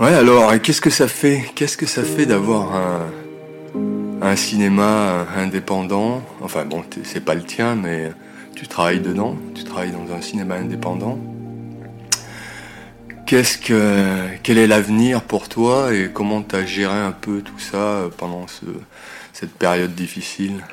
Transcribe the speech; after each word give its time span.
Ouais, 0.00 0.14
alors, 0.14 0.52
qu'est-ce 0.62 0.80
que 0.80 0.90
ça 0.90 1.08
fait 1.08 1.42
Qu'est-ce 1.56 1.76
que 1.76 1.86
ça 1.86 2.04
fait 2.04 2.24
d'avoir 2.24 2.72
un, 2.76 3.06
un 4.22 4.36
cinéma 4.36 5.26
indépendant? 5.36 6.22
Enfin, 6.40 6.64
bon, 6.64 6.84
c'est 7.02 7.24
pas 7.24 7.34
le 7.34 7.42
tien, 7.42 7.74
mais 7.74 8.12
tu 8.54 8.68
travailles 8.68 9.00
dedans, 9.00 9.36
tu 9.56 9.64
travailles 9.64 9.90
dans 9.90 10.14
un 10.14 10.20
cinéma 10.20 10.54
indépendant. 10.54 11.18
Qu'est-ce 13.26 13.58
que, 13.58 14.28
quel 14.44 14.58
est 14.58 14.68
l'avenir 14.68 15.22
pour 15.22 15.48
toi 15.48 15.92
et 15.92 16.10
comment 16.12 16.42
tu 16.42 16.54
as 16.54 16.64
géré 16.64 16.94
un 16.94 17.10
peu 17.12 17.42
tout 17.42 17.58
ça 17.58 18.04
pendant 18.18 18.46
ce, 18.46 18.66
cette 19.32 19.52
période 19.52 19.96
difficile? 19.96 20.64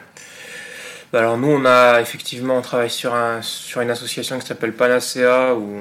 Bah 1.12 1.20
Alors 1.20 1.38
nous, 1.40 1.50
on 1.50 1.66
a 1.66 2.00
effectivement, 2.00 2.58
on 2.58 2.62
travaille 2.62 2.92
sur, 2.92 3.16
un, 3.16 3.42
sur 3.42 3.82
une 3.82 3.90
association 3.90 4.38
qui 4.38 4.46
s'appelle 4.46 4.74
Panacea 4.74 5.56
où 5.56 5.80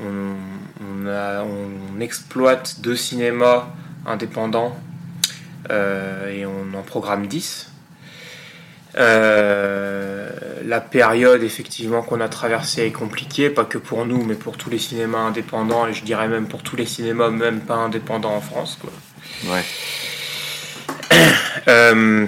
on, 0.00 0.36
on, 1.06 2.00
exploite 2.00 2.80
deux 2.80 2.96
cinémas 2.96 3.68
indépendants 4.06 4.76
euh, 5.70 6.30
et 6.30 6.46
on 6.46 6.78
en 6.78 6.82
programme 6.82 7.26
10. 7.26 7.72
Euh, 8.96 10.30
la 10.64 10.80
période 10.80 11.42
effectivement 11.42 12.02
qu'on 12.02 12.20
a 12.20 12.28
traversée 12.28 12.86
est 12.86 12.92
compliquée, 12.92 13.50
pas 13.50 13.64
que 13.64 13.78
pour 13.78 14.06
nous, 14.06 14.24
mais 14.24 14.34
pour 14.34 14.56
tous 14.56 14.70
les 14.70 14.78
cinémas 14.78 15.18
indépendants 15.18 15.86
et 15.86 15.92
je 15.92 16.04
dirais 16.04 16.28
même 16.28 16.46
pour 16.46 16.62
tous 16.62 16.76
les 16.76 16.86
cinémas 16.86 17.30
même 17.30 17.60
pas 17.60 17.74
indépendants 17.74 18.34
en 18.34 18.40
France. 18.40 18.78
Quoi. 18.80 18.90
Ouais. 19.52 19.64
Euh, 21.66 22.24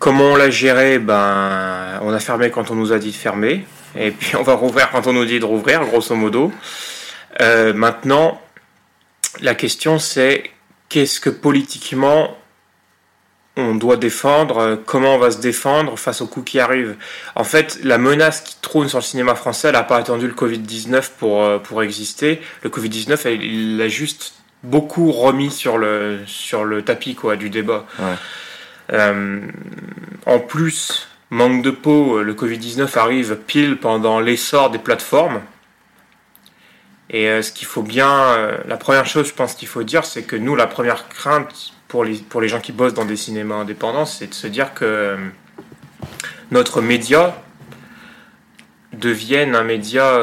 comment 0.00 0.32
on 0.32 0.36
l'a 0.36 0.50
géré? 0.50 0.98
Ben, 0.98 2.00
on 2.02 2.12
a 2.12 2.18
fermé 2.18 2.50
quand 2.50 2.72
on 2.72 2.74
nous 2.74 2.90
a 2.92 2.98
dit 2.98 3.12
de 3.12 3.16
fermer, 3.16 3.64
et 3.94 4.10
puis 4.10 4.34
on 4.34 4.42
va 4.42 4.54
rouvrir 4.54 4.90
quand 4.90 5.06
on 5.06 5.12
nous 5.12 5.24
dit 5.24 5.38
de 5.38 5.44
rouvrir, 5.44 5.84
grosso 5.84 6.16
modo. 6.16 6.50
Euh, 7.42 7.72
maintenant, 7.72 8.40
la 9.40 9.54
question 9.54 9.98
c'est 9.98 10.50
qu'est-ce 10.88 11.20
que 11.20 11.30
politiquement 11.30 12.36
on 13.56 13.74
doit 13.74 13.96
défendre, 13.96 14.58
euh, 14.58 14.76
comment 14.86 15.16
on 15.16 15.18
va 15.18 15.30
se 15.30 15.38
défendre 15.38 15.98
face 15.98 16.22
aux 16.22 16.26
coups 16.26 16.52
qui 16.52 16.60
arrivent. 16.60 16.96
En 17.34 17.44
fait, 17.44 17.80
la 17.82 17.98
menace 17.98 18.40
qui 18.40 18.56
trône 18.62 18.88
sur 18.88 18.98
le 18.98 19.04
cinéma 19.04 19.34
français, 19.34 19.68
elle 19.68 19.74
n'a 19.74 19.82
pas 19.82 19.98
attendu 19.98 20.26
le 20.26 20.32
Covid-19 20.32 21.10
pour, 21.18 21.42
euh, 21.42 21.58
pour 21.58 21.82
exister. 21.82 22.40
Le 22.62 22.70
Covid-19, 22.70 23.28
il 23.42 23.76
l'a 23.76 23.88
juste 23.88 24.34
beaucoup 24.62 25.12
remis 25.12 25.50
sur 25.50 25.76
le, 25.76 26.20
sur 26.26 26.64
le 26.64 26.82
tapis 26.82 27.14
quoi, 27.14 27.36
du 27.36 27.50
débat. 27.50 27.84
en 28.90 30.38
plus, 30.38 31.08
manque 31.30 31.62
de 31.62 31.70
peau, 31.70 32.22
le 32.22 32.34
Covid-19 32.34 32.96
arrive 32.98 33.36
pile 33.46 33.76
pendant 33.76 34.20
l'essor 34.20 34.70
des 34.70 34.78
plateformes. 34.78 35.42
Et 37.12 37.28
euh, 37.28 37.42
ce 37.42 37.52
qu'il 37.52 37.66
faut 37.66 37.82
bien, 37.82 38.10
euh, 38.10 38.58
la 38.66 38.78
première 38.78 39.06
chose, 39.06 39.28
je 39.28 39.34
pense 39.34 39.54
qu'il 39.54 39.68
faut 39.68 39.82
dire, 39.82 40.04
c'est 40.04 40.22
que 40.22 40.34
nous, 40.34 40.56
la 40.56 40.66
première 40.66 41.08
crainte 41.08 41.72
pour 41.86 42.04
les, 42.04 42.16
pour 42.16 42.40
les 42.40 42.48
gens 42.48 42.60
qui 42.60 42.72
bossent 42.72 42.94
dans 42.94 43.04
des 43.04 43.16
cinémas 43.16 43.56
indépendants, 43.56 44.06
c'est 44.06 44.28
de 44.28 44.34
se 44.34 44.46
dire 44.46 44.72
que 44.72 44.84
euh, 44.84 45.16
notre 46.50 46.80
média 46.80 47.36
devienne 48.94 49.54
un 49.54 49.62
média 49.62 50.18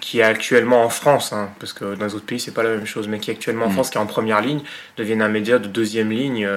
qui 0.00 0.20
est 0.20 0.22
actuellement 0.22 0.82
en 0.82 0.88
France, 0.88 1.32
hein, 1.32 1.50
parce 1.60 1.74
que 1.74 1.94
dans 1.94 2.06
les 2.06 2.14
autres 2.14 2.24
pays 2.24 2.40
c'est 2.40 2.54
pas 2.54 2.62
la 2.62 2.70
même 2.70 2.86
chose, 2.86 3.06
mais 3.06 3.18
qui 3.18 3.30
est 3.30 3.34
actuellement 3.34 3.66
en 3.66 3.68
mm. 3.68 3.72
France, 3.72 3.90
qui 3.90 3.98
est 3.98 4.00
en 4.00 4.06
première 4.06 4.40
ligne, 4.40 4.60
devienne 4.96 5.20
un 5.20 5.28
média 5.28 5.58
de 5.58 5.68
deuxième 5.68 6.10
ligne, 6.10 6.48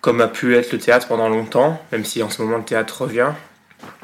comme 0.00 0.22
a 0.22 0.28
pu 0.28 0.56
être 0.56 0.72
le 0.72 0.78
théâtre 0.78 1.06
pendant 1.06 1.28
longtemps, 1.28 1.82
même 1.92 2.04
si 2.04 2.22
en 2.22 2.30
ce 2.30 2.40
moment 2.40 2.56
le 2.56 2.64
théâtre 2.64 3.02
revient. 3.02 3.32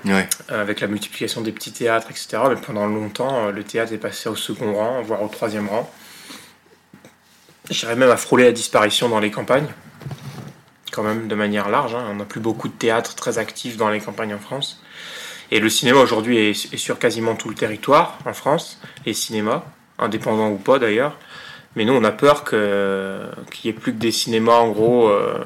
Euh, 0.06 0.22
avec 0.50 0.80
la 0.80 0.86
multiplication 0.86 1.41
des 1.41 1.52
petits 1.52 1.72
théâtres, 1.72 2.08
etc. 2.11 2.38
Mais 2.48 2.56
pendant 2.56 2.86
longtemps, 2.86 3.47
euh, 3.47 3.52
le 3.52 3.62
théâtre 3.64 3.92
est 3.92 3.98
passé 3.98 4.28
au 4.28 4.36
second 4.36 4.75
rang, 4.75 5.02
voire 5.02 5.22
au 5.22 5.28
troisième 5.28 5.69
rang. 5.69 5.91
J'irais 7.70 7.97
même 7.97 8.10
à 8.10 8.16
frôler 8.16 8.44
la 8.44 8.53
disparition 8.53 9.08
dans 9.08 9.20
les 9.20 9.30
campagnes, 9.30 9.69
quand 10.91 11.03
même 11.03 11.28
de 11.28 11.34
manière 11.34 11.69
large. 11.69 11.94
Hein. 11.94 12.04
On 12.10 12.16
n'a 12.16 12.25
plus 12.25 12.41
beaucoup 12.41 12.69
de 12.69 12.75
théâtres 12.75 13.15
très 13.15 13.38
actifs 13.38 13.76
dans 13.76 13.88
les 13.88 14.00
campagnes 14.00 14.34
en 14.34 14.38
France. 14.38 14.82
Et 15.50 15.60
le 15.60 15.69
cinéma 15.69 16.00
aujourd'hui 16.00 16.38
est, 16.38 16.76
sur 16.76 16.99
quasiment 16.99 17.34
tout 17.34 17.49
le 17.49 17.54
territoire 17.54 18.19
en 18.25 18.32
France, 18.32 18.81
les 19.04 19.12
cinémas, 19.12 19.62
indépendants 19.99 20.50
ou 20.50 20.56
pas 20.56 20.78
d'ailleurs. 20.78 21.16
Mais 21.76 21.84
nous, 21.84 21.93
on 21.93 22.04
a 22.04 22.10
peur 22.10 22.44
qu'il 22.44 22.59
n'y 22.59 23.70
ait 23.70 23.78
plus 23.78 23.93
que 23.93 23.99
des 23.99 24.12
cinémas, 24.12 24.56
en 24.56 24.70
gros, 24.70 25.09
euh, 25.09 25.44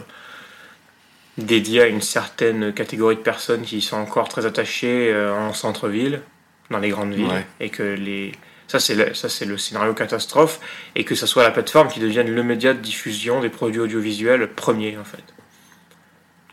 dédié 1.39 1.83
à 1.83 1.87
une 1.87 2.01
certaine 2.01 2.73
catégorie 2.73 3.17
de 3.17 3.21
personnes 3.21 3.63
qui 3.63 3.81
sont 3.81 3.97
encore 3.97 4.29
très 4.29 4.47
attachées 4.47 5.13
euh, 5.13 5.35
en 5.35 5.53
centre-ville, 5.53 6.23
dans 6.71 6.79
les 6.79 6.89
grandes 6.89 7.15
villes, 7.15 7.45
et 7.61 7.71
que 7.71 7.83
les 7.83 8.33
ça 8.69 8.81
c'est 8.81 8.97
le, 8.97 9.15
ça 9.15 9.29
c'est 9.29 9.45
le 9.45 9.59
scénario 9.59 9.95
catastrophe, 9.95 10.61
et 10.97 11.05
que 11.05 11.15
ce 11.15 11.27
soit 11.27 11.45
la 11.45 11.51
plateforme 11.51 11.89
qui 11.89 12.01
devienne 12.01 12.35
le 12.35 12.43
média 12.43 12.75
de 12.75 12.81
diffusion 12.81 13.41
des 13.41 13.51
produits 13.51 13.81
audiovisuels 13.81 14.49
premier 14.49 14.97
en 14.99 15.05
fait. 15.05 15.23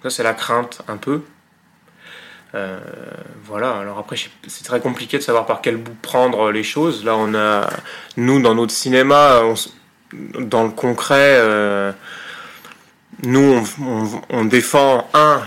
Ça 0.04 0.10
c'est 0.10 0.24
la 0.24 0.34
crainte 0.34 0.82
un 0.88 0.98
peu. 0.98 1.22
Euh, 2.56 2.80
voilà, 3.46 3.78
alors 3.78 3.98
après 3.98 4.16
c'est 4.48 4.64
très 4.64 4.80
compliqué 4.80 5.18
de 5.18 5.24
savoir 5.24 5.48
par 5.48 5.62
quel 5.62 5.78
bout 5.78 5.96
prendre 6.02 6.52
les 6.52 6.62
choses. 6.64 7.04
Là 7.04 7.16
on 7.18 7.34
a, 7.34 7.68
nous 8.18 8.40
dans 8.42 8.54
notre 8.54 8.74
cinéma, 8.74 9.42
dans 10.40 10.64
le 10.64 10.70
concret, 10.70 11.38
euh, 11.40 11.92
nous, 13.26 13.64
on, 14.30 14.46
défend, 14.46 15.08
un, 15.14 15.44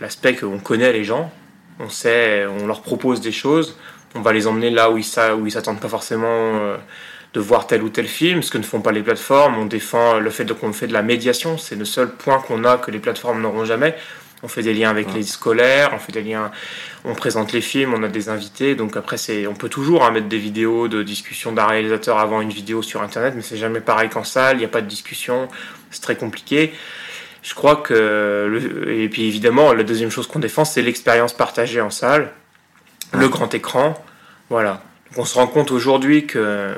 l'aspect 0.00 0.36
qu'on 0.36 0.58
connaît 0.58 0.92
les 0.92 1.04
gens, 1.04 1.32
on 1.80 1.88
sait, 1.88 2.46
on 2.46 2.66
leur 2.66 2.82
propose 2.82 3.20
des 3.20 3.32
choses, 3.32 3.76
on 4.14 4.20
va 4.20 4.32
les 4.32 4.46
emmener 4.46 4.70
là 4.70 4.90
où 4.90 4.98
ils 4.98 5.44
ne 5.44 5.50
s'attendent 5.50 5.80
pas 5.80 5.88
forcément 5.88 6.26
euh, 6.26 6.76
de 7.34 7.40
voir 7.40 7.66
tel 7.66 7.82
ou 7.82 7.88
tel 7.88 8.06
film, 8.06 8.42
ce 8.42 8.50
que 8.50 8.58
ne 8.58 8.62
font 8.62 8.80
pas 8.80 8.92
les 8.92 9.02
plateformes, 9.02 9.56
on 9.58 9.66
défend 9.66 10.18
le 10.18 10.30
fait 10.30 10.50
qu'on 10.52 10.72
fait 10.72 10.86
de 10.86 10.92
la 10.92 11.02
médiation, 11.02 11.58
c'est 11.58 11.76
le 11.76 11.84
seul 11.84 12.10
point 12.10 12.38
qu'on 12.40 12.64
a 12.64 12.78
que 12.78 12.90
les 12.90 12.98
plateformes 12.98 13.42
n'auront 13.42 13.64
jamais, 13.64 13.94
on 14.42 14.48
fait 14.48 14.62
des 14.62 14.74
liens 14.74 14.90
avec 14.90 15.12
les 15.14 15.22
scolaires, 15.24 15.90
on 15.94 15.98
fait 15.98 16.12
des 16.12 16.22
liens, 16.22 16.50
on 17.04 17.14
présente 17.14 17.52
les 17.52 17.60
films, 17.60 17.94
on 17.94 18.02
a 18.02 18.08
des 18.08 18.28
invités. 18.28 18.74
Donc 18.74 18.96
après, 18.96 19.16
c'est, 19.16 19.46
on 19.46 19.54
peut 19.54 19.68
toujours 19.68 20.04
hein, 20.04 20.10
mettre 20.10 20.28
des 20.28 20.38
vidéos 20.38 20.88
de 20.88 21.02
discussion 21.02 21.52
d'un 21.52 21.66
réalisateur 21.66 22.18
avant 22.18 22.40
une 22.40 22.50
vidéo 22.50 22.82
sur 22.82 23.02
Internet, 23.02 23.34
mais 23.36 23.42
c'est 23.42 23.56
jamais 23.56 23.80
pareil 23.80 24.08
qu'en 24.08 24.24
salle. 24.24 24.56
Il 24.56 24.60
n'y 24.60 24.64
a 24.64 24.68
pas 24.68 24.80
de 24.80 24.86
discussion, 24.86 25.48
c'est 25.90 26.02
très 26.02 26.16
compliqué. 26.16 26.72
Je 27.42 27.54
crois 27.54 27.76
que 27.76 28.86
et 28.88 29.08
puis 29.08 29.26
évidemment, 29.26 29.72
la 29.72 29.84
deuxième 29.84 30.10
chose 30.10 30.26
qu'on 30.26 30.40
défend, 30.40 30.64
c'est 30.64 30.82
l'expérience 30.82 31.32
partagée 31.32 31.80
en 31.80 31.90
salle, 31.90 32.32
le 33.12 33.28
grand 33.28 33.54
écran, 33.54 33.94
voilà. 34.50 34.82
on 35.16 35.24
se 35.24 35.34
rend 35.34 35.46
compte 35.46 35.70
aujourd'hui 35.70 36.26
que 36.26 36.74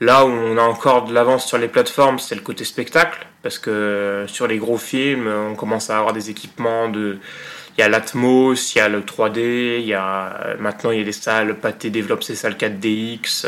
Là 0.00 0.24
où 0.24 0.28
on 0.28 0.56
a 0.56 0.62
encore 0.62 1.06
de 1.06 1.12
l'avance 1.12 1.46
sur 1.46 1.58
les 1.58 1.66
plateformes, 1.66 2.20
c'est 2.20 2.36
le 2.36 2.40
côté 2.40 2.64
spectacle, 2.64 3.26
parce 3.42 3.58
que 3.58 4.24
sur 4.28 4.46
les 4.46 4.58
gros 4.58 4.78
films, 4.78 5.28
on 5.28 5.56
commence 5.56 5.90
à 5.90 5.98
avoir 5.98 6.12
des 6.12 6.30
équipements 6.30 6.88
de... 6.88 7.18
Il 7.76 7.80
y 7.80 7.84
a 7.84 7.88
l'Atmos, 7.88 8.74
il 8.74 8.78
y 8.78 8.80
a 8.80 8.88
le 8.88 9.02
3D, 9.02 9.80
il 9.80 9.86
y 9.86 9.94
a 9.94 10.56
maintenant 10.58 10.90
il 10.90 10.98
y 10.98 11.02
a 11.02 11.04
des 11.04 11.12
salles, 11.12 11.54
Pathé 11.54 11.90
développe 11.90 12.24
ses 12.24 12.34
salles 12.34 12.54
4DX, 12.54 13.46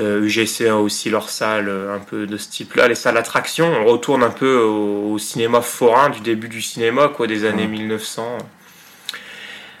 euh, 0.00 0.22
UGC 0.24 0.62
euh, 0.62 0.72
a 0.72 0.76
aussi 0.76 1.08
leurs 1.08 1.30
salles 1.30 1.70
un 1.70 2.00
peu 2.00 2.26
de 2.26 2.36
ce 2.36 2.48
type-là, 2.48 2.88
les 2.88 2.96
salles 2.96 3.14
d'attraction, 3.14 3.72
on 3.72 3.84
retourne 3.84 4.24
un 4.24 4.30
peu 4.30 4.58
au, 4.58 5.16
cinéma 5.18 5.60
forain 5.60 6.10
du 6.10 6.20
début 6.20 6.48
du 6.48 6.60
cinéma, 6.60 7.08
quoi, 7.08 7.28
des 7.28 7.44
années 7.44 7.68
1900. 7.68 8.38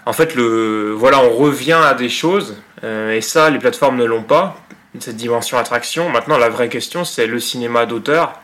En 0.06 0.12
fait, 0.12 0.36
le, 0.36 0.92
voilà, 0.96 1.20
on 1.20 1.30
revient 1.30 1.72
à 1.84 1.94
des 1.94 2.08
choses, 2.08 2.56
euh, 2.84 3.12
et 3.12 3.20
ça, 3.20 3.50
les 3.50 3.58
plateformes 3.58 3.96
ne 3.96 4.04
l'ont 4.04 4.22
pas 4.22 4.60
cette 5.00 5.16
dimension 5.16 5.58
attraction. 5.58 6.08
Maintenant, 6.10 6.38
la 6.38 6.48
vraie 6.48 6.68
question, 6.68 7.04
c'est 7.04 7.26
le 7.26 7.40
cinéma 7.40 7.86
d'auteur. 7.86 8.40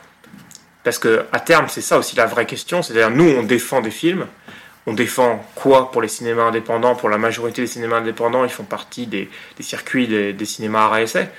Parce 0.85 0.99
que 0.99 1.25
à 1.33 1.41
terme, 1.41 1.67
c'est 1.69 1.81
ça 1.81 1.99
aussi 1.99 2.15
la 2.17 2.27
vraie 2.27 2.47
question. 2.47 2.83
C'est-à-dire, 2.83 3.11
nous, 3.11 3.29
on 3.29 3.43
défend 3.43 3.81
des 3.81 3.91
films. 3.91 4.27
On 4.87 4.93
défend 4.93 5.45
quoi 5.55 5.91
pour 5.91 6.03
les 6.03 6.09
cinémas 6.09 6.43
indépendants? 6.43 6.95
Pour 6.95 7.09
la 7.09 7.17
majorité 7.17 7.63
des 7.63 7.67
cinémas 7.67 7.97
indépendants, 7.97 8.45
ils 8.45 8.51
font 8.51 8.65
partie 8.65 9.07
des, 9.07 9.31
circuits 9.61 10.07
des, 10.07 10.45
cinémas 10.45 10.89
à 10.89 11.01
essai. 11.01 11.31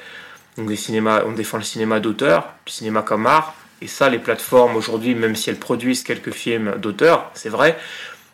Donc, 0.58 0.68
des 0.68 0.76
cinémas, 0.76 1.24
on 1.26 1.32
défend 1.32 1.58
le 1.58 1.64
cinéma 1.64 2.00
d'auteur, 2.00 2.54
le 2.66 2.72
cinéma 2.72 3.04
comme 3.04 3.28
art. 3.28 3.54
Et 3.82 3.88
ça, 3.88 4.10
les 4.10 4.18
plateformes 4.20 4.76
aujourd'hui, 4.76 5.14
même 5.14 5.36
si 5.36 5.52
elles 5.52 5.60
produisent 5.60 6.02
quelques 6.02 6.32
films 6.32 6.76
d'auteur, 6.78 7.30
c'est 7.36 7.50
vrai, 7.50 7.78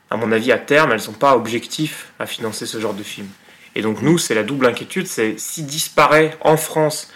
à 0.10 0.16
mon 0.16 0.32
avis, 0.32 0.54
à 0.54 0.58
terme, 0.58 0.94
elles 0.94 1.06
n'ont 1.08 1.14
pas 1.14 1.36
objectif 1.36 2.14
à 2.20 2.26
financer 2.26 2.66
ce 2.66 2.80
genre 2.80 2.94
de 2.94 3.04
films. 3.04 3.30
Et 3.76 3.82
donc 3.82 4.02
nous, 4.02 4.18
c'est 4.18 4.34
la 4.34 4.44
double 4.44 4.66
inquiétude, 4.66 5.08
c'est 5.08 5.40
si 5.40 5.64
disparaît 5.64 6.38
en 6.42 6.58
France, 6.58 7.12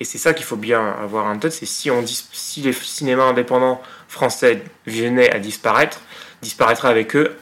et 0.00 0.04
c'est 0.04 0.18
ça 0.18 0.32
qu'il 0.32 0.44
faut 0.44 0.56
bien 0.56 0.94
avoir 1.02 1.26
en 1.26 1.38
tête, 1.38 1.52
c'est 1.52 1.66
si, 1.66 1.90
on, 1.90 2.04
si 2.06 2.62
les 2.62 2.72
cinémas 2.72 3.24
indépendants 3.24 3.82
français 4.08 4.62
venaient 4.86 5.30
à 5.30 5.38
disparaître, 5.38 6.00
disparaîtrait 6.40 6.88
avec 6.88 7.16
eux 7.16 7.36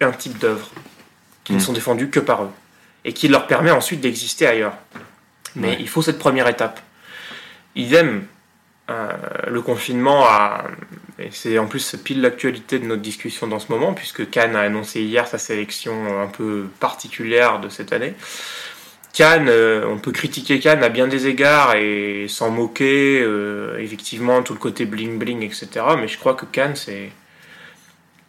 un 0.00 0.12
type 0.12 0.38
d'œuvre 0.38 0.68
qui 1.44 1.52
ne 1.52 1.58
mm. 1.58 1.60
sont 1.60 1.72
défendus 1.72 2.10
que 2.10 2.20
par 2.20 2.44
eux, 2.44 2.50
et 3.04 3.12
qui 3.12 3.28
leur 3.28 3.46
permet 3.46 3.70
ensuite 3.70 4.00
d'exister 4.00 4.46
ailleurs. 4.46 4.74
Mais 5.54 5.76
il 5.80 5.88
faut 5.88 6.02
cette 6.02 6.18
première 6.18 6.48
étape. 6.48 6.80
Idem, 7.74 8.26
euh, 8.90 9.12
le 9.48 9.62
confinement 9.62 10.24
a, 10.26 10.64
et 11.22 11.28
c'est 11.30 11.58
en 11.58 11.66
plus 11.66 11.96
pile 12.02 12.20
l'actualité 12.20 12.78
de 12.78 12.86
notre 12.86 13.02
discussion 13.02 13.46
dans 13.46 13.58
ce 13.58 13.70
moment, 13.70 13.94
puisque 13.94 14.28
Cannes 14.30 14.56
a 14.56 14.60
annoncé 14.60 15.02
hier 15.02 15.26
sa 15.26 15.38
sélection 15.38 16.20
un 16.20 16.26
peu 16.26 16.66
particulière 16.80 17.60
de 17.60 17.68
cette 17.68 17.92
année. 17.92 18.14
Cannes, 19.12 19.48
euh, 19.48 19.86
on 19.86 19.98
peut 19.98 20.12
critiquer 20.12 20.58
Cannes 20.58 20.82
à 20.82 20.88
bien 20.88 21.06
des 21.06 21.26
égards 21.26 21.74
et 21.74 22.26
s'en 22.28 22.50
moquer, 22.50 23.20
euh, 23.22 23.78
effectivement, 23.78 24.42
tout 24.42 24.54
le 24.54 24.58
côté 24.58 24.86
bling-bling, 24.86 25.42
etc. 25.44 25.68
Mais 25.98 26.08
je 26.08 26.18
crois 26.18 26.34
que 26.34 26.46
Cannes, 26.46 26.76
c'est. 26.76 27.10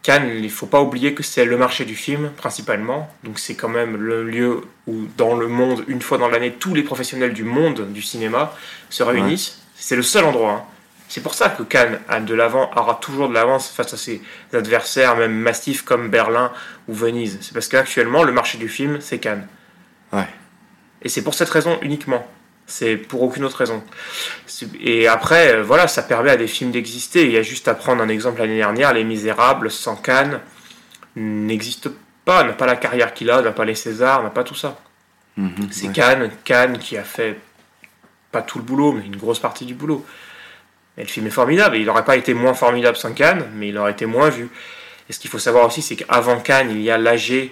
Cannes, 0.02 0.30
il 0.44 0.52
faut 0.52 0.66
pas 0.66 0.82
oublier 0.82 1.14
que 1.14 1.24
c'est 1.24 1.46
le 1.46 1.56
marché 1.56 1.86
du 1.86 1.96
film, 1.96 2.32
principalement. 2.36 3.10
Donc 3.24 3.40
c'est 3.40 3.56
quand 3.56 3.70
même 3.70 3.96
le 3.96 4.24
lieu 4.24 4.62
où, 4.86 5.06
dans 5.16 5.36
le 5.36 5.48
monde, 5.48 5.86
une 5.88 6.02
fois 6.02 6.18
dans 6.18 6.28
l'année, 6.28 6.52
tous 6.52 6.74
les 6.74 6.84
professionnels 6.84 7.32
du 7.32 7.46
monde 7.46 7.88
du 7.94 8.02
cinéma 8.02 8.54
se 8.90 9.02
réunissent. 9.04 9.62
C'est 9.76 9.96
le 9.96 10.04
seul 10.04 10.26
endroit. 10.26 10.52
hein. 10.52 10.73
C'est 11.14 11.22
pour 11.22 11.36
ça 11.36 11.50
que 11.50 11.62
Cannes 11.62 12.00
a 12.10 12.20
de 12.20 12.34
l'avant, 12.34 12.72
aura 12.76 12.96
toujours 12.96 13.30
de 13.30 13.36
l'avance 13.36 13.70
face 13.70 13.94
à 13.94 13.98
ses 13.98 14.20
adversaires, 14.52 15.16
même 15.16 15.32
massifs 15.32 15.84
comme 15.84 16.10
Berlin 16.10 16.52
ou 16.88 16.96
Venise. 16.96 17.38
C'est 17.42 17.54
parce 17.54 17.68
qu'actuellement, 17.68 18.24
le 18.24 18.32
marché 18.32 18.58
du 18.58 18.68
film, 18.68 18.98
c'est 19.00 19.20
Cannes. 19.20 19.48
Ouais. 20.12 20.26
Et 21.04 21.10
c'est 21.10 21.22
pour 21.22 21.36
cette 21.36 21.52
raison 21.52 21.78
uniquement. 21.84 22.26
C'est 22.66 22.98
pour 22.98 23.22
aucune 23.22 23.44
autre 23.44 23.58
raison. 23.58 23.84
Et 24.82 25.08
après, 25.08 25.58
euh, 25.58 25.62
voilà, 25.62 25.88
ça 25.88 26.02
permet 26.02 26.32
à 26.32 26.36
des 26.36 26.48
films 26.48 26.72
d'exister. 26.72 27.26
Il 27.26 27.32
y 27.32 27.38
a 27.38 27.44
juste 27.44 27.68
à 27.68 27.76
prendre 27.76 28.02
un 28.02 28.10
exemple 28.10 28.40
l'année 28.40 28.58
dernière, 28.58 28.92
Les 28.92 29.04
Misérables, 29.04 29.70
sans 29.70 29.96
Cannes, 29.96 30.40
n'existe 31.16 31.92
pas, 32.26 32.44
n'a 32.44 32.54
pas 32.54 32.66
la 32.66 32.76
carrière 32.76 33.14
qu'il 33.14 33.30
a, 33.30 33.40
n'a 33.44 33.52
pas 33.52 33.66
les 33.66 33.76
Césars, 33.76 34.24
n'a 34.24 34.32
pas 34.32 34.44
tout 34.44 34.56
ça. 34.56 34.80
Mhm, 35.38 35.68
C'est 35.70 35.90
ouais. 35.90 35.94
Cannes, 35.94 36.32
Cannes 36.44 36.80
qui 36.80 36.98
a 36.98 37.04
fait 37.04 37.40
pas 38.32 38.42
tout 38.42 38.58
le 38.58 38.64
boulot, 38.64 38.94
mais 38.94 39.06
une 39.06 39.18
grosse 39.18 39.38
partie 39.38 39.66
du 39.66 39.76
boulot. 39.76 40.04
Et 40.98 41.02
le 41.02 41.08
film 41.08 41.28
est 41.28 41.32
formidable. 41.32 41.76
Et 41.76 41.80
il 41.80 41.86
n'aurait 41.86 42.06
pas 42.06 42.16
été 42.16 42.34
moins 42.34 42.54
formidable 42.54 42.98
sans 42.98 43.14
Cannes, 43.14 43.50
mais 43.56 43.70
il 43.70 43.78
aurait 43.78 43.92
été 43.92 44.06
moins 44.06 44.30
vu. 44.30 44.50
Et 45.10 45.14
ce 45.14 45.20
qu'il 45.20 45.30
faut 45.30 45.40
savoir 45.40 45.66
aussi, 45.66 45.82
c'est 45.82 45.96
qu'avant 45.96 46.40
Cannes, 46.40 46.72
il 46.72 46.82
y 46.82 46.92
a 46.92 46.98
l'AG 46.98 47.52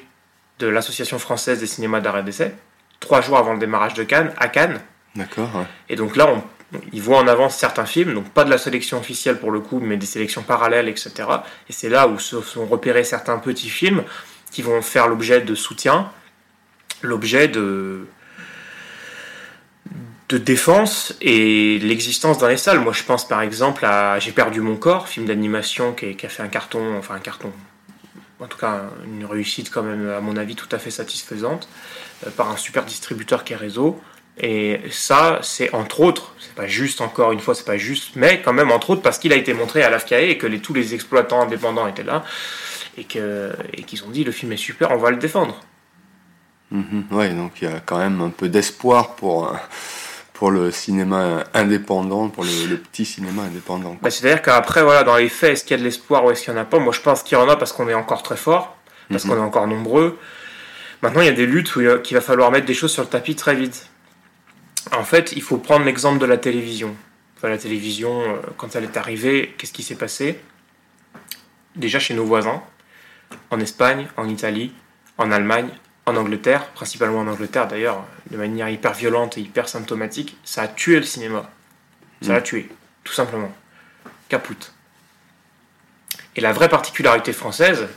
de 0.59 0.67
l'Association 0.67 1.19
française 1.19 1.59
des 1.59 1.67
cinémas 1.67 1.99
d'arrêt 1.99 2.23
d'essai, 2.23 2.55
trois 2.99 3.21
jours 3.21 3.37
avant 3.37 3.53
le 3.53 3.59
démarrage 3.59 3.93
de 3.93 4.03
Cannes, 4.03 4.31
à 4.37 4.47
Cannes. 4.47 4.79
D'accord. 5.15 5.49
ouais. 5.55 5.65
Et 5.89 5.95
donc 5.95 6.15
là, 6.15 6.27
on, 6.27 6.43
ils 6.93 7.01
voient 7.01 7.17
en 7.17 7.27
avance 7.27 7.57
certains 7.57 7.85
films, 7.85 8.13
donc 8.13 8.29
pas 8.29 8.43
de 8.43 8.49
la 8.49 8.57
sélection 8.57 8.99
officielle 8.99 9.37
pour 9.39 9.51
le 9.51 9.59
coup, 9.59 9.79
mais 9.79 9.97
des 9.97 10.05
sélections 10.05 10.43
parallèles, 10.43 10.87
etc. 10.87 11.11
Et 11.69 11.73
c'est 11.73 11.89
là 11.89 12.07
où 12.07 12.19
se 12.19 12.41
sont 12.41 12.65
repérés 12.65 13.03
certains 13.03 13.37
petits 13.39 13.69
films 13.69 14.03
qui 14.51 14.61
vont 14.61 14.81
faire 14.81 15.07
l'objet 15.07 15.41
de 15.41 15.55
soutien, 15.55 16.11
l'objet 17.01 17.47
de 17.47 18.05
de 20.31 20.37
défense 20.37 21.13
et 21.19 21.77
l'existence 21.79 22.37
dans 22.37 22.47
les 22.47 22.57
salles. 22.57 22.79
Moi, 22.79 22.93
je 22.93 23.03
pense 23.03 23.27
par 23.27 23.41
exemple 23.41 23.85
à 23.85 24.17
J'ai 24.19 24.31
perdu 24.31 24.61
mon 24.61 24.77
corps, 24.77 25.09
film 25.09 25.25
d'animation 25.25 25.93
qui, 25.93 26.15
a 26.25 26.29
fait 26.29 26.41
un 26.41 26.47
carton, 26.47 26.97
enfin 26.97 27.15
un 27.15 27.19
carton, 27.19 27.51
en 28.39 28.47
tout 28.47 28.57
cas 28.57 28.83
une 29.05 29.25
réussite 29.25 29.69
quand 29.69 29.83
même, 29.83 30.09
à 30.09 30.21
mon 30.21 30.37
avis, 30.37 30.55
tout 30.55 30.69
à 30.71 30.79
fait 30.79 30.91
satisfaisante, 30.91 31.67
euh, 32.25 32.29
par 32.31 32.49
un 32.49 32.57
super 32.57 32.85
distributeur 32.85 33.43
qui 33.43 33.53
est 33.53 33.57
Réseau. 33.57 34.01
Et 34.37 34.79
ça, 34.89 35.39
c'est 35.43 35.73
entre 35.75 35.99
autres, 35.99 36.33
c'est 36.39 36.55
pas 36.55 36.67
juste 36.67 37.01
encore 37.01 37.33
une 37.33 37.41
fois, 37.41 37.53
c'est 37.53 37.65
pas 37.65 37.77
juste, 37.77 38.15
mais 38.15 38.41
quand 38.41 38.53
même 38.53 38.71
entre 38.71 38.91
autres 38.91 39.01
parce 39.01 39.19
qu'il 39.19 39.33
a 39.33 39.35
été 39.35 39.53
montré 39.53 39.83
à 39.83 39.89
l'AFCAE 39.89 40.29
et 40.29 40.37
que 40.37 40.47
tous 40.57 40.73
les 40.73 40.93
exploitants 40.93 41.41
indépendants 41.41 41.85
étaient 41.87 42.03
là 42.03 42.23
et 42.97 43.03
que 43.03 43.51
et 43.73 43.83
qu'ils 43.83 44.03
ont 44.05 44.09
dit 44.09 44.23
le 44.23 44.31
film 44.31 44.53
est 44.53 44.57
super, 44.57 44.91
on 44.91 44.97
va 44.97 45.11
le 45.11 45.17
défendre. 45.17 45.59
Mhm, 46.71 47.07
ouais, 47.11 47.29
donc 47.33 47.61
il 47.61 47.69
y 47.69 47.71
a 47.71 47.81
quand 47.81 47.97
même 47.97 48.21
un 48.21 48.29
peu 48.29 48.47
d'espoir 48.47 49.15
pour, 49.15 49.49
euh, 49.49 49.57
pour 50.41 50.49
le 50.49 50.71
cinéma 50.71 51.43
indépendant, 51.53 52.27
pour 52.29 52.43
le, 52.43 52.65
le 52.67 52.77
petit 52.77 53.05
cinéma 53.05 53.43
indépendant. 53.43 53.95
Bah, 54.01 54.09
C'est-à-dire 54.09 54.41
qu'après, 54.41 54.81
voilà, 54.81 55.03
dans 55.03 55.15
les 55.15 55.29
faits, 55.29 55.51
est-ce 55.51 55.63
qu'il 55.63 55.75
y 55.75 55.75
a 55.75 55.77
de 55.77 55.83
l'espoir 55.83 56.25
ou 56.25 56.31
est-ce 56.31 56.43
qu'il 56.43 56.51
n'y 56.51 56.57
en 56.57 56.63
a 56.63 56.65
pas? 56.65 56.79
Moi, 56.79 56.91
je 56.93 56.99
pense 56.99 57.21
qu'il 57.21 57.37
y 57.37 57.41
en 57.41 57.47
a 57.47 57.55
parce 57.57 57.71
qu'on 57.73 57.87
est 57.87 57.93
encore 57.93 58.23
très 58.23 58.37
fort, 58.37 58.75
parce 59.07 59.23
Mhm. 59.23 59.29
qu'on 59.29 59.37
est 59.37 59.45
encore 59.45 59.67
nombreux. 59.67 60.17
Maintenant, 61.03 61.21
il 61.21 61.25
y 61.27 61.29
a 61.29 61.33
des 61.33 61.45
luttes 61.45 61.75
où 61.75 61.81
il 61.81 61.89
a- 61.89 61.99
qu'il 61.99 62.15
va 62.17 62.21
falloir 62.21 62.49
mettre 62.49 62.65
des 62.65 62.73
choses 62.73 62.91
sur 62.91 63.03
le 63.03 63.07
tapis 63.07 63.35
très 63.35 63.53
vite. 63.53 63.87
En 64.97 65.03
fait, 65.03 65.31
il 65.35 65.43
faut 65.43 65.57
prendre 65.59 65.85
l'exemple 65.85 66.17
de 66.17 66.25
la 66.25 66.37
télévision. 66.37 66.95
Enfin, 67.37 67.49
la 67.49 67.59
télévision, 67.59 68.21
euh, 68.21 68.37
quand 68.57 68.75
elle 68.75 68.85
est 68.85 68.97
arrivée, 68.97 69.53
qu'est-ce 69.59 69.73
qui 69.73 69.83
s'est 69.83 69.93
passé? 69.93 70.39
Déjà 71.75 71.99
chez 71.99 72.15
nos 72.15 72.25
voisins, 72.25 72.63
en 73.51 73.59
Espagne, 73.59 74.07
en 74.17 74.27
Italie, 74.27 74.73
en 75.19 75.29
Allemagne, 75.31 75.69
en 76.05 76.15
Angleterre, 76.15 76.65
principalement 76.69 77.19
en 77.19 77.27
Angleterre 77.27 77.67
d'ailleurs, 77.67 78.03
de 78.29 78.37
manière 78.37 78.69
hyper 78.69 78.93
violente 78.93 79.37
et 79.37 79.41
hyper 79.41 79.69
symptomatique, 79.69 80.37
ça 80.43 80.63
a 80.63 80.67
tué 80.67 80.97
le 80.97 81.03
cinéma. 81.05 81.49
Ça 82.21 82.33
l'a 82.33 82.41
tué, 82.41 82.69
tout 83.03 83.13
simplement. 83.13 83.51
Caput. 84.29 84.57
Et 86.35 86.41
la 86.41 86.53
vraie 86.53 86.69
particularité 86.69 87.33
française, 87.33 87.87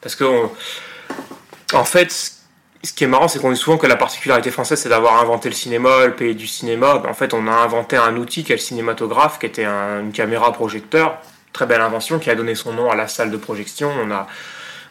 parce 0.00 0.14
que 0.14 0.24
on- 0.24 0.50
en 1.72 1.84
fait, 1.84 2.12
ce 2.12 2.92
qui 2.92 3.04
est 3.04 3.08
marrant, 3.08 3.28
c'est 3.28 3.40
qu'on 3.40 3.50
dit 3.50 3.56
souvent 3.58 3.76
que 3.78 3.86
la 3.86 3.96
particularité 3.96 4.50
française, 4.50 4.80
c'est 4.80 4.88
d'avoir 4.88 5.20
inventé 5.20 5.48
le 5.48 5.54
cinéma, 5.54 6.06
le 6.06 6.14
pays 6.14 6.34
du 6.34 6.46
cinéma. 6.46 7.02
En 7.08 7.14
fait, 7.14 7.34
on 7.34 7.48
a 7.48 7.52
inventé 7.52 7.96
un 7.96 8.16
outil 8.16 8.44
qui 8.44 8.52
est 8.52 8.56
le 8.56 8.60
cinématographe, 8.60 9.38
qui 9.38 9.46
était 9.46 9.64
un- 9.64 10.00
une 10.00 10.12
caméra 10.12 10.52
projecteur, 10.52 11.18
très 11.52 11.66
belle 11.66 11.80
invention, 11.80 12.18
qui 12.18 12.30
a 12.30 12.34
donné 12.34 12.54
son 12.54 12.72
nom 12.72 12.90
à 12.90 12.94
la 12.94 13.08
salle 13.08 13.30
de 13.30 13.36
projection. 13.36 13.90
On 14.00 14.10
a, 14.10 14.26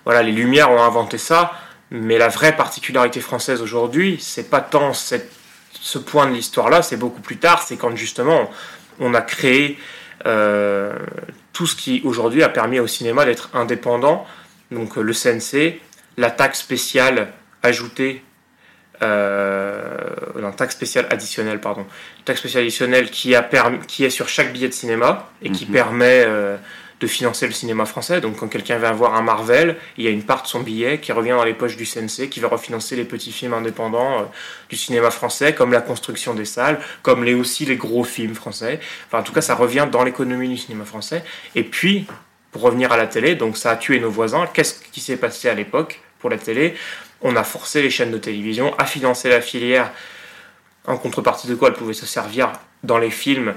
voilà, 0.03 0.21
les 0.24 0.31
Lumières 0.33 0.69
ont 0.71 0.81
inventé 0.81 1.18
ça, 1.18 1.53
mais 1.92 2.18
la 2.18 2.28
vraie 2.30 2.56
particularité 2.56 3.22
française 3.22 3.62
aujourd'hui, 3.62 4.18
c'est 4.20 4.50
pas 4.50 4.62
tant 4.62 4.94
cette- 4.94 5.32
ce 5.80 5.98
point 6.00 6.26
de 6.28 6.34
l'histoire-là, 6.34 6.82
c'est 6.82 6.98
beaucoup 6.98 7.22
plus 7.22 7.38
tard, 7.38 7.62
c'est 7.64 7.78
quand 7.78 7.96
justement 7.96 8.50
on 9.00 9.14
a 9.14 9.22
créé 9.22 9.78
euh, 10.26 10.94
tout 11.54 11.68
ce 11.68 11.76
qui 11.76 12.02
aujourd'hui 12.04 12.42
a 12.42 12.50
permis 12.50 12.80
au 12.80 12.88
cinéma 12.88 13.26
d'être 13.26 13.50
indépendant, 13.54 14.26
donc 14.72 14.98
euh, 14.98 15.02
le 15.02 15.14
CNC, 15.14 15.80
la 16.18 16.32
taxe 16.32 16.60
spéciale 16.62 17.34
ajoutée, 17.62 18.24
euh, 19.02 19.98
non, 20.40 20.52
taxe 20.52 20.74
spéciale 20.76 21.06
additionnelle, 21.12 21.60
pardon, 21.60 21.86
taxe 22.24 22.40
spéciale 22.40 22.64
additionnelle 22.64 23.10
qui, 23.12 23.36
a 23.36 23.44
permis, 23.44 23.80
qui 23.86 24.06
est 24.06 24.10
sur 24.10 24.28
chaque 24.30 24.52
billet 24.54 24.70
de 24.70 24.74
cinéma 24.74 25.30
et 25.42 25.52
qui 25.52 25.66
Mhm. 25.66 25.72
permet 25.74 26.24
euh, 26.26 26.58
de 27.00 27.07
financer 27.07 27.45
le 27.45 27.53
cinéma 27.53 27.86
français. 27.86 28.21
Donc 28.21 28.38
quand 28.38 28.47
quelqu'un 28.47 28.77
vient 28.77 28.92
voir 28.92 29.15
un 29.15 29.21
Marvel, 29.21 29.77
il 29.97 30.06
y 30.06 30.07
a 30.07 30.12
une 30.12 30.24
part 30.24 30.44
de 30.44 30.47
son 30.47 30.62
billet 30.62 31.00
qui 31.00 31.12
revient 31.12 31.31
dans 31.31 31.44
les 31.44 31.53
poches 31.53 31.75
du 31.75 31.86
CNC, 31.86 32.30
qui 32.30 32.39
va 32.39 32.47
refinancer 32.47 32.95
les 32.95 33.03
petits 33.03 33.31
films 33.31 33.53
indépendants 33.53 34.19
euh, 34.19 34.24
du 34.69 34.75
cinéma 34.75 35.12
français, 35.12 35.53
comme 35.53 35.71
la 35.71 35.81
construction 35.81 36.33
des 36.33 36.45
salles, 36.45 36.80
comme 37.01 37.24
les, 37.24 37.33
aussi 37.33 37.65
les 37.65 37.75
gros 37.75 38.03
films 38.03 38.36
français. 38.36 38.80
Enfin, 39.07 39.19
en 39.19 39.24
tout 39.24 39.33
cas, 39.33 39.42
ça 39.42 39.56
revient 39.56 39.88
dans 39.92 40.03
l'économie 40.03 40.50
du 40.50 40.57
cinéma 40.57 40.86
français. 40.86 41.24
Et 41.56 41.63
puis, 41.63 42.07
pour 42.51 42.62
revenir 42.62 42.92
à 42.92 42.98
la 42.98 43.07
télé, 43.07 43.36
donc 43.36 43.57
ça 43.57 43.71
a 43.71 43.75
tué 43.75 44.00
nos 44.00 44.09
voisins. 44.09 44.48
Qu'est-ce 44.53 44.81
qui 44.91 45.01
s'est 45.01 45.18
passé 45.18 45.50
à 45.50 45.53
l'époque 45.53 46.00
pour 46.19 46.30
la 46.30 46.38
télé? 46.38 46.75
On 47.21 47.36
a 47.36 47.44
forcé 47.44 47.81
les 47.81 47.89
chaînes 47.89 48.12
de 48.12 48.18
télévision 48.18 48.74
à 48.77 48.86
financer 48.86 49.27
la 49.29 49.41
filière 49.41 49.91
en 50.88 50.98
contrepartie 50.98 51.48
de 51.48 51.55
quoi 51.55 51.70
elles 51.70 51.74
pouvaient 51.75 51.93
se 51.93 52.05
servir 52.05 52.53
dans 52.84 52.98
les 52.98 53.10
films 53.10 53.55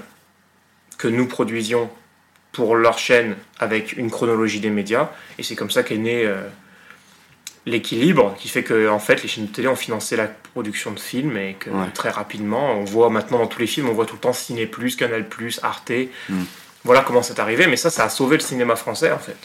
que 0.96 1.06
nous 1.06 1.26
produisions 1.26 1.90
pour 2.58 2.74
leur 2.74 2.98
chaîne 2.98 3.36
avec 3.60 3.92
une 3.92 4.10
chronologie 4.10 4.58
des 4.58 4.68
médias. 4.70 5.10
Et 5.38 5.44
c'est 5.44 5.54
comme 5.54 5.70
ça 5.70 5.84
qu'est 5.84 5.96
né 5.96 6.26
euh, 6.26 6.42
l'équilibre 7.66 8.34
qui 8.36 8.48
fait 8.48 8.64
que 8.64 8.88
en 8.88 8.98
fait 8.98 9.22
les 9.22 9.28
chaînes 9.28 9.46
de 9.46 9.52
télé 9.52 9.68
ont 9.68 9.76
financé 9.76 10.16
la 10.16 10.26
production 10.26 10.90
de 10.90 10.98
films 10.98 11.36
et 11.36 11.54
que 11.54 11.70
Ouais. 11.70 11.86
très 11.94 12.10
rapidement 12.10 12.72
on 12.72 12.82
voit 12.82 13.10
maintenant 13.10 13.38
dans 13.38 13.46
tous 13.46 13.60
les 13.60 13.68
films 13.68 13.88
on 13.88 13.92
voit 13.92 14.06
tout 14.06 14.16
le 14.16 14.20
temps 14.20 14.32
Ciné 14.32 14.66
Plus, 14.66 14.96
Canal 14.96 15.28
Plus, 15.28 15.60
Arte. 15.62 15.92
Mm. 16.28 16.42
Voilà 16.82 17.02
comment 17.02 17.22
c'est 17.22 17.38
arrivé, 17.38 17.68
mais 17.68 17.76
ça 17.76 17.90
ça 17.90 18.02
a 18.02 18.08
sauvé 18.08 18.36
le 18.38 18.42
cinéma 18.42 18.74
français 18.74 19.12
en 19.12 19.20
fait. 19.20 19.36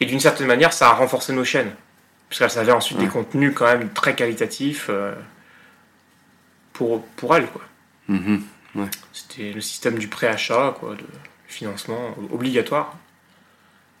Et 0.00 0.04
d'une 0.04 0.20
certaine 0.20 0.48
manière 0.48 0.74
ça 0.74 0.88
a 0.90 0.92
renforcé 0.92 1.32
nos 1.32 1.44
chaînes 1.44 1.72
puisqu'elles 2.28 2.58
avaient 2.58 2.72
ensuite 2.72 2.98
Ouais. 2.98 3.04
des 3.04 3.10
contenus 3.10 3.52
quand 3.54 3.64
même 3.72 3.88
très 3.88 4.14
qualitatifs 4.14 4.88
euh, 4.90 5.14
pour 6.74 7.02
pour 7.16 7.34
elles 7.34 7.46
quoi. 7.46 7.62
Mhm. 8.08 8.42
C'était 9.14 9.52
le 9.52 9.60
système 9.62 9.98
du 9.98 10.08
préachat, 10.08 10.74
quoi, 10.78 10.94
de 10.94 11.04
financement 11.52 12.14
obligatoire. 12.32 12.96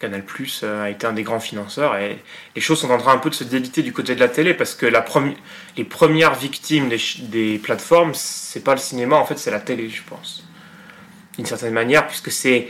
Canal 0.00 0.24
Plus 0.24 0.62
euh, 0.64 0.82
a 0.84 0.90
été 0.90 1.06
un 1.06 1.12
des 1.12 1.22
grands 1.22 1.38
financeurs 1.38 1.94
et 1.96 2.20
les 2.56 2.60
choses 2.60 2.80
sont 2.80 2.90
en 2.90 2.98
train 2.98 3.12
un 3.12 3.18
peu 3.18 3.30
de 3.30 3.36
se 3.36 3.44
déliter 3.44 3.82
du 3.84 3.92
côté 3.92 4.16
de 4.16 4.20
la 4.20 4.28
télé 4.28 4.52
parce 4.52 4.74
que 4.74 4.84
la 4.86 5.00
premi- 5.00 5.36
les 5.76 5.84
premières 5.84 6.34
victimes 6.34 6.88
des, 6.88 7.58
plateformes, 7.62 8.12
c'est 8.14 8.64
pas 8.64 8.72
le 8.72 8.80
cinéma, 8.80 9.14
en 9.16 9.24
fait, 9.24 9.38
c'est 9.38 9.52
la 9.52 9.60
télé, 9.60 9.88
je 9.88 10.02
pense. 10.02 10.42
D'une 11.36 11.46
certaine 11.46 11.72
manière, 11.72 12.06
puisque 12.08 12.32
c'est. 12.32 12.68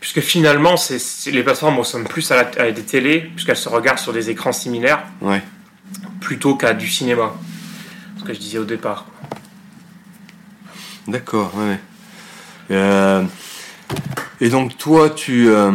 Puisque 0.00 0.20
finalement, 0.20 0.76
les 1.26 1.42
plateformes 1.42 1.78
ressemblent 1.78 2.06
plus 2.06 2.30
à, 2.30 2.36
la- 2.36 2.62
à 2.62 2.70
des 2.70 2.84
télés, 2.84 3.20
puisqu'elles 3.34 3.56
se 3.56 3.68
regardent 3.68 3.98
sur 3.98 4.12
des 4.12 4.28
écrans 4.30 4.52
similaires, 4.52 5.02
Ouais. 5.22 5.42
plutôt 6.20 6.54
qu'à 6.56 6.72
du 6.74 6.86
cinéma. 6.88 7.32
Ce 8.18 8.24
que 8.24 8.32
je 8.34 8.38
disais 8.38 8.58
au 8.58 8.64
départ. 8.64 9.06
D'accord, 11.08 11.52
ouais. 11.56 11.78
Euh, 12.70 13.24
et 14.40 14.48
donc 14.48 14.76
toi, 14.76 15.10
tu... 15.10 15.48
euh, 15.48 15.70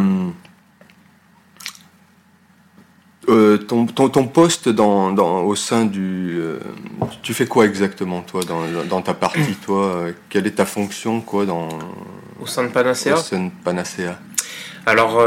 euh, 3.28 3.56
ton, 3.56 3.86
ton, 3.86 4.08
ton 4.10 4.26
poste 4.26 4.68
dans, 4.68 5.12
dans, 5.12 5.42
au 5.42 5.54
sein 5.54 5.86
du... 5.86 6.36
euh, 6.38 6.58
tu 7.22 7.32
fais 7.32 7.46
quoi 7.46 7.64
exactement, 7.64 8.20
toi, 8.22 8.42
dans, 8.44 8.62
dans 8.88 9.02
ta 9.02 9.14
partie, 9.14 9.54
toi? 9.64 9.84
Euh, 9.84 10.12
Quelle 10.28 10.46
est 10.46 10.56
ta 10.56 10.66
fonction, 10.66 11.20
quoi, 11.20 11.46
dans... 11.46 11.68
Au 12.40 12.46
sein 12.46 12.64
de 12.64 12.68
Panacea, 12.68 13.14
au 13.14 13.16
sein 13.16 13.44
de 13.44 13.50
Panacea 13.64 14.18
Alors, 14.84 15.26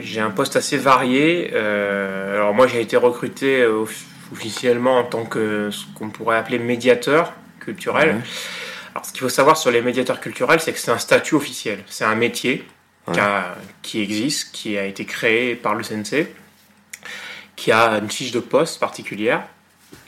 j'ai 0.00 0.20
un 0.20 0.30
poste 0.30 0.56
assez 0.56 0.76
varié. 0.76 1.54
Alors, 1.54 2.52
moi, 2.54 2.66
j'ai 2.66 2.82
été 2.82 2.96
recruté 2.96 3.64
officiellement 4.32 4.98
en 4.98 5.04
tant 5.04 5.24
que 5.24 5.70
ce 5.70 5.86
qu'on 5.94 6.10
pourrait 6.10 6.36
appeler 6.36 6.58
médiateur 6.58 7.32
culturel. 7.60 8.20
Alors, 8.92 9.06
ce 9.06 9.12
qu'il 9.12 9.20
faut 9.20 9.28
savoir 9.28 9.56
sur 9.56 9.70
les 9.70 9.80
médiateurs 9.80 10.20
culturels, 10.20 10.60
c'est 10.60 10.72
que 10.72 10.78
c'est 10.78 10.90
un 10.90 10.98
statut 10.98 11.34
officiel. 11.34 11.82
C'est 11.88 12.04
un 12.04 12.14
métier 12.14 12.64
qui, 13.82 14.00
existe, 14.00 14.52
qui 14.52 14.78
a 14.78 14.84
été 14.84 15.04
créé 15.04 15.54
par 15.56 15.74
le 15.74 15.82
CNC, 15.82 16.28
qui 17.56 17.72
a 17.72 17.98
une 17.98 18.10
fiche 18.10 18.32
de 18.32 18.40
poste 18.40 18.78
particulière. 18.78 19.44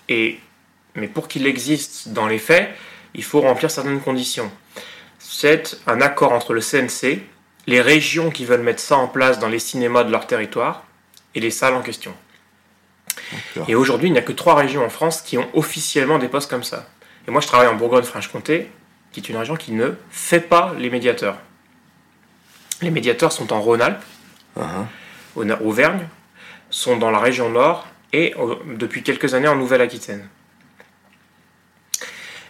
Et, 0.09 0.38
mais 0.95 1.09
pour 1.09 1.29
qu'il 1.29 1.47
existe 1.47 2.09
dans 2.11 2.26
les 2.26 2.38
faits, 2.38 2.71
il 3.14 3.25
faut 3.25 3.41
remplir 3.41 3.71
certaines 3.71 4.00
conditions. 4.00 4.50
C'est 5.19 5.79
un 5.87 6.00
accord 6.00 6.33
entre 6.33 6.53
le 6.53 6.61
CNC, 6.61 7.23
les 7.67 7.81
régions 7.81 8.31
qui 8.31 8.45
veulent 8.45 8.62
mettre 8.62 8.81
ça 8.81 8.97
en 8.97 9.09
place 9.09 9.38
dans 9.38 9.49
les 9.49 9.59
cinémas 9.59 10.05
de 10.05 10.11
leur 10.11 10.26
territoire 10.26 10.85
et 11.35 11.41
les 11.41 11.50
salles 11.50 11.75
en 11.75 11.83
question. 11.83 12.14
Et 13.69 13.75
aujourd'hui, 13.75 14.09
il 14.09 14.12
n'y 14.12 14.19
a 14.19 14.23
que 14.23 14.33
trois 14.33 14.55
régions 14.55 14.85
en 14.85 14.91
France 14.91 15.23
qui 15.23 15.38
ont 15.38 15.49
officiellement 15.55 16.19
des 16.19 16.29
postes 16.29 16.50
comme 16.50 16.64
ça. 16.64 16.87
Et 17.26 17.31
moi, 17.31 17.40
je 17.40 17.47
travaille 17.47 17.69
en 17.69 17.75
Bourgogne-Franche-Comté, 17.75 18.71
qui 19.12 19.21
est 19.21 19.28
une 19.28 19.37
région 19.37 19.57
qui 19.57 19.73
ne 19.73 19.93
fait 20.11 20.40
pas 20.40 20.75
les 20.78 20.90
médiateurs. 20.90 21.38
Les 22.83 22.90
médiateurs 22.90 23.33
sont 23.33 23.52
en 23.52 23.61
Rhône-Alpes, 23.61 24.02
uh-huh. 24.59 25.62
Auvergne, 25.62 26.07
sont 26.71 26.97
dans 26.97 27.11
la 27.11 27.19
région 27.19 27.50
nord 27.50 27.87
et 28.12 28.35
depuis 28.76 29.02
quelques 29.02 29.35
années 29.35 29.49
en 29.49 29.57
Nouvelle-Aquitaine. 29.57 30.28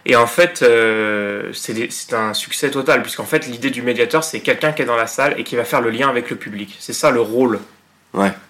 Et 0.05 0.15
en 0.15 0.27
fait, 0.27 0.61
euh, 0.61 1.51
c'est 1.53 2.13
un 2.13 2.33
succès 2.35 2.69
total, 2.69 3.01
puisqu'en 3.01 3.25
fait, 3.25 3.47
l'idée 3.47 3.71
du 3.71 3.81
médiateur, 3.81 4.23
c'est 4.23 4.39
quelqu'un 4.39 4.71
qui 4.71 4.83
est 4.83 4.85
dans 4.85 4.95
la 4.95 5.07
salle 5.07 5.39
et 5.39 5.43
qui 5.43 5.55
va 5.55 5.63
faire 5.63 5.81
le 5.81 5.89
lien 5.89 6.09
avec 6.09 6.29
le 6.29 6.35
public. 6.35 6.75
C'est 6.79 6.93
ça 6.93 7.09
le 7.09 7.21
rôle 7.21 7.59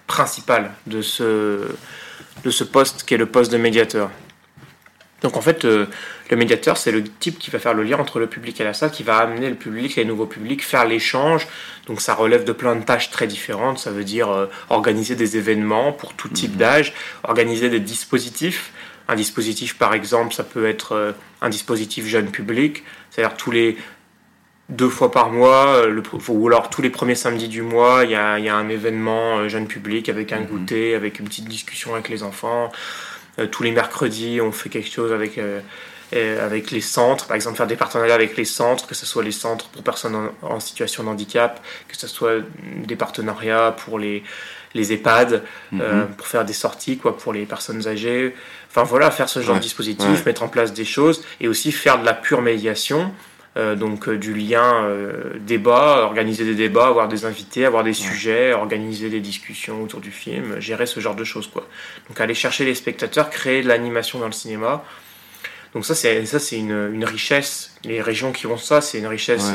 principal 0.06 0.70
de 0.86 1.02
ce, 1.02 1.66
de 2.44 2.50
ce 2.50 2.62
poste 2.62 3.04
qui 3.04 3.14
est 3.14 3.16
le 3.16 3.26
poste 3.26 3.50
de 3.50 3.56
médiateur. 3.56 4.10
Donc 5.26 5.36
en 5.36 5.40
fait, 5.40 5.64
euh, 5.64 5.86
le 6.30 6.36
médiateur, 6.36 6.76
c'est 6.76 6.92
le 6.92 7.02
type 7.02 7.40
qui 7.40 7.50
va 7.50 7.58
faire 7.58 7.74
le 7.74 7.82
lien 7.82 7.98
entre 7.98 8.20
le 8.20 8.28
public 8.28 8.60
et 8.60 8.64
la 8.64 8.74
salle, 8.74 8.92
qui 8.92 9.02
va 9.02 9.16
amener 9.16 9.48
le 9.48 9.56
public, 9.56 9.96
les 9.96 10.04
nouveaux 10.04 10.26
publics, 10.26 10.62
faire 10.62 10.86
l'échange. 10.86 11.48
Donc 11.88 12.00
ça 12.00 12.14
relève 12.14 12.44
de 12.44 12.52
plein 12.52 12.76
de 12.76 12.84
tâches 12.84 13.10
très 13.10 13.26
différentes. 13.26 13.80
Ça 13.80 13.90
veut 13.90 14.04
dire 14.04 14.30
euh, 14.30 14.46
organiser 14.70 15.16
des 15.16 15.36
événements 15.36 15.92
pour 15.92 16.14
tout 16.14 16.28
type 16.28 16.52
mhm. 16.52 16.58
d'âge, 16.58 16.94
organiser 17.24 17.68
des 17.68 17.80
dispositifs. 17.80 18.72
Un 19.08 19.16
dispositif, 19.16 19.76
par 19.76 19.94
exemple, 19.94 20.32
ça 20.32 20.44
peut 20.44 20.68
être 20.68 20.92
euh, 20.92 21.10
un 21.42 21.48
dispositif 21.48 22.06
jeune 22.06 22.30
public, 22.30 22.84
c'est-à-dire 23.10 23.36
tous 23.36 23.50
les 23.50 23.76
deux 24.68 24.88
fois 24.88 25.10
par 25.10 25.30
mois, 25.30 25.86
le, 25.88 26.04
ou 26.28 26.46
alors 26.46 26.70
tous 26.70 26.82
les 26.82 26.90
premiers 26.90 27.16
samedis 27.16 27.48
du 27.48 27.62
mois, 27.62 28.04
il 28.04 28.12
y 28.12 28.16
a, 28.16 28.38
y 28.38 28.48
a, 28.48 28.54
un 28.54 28.68
événement 28.68 29.48
jeune 29.48 29.66
public 29.66 30.08
avec 30.08 30.32
un 30.32 30.40
mhm. 30.40 30.46
goûter, 30.46 30.94
avec 30.94 31.18
une 31.18 31.26
petite 31.26 31.48
discussion 31.48 31.94
avec 31.94 32.08
les 32.08 32.22
enfants. 32.22 32.70
Euh, 33.38 33.46
tous 33.46 33.62
les 33.62 33.72
mercredis, 33.72 34.40
on 34.40 34.52
fait 34.52 34.68
quelque 34.68 34.90
chose 34.90 35.12
avec, 35.12 35.38
euh, 35.38 35.60
avec 36.12 36.70
les 36.70 36.80
centres, 36.80 37.26
par 37.26 37.34
exemple 37.34 37.56
faire 37.56 37.66
des 37.66 37.76
partenariats 37.76 38.14
avec 38.14 38.36
les 38.36 38.44
centres, 38.44 38.86
que 38.86 38.94
ce 38.94 39.06
soit 39.06 39.22
les 39.22 39.32
centres 39.32 39.68
pour 39.68 39.82
personnes 39.82 40.30
en, 40.42 40.60
situation 40.60 41.02
de 41.04 41.08
handicap, 41.08 41.60
que 41.88 41.96
ce 41.96 42.06
soit 42.06 42.42
des 42.84 42.96
partenariats 42.96 43.72
pour 43.72 43.98
les, 43.98 44.22
les 44.74 44.92
EHPAD, 44.92 45.42
euh, 45.74 46.02
mhm. 46.04 46.08
pour 46.16 46.26
faire 46.26 46.44
des 46.44 46.52
sorties 46.52 46.98
quoi, 46.98 47.16
pour 47.16 47.32
les 47.32 47.44
personnes 47.44 47.86
âgées. 47.88 48.34
Enfin 48.70 48.84
voilà, 48.84 49.10
faire 49.10 49.28
ce 49.28 49.40
genre 49.40 49.56
de 49.56 49.60
dispositif, 49.60 50.24
mettre 50.26 50.42
en 50.42 50.48
place 50.48 50.72
des 50.72 50.84
choses 50.84 51.22
et 51.40 51.48
aussi 51.48 51.72
faire 51.72 51.98
de 51.98 52.04
la 52.04 52.14
pure 52.14 52.42
médiation. 52.42 53.12
Euh, 53.56 53.74
donc 53.74 54.06
euh, 54.06 54.18
du 54.18 54.34
lien 54.34 54.84
euh, 54.84 55.32
débat, 55.40 56.02
organiser 56.02 56.44
des 56.44 56.54
débats, 56.54 56.88
avoir 56.88 57.08
des 57.08 57.24
invités, 57.24 57.64
avoir 57.64 57.84
des 57.84 57.94
sujets, 57.94 58.52
organiser 58.52 59.08
des 59.08 59.20
discussions 59.20 59.82
autour 59.82 60.00
du 60.00 60.10
film, 60.10 60.60
gérer 60.60 60.84
ce 60.84 61.00
genre 61.00 61.14
de 61.14 61.24
choses 61.24 61.46
quoi. 61.46 61.66
Donc 62.08 62.20
aller 62.20 62.34
chercher 62.34 62.66
les 62.66 62.74
spectateurs, 62.74 63.30
créer 63.30 63.62
de 63.62 63.68
l'animation 63.68 64.18
dans 64.18 64.26
le 64.26 64.32
cinéma. 64.32 64.84
Donc 65.72 65.86
ça 65.86 65.94
c'est 65.94 66.26
ça 66.26 66.38
c'est 66.38 66.58
une, 66.58 66.90
une, 66.92 67.04
richesse. 67.06 67.74
Les 67.84 68.02
régions 68.02 68.30
qui 68.30 68.46
ont 68.46 68.58
ça, 68.58 68.82
c'est 68.82 68.98
une 68.98 69.06
richesse 69.06 69.50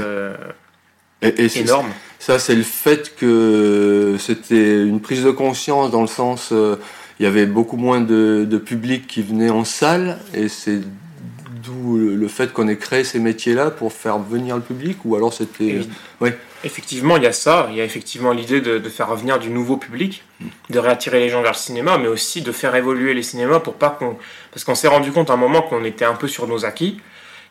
énorme. 1.22 1.92
Ça 2.18 2.40
c'est 2.40 2.56
le 2.56 2.64
fait 2.64 3.16
que 3.16 4.16
c'était 4.18 4.82
une 4.82 5.00
prise 5.00 5.24
de 5.24 5.32
conscience 5.32 5.92
dans 5.92 6.02
le 6.02 6.08
sens 6.08 6.52
il 7.20 7.24
y 7.24 7.28
avait 7.28 7.46
beaucoup 7.46 7.78
moins 7.78 8.02
de, 8.02 8.48
de 8.50 8.58
public 8.58 9.06
qui 9.06 9.22
venait 9.22 9.52
en 9.52 9.64
salle 9.64 10.18
et 10.34 10.48
c'est 10.48 10.82
D'où 11.72 11.98
le 11.98 12.28
fait 12.28 12.52
qu'on 12.52 12.68
ait 12.68 12.78
créé 12.78 13.04
ces 13.04 13.20
métiers-là 13.20 13.72
pour 13.72 13.94
faire 13.94 14.20
venir 14.20 14.56
le 14.56 14.62
public 14.62 14.98
ou 15.06 15.16
alors 15.16 15.34
c'était. 15.34 15.82
Oui. 16.20 16.30
Effectivement, 16.64 17.18
il 17.18 17.24
y 17.24 17.28
a 17.28 17.32
ça. 17.32 17.68
Il 17.72 17.78
y 17.78 17.82
a 17.82 17.84
effectivement 17.84 18.34
l'idée 18.34 18.62
de, 18.62 18.80
faire 18.90 19.10
revenir 19.10 19.40
du 19.40 19.50
nouveau 19.50 19.78
public, 19.78 20.24
de 20.70 20.80
réattirer 20.80 21.20
les 21.20 21.30
gens 21.30 21.42
vers 21.42 21.54
le 21.54 21.58
cinéma, 21.58 21.98
mais 21.98 22.08
aussi 22.08 22.42
de 22.42 22.52
faire 22.52 22.76
évoluer 22.76 23.14
les 23.14 23.24
cinémas 23.24 23.60
pour 23.60 23.76
pas 23.76 23.90
qu'on. 23.90 24.18
Parce 24.52 24.64
qu'on 24.64 24.76
s'est 24.76 24.88
rendu 24.88 25.12
compte 25.12 25.30
à 25.30 25.34
un 25.34 25.38
moment 25.38 25.62
qu'on 25.62 25.84
était 25.84 26.06
un 26.06 26.16
peu 26.16 26.28
sur 26.28 26.48
nos 26.48 26.66
acquis. 26.66 27.00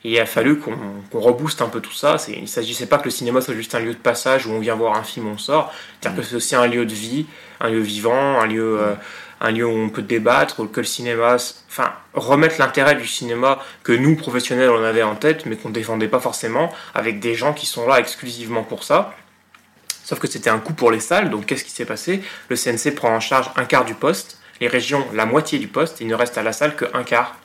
Et 0.05 0.13
il 0.13 0.19
a 0.19 0.27
fallu 0.27 0.59
qu'on 0.59 0.75
rebooste 1.13 1.61
un 1.61 1.69
peu 1.69 1.81
tout 1.81 1.93
ça. 1.93 2.17
Il 2.29 2.43
ne 2.43 2.47
s'agissait 2.47 2.87
pas 2.87 2.99
que 2.99 3.05
le 3.05 3.11
cinéma 3.11 3.41
soit 3.41 3.55
juste 3.55 3.75
un 3.75 3.81
lieu 3.81 3.93
de 3.93 3.99
passage 3.99 4.47
où 4.47 4.51
on 4.51 4.59
vient 4.59 4.75
voir 4.75 4.97
un 4.97 5.03
film, 5.03 5.27
on 5.27 5.39
sort. 5.39 5.73
C'est-à-dire 6.01 6.21
que 6.21 6.27
c'est 6.27 6.37
aussi 6.37 6.55
un 6.55 6.67
lieu 6.67 6.87
de 6.87 6.95
vie, 6.95 7.27
un 7.61 7.69
lieu 7.69 7.81
vivant, 7.81 8.41
un 8.41 8.47
lieu. 8.47 8.81
Euh, 8.81 8.95
un 9.41 9.51
lieu 9.51 9.67
où 9.67 9.71
on 9.71 9.89
peut 9.89 10.03
débattre, 10.03 10.71
que 10.71 10.81
le 10.81 10.87
cinéma, 10.87 11.37
enfin, 11.69 11.93
remettre 12.13 12.57
l'intérêt 12.59 12.95
du 12.95 13.07
cinéma 13.07 13.59
que 13.83 13.93
nous, 13.93 14.15
professionnels, 14.17 14.71
on 14.71 14.85
avait 14.85 15.03
en 15.03 15.17
tête, 15.17 15.47
mais 15.47 15.57
qu'on 15.57 15.71
défendait 15.71 16.09
pas 16.09 16.21
forcément, 16.21 16.73
avec 16.95 17.21
des 17.21 17.35
gens 17.35 17.55
qui 17.55 17.67
sont 17.67 17.87
là 17.87 18.01
exclusivement 18.01 18.65
pour 18.65 18.85
ça. 18.85 19.15
Sauf 20.05 20.19
que 20.19 20.29
c'était 20.29 20.51
un 20.51 20.59
coût 20.59 20.75
pour 20.75 20.91
les 20.91 21.01
salles, 21.01 21.31
donc 21.31 21.47
qu'est-ce 21.47 21.65
qui 21.65 21.71
s'est 21.71 21.85
passé? 21.85 22.23
Le 22.49 22.57
CNC 22.57 22.95
prend 22.95 23.15
en 23.15 23.21
charge 23.21 23.51
un 23.57 23.65
quart 23.65 23.85
du 23.85 23.95
poste, 23.95 24.41
les 24.61 24.69
régions 24.69 25.07
la 25.15 25.25
moitié 25.25 25.59
du 25.59 25.69
poste, 25.69 26.01
il 26.01 26.07
ne 26.07 26.15
reste 26.15 26.37
à 26.37 26.43
la 26.43 26.53
salle 26.53 26.77
qu'un 26.77 27.05
quart. 27.05 27.37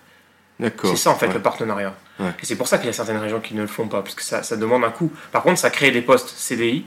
C'est 0.60 0.96
ça 0.96 1.12
en 1.12 1.16
fait 1.16 1.28
le 1.28 1.42
partenariat. 1.42 1.96
Et 2.20 2.46
c'est 2.46 2.56
pour 2.56 2.68
ça 2.68 2.78
qu'il 2.78 2.88
y 2.88 2.90
a 2.90 2.94
certaines 2.94 3.18
régions 3.18 3.40
qui 3.40 3.56
ne 3.56 3.62
le 3.62 3.68
font 3.68 3.88
pas, 3.88 4.02
parce 4.02 4.16
que 4.16 4.24
ça, 4.24 4.42
ça 4.44 4.58
demande 4.58 4.84
un 4.84 4.92
coût. 4.92 5.12
Par 5.32 5.44
contre, 5.44 5.60
ça 5.60 5.70
crée 5.70 5.92
des 5.92 6.02
postes 6.02 6.30
CDI 6.30 6.86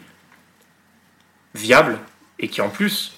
viables 1.54 1.98
et 2.38 2.48
qui 2.48 2.60
en 2.60 2.68
plus 2.68 3.17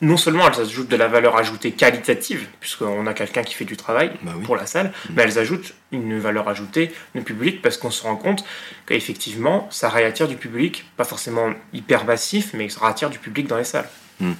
non 0.00 0.16
seulement 0.16 0.48
elles 0.48 0.60
ajoutent 0.60 0.88
de 0.88 0.96
la 0.96 1.08
valeur 1.08 1.36
ajoutée 1.36 1.72
qualitative, 1.72 2.48
puisqu'on 2.60 3.06
a 3.06 3.14
quelqu'un 3.14 3.42
qui 3.42 3.54
fait 3.54 3.64
du 3.64 3.76
travail 3.76 4.12
bah 4.22 4.32
pour 4.44 4.56
la 4.56 4.66
salle, 4.66 4.86
mm. 4.88 5.12
mais 5.14 5.22
elles 5.22 5.38
ajoutent 5.38 5.74
une 5.92 6.18
valeur 6.18 6.48
ajoutée 6.48 6.92
du 7.14 7.22
public 7.22 7.60
parce 7.62 7.76
qu'on 7.76 7.90
se 7.90 8.02
rend 8.02 8.16
compte 8.16 8.44
qu'effectivement, 8.86 9.68
ça 9.70 9.88
réattire 9.88 10.28
du 10.28 10.36
public, 10.36 10.86
pas 10.96 11.04
forcément 11.04 11.52
hyper 11.72 12.04
massif, 12.04 12.50
mais 12.54 12.68
ça 12.68 12.80
réattire 12.80 13.10
du 13.10 13.18
public 13.18 13.46
dans 13.46 13.58
les 13.58 13.64
salles. 13.64 13.88
Mm. 14.20 14.32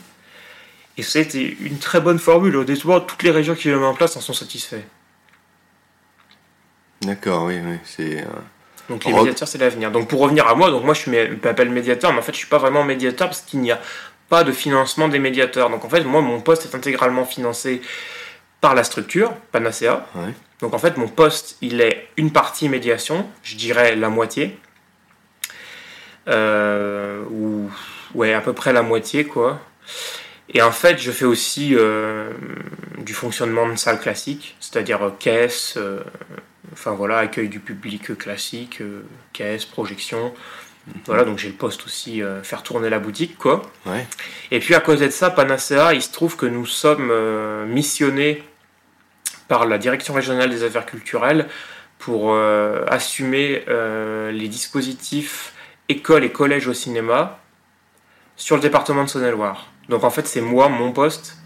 Et 0.97 1.02
c'était 1.02 1.57
une 1.61 1.79
très 1.79 2.00
bonne 2.00 2.19
formule. 2.19 2.57
Au 2.57 2.64
détour, 2.64 3.07
toutes 3.07 3.23
les 3.23 3.31
régions 3.31 3.55
qui 3.55 3.69
le 3.69 3.76
mettent 3.76 3.87
en 3.87 3.95
place 3.95 4.17
en 4.17 4.21
sont 4.21 4.35
satisfaits. 4.35 4.85
D'accord, 7.02 7.45
oui, 7.45 7.59
oui. 7.64 7.79
C'est. 7.85 8.21
Euh, 8.21 8.26
donc 8.90 9.05
les 9.05 9.12
médiateurs, 9.12 9.47
c'est 9.47 9.59
l'avenir. 9.59 9.93
Donc 9.93 10.09
pour 10.09 10.21
revenir 10.21 10.49
à 10.49 10.55
moi, 10.55 10.71
donc 10.71 10.85
moi 10.85 10.95
je 10.95 11.09
m'appelle 11.11 11.71
médiateur, 11.71 12.12
mais 12.12 12.19
en 12.19 12.23
fait 12.23 12.33
je 12.33 12.38
suis 12.38 12.49
pas 12.49 12.59
vraiment 12.59 12.83
médiateur 12.83 13.29
parce 13.29 13.40
qu'il 13.40 13.61
n'y 13.61 13.71
a 13.71 13.81
pas 14.31 14.45
de 14.45 14.53
financement 14.53 15.09
des 15.09 15.19
médiateurs. 15.19 15.69
Donc 15.69 15.85
en 15.85 15.91
fait, 15.91 16.05
moi, 16.05 16.23
mon 16.23 16.41
poste 16.41 16.65
est 16.65 16.75
intégralement 16.75 17.27
financé 17.27 17.83
par 18.63 18.75
la 18.75 18.85
structure, 18.85 19.35
Panacea. 19.53 20.07
Donc 20.61 20.73
en 20.73 20.79
fait, 20.79 20.97
mon 20.97 21.09
poste, 21.09 21.59
il 21.61 21.81
est 21.83 22.09
une 22.17 22.31
partie 22.31 22.69
médiation, 22.69 23.29
je 23.43 23.57
dirais 23.57 23.97
la 23.97 24.09
moitié. 24.09 24.59
Euh, 26.29 27.25
ou 27.31 27.71
ouais, 28.15 28.33
à 28.33 28.41
peu 28.41 28.53
près 28.53 28.73
la 28.73 28.83
moitié, 28.83 29.25
quoi. 29.25 29.61
Et 30.53 30.63
en 30.63 30.73
fait, 30.73 30.99
je 30.99 31.11
fais 31.11 31.25
aussi 31.25 31.75
euh, 31.75 32.31
du 32.99 33.15
fonctionnement 33.15 33.69
de 33.69 33.77
salle 33.77 34.01
classique, 34.01 34.57
c'est-à-dire 34.61 35.03
euh, 35.03 35.11
caisse, 35.19 35.79
enfin 36.73 36.93
voilà, 36.93 37.19
accueil 37.19 37.49
du 37.49 37.59
public 37.61 38.17
classique, 38.17 38.83
caisse, 39.33 39.65
projection, 39.65 40.33
voilà, 41.07 41.25
donc 41.25 41.39
j'ai 41.39 41.49
le 41.49 41.55
poste 41.55 41.85
aussi 41.85 42.23
euh, 42.23 42.43
faire 42.43 42.63
tourner 42.63 42.91
la 42.91 42.99
boutique, 42.99 43.37
quoi. 43.39 43.63
Et 44.51 44.59
puis 44.61 44.75
à 44.75 44.81
cause 44.81 45.01
de 45.01 45.11
ça, 45.11 45.31
Panacea, 45.31 45.95
il 45.95 46.03
se 46.03 46.13
trouve 46.13 46.37
que 46.37 46.47
nous 46.47 46.67
sommes 46.67 47.11
euh, 47.11 47.67
missionnés 47.67 48.43
par 49.49 49.67
la 49.67 49.79
Direction 49.79 50.15
régionale 50.15 50.51
des 50.51 50.63
affaires 50.63 50.87
culturelles 50.87 51.49
pour 51.99 52.33
euh, 52.33 52.85
assumer 52.89 53.65
les 53.69 54.49
dispositifs 54.49 55.53
écoles 55.89 56.25
et 56.25 56.31
collèges 56.31 56.69
au 56.69 56.75
cinéma 56.75 57.39
sur 58.37 58.57
le 58.57 58.63
département 58.63 59.05
de 59.05 59.09
Saône-et-Loire. 59.09 59.71
Donc 59.89 60.05
en 60.05 60.11
fait, 60.11 60.27
c'est 60.27 60.41
moi, 60.41 60.69
mon 60.69 60.93
poste. 60.93 61.37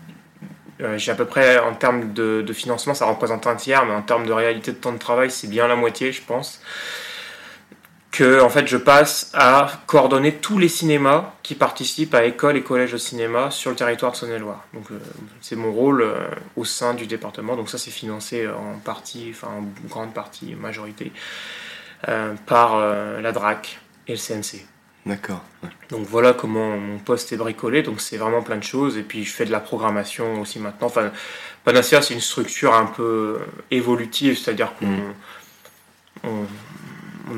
j'ai 0.96 1.10
à 1.10 1.14
peu 1.14 1.24
près, 1.24 1.58
en 1.58 1.74
termes 1.74 2.12
de, 2.12 2.42
de, 2.46 2.52
financement, 2.52 2.94
ça 2.94 3.06
représente 3.06 3.46
un 3.46 3.56
tiers, 3.56 3.84
mais 3.86 3.94
en 3.94 4.02
termes 4.02 4.26
de 4.26 4.32
réalité 4.32 4.70
de 4.70 4.76
temps 4.76 4.92
de 4.92 4.98
travail, 4.98 5.30
c'est 5.30 5.48
bien 5.48 5.66
la 5.66 5.76
moitié, 5.76 6.12
je 6.12 6.22
pense 6.22 6.60
que 8.14 8.40
en 8.40 8.48
fait 8.48 8.68
je 8.68 8.76
passe 8.76 9.32
à 9.34 9.66
coordonner 9.86 10.36
tous 10.36 10.56
les 10.56 10.68
cinémas 10.68 11.32
qui 11.42 11.56
participent 11.56 12.14
à 12.14 12.24
école 12.24 12.56
et 12.56 12.62
collège 12.62 12.92
de 12.92 12.96
cinéma 12.96 13.50
sur 13.50 13.70
le 13.70 13.76
territoire 13.76 14.12
de 14.12 14.16
Saône-et-Loire. 14.16 14.64
Donc 14.72 14.92
euh, 14.92 15.00
c'est 15.40 15.56
mon 15.56 15.72
rôle 15.72 16.02
euh, 16.02 16.28
au 16.54 16.64
sein 16.64 16.94
du 16.94 17.08
département. 17.08 17.56
Donc 17.56 17.68
ça 17.68 17.76
c'est 17.76 17.90
financé 17.90 18.46
en 18.46 18.78
partie, 18.78 19.30
enfin 19.32 19.48
en 19.48 19.88
grande 19.88 20.14
partie, 20.14 20.54
majorité, 20.54 21.10
euh, 22.08 22.34
par 22.46 22.78
la 22.78 23.32
DRAC 23.32 23.80
et 24.06 24.12
le 24.12 24.18
CNC. 24.18 24.64
D'accord. 25.06 25.42
Donc 25.90 26.06
voilà 26.06 26.34
comment 26.34 26.76
mon 26.76 26.98
poste 26.98 27.32
est 27.32 27.36
bricolé. 27.36 27.82
Donc 27.82 28.00
c'est 28.00 28.16
vraiment 28.16 28.42
plein 28.42 28.58
de 28.58 28.62
choses. 28.62 28.96
Et 28.96 29.02
puis 29.02 29.24
je 29.24 29.32
fais 29.32 29.44
de 29.44 29.50
la 29.50 29.60
programmation 29.60 30.40
aussi 30.40 30.60
maintenant. 30.60 30.86
Enfin, 30.86 31.10
Panacea, 31.64 32.00
c'est 32.00 32.14
une 32.14 32.20
structure 32.20 32.74
un 32.74 32.86
peu 32.86 33.40
évolutive, 33.72 34.38
c'est-à-dire 34.38 34.72
qu'on 34.78 34.86
mm. 34.86 35.14
on, 36.22 36.46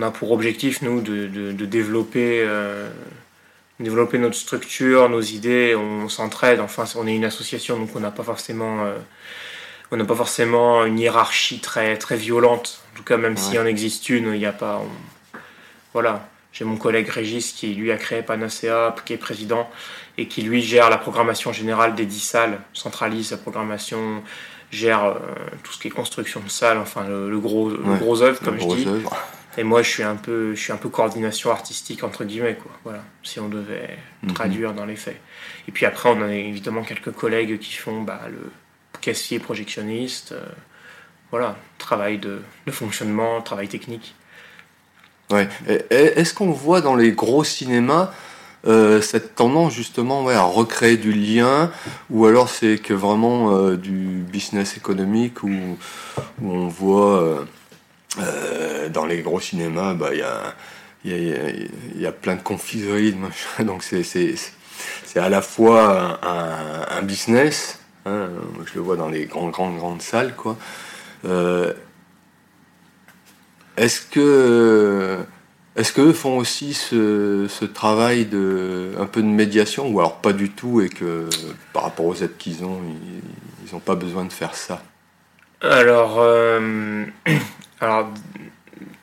a 0.02 0.11
pour 0.11 0.33
objectif, 0.33 0.83
nous, 0.83 1.00
de, 1.00 1.26
de, 1.26 1.66
développer, 1.66 2.43
euh, 2.45 2.88
développer 3.81 4.19
notre 4.19 4.37
structure, 4.37 5.09
nos 5.09 5.21
idées. 5.21 5.75
On 5.75 6.09
s'entraide. 6.09 6.61
Enfin, 6.61 6.85
on 6.97 7.07
est 7.07 7.14
une 7.14 7.25
association, 7.25 7.78
donc 7.78 7.90
on 7.95 8.00
n'a 8.00 8.11
pas 8.11 8.25
forcément. 8.25 8.85
Euh, 8.85 8.97
on 9.93 9.97
n'a 9.97 10.05
pas 10.05 10.16
forcément 10.16 10.85
une 10.85 10.99
hiérarchie 10.99 11.61
très, 11.61 11.97
très 11.97 12.16
violente. 12.16 12.83
En 12.93 12.97
tout 12.97 13.05
cas, 13.05 13.16
même 13.16 13.37
s'il 13.37 13.59
en 13.61 13.66
existe 13.66 14.09
une, 14.09 14.33
il 14.33 14.38
n'y 14.38 14.47
a 14.47 14.52
pas. 14.52 14.83
Voilà. 15.93 16.28
J'ai 16.52 16.64
mon 16.64 16.76
collègue 16.76 17.09
Régis 17.09 17.52
qui 17.52 17.75
lui 17.75 17.93
a 17.93 17.97
créé 17.97 18.23
Panacea, 18.23 18.95
qui 19.05 19.12
est 19.12 19.19
président 19.19 19.69
et 20.16 20.26
qui 20.26 20.40
lui 20.40 20.62
gère 20.62 20.88
la 20.88 20.97
programmation 20.97 21.52
générale 21.52 21.95
des 21.95 22.07
10 22.07 22.19
salles, 22.19 22.59
centralise 22.73 23.31
la 23.31 23.37
programmation, 23.37 24.23
gère 24.71 25.05
euh, 25.05 25.14
tout 25.62 25.73
ce 25.73 25.78
qui 25.78 25.88
est 25.88 25.90
construction 25.90 26.40
de 26.40 26.49
salles, 26.49 26.78
enfin 26.78 27.05
le, 27.07 27.38
gros, 27.38 27.69
le 27.69 27.95
gros 27.99 28.23
œuvre 28.23 28.40
comme 28.40 28.59
je 28.59 28.66
dis. 28.66 28.88
Et 29.57 29.65
moi 29.65 29.83
je 29.83 29.91
suis 29.91 30.03
un 30.03 30.17
peu, 30.17 30.55
je 30.55 30.61
suis 30.61 30.73
un 30.73 30.77
peu 30.77 30.89
coordination 30.89 31.51
artistique 31.51 32.05
entre 32.05 32.25
guillemets 32.25 32.57
quoi. 32.57 32.73
Voilà, 32.85 33.03
si 33.23 33.41
on 33.41 33.49
devait 33.49 33.97
mhm. 34.23 34.35
traduire 34.35 34.73
dans 34.75 34.85
les 34.85 34.97
faits. 34.97 35.21
Et 35.69 35.73
puis 35.73 35.87
après 35.87 36.11
on 36.11 36.23
a 36.23 36.33
évidemment 36.33 36.83
quelques 36.83 37.13
collègues 37.13 37.59
qui 37.59 37.75
font 37.75 38.03
bah, 38.03 38.21
le 38.29 38.51
caissier 39.01 39.39
projectionniste, 39.39 40.33
euh, 40.33 40.45
voilà, 41.31 41.57
travail 41.79 42.19
de, 42.19 42.43
de 42.67 42.73
fonctionnement, 42.73 43.41
travail 43.41 43.69
technique. 43.69 44.15
Ouais. 45.31 45.49
Est-ce 45.91 46.35
qu'on 46.35 46.53
voit 46.53 46.81
dans 46.81 46.95
les 46.95 47.13
gros 47.13 47.43
cinémas 47.43 48.13
euh, 48.67 49.01
cette 49.01 49.35
tendance 49.35 49.73
justement 49.73 50.25
ouais, 50.25 50.35
à 50.35 50.43
recréer 50.43 50.97
du 50.97 51.13
lien? 51.13 51.71
Ou 52.11 52.27
alors 52.27 52.49
c'est 52.49 52.79
que 52.79 52.95
vraiment 52.95 53.57
euh, 53.57 53.77
du 53.77 54.25
business 54.31 54.77
économique 54.77 55.43
où, 55.43 55.51
où 56.43 56.53
on 56.53 56.69
voit 56.69 57.45
euh, 58.18 58.88
dans 58.88 59.06
les 59.06 59.23
gros 59.23 59.40
cinémas 59.40 59.94
bah, 59.94 60.11
il 60.12 60.18
y, 60.18 60.23
a, 60.23 60.54
y, 61.04 61.32
a, 61.32 62.00
y, 62.00 62.06
a, 62.06 62.12
plein 62.12 62.37
de 62.37 62.42
confiseries 62.42 63.16
donc 63.61 63.82
c'est, 63.82 64.02
à 65.16 65.28
la 65.28 65.42
fois 65.42 66.20
un, 66.23 67.02
business 67.02 67.80
hein, 68.04 68.28
je 68.66 68.75
le 68.75 68.80
vois 68.80 68.96
dans 68.96 69.08
les 69.08 69.26
grandes 69.26 69.52
grandes 69.52 69.76
grandes 69.76 70.02
salles 70.02 70.35
quoi. 70.35 70.56
Est-ce 73.76 74.00
que 74.00 75.18
est-ce 75.76 75.92
qu'eux 75.92 76.14
font 76.14 76.38
aussi 76.38 76.73
ce, 76.73 77.64
travail 77.66 78.25
de 78.25 78.92
un 78.99 79.04
peu 79.04 79.20
de 79.20 79.26
médiation 79.26 79.88
ou 79.88 80.00
alors 80.00 80.16
pas 80.16 80.32
du 80.32 80.50
tout 80.50 80.80
et 80.80 80.88
que 80.88 81.28
par 81.75 81.82
rapport 81.82 82.06
aux 82.06 82.14
aides 82.14 82.38
qu'ils 82.38 82.64
ont, 82.64 82.80
ils 83.66 83.75
n'ont 83.75 83.80
pas 83.80 83.94
besoin 83.94 84.25
de 84.25 84.32
faire 84.32 84.54
ça? 84.54 84.82
Alors, 85.61 86.16
euh, 86.18 87.04
alors 87.80 88.09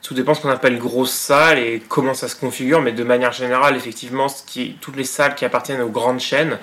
tout 0.01 0.13
dépend 0.13 0.33
ce 0.33 0.41
qu'on 0.41 0.49
appelle 0.49 0.77
grosse 0.77 1.13
salle 1.13 1.59
et 1.59 1.81
comment 1.87 2.13
ça 2.13 2.27
se 2.27 2.35
configure, 2.35 2.81
mais 2.81 2.91
de 2.91 3.03
manière 3.03 3.31
générale, 3.31 3.75
effectivement, 3.75 4.27
ce 4.27 4.43
qui, 4.43 4.77
toutes 4.81 4.97
les 4.97 5.05
salles 5.05 5.35
qui 5.35 5.45
appartiennent 5.45 5.81
aux 5.81 5.89
grandes 5.89 6.19
chaînes. 6.19 6.59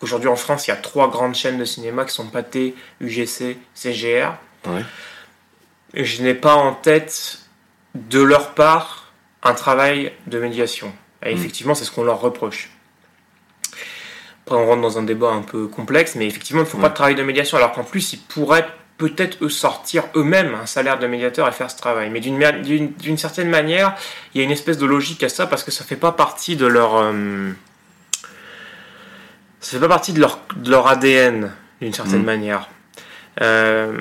Aujourd'hui 0.00 0.28
en 0.28 0.36
France, 0.36 0.66
il 0.66 0.70
y 0.70 0.72
a 0.72 0.76
trois 0.76 1.10
grandes 1.10 1.34
chaînes 1.34 1.58
de 1.58 1.64
cinéma 1.64 2.04
qui 2.04 2.14
sont 2.14 2.26
Pathé, 2.26 2.74
UGC, 3.00 3.58
CGR. 3.74 4.32
Et 5.94 6.04
je 6.04 6.22
n'ai 6.22 6.34
pas 6.34 6.54
en 6.54 6.74
tête 6.74 7.40
de 7.94 8.20
leur 8.20 8.54
part 8.54 9.12
un 9.42 9.54
travail 9.54 10.12
de 10.26 10.38
médiation. 10.38 10.92
Et 11.22 11.34
hmm. 11.34 11.38
effectivement, 11.38 11.74
c'est 11.74 11.84
ce 11.84 11.90
qu'on 11.90 12.04
leur 12.04 12.20
reproche. 12.20 12.70
Après, 14.46 14.56
on 14.56 14.66
rentre 14.66 14.82
dans 14.82 14.98
un 14.98 15.02
débat 15.02 15.30
un 15.30 15.42
peu 15.42 15.66
complexe, 15.66 16.14
mais 16.14 16.26
effectivement, 16.26 16.62
ils 16.62 16.64
ne 16.64 16.70
font 16.70 16.78
pas 16.78 16.88
de 16.88 16.94
travail 16.94 17.14
de 17.14 17.22
médiation, 17.22 17.58
alors 17.58 17.72
qu'en 17.72 17.84
plus, 17.84 18.14
ils 18.14 18.20
pourraient 18.20 18.66
peut-être 18.98 19.38
eux 19.42 19.48
sortir 19.48 20.04
eux-mêmes 20.16 20.54
un 20.60 20.66
salaire 20.66 20.98
de 20.98 21.06
médiateur 21.06 21.48
et 21.48 21.52
faire 21.52 21.70
ce 21.70 21.76
travail. 21.76 22.10
Mais 22.10 22.20
d'une 22.20 23.18
certaine 23.18 23.48
manière, 23.48 23.94
il 24.34 24.38
y 24.38 24.40
a 24.42 24.44
une 24.44 24.50
espèce 24.50 24.76
de 24.76 24.86
logique 24.86 25.22
à 25.22 25.28
ça 25.28 25.46
parce 25.46 25.64
que 25.64 25.70
ça 25.70 25.84
fait 25.84 25.96
pas 25.96 26.12
partie 26.12 26.56
de 26.56 26.66
leur 26.66 26.96
euh, 26.96 27.52
ça 29.60 29.72
fait 29.72 29.80
pas 29.80 29.88
partie 29.88 30.12
de 30.12 30.20
leur, 30.20 30.40
de 30.56 30.70
leur 30.70 30.86
ADN 30.88 31.52
d'une 31.80 31.92
certaine 31.92 32.22
hmm. 32.22 32.26
manière. 32.26 32.68
Euh, 33.40 33.98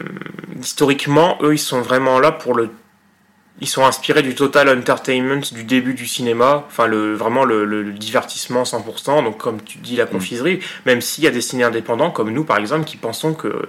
historiquement, 0.59 1.37
eux, 1.41 1.53
ils 1.53 1.59
sont 1.59 1.81
vraiment 1.81 2.19
là 2.19 2.31
pour 2.31 2.55
le 2.55 2.71
ils 3.59 3.67
sont 3.67 3.85
inspirés 3.85 4.21
du 4.21 4.35
total 4.35 4.69
entertainment 4.69 5.41
du 5.51 5.63
début 5.63 5.95
du 5.95 6.05
cinéma, 6.05 6.65
enfin 6.67 6.85
le, 6.85 7.15
vraiment 7.15 7.43
le, 7.43 7.91
divertissement 7.91 8.61
100%, 8.61 9.23
donc 9.23 9.39
comme 9.39 9.63
tu 9.63 9.79
dis 9.79 9.95
la 9.95 10.05
mm. 10.05 10.09
confiserie, 10.09 10.59
même 10.85 11.01
s'il 11.01 11.23
y 11.23 11.27
a 11.27 11.31
des 11.31 11.41
ciné 11.41 11.63
indépendants 11.63 12.11
comme 12.11 12.31
nous 12.31 12.43
par 12.43 12.57
exemple 12.57 12.85
qui 12.85 12.97
pensons 12.97 13.33
que 13.33 13.65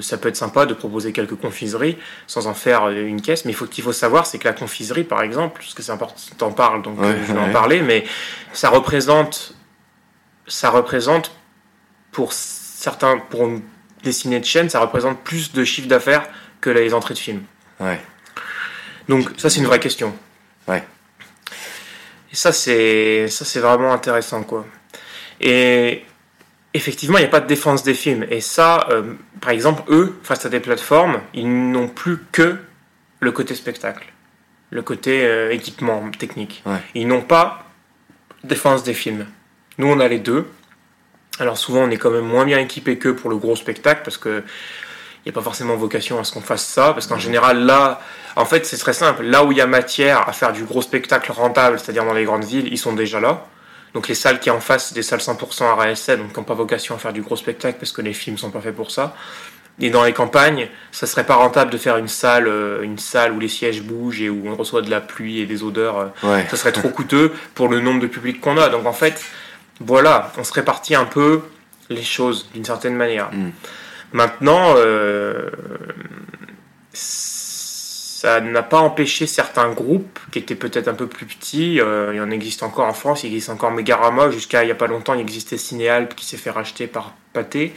ça 0.00 0.18
peut 0.18 0.28
être 0.28 0.36
sympa 0.36 0.66
de 0.66 0.74
proposer 0.74 1.12
quelques 1.12 1.36
confiseries 1.36 1.98
sans 2.26 2.46
en 2.46 2.54
faire 2.54 2.84
euh, 2.84 3.06
une 3.06 3.20
caisse, 3.20 3.44
mais 3.44 3.52
il 3.52 3.54
faut 3.54 3.66
qu'il 3.66 3.84
faut 3.84 3.92
savoir 3.92 4.26
c'est 4.26 4.38
que 4.38 4.48
la 4.48 4.54
confiserie 4.54 5.04
par 5.04 5.22
exemple, 5.22 5.60
parce 5.60 5.74
que 5.74 5.82
c'est 5.82 5.92
important, 5.92 6.14
t'en 6.36 6.52
parles 6.52 6.82
donc 6.82 6.98
euh, 7.00 7.14
je 7.26 7.32
vais 7.32 7.38
en 7.38 7.52
parler, 7.52 7.82
mais 7.82 8.04
ça 8.52 8.70
représente, 8.70 9.54
ça 10.46 10.70
représente 10.70 11.32
pour 12.12 12.32
certains, 12.32 13.18
pour 13.18 13.48
des 14.02 14.12
ciné 14.12 14.40
de 14.40 14.44
chaîne, 14.44 14.68
ça 14.70 14.80
représente 14.80 15.20
plus 15.20 15.52
de 15.52 15.64
chiffre 15.64 15.88
d'affaires 15.88 16.28
que 16.60 16.70
les 16.70 16.94
entrées 16.94 17.14
de 17.14 17.18
films. 17.18 17.42
Ouais. 17.80 18.00
Donc 19.08 19.30
ça 19.36 19.50
c'est 19.50 19.60
une 19.60 19.66
vraie 19.66 19.80
question. 19.80 20.14
Ouais. 20.66 20.82
Et 22.32 22.36
ça 22.36 22.52
c'est 22.52 23.28
ça 23.28 23.44
c'est 23.44 23.60
vraiment 23.60 23.92
intéressant 23.92 24.42
quoi. 24.42 24.66
Et 25.40 26.04
effectivement 26.74 27.18
il 27.18 27.22
n'y 27.22 27.26
a 27.26 27.30
pas 27.30 27.40
de 27.40 27.46
défense 27.46 27.82
des 27.82 27.94
films. 27.94 28.26
Et 28.30 28.40
ça, 28.40 28.86
euh, 28.90 29.14
par 29.40 29.50
exemple 29.50 29.82
eux 29.88 30.18
face 30.22 30.44
à 30.46 30.48
des 30.48 30.60
plateformes, 30.60 31.20
ils 31.34 31.70
n'ont 31.70 31.88
plus 31.88 32.18
que 32.32 32.56
le 33.20 33.32
côté 33.32 33.54
spectacle, 33.54 34.12
le 34.70 34.82
côté 34.82 35.24
euh, 35.24 35.50
équipement 35.50 36.10
technique. 36.10 36.62
Ils 36.94 37.06
n'ont 37.06 37.22
pas 37.22 37.64
défense 38.44 38.82
des 38.82 38.94
films. 38.94 39.26
Nous 39.78 39.86
on 39.86 40.00
a 40.00 40.08
les 40.08 40.18
deux. 40.18 40.46
Alors 41.40 41.58
souvent 41.58 41.84
on 41.84 41.90
est 41.90 41.96
quand 41.96 42.10
même 42.10 42.26
moins 42.26 42.44
bien 42.44 42.58
équipé 42.58 42.98
qu'eux 42.98 43.14
pour 43.14 43.30
le 43.30 43.36
gros 43.36 43.56
spectacle 43.56 44.02
parce 44.04 44.18
que 44.18 44.42
il 45.24 45.28
n'y 45.28 45.30
a 45.30 45.34
pas 45.34 45.42
forcément 45.42 45.76
vocation 45.76 46.18
à 46.18 46.24
ce 46.24 46.32
qu'on 46.32 46.40
fasse 46.40 46.64
ça, 46.64 46.92
parce 46.94 47.06
qu'en 47.06 47.18
général, 47.18 47.64
là, 47.66 48.00
en 48.36 48.44
fait, 48.44 48.64
c'est 48.64 48.78
très 48.78 48.92
simple. 48.92 49.24
Là 49.24 49.44
où 49.44 49.52
il 49.52 49.58
y 49.58 49.60
a 49.60 49.66
matière 49.66 50.28
à 50.28 50.32
faire 50.32 50.52
du 50.52 50.64
gros 50.64 50.80
spectacle 50.80 51.32
rentable, 51.32 51.78
c'est-à-dire 51.78 52.04
dans 52.04 52.14
les 52.14 52.24
grandes 52.24 52.44
villes, 52.44 52.68
ils 52.70 52.78
sont 52.78 52.94
déjà 52.94 53.20
là. 53.20 53.44
Donc 53.94 54.08
les 54.08 54.14
salles 54.14 54.40
qui 54.40 54.50
en 54.50 54.60
face, 54.60 54.92
des 54.92 55.02
salles 55.02 55.20
100% 55.20 55.64
RSC, 55.74 56.16
donc 56.16 56.32
qui 56.32 56.38
n'ont 56.38 56.44
pas 56.44 56.54
vocation 56.54 56.94
à 56.94 56.98
faire 56.98 57.12
du 57.12 57.22
gros 57.22 57.36
spectacle, 57.36 57.78
parce 57.78 57.92
que 57.92 58.02
les 58.02 58.12
films 58.12 58.38
sont 58.38 58.50
pas 58.50 58.60
faits 58.60 58.74
pour 58.74 58.90
ça. 58.90 59.14
Et 59.80 59.90
dans 59.90 60.04
les 60.04 60.12
campagnes, 60.12 60.68
ça 60.90 61.06
serait 61.06 61.24
pas 61.24 61.36
rentable 61.36 61.70
de 61.70 61.78
faire 61.78 61.96
une 61.98 62.08
salle, 62.08 62.48
euh, 62.48 62.82
une 62.82 62.98
salle 62.98 63.32
où 63.32 63.38
les 63.38 63.48
sièges 63.48 63.82
bougent 63.82 64.20
et 64.20 64.28
où 64.28 64.48
on 64.48 64.56
reçoit 64.56 64.82
de 64.82 64.90
la 64.90 65.00
pluie 65.00 65.40
et 65.40 65.46
des 65.46 65.62
odeurs. 65.62 66.12
Euh, 66.24 66.42
ça 66.50 66.56
serait 66.56 66.72
trop 66.72 66.88
coûteux 66.88 67.32
pour 67.54 67.68
le 67.68 67.80
nombre 67.80 68.00
de 68.00 68.08
public 68.08 68.40
qu'on 68.40 68.56
a. 68.56 68.68
Donc 68.70 68.86
en 68.86 68.92
fait, 68.92 69.24
voilà, 69.80 70.32
on 70.36 70.42
se 70.42 70.52
répartit 70.52 70.96
un 70.96 71.04
peu 71.04 71.42
les 71.90 72.02
choses 72.02 72.48
d'une 72.52 72.64
certaine 72.64 72.96
manière. 72.96 73.30
Mm. 73.32 73.50
Maintenant, 74.12 74.74
euh, 74.76 75.50
ça 78.20 78.40
n'a 78.40 78.64
pas 78.64 78.80
empêché 78.80 79.28
certains 79.28 79.70
groupes 79.70 80.18
qui 80.32 80.40
étaient 80.40 80.56
peut-être 80.56 80.88
un 80.88 80.94
peu 80.94 81.06
plus 81.06 81.24
petits, 81.24 81.80
euh, 81.80 82.10
il 82.12 82.16
y 82.16 82.20
en 82.20 82.32
existe 82.32 82.64
encore 82.64 82.86
en 82.86 82.92
France, 82.92 83.22
il 83.22 83.28
existe 83.28 83.48
encore 83.48 83.70
Megarama, 83.70 84.32
jusqu'à 84.32 84.64
il 84.64 84.66
n'y 84.66 84.72
a 84.72 84.74
pas 84.74 84.88
longtemps 84.88 85.14
il 85.14 85.20
existait 85.20 85.56
Cinéalp 85.56 86.16
qui 86.16 86.26
s'est 86.26 86.36
fait 86.36 86.50
racheter 86.50 86.88
par 86.88 87.14
Pathé. 87.32 87.72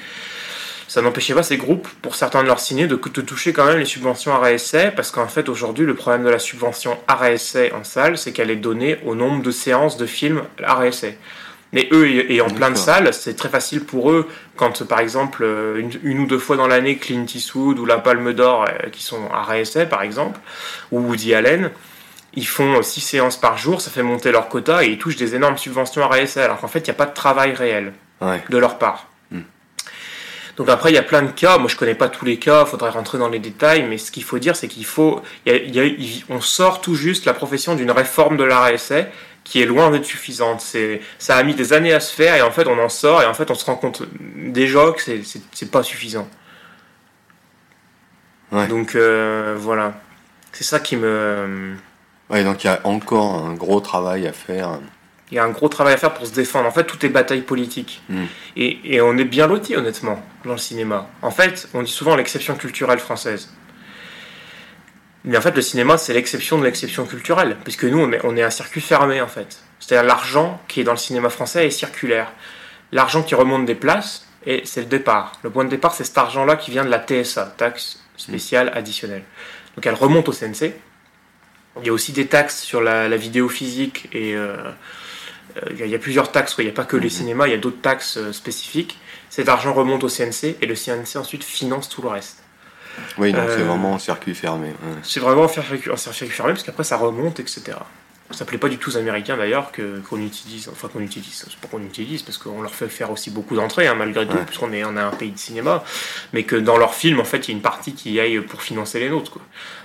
Ça 0.88 1.04
n'empêchait 1.04 1.36
pas 1.36 1.43
ces 1.43 1.58
groupes, 1.58 1.88
pour 2.01 2.15
certains 2.15 2.41
de 2.41 2.47
leurs 2.47 2.60
ciné, 2.60 2.88
de, 2.88 2.95
toucher 2.95 3.54
quand 3.54 3.67
même 3.67 3.77
les 3.77 3.86
subventions 3.86 4.34
RSA, 4.36 4.89
parce 4.89 5.12
qu'en 5.12 5.27
fait 5.27 5.47
aujourd'hui 5.47 5.86
le 5.86 5.93
problème 5.93 6.23
de 6.23 6.32
la 6.32 6.39
subvention 6.39 6.97
RSA 7.08 7.75
en 7.80 7.84
salle, 7.84 8.17
c'est 8.17 8.32
qu'elle 8.32 8.49
est 8.49 8.56
donnée 8.56 8.97
au 9.06 9.13
nombre 9.13 9.43
de 9.43 9.51
séances 9.51 9.95
de 9.97 10.08
films 10.08 10.41
RSA. 10.60 11.10
Mais 11.73 11.88
eux, 11.93 12.05
et 12.29 12.41
en 12.41 12.49
plein 12.49 12.69
de 12.69 12.77
salles, 12.77 13.13
c'est 13.13 13.36
très 13.36 13.47
facile 13.47 13.86
pour 13.86 14.12
eux 14.12 14.27
quand, 14.57 14.84
par 14.84 14.99
exemple, 14.99 15.43
euh, 15.43 15.81
une, 16.03 16.19
ou 16.19 16.25
deux 16.27 16.38
fois 16.38 16.57
dans 16.57 16.67
l'année, 16.67 16.97
Clint 16.97 17.25
Eastwood 17.34 17.79
ou 17.79 17.86
la 17.86 17.97
Palme 17.97 18.34
d'Or, 18.34 18.65
euh, 18.67 18.89
qui 18.89 19.03
sont 19.03 19.29
à 19.31 19.43
RSA 19.43 19.86
par 19.86 20.01
exemple, 20.01 20.39
ou 20.91 20.99
Woody 20.99 21.34
Allen, 21.34 21.71
ils 22.34 22.47
font 22.47 22.81
six 22.81 23.01
séances 23.01 23.38
par 23.38 23.57
jour, 23.57 23.81
ça 23.81 23.89
fait 23.89 24.03
monter 24.03 24.31
leur 24.31 24.49
quota 24.49 24.84
et 24.84 24.89
ils 24.89 24.97
touchent 24.97 25.15
des 25.15 25.36
énormes 25.36 25.57
subventions 25.57 26.03
à 26.03 26.07
RSA, 26.07 26.43
alors 26.43 26.60
qu'en 26.60 26.67
fait, 26.67 26.79
il 26.79 26.86
n'y 26.86 26.91
a 26.91 26.95
pas 26.95 27.05
de 27.05 27.13
travail 27.13 27.53
réel 27.53 27.93
de 28.21 28.57
leur 28.57 28.77
part. 28.77 29.07
Hmm. 29.31 29.41
Donc 30.57 30.69
après, 30.69 30.91
il 30.91 30.95
y 30.95 30.99
a 30.99 31.03
plein 31.03 31.23
de 31.23 31.31
cas. 31.31 31.57
Moi, 31.57 31.69
je 31.69 31.75
connais 31.75 31.95
pas 31.95 32.07
tous 32.07 32.25
les 32.25 32.38
cas. 32.38 32.63
Il 32.65 32.69
faudrait 32.69 32.91
rentrer 32.91 33.17
dans 33.17 33.29
les 33.29 33.39
détails. 33.39 33.84
Mais 33.84 33.97
ce 33.97 34.12
qu'il 34.12 34.23
faut 34.23 34.38
dire, 34.38 34.55
c'est 34.55 34.67
qu'il 34.67 34.86
faut, 34.86 35.21
on 36.29 36.41
sort 36.41 36.81
tout 36.81 36.95
juste 36.95 37.25
la 37.25 37.34
profession 37.34 37.75
d'une 37.75 37.91
réforme 37.91 38.38
de 38.38 38.43
la 38.43 38.67
RSA 38.67 39.05
qui 39.43 39.62
est 39.62 39.65
loin 39.65 39.91
d'être 39.91 40.06
suffisante. 40.06 40.62
C'est, 40.62 41.01
ça 41.19 41.36
a 41.36 41.43
mis 41.43 41.56
des 41.56 41.73
années 41.73 41.93
à 41.93 41.99
se 41.99 42.13
faire 42.13 42.36
et 42.36 42.41
en 42.41 42.51
fait 42.51 42.67
on 42.67 42.80
en 42.80 42.89
sort 42.89 43.21
et 43.21 43.25
en 43.25 43.34
fait 43.34 43.49
on 43.51 43.56
se 43.56 43.65
rend 43.65 43.75
compte 43.75 44.04
déjà 44.19 44.91
que 44.91 45.01
c'est, 45.01 45.21
c'est, 45.51 45.71
pas 45.71 45.84
suffisant. 45.84 46.27
Donc 48.51 48.95
euh, 48.95 49.56
voilà, 49.58 49.93
c'est 50.51 50.65
ça 50.65 50.80
qui 50.80 50.97
me. 50.97 51.75
Ouais, 52.30 52.43
donc 52.43 52.63
il 52.63 52.67
y 52.67 52.69
a 52.69 52.82
encore 52.84 53.45
un 53.45 53.54
gros 53.54 53.80
travail 53.80 54.27
à 54.27 54.34
faire 54.34 54.80
Il 55.32 55.36
y 55.36 55.39
a 55.39 55.43
un 55.43 55.49
gros 55.49 55.69
travail 55.69 55.93
à 55.93 55.97
faire 55.97 56.13
pour 56.13 56.25
se 56.27 56.34
défendre. 56.34 56.67
En 56.67 56.71
fait, 56.71 56.84
tout 56.84 57.06
est 57.06 57.10
bataille 57.10 57.41
politique. 57.41 58.01
Mm. 58.10 58.23
Et, 58.58 58.95
et 58.95 59.01
on 59.01 59.17
est 59.17 59.25
bien 59.25 59.47
loti, 59.47 59.75
honnêtement, 59.75 60.21
dans 60.43 60.51
le 60.51 60.58
cinéma. 60.58 61.08
En 61.21 61.32
fait, 61.32 61.69
on 61.73 61.82
dit 61.82 61.91
souvent 61.91 62.15
l'exception 62.17 62.56
culturelle 62.56 62.99
française. 62.99 63.49
Mais 65.23 65.38
en 65.38 65.41
fait, 65.41 65.55
le 65.55 65.62
cinéma, 65.62 65.97
c'est 65.97 66.13
l'exception 66.13 66.57
de 66.57 66.63
l'exception 66.63 67.05
culturelle. 67.05 67.57
Puisque 67.63 67.84
nous, 67.84 67.99
on 67.99 68.12
est, 68.12 68.19
on 68.23 68.36
est 68.36 68.43
un 68.43 68.49
circuit 68.49 68.81
fermé, 68.81 69.21
en 69.21 69.27
fait. 69.27 69.60
C'est-à-dire 69.79 70.07
l'argent 70.07 70.60
qui 70.67 70.81
est 70.81 70.84
dans 70.84 70.91
le 70.93 70.97
cinéma 70.97 71.29
français 71.29 71.67
est 71.67 71.71
circulaire. 71.71 72.31
L'argent 72.91 73.21
qui 73.23 73.36
remonte 73.36 73.65
des 73.65 73.75
places, 73.75 74.27
et 74.45 74.62
c'est 74.65 74.81
le 74.81 74.88
départ. 74.88 75.34
Le 75.43 75.49
point 75.51 75.63
de 75.63 75.69
départ, 75.69 75.93
c'est 75.93 76.03
cet 76.03 76.17
argent-là 76.17 76.55
qui 76.55 76.71
vient 76.71 76.84
de 76.84 76.89
la 76.89 76.99
TSA, 77.05 77.53
taxe 77.57 77.99
spéciale 78.17 78.71
additionnelle. 78.73 79.23
Donc 79.75 79.86
elle 79.86 79.93
remonte 79.93 80.27
au 80.27 80.31
CNC. 80.34 80.73
Il 81.79 81.86
y 81.86 81.89
a 81.89 81.93
aussi 81.93 82.12
des 82.12 82.25
taxes 82.27 82.62
sur 82.62 82.81
la, 82.81 83.07
la 83.07 83.17
vidéo 83.17 83.47
physique 83.47 84.10
et 84.12 84.36
euh, 84.36 84.57
euh, 85.57 85.62
il 85.79 85.88
y, 85.88 85.95
a- 85.95 85.99
plusieurs 85.99 86.31
taxes. 86.31 86.53
quoi. 86.55 86.63
Il 86.63 86.67
n'y 86.67 86.73
a 86.73 86.75
pas 86.75 86.84
que 86.84 86.97
les 86.97 87.10
cinémas, 87.10 87.47
il 87.47 87.51
y 87.51 87.53
a 87.53 87.57
d'autres 87.57 87.81
taxes 87.81 88.17
euh, 88.17 88.34
spécifiques. 88.34 88.99
Cet 89.29 89.47
argent 89.47 89.73
remonte 89.73 90.03
au 90.03 90.10
CNC 90.10 90.57
et 90.62 90.65
le 90.65 90.75
CNC 90.75 91.15
ensuite 91.17 91.43
finance 91.43 91.88
tout 91.88 92.01
le 92.01 92.10
reste. 92.10 92.40
Oui, 93.17 93.32
donc 93.34 93.43
c'est 93.49 93.62
Euh, 93.62 93.65
vraiment 93.65 93.95
un 93.95 93.99
circuit 93.99 94.36
fermé. 94.36 94.67
ouais. 94.69 94.75
C'est 95.04 95.19
vraiment 95.19 95.45
un 95.45 95.47
circuit 95.47 95.91
un 95.91 95.97
circuit 95.97 96.27
fermé 96.30 96.54
parce 96.54 96.63
qu'après 96.63 96.84
ça 96.84 96.97
remonte, 96.97 97.39
etc. 97.39 97.77
Ça 98.34 98.45
plaît 98.45 98.58
pas 98.58 98.69
du 98.69 98.77
tout 98.77 98.91
aux 98.91 98.95
Américains 98.97 99.36
d'ailleurs 99.36 99.73
que 99.73 99.99
qu'on 100.10 100.17
utilise, 100.21 100.69
enfin 100.71 100.88
qu'on 100.88 101.01
utilise, 101.01 101.43
c'est 101.49 101.60
pas 101.60 101.67
qu'on 101.67 101.82
utilise 101.84 102.21
parce 102.21 102.38
qu'on 102.38 102.62
leur 102.62 102.73
fait 102.73 102.88
faire 102.88 103.12
aussi 103.12 103.30
beaucoup 103.30 103.58
d'entrées 103.58 103.88
hein, 103.88 103.93
malgré 103.95 104.25
tout, 104.25 104.38
Ouais. 104.38 104.45
puisqu'on 104.45 104.71
est 104.71 104.86
on 104.86 104.95
est 104.95 105.01
un 105.01 105.10
pays 105.12 105.32
de 105.32 105.38
cinéma, 105.38 105.84
mais 106.32 106.43
que 106.43 106.56
dans 106.56 106.77
leurs 106.77 106.93
films 106.93 107.19
en 107.19 107.25
fait 107.25 107.49
il 107.49 107.51
y 107.51 107.54
a 107.54 107.58
une 107.58 107.62
partie 107.62 107.93
qui 107.93 108.17
aille 108.21 108.39
pour 108.39 108.62
financer 108.62 109.01
les 109.01 109.10
nôtres. 109.10 109.32
Quoi. 109.32 109.41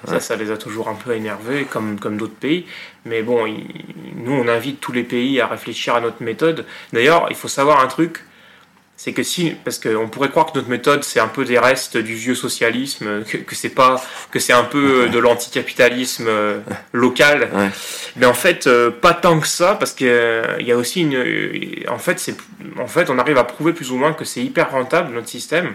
Ça, 0.07 0.21
ça 0.21 0.37
les 0.37 0.53
a 0.53 0.57
toujours 0.57 0.89
un 0.89 0.95
peu 0.95 1.13
énervés 1.17 1.65
comme 1.65 1.99
comme 1.99 2.17
d'autres 2.19 2.37
pays, 2.37 2.67
mais 3.05 3.23
bon, 3.23 3.47
il- 3.47 3.67
nous 4.15 4.33
on 4.33 4.47
invite 4.47 4.81
tous 4.81 4.93
les 4.93 5.03
pays 5.03 5.41
à 5.41 5.49
réfléchir 5.49 5.97
à 5.97 6.01
notre 6.01 6.23
méthode. 6.23 6.67
D'ailleurs, 6.93 7.27
il 7.31 7.37
faut 7.37 7.49
savoir 7.49 7.81
un 7.81 7.89
truc. 7.89 8.23
C'est 8.99 9.13
que 9.13 9.23
si, 9.23 9.51
parce 9.63 9.79
qu'on 9.79 10.09
pourrait 10.09 10.31
croire 10.31 10.47
que 10.47 10.57
notre 10.57 10.71
méthode 10.71 11.05
c'est 11.05 11.21
un 11.21 11.29
peu 11.29 11.45
des 11.45 11.59
restes 11.59 11.99
du 11.99 12.15
vieux 12.15 12.35
socialisme, 12.35 13.25
que, 13.25 13.37
que 13.37 13.55
c'est 13.55 13.69
pas, 13.69 14.03
que 14.31 14.39
c'est 14.39 14.55
un 14.55 14.65
peu 14.65 15.03
euh, 15.03 15.09
de 15.09 15.19
l'anticapitalisme 15.19 16.27
euh, 16.29 16.61
local, 16.93 17.49
Ouais. 17.53 17.69
mais 18.17 18.25
en 18.27 18.33
fait 18.35 18.67
euh, 18.67 18.91
pas 18.91 19.13
tant 19.13 19.39
que 19.39 19.47
ça, 19.47 19.75
parce 19.75 19.93
que 19.93 20.43
il 20.61 20.67
y 20.67 20.73
a 20.73 20.77
aussi 20.77 21.03
une, 21.03 21.85
en 21.89 21.99
fait 21.99 22.19
c'est, 22.19 22.37
en 22.79 22.87
fait 22.87 23.11
on 23.11 23.19
arrive 23.19 23.37
à 23.37 23.45
prouver 23.45 23.75
plus 23.75 23.91
ou 23.91 23.97
moins 23.97 24.15
que 24.15 24.25
c'est 24.25 24.43
hyper 24.43 24.71
rentable 24.71 25.13
notre 25.13 25.29
système. 25.29 25.75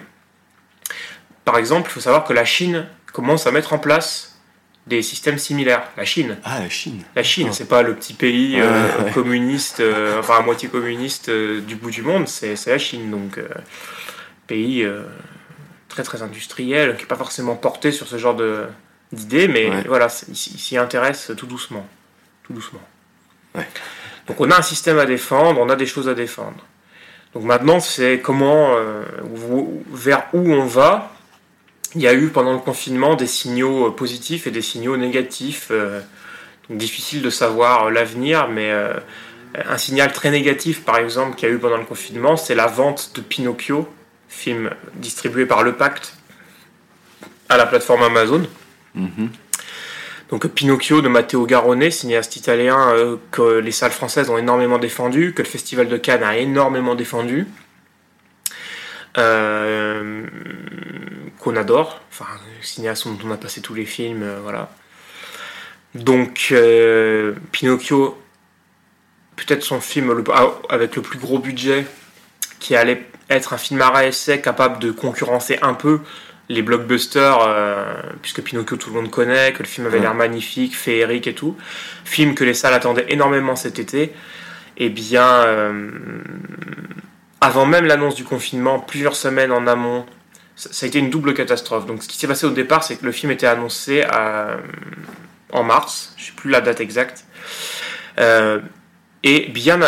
Par 1.46 1.58
exemple, 1.58 1.90
il 1.90 1.94
faut 1.94 2.00
savoir 2.00 2.24
que 2.24 2.34
la 2.34 2.46
Chine 2.46 2.86
commence 3.14 3.46
à 3.48 3.52
mettre 3.52 3.74
en 3.74 3.80
place 3.80 4.31
des 4.95 5.01
systèmes 5.01 5.38
similaires. 5.38 5.84
La 5.97 6.04
Chine. 6.06 6.38
Ah, 6.43 6.60
la 6.60 6.69
Chine. 6.69 7.01
La 7.15 7.23
Chine, 7.23 7.47
Ah. 7.49 7.54
c'est 7.54 7.67
pas 7.67 7.82
le 7.82 7.95
petit 7.95 8.13
pays 8.13 8.56
Ouais, 8.58 8.62
euh, 8.67 9.04
ouais. 9.06 9.12
communiste, 9.12 9.80
euh, 9.80 10.19
enfin 10.19 10.36
à 10.38 10.41
moitié 10.41 10.67
communiste 10.69 11.30
euh, 11.30 11.62
du 11.62 11.75
bout 11.75 11.91
du 11.91 12.01
monde, 12.01 12.27
c'est 12.27 12.56
la 12.67 12.77
Chine. 12.77 13.10
Donc, 13.10 13.39
pays 14.47 14.86
très 15.88 16.04
très 16.04 16.21
industriel, 16.21 16.95
qui 16.95 17.04
n'est 17.04 17.08
pas 17.08 17.15
forcément 17.15 17.56
porté 17.56 17.91
sur 17.91 18.08
ce 18.08 18.17
genre 18.17 18.36
d'idées, 19.12 19.47
mais 19.47 19.69
Ouais. 19.69 19.84
voilà, 19.88 20.08
il 20.27 20.36
s'y 20.36 20.77
intéresse 20.77 21.32
tout 21.38 21.45
doucement. 21.47 21.86
Tout 22.43 22.54
doucement. 22.54 22.82
Donc 24.27 24.39
on 24.39 24.51
a 24.51 24.58
un 24.60 24.62
système 24.62 24.99
à 24.99 25.06
défendre, 25.06 25.60
on 25.62 25.69
a 25.69 25.75
des 25.75 25.86
choses 25.86 26.08
à 26.10 26.13
défendre. 26.13 26.63
Donc 27.34 27.43
maintenant, 27.43 27.80
c'est 27.80 28.19
comment, 28.19 28.75
vers 29.93 30.23
où 30.34 30.51
on 30.51 30.65
va. 30.65 31.12
Il 31.95 32.01
y 32.01 32.08
a 32.08 32.13
eu 32.13 32.30
pendant 32.30 32.54
le 32.54 32.60
confinement 32.60 33.15
des 33.15 33.27
signaux 33.27 33.88
euh, 33.88 33.91
positifs 33.91 34.47
et 34.47 34.51
des 34.51 34.62
signaux 34.62 34.97
négatifs. 34.97 35.67
euh, 35.71 36.01
difficile 36.77 37.21
de 37.21 37.30
savoir 37.30 37.86
euh, 37.86 37.91
l'avenir, 37.91 38.47
mais 38.47 38.71
euh, 38.71 38.93
un 39.67 39.77
signal 39.77 40.12
très 40.13 40.32
négatif, 40.32 40.84
par 40.84 40.97
exemple, 40.97 41.36
qu'il 41.36 41.49
y 41.49 41.51
a 41.51 41.56
eu 41.56 41.60
pendant 41.60 41.77
le 41.77 41.86
confinement, 41.86 42.38
c'est 42.38 42.56
la 42.56 42.67
vente 42.67 43.12
de 43.15 43.21
Pinocchio, 43.21 43.88
film 44.30 44.71
distribué 44.95 45.45
par 45.45 45.63
Le 45.63 45.73
Pacte 45.73 46.15
à 47.49 47.58
la 47.58 47.65
plateforme 47.65 48.04
Amazon. 48.04 48.47
Mhm. 48.95 49.30
Donc 50.30 50.47
Pinocchio 50.47 51.01
de 51.01 51.10
Matteo 51.10 51.45
Garrone, 51.45 51.91
cinéaste 51.91 52.38
italien 52.38 52.93
euh, 52.93 53.17
que 53.32 53.60
les 53.60 53.71
salles 53.71 53.91
françaises 53.91 54.30
ont 54.30 54.38
énormément 54.38 54.77
défendu, 54.77 55.34
que 55.34 55.41
le 55.41 55.47
Festival 55.47 55.89
de 55.89 55.97
Cannes 55.97 56.23
a 56.23 56.38
énormément 56.38 56.95
défendu, 56.95 57.47
euh, 59.17 60.23
qu'on 61.41 61.56
adore, 61.56 61.99
enfin 62.12 62.27
cinéaste 62.62 63.08
dont 63.08 63.17
on 63.25 63.32
a 63.32 63.38
passé 63.38 63.62
tous 63.62 63.73
les 63.73 63.86
films, 63.86 64.23
euh, 64.23 64.39
voilà. 64.41 64.69
Donc 65.95 66.49
euh, 66.51 67.34
Pinocchio, 67.51 68.21
peut-être 69.36 69.63
son 69.63 69.82
film 69.82 70.13
le- 70.13 70.23
ah, 70.34 70.51
avec 70.69 70.95
le 70.95 71.01
plus 71.01 71.17
gros 71.19 71.39
budget, 71.39 71.86
qui 72.60 72.75
allait 72.75 73.06
être 73.30 73.54
un 73.54 73.58
film 73.58 73.82
à 73.82 74.06
essai 74.06 74.39
capable 74.39 74.80
de 74.80 74.91
concurrencer 74.91 75.58
un 75.62 75.73
peu 75.73 75.99
les 76.47 76.62
blockbusters, 76.62 77.39
euh, 77.41 77.93
puisque 78.21 78.41
Pinocchio 78.41 78.77
tout 78.77 78.89
le 78.89 79.01
monde 79.01 79.10
connaît, 79.10 79.51
que 79.54 79.60
le 79.60 79.67
film 79.67 79.88
avait 79.88 79.99
l'air 79.99 80.13
magnifique, 80.13 80.75
féerique 80.77 81.25
et 81.27 81.34
tout, 81.34 81.58
film 82.06 82.36
que 82.36 82.43
les 82.43 82.54
salles 82.54 82.73
attendaient 82.73 83.06
énormément 83.10 83.56
cet 83.56 83.80
été, 83.80 84.13
et 84.77 84.89
bien 84.89 85.27
euh, 85.27 85.89
avant 87.39 87.65
même 87.65 87.86
l'annonce 87.86 88.15
du 88.15 88.25
confinement, 88.25 88.80
plusieurs 88.80 89.15
semaines 89.15 89.51
en 89.51 89.65
amont, 89.65 90.06
ça, 90.56 90.86
a 90.86 90.88
été 90.88 91.00
une 91.00 91.10
double 91.10 91.34
catastrophe. 91.34 91.86
Donc 91.86 92.04
ce 92.04 92.08
qui 92.08 92.18
s'est 92.18 92.28
passé 92.28 92.46
au 92.46 92.52
départ, 92.52 92.84
c'est 92.84 92.98
que 92.98 93.06
le 93.06 93.12
film 93.12 93.32
était 93.32 93.48
annoncé 93.48 94.04
à- 94.04 94.58
en 95.52 95.64
mars, 95.64 96.14
je 96.18 96.26
sais 96.26 96.32
plus 96.34 96.50
la 96.50 96.62
date 96.62 96.80
exacte, 96.80 97.26
Euh, 98.20 98.60
et 99.24 99.48
bien, 99.50 99.80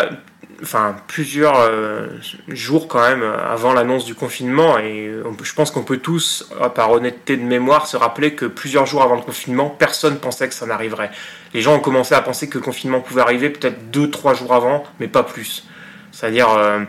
enfin 0.62 0.96
plusieurs 1.08 1.58
euh, 1.58 2.06
jours 2.48 2.88
quand 2.88 3.00
même 3.02 3.22
avant 3.22 3.74
l'annonce 3.74 4.06
du 4.06 4.14
confinement, 4.14 4.78
et 4.78 5.10
je 5.42 5.52
pense 5.54 5.70
qu'on 5.70 5.82
peut 5.82 5.98
tous, 5.98 6.48
euh, 6.60 6.70
par 6.70 6.90
honnêteté 6.90 7.36
de 7.36 7.42
mémoire, 7.42 7.86
se 7.86 7.98
rappeler 7.98 8.34
que 8.34 8.46
plusieurs 8.46 8.86
jours 8.86 9.02
avant 9.02 9.16
le 9.16 9.20
confinement, 9.22 9.68
personne 9.68 10.18
pensait 10.18 10.48
que 10.48 10.54
ça 10.54 10.64
n'arriverait. 10.66 11.10
Les 11.52 11.60
gens 11.60 11.74
ont 11.74 11.80
commencé 11.80 12.14
à 12.14 12.22
penser 12.22 12.48
que 12.48 12.56
le 12.58 12.64
confinement 12.64 13.00
pouvait 13.00 13.20
arriver 13.20 13.50
peut-être 13.50 13.90
deux, 13.90 14.10
trois 14.10 14.32
jours 14.34 14.54
avant, 14.54 14.84
mais 15.00 15.08
pas 15.08 15.22
plus. 15.22 15.66
C'est-à-dire, 16.12 16.48
euh, 16.50 16.80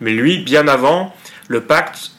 mais 0.00 0.10
lui, 0.12 0.38
bien 0.38 0.66
avant, 0.66 1.14
le 1.48 1.60
pacte 1.60 2.10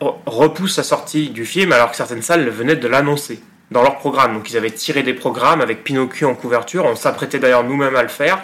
repousse 0.00 0.74
sa 0.74 0.82
sortie 0.82 1.30
du 1.30 1.44
film 1.44 1.72
alors 1.72 1.90
que 1.90 1.96
certaines 1.96 2.22
salles 2.22 2.48
venaient 2.48 2.76
de 2.76 2.88
l'annoncer 2.88 3.40
dans 3.70 3.82
leur 3.82 3.98
programme. 3.98 4.34
Donc 4.34 4.50
ils 4.50 4.56
avaient 4.56 4.70
tiré 4.70 5.02
des 5.02 5.14
programmes 5.14 5.60
avec 5.60 5.84
Pinocchio 5.84 6.28
en 6.28 6.34
couverture. 6.34 6.84
On 6.84 6.96
s'apprêtait 6.96 7.38
d'ailleurs 7.38 7.64
nous-mêmes 7.64 7.96
à 7.96 8.02
le 8.02 8.08
faire 8.08 8.40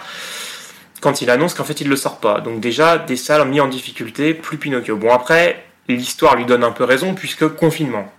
quand 1.00 1.22
il 1.22 1.30
annonce 1.30 1.54
qu'en 1.54 1.64
fait 1.64 1.80
il 1.80 1.84
ne 1.84 1.90
le 1.90 1.96
sort 1.96 2.18
pas. 2.18 2.40
Donc 2.40 2.60
déjà, 2.60 2.98
des 2.98 3.16
salles 3.16 3.42
ont 3.42 3.46
mis 3.46 3.60
en 3.60 3.68
difficulté, 3.68 4.34
plus 4.34 4.58
Pinocchio. 4.58 4.96
Bon 4.96 5.12
après, 5.12 5.64
l'histoire 5.88 6.36
lui 6.36 6.46
donne 6.46 6.64
un 6.64 6.72
peu 6.72 6.84
raison 6.84 7.14
puisque 7.14 7.46
confinement. 7.48 8.12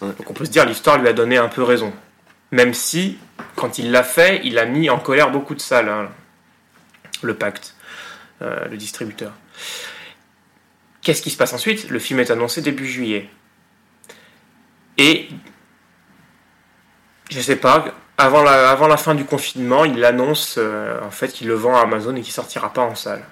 Ouais. 0.00 0.08
Donc 0.18 0.30
on 0.30 0.34
peut 0.34 0.44
se 0.44 0.50
dire 0.50 0.66
l'histoire 0.66 0.98
lui 0.98 1.08
a 1.08 1.12
donné 1.12 1.36
un 1.36 1.48
peu 1.48 1.62
raison. 1.62 1.92
Même 2.50 2.74
si, 2.74 3.18
quand 3.56 3.78
il 3.78 3.90
l'a 3.90 4.02
fait, 4.02 4.40
il 4.44 4.58
a 4.58 4.66
mis 4.66 4.90
en 4.90 4.98
colère 4.98 5.30
beaucoup 5.30 5.54
de 5.54 5.60
salles, 5.60 5.88
hein, 5.88 6.08
le 7.22 7.34
pacte, 7.34 7.74
euh, 8.42 8.68
le 8.70 8.76
distributeur. 8.76 9.32
Qu'est-ce 11.02 11.20
qui 11.20 11.30
se 11.30 11.36
passe 11.36 11.52
ensuite? 11.52 11.90
Le 11.90 11.98
film 11.98 12.20
est 12.20 12.30
annoncé 12.30 12.62
début 12.62 12.86
juillet. 12.86 13.28
Et, 14.98 15.28
je 17.30 17.40
sais 17.40 17.56
pas, 17.56 17.86
avant 18.18 18.42
la, 18.42 18.70
avant 18.70 18.86
la 18.86 18.96
fin 18.96 19.14
du 19.14 19.24
confinement, 19.24 19.84
il 19.84 20.04
annonce 20.04 20.56
euh, 20.58 21.00
en 21.02 21.10
fait 21.10 21.28
qu'il 21.28 21.48
le 21.48 21.54
vend 21.54 21.76
à 21.76 21.80
Amazon 21.80 22.14
et 22.14 22.22
qu'il 22.22 22.32
sortira 22.32 22.72
pas 22.72 22.82
en 22.82 22.94
salle. 22.94 23.24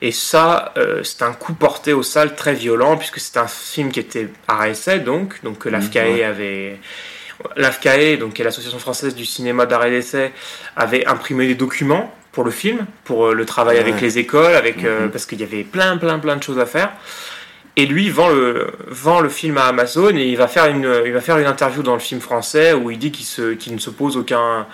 Et 0.00 0.10
ça, 0.10 0.72
euh, 0.76 1.04
c'est 1.04 1.22
un 1.22 1.32
coup 1.32 1.54
porté 1.54 1.92
aux 1.92 2.02
salles 2.02 2.34
très 2.34 2.54
violent, 2.54 2.96
puisque 2.96 3.20
c'est 3.20 3.36
un 3.36 3.46
film 3.46 3.92
qui 3.92 4.00
était 4.00 4.28
à 4.48 4.68
essai, 4.68 4.98
donc, 4.98 5.40
donc 5.44 5.58
que 5.58 5.68
l'AFCAE 5.68 6.14
ouais. 6.14 6.24
avait. 6.24 6.80
L'AFCAE, 7.54 8.16
donc, 8.18 8.34
qui 8.34 8.42
est 8.42 8.44
l'Association 8.44 8.80
française 8.80 9.14
du 9.14 9.24
cinéma 9.24 9.64
d'arrêt 9.64 9.90
d'essai, 9.90 10.32
avait 10.74 11.06
imprimé 11.06 11.46
des 11.46 11.54
documents 11.54 12.12
pour 12.32 12.44
le 12.44 12.50
film, 12.50 12.86
pour 13.04 13.26
euh, 13.26 13.34
le 13.34 13.44
travail 13.44 13.78
avec 13.78 14.00
les 14.00 14.18
écoles, 14.18 14.54
avec, 14.54 14.84
euh, 14.84 15.04
Mhm. 15.04 15.10
parce 15.10 15.26
qu'il 15.26 15.40
y 15.40 15.44
avait 15.44 15.64
plein, 15.64 15.96
plein, 15.98 16.18
plein 16.18 16.36
de 16.36 16.42
choses 16.42 16.58
à 16.58 16.66
faire. 16.66 16.90
Et 17.76 17.86
lui 17.86 18.10
vend 18.10 18.28
le, 18.28 18.66
vend 18.88 19.20
le 19.20 19.28
film 19.30 19.56
à 19.56 19.64
Amazon 19.66 20.14
et 20.16 20.24
il 20.24 20.36
va 20.36 20.46
faire 20.48 20.66
une, 20.66 20.90
il 21.06 21.12
va 21.12 21.20
faire 21.22 21.38
une 21.38 21.46
interview 21.46 21.82
dans 21.82 21.94
le 21.94 22.00
film 22.00 22.20
français 22.20 22.72
où 22.74 22.90
il 22.90 22.98
dit 22.98 23.10
qu'il 23.12 23.74
ne 23.74 23.78
se 23.78 23.90
pose 23.90 24.16
aucun, 24.18 24.66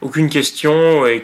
aucune 0.00 0.28
question 0.28 1.06
et 1.06 1.20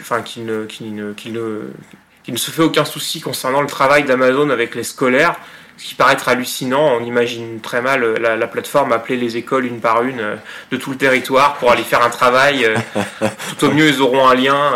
enfin, 0.00 0.22
ne, 0.38 0.42
ne, 0.44 0.60
ne, 0.62 1.12
qu'il 1.12 1.32
ne 1.34 2.38
se 2.38 2.50
fait 2.50 2.62
aucun 2.62 2.86
souci 2.86 3.20
concernant 3.20 3.60
le 3.60 3.66
travail 3.66 4.04
d'Amazon 4.04 4.48
avec 4.48 4.74
les 4.74 4.82
scolaires. 4.84 5.36
Ce 5.76 5.88
qui 5.88 5.94
paraît 5.94 6.14
être 6.14 6.28
hallucinant, 6.28 6.96
on 6.98 7.04
imagine 7.04 7.60
très 7.60 7.82
mal 7.82 8.02
euh, 8.02 8.16
la, 8.18 8.36
la 8.36 8.46
plateforme 8.46 8.92
appeler 8.92 9.16
les 9.16 9.36
écoles 9.36 9.66
une 9.66 9.80
par 9.80 10.02
une 10.02 10.20
euh, 10.20 10.36
de 10.70 10.76
tout 10.78 10.90
le 10.90 10.96
territoire 10.96 11.56
pour 11.56 11.70
aller 11.70 11.82
faire 11.82 12.02
un 12.02 12.08
travail. 12.08 12.64
euh, 12.64 12.76
Tout 13.58 13.66
au 13.66 13.70
mieux, 13.70 13.88
ils 13.88 14.00
auront 14.00 14.26
un 14.26 14.34
lien, 14.34 14.74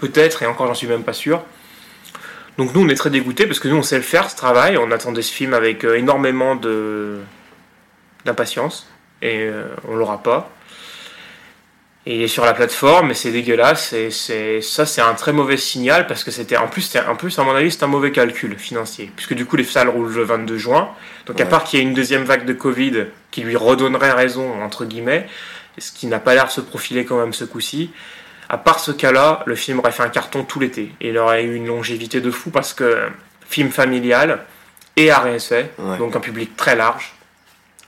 peut-être, 0.00 0.42
et 0.42 0.46
encore, 0.46 0.66
j'en 0.66 0.74
suis 0.74 0.86
même 0.86 1.02
pas 1.02 1.12
sûr. 1.14 1.42
Donc 2.58 2.74
nous, 2.74 2.82
on 2.84 2.88
est 2.88 2.94
très 2.94 3.10
dégoûtés 3.10 3.46
parce 3.46 3.58
que 3.58 3.68
nous, 3.68 3.76
on 3.76 3.82
sait 3.82 3.96
le 3.96 4.02
faire, 4.02 4.30
ce 4.30 4.36
travail. 4.36 4.76
On 4.76 4.90
attendait 4.90 5.22
ce 5.22 5.32
film 5.32 5.54
avec 5.54 5.84
énormément 5.84 6.54
de 6.54 7.18
d'impatience 8.24 8.88
et 9.22 9.50
on 9.88 9.96
l'aura 9.96 10.22
pas. 10.22 10.50
Et 12.06 12.16
il 12.16 12.22
est 12.22 12.28
sur 12.28 12.44
la 12.44 12.52
plateforme, 12.52 13.12
et 13.12 13.14
c'est 13.14 13.30
dégueulasse. 13.30 13.94
Et 13.94 14.10
c'est 14.10 14.60
ça, 14.60 14.84
c'est 14.84 15.00
un 15.00 15.14
très 15.14 15.32
mauvais 15.32 15.56
signal 15.56 16.06
parce 16.06 16.22
que 16.22 16.30
c'était 16.30 16.58
en 16.58 16.68
plus, 16.68 16.94
en 17.08 17.16
plus 17.16 17.38
à 17.38 17.44
mon 17.44 17.54
avis, 17.54 17.70
c'est 17.72 17.82
un 17.82 17.86
mauvais 17.88 18.12
calcul 18.12 18.58
financier, 18.58 19.10
puisque 19.16 19.32
du 19.34 19.46
coup 19.46 19.56
les 19.56 19.64
salles 19.64 19.88
roulent 19.88 20.12
le 20.12 20.22
22 20.24 20.58
juin. 20.58 20.90
Donc 21.26 21.40
à 21.40 21.46
part 21.46 21.64
qu'il 21.64 21.78
y 21.78 21.82
ait 21.82 21.86
une 21.86 21.94
deuxième 21.94 22.24
vague 22.24 22.44
de 22.44 22.52
Covid 22.52 23.06
qui 23.30 23.40
lui 23.40 23.56
redonnerait 23.56 24.12
raison 24.12 24.62
entre 24.62 24.84
guillemets, 24.84 25.26
ce 25.78 25.92
qui 25.92 26.06
n'a 26.06 26.18
pas 26.20 26.34
l'air 26.34 26.46
de 26.46 26.50
se 26.50 26.60
profiler 26.60 27.06
quand 27.06 27.18
même 27.18 27.32
ce 27.32 27.44
coup-ci. 27.44 27.90
À 28.50 28.58
part 28.58 28.80
ce 28.80 28.92
cas-là, 28.92 29.42
le 29.46 29.54
film 29.54 29.78
aurait 29.78 29.90
fait 29.90 30.02
un 30.02 30.10
carton 30.10 30.44
tout 30.44 30.60
l'été. 30.60 30.92
Et 31.00 31.08
il 31.08 31.16
aurait 31.18 31.44
eu 31.44 31.54
une 31.54 31.66
longévité 31.66 32.20
de 32.20 32.30
fou 32.30 32.50
parce 32.50 32.74
que 32.74 33.08
film 33.48 33.70
familial 33.70 34.40
et 34.96 35.10
à 35.10 35.26
essai, 35.34 35.70
Ouais. 35.78 35.96
donc 35.96 36.14
un 36.14 36.20
public 36.20 36.54
très 36.54 36.76
large, 36.76 37.14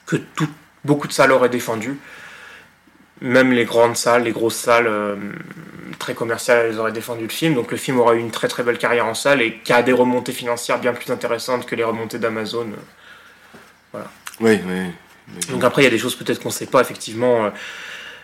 que 0.07 0.17
tout, 0.17 0.49
beaucoup 0.85 1.07
de 1.07 1.13
salles 1.13 1.33
auraient 1.33 1.51
défendu. 1.51 1.99
Même 3.23 3.53
les 3.53 3.65
grandes 3.65 3.97
salles, 3.97 4.25
les 4.25 4.33
grosses 4.33 4.57
salles 4.57 4.87
euh, 4.87 5.17
très 5.99 6.15
commerciales, 6.15 6.67
elles 6.71 6.79
auraient 6.79 6.93
défendu 6.93 7.23
le 7.23 7.29
film. 7.31 7.55
Donc 7.55 7.71
le 7.71 7.77
film 7.79 7.99
aurait 7.99 8.17
eu 8.17 8.21
une 8.21 8.31
très 8.31 8.49
très 8.49 8.63
belle 8.63 8.79
carrière 8.79 9.07
en 9.07 9.15
salle 9.15 9.41
et 9.41 9.59
qui 9.65 9.73
a 9.73 9.83
des 9.83 9.93
remontées 9.93 10.33
financières 10.33 10.79
bien 10.79 10.93
plus 10.93 11.11
intéressantes 11.11 11.65
que 11.67 11.75
les 11.75 11.85
remontées 11.85 12.19
d'Amazon. 12.19 12.69
Oui, 14.41 14.61
oui. 14.67 14.91
Donc 15.51 15.65
après, 15.65 15.83
il 15.83 15.85
y 15.85 15.89
a 15.89 15.91
des 15.91 15.99
choses 15.99 16.15
peut-être 16.15 16.41
qu'on 16.41 16.51
ne 16.51 16.55
sait 16.55 16.67
pas. 16.67 16.81
Effectivement, 16.83 17.47
euh, 17.47 17.51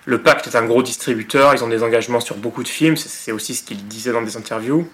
le 0.05 0.21
Pacte 0.23 0.47
est 0.47 0.57
un 0.57 0.67
gros 0.67 0.83
distributeur. 0.83 1.55
Ils 1.55 1.65
ont 1.65 1.69
des 1.69 1.83
engagements 1.83 2.21
sur 2.21 2.37
beaucoup 2.37 2.63
de 2.63 2.69
films. 2.69 2.97
C'est- 2.99 3.09
C'est 3.09 3.33
aussi 3.33 3.55
ce 3.55 3.63
qu'il 3.63 3.87
disait 3.89 4.13
dans 4.13 4.21
des 4.23 4.37
interviews, 4.37 4.87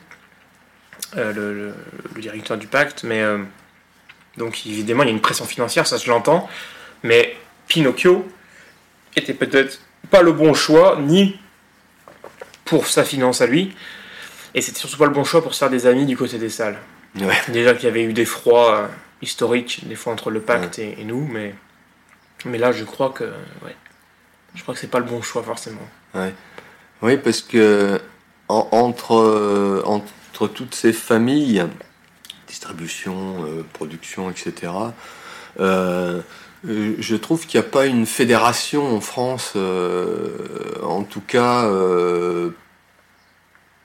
euh, 1.17 1.33
le, 1.33 1.55
le- 1.55 1.75
le 2.15 2.21
directeur 2.21 2.57
du 2.57 2.69
Pacte. 2.69 3.03
Mais 3.03 3.21
euh, 3.21 3.39
donc 4.37 4.65
évidemment, 4.65 5.03
il 5.03 5.07
y 5.07 5.11
a 5.11 5.13
une 5.15 5.21
pression 5.21 5.45
financière, 5.45 5.87
ça 5.89 5.97
je 5.97 6.09
l'entends. 6.09 6.49
Mais 7.03 7.37
Pinocchio 7.67 8.27
était 9.17 9.35
peut-être 9.35 9.81
pas 10.11 10.23
le 10.23 10.33
bon 10.33 10.55
choix, 10.55 10.99
ni 11.01 11.39
pour 12.65 12.87
sa 12.87 13.05
finance 13.05 13.41
à 13.41 13.47
lui. 13.47 13.75
Et 14.55 14.63
c'était 14.63 14.79
surtout 14.79 14.97
pas 14.97 15.07
le 15.07 15.13
bon 15.13 15.25
choix 15.25 15.43
pour 15.43 15.55
se 15.55 15.59
faire 15.59 15.71
des 15.71 15.87
amis 15.87 16.07
du 16.07 16.17
côté 16.17 16.39
des 16.39 16.49
salles. 16.51 16.79
Ouais. 17.21 17.35
Déjà 17.49 17.75
qu'il 17.75 17.85
y 17.85 17.89
avait 17.89 18.03
eu 18.05 18.13
des 18.13 18.25
froids 18.25 18.75
euh, 18.77 18.87
historiques, 19.23 19.87
des 19.89 19.95
fois 19.95 20.13
entre 20.13 20.31
le 20.31 20.41
pacte 20.41 20.79
et, 20.79 21.01
et 21.01 21.05
nous, 21.05 21.27
mais, 21.27 21.55
mais 22.45 22.59
là 22.59 22.73
je 22.73 22.85
crois 22.85 23.11
que 23.11 23.25
ouais, 23.25 23.75
je 24.55 24.63
crois 24.63 24.75
que 24.75 24.81
c'est 24.81 24.91
pas 24.91 24.99
le 24.99 25.05
bon 25.07 25.23
choix 25.23 25.43
forcément. 25.43 25.87
Oui, 27.03 27.17
parce 27.17 27.43
que 27.43 28.01
en- 28.49 28.69
entre, 28.73 29.15
euh, 29.15 29.83
entre 29.85 30.49
toutes 30.49 30.75
ces 30.75 30.93
familles, 30.93 31.65
distribution, 32.47 33.45
euh, 33.45 33.63
production, 33.73 34.31
etc., 34.31 34.73
euh, 35.61 36.21
je 36.65 37.17
trouve 37.17 37.47
qu'il 37.47 37.61
n'y 37.61 37.67
a 37.67 37.69
pas 37.69 37.87
une 37.87 38.07
fédération 38.07 38.97
en 38.97 39.01
France, 39.01 39.53
euh, 39.57 40.29
en 40.83 41.03
tout 41.03 41.21
cas, 41.21 41.65
euh, 41.65 42.51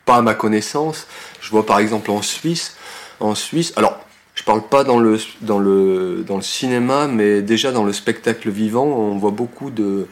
pas 0.06 0.18
à 0.18 0.22
ma 0.22 0.34
connaissance. 0.34 1.08
Je 1.42 1.50
vois 1.50 1.66
par 1.66 1.80
exemple 1.80 2.12
en 2.12 2.22
Suisse, 2.22 2.76
en 3.20 3.36
Suisse, 3.36 3.74
alors 3.76 4.00
je 4.36 4.44
parle 4.44 4.64
pas 4.64 4.84
dans 4.84 5.00
le, 5.00 5.20
dans 5.42 5.60
le, 5.60 6.24
dans 6.28 6.38
le 6.38 6.42
cinéma, 6.42 7.08
mais 7.08 7.42
déjà 7.42 7.72
dans 7.72 7.84
le 7.84 7.94
spectacle 7.94 8.50
vivant, 8.50 8.86
on 8.86 9.18
voit 9.18 9.32
beaucoup 9.32 9.70
de, 9.70 10.08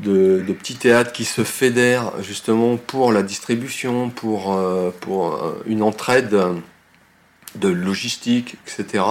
de, 0.00 0.42
petits 0.58 0.76
théâtres 0.76 1.12
qui 1.12 1.24
se 1.24 1.44
fédèrent 1.44 2.20
justement 2.22 2.76
pour 2.76 3.12
la 3.12 3.22
distribution, 3.22 4.10
pour, 4.10 4.54
euh, 4.54 4.90
pour 5.00 5.34
euh, 5.34 5.62
une 5.66 5.82
entraide 5.82 6.36
de 7.54 7.68
logistique, 7.68 8.56
etc. 8.66 9.04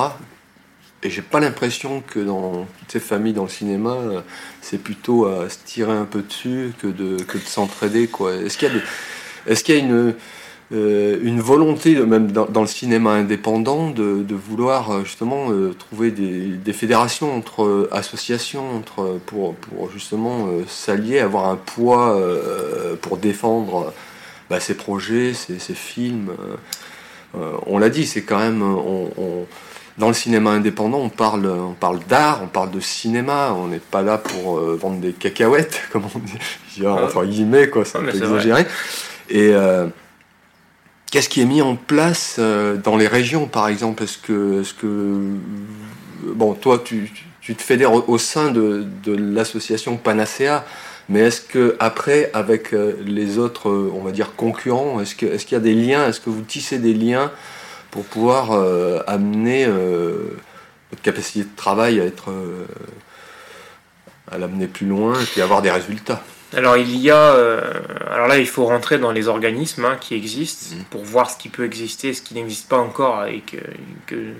Et 1.03 1.09
j'ai 1.09 1.21
pas 1.21 1.41
l'impression 1.41 2.01
que 2.07 2.19
dans 2.19 2.65
toutes 2.79 2.91
ces 2.91 3.01
familles 3.01 3.33
dans 3.33 3.43
le 3.43 3.49
cinéma, 3.49 3.91
euh, 3.91 4.21
c'est 4.61 4.77
plutôt 4.77 5.25
à 5.25 5.49
se 5.49 5.57
tirer 5.65 5.91
un 5.91 6.05
peu 6.05 6.21
dessus 6.21 6.73
que 6.81 6.87
de, 6.87 7.21
que 7.23 7.37
de 7.37 7.43
s'entraider. 7.43 8.09
Est-ce 8.45 8.57
qu'il 8.57 8.69
y 8.69 8.71
a, 8.71 9.51
est-ce 9.51 9.69
y 9.69 9.75
a 9.75 9.79
une, 9.79 10.15
euh, 10.71 11.19
une 11.21 11.41
volonté, 11.41 11.95
même 11.97 12.31
dans, 12.31 12.61
le 12.61 12.67
cinéma 12.67 13.11
indépendant, 13.11 13.89
de, 13.89 14.23
de 14.23 14.35
vouloir 14.35 14.91
euh, 14.91 15.03
justement 15.03 15.51
euh, 15.51 15.73
trouver 15.73 16.11
des, 16.11 16.73
fédérations 16.73 17.35
entre 17.35 17.63
euh, 17.63 17.89
associations, 17.91 18.77
entre, 18.77 19.01
euh, 19.01 19.21
pour, 19.25 19.55
pour 19.55 19.91
justement 19.91 20.47
euh, 20.47 20.63
s'allier, 20.69 21.19
avoir 21.19 21.47
un 21.49 21.57
poids 21.57 22.15
euh, 22.15 22.95
pour 22.95 23.17
défendre 23.17 23.87
euh, 23.87 23.91
bah, 24.49 24.61
ses 24.61 24.75
projets, 24.75 25.33
ses 25.33 25.73
films 25.73 26.29
euh, 26.29 26.55
euh, 27.35 27.51
On 27.65 27.77
l'a 27.77 27.89
dit, 27.89 28.05
c'est 28.05 28.23
quand 28.23 28.39
même... 28.39 28.61
euh, 28.63 29.43
dans 29.97 30.07
le 30.07 30.13
cinéma 30.13 30.51
indépendant, 30.51 30.99
on 30.99 31.09
parle, 31.09 31.45
on 31.45 31.73
parle 31.73 31.99
d'art, 32.09 32.41
on 32.43 32.47
parle 32.47 32.71
de 32.71 32.79
cinéma, 32.79 33.53
on 33.55 33.67
n'est 33.67 33.77
pas 33.79 34.01
là 34.01 34.17
pour 34.17 34.57
euh, 34.57 34.77
vendre 34.79 34.99
des 34.99 35.13
cacahuètes, 35.13 35.81
comme 35.91 36.03
on 36.15 36.19
dit, 36.19 36.33
dirais, 36.75 36.89
entre 36.91 37.23
guillemets, 37.25 37.69
quoi, 37.69 37.85
c'est 37.85 37.97
Ah, 37.97 38.01
un 38.01 38.05
peu 38.05 38.11
c'est 38.11 38.17
vrai. 38.19 38.37
exagéré. 38.37 38.65
Et 39.29 39.49
euh, 39.53 39.87
qu'est-ce 41.11 41.29
qui 41.29 41.41
est 41.41 41.45
mis 41.45 41.61
en 41.61 41.75
place 41.75 42.37
euh, 42.39 42.75
dans 42.77 42.97
les 42.97 43.07
régions, 43.07 43.45
par 43.45 43.67
exemple? 43.67 44.03
Est-ce 44.03 44.17
que, 44.17 44.61
est-ce 44.61 44.73
que, 44.73 45.19
bon, 46.23 46.53
toi, 46.55 46.81
tu, 46.83 47.11
tu 47.41 47.53
te 47.55 47.61
fédères 47.61 47.93
au, 47.93 48.03
au 48.07 48.17
sein 48.17 48.49
de, 48.51 48.87
de 49.03 49.15
l'association 49.15 49.97
Panacea, 49.97 50.63
mais 51.09 51.19
est-ce 51.19 51.41
que 51.41 51.75
après, 51.79 52.31
avec 52.33 52.73
les 53.05 53.37
autres, 53.37 53.69
on 53.69 54.01
va 54.01 54.11
dire 54.11 54.35
concurrents, 54.37 55.01
est-ce 55.01 55.15
qu'il 55.15 55.51
y 55.51 55.55
a 55.55 55.59
des 55.59 55.75
liens? 55.75 56.07
Est-ce 56.07 56.21
que 56.21 56.29
vous 56.29 56.41
tissez 56.43 56.79
des 56.79 56.93
liens 56.93 57.29
pour 57.93 58.05
pouvoir 58.05 58.53
euh, 58.53 59.01
amener 59.05 59.65
euh, 59.67 60.35
votre 60.89 61.03
capacité 61.03 61.43
de 61.43 61.55
travail 61.55 62.01
à 62.01 62.05
être 62.05 62.31
euh, 62.31 62.65
à 64.31 64.39
l'amener 64.39 64.65
plus 64.65 64.87
loin 64.87 65.13
et 65.19 65.25
puis 65.25 65.41
avoir 65.41 65.61
des 65.61 65.69
résultats 65.69 66.23
Alors 66.57 66.75
il 66.75 66.95
y 66.97 67.11
a, 67.11 67.15
euh, 67.35 67.61
alors 68.11 68.27
là 68.27 68.39
il 68.39 68.47
faut 68.47 68.65
rentrer 68.65 68.97
dans 68.97 69.11
les 69.11 69.27
organismes 69.27 69.85
hein, 69.85 69.97
qui 70.01 70.15
existent 70.15 70.75
Mhm. 70.75 70.83
pour 70.85 71.03
voir 71.03 71.29
ce 71.29 71.37
qui 71.37 71.49
peut 71.49 71.65
exister, 71.65 72.13
ce 72.15 72.23
qui 72.23 72.33
n'existe 72.33 72.67
pas 72.67 72.79
encore 72.79 73.25
et 73.25 73.41
que, 73.41 73.57
que- 74.07 74.33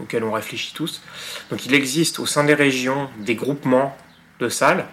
auquel 0.00 0.24
on 0.24 0.32
réfléchit 0.32 0.72
tous. 0.74 1.02
Donc 1.50 1.66
il 1.66 1.74
existe 1.74 2.18
au 2.20 2.26
sein 2.26 2.44
des 2.44 2.54
régions 2.54 3.10
des 3.18 3.34
groupements 3.34 3.94
de 4.40 4.48
salles. 4.48 4.86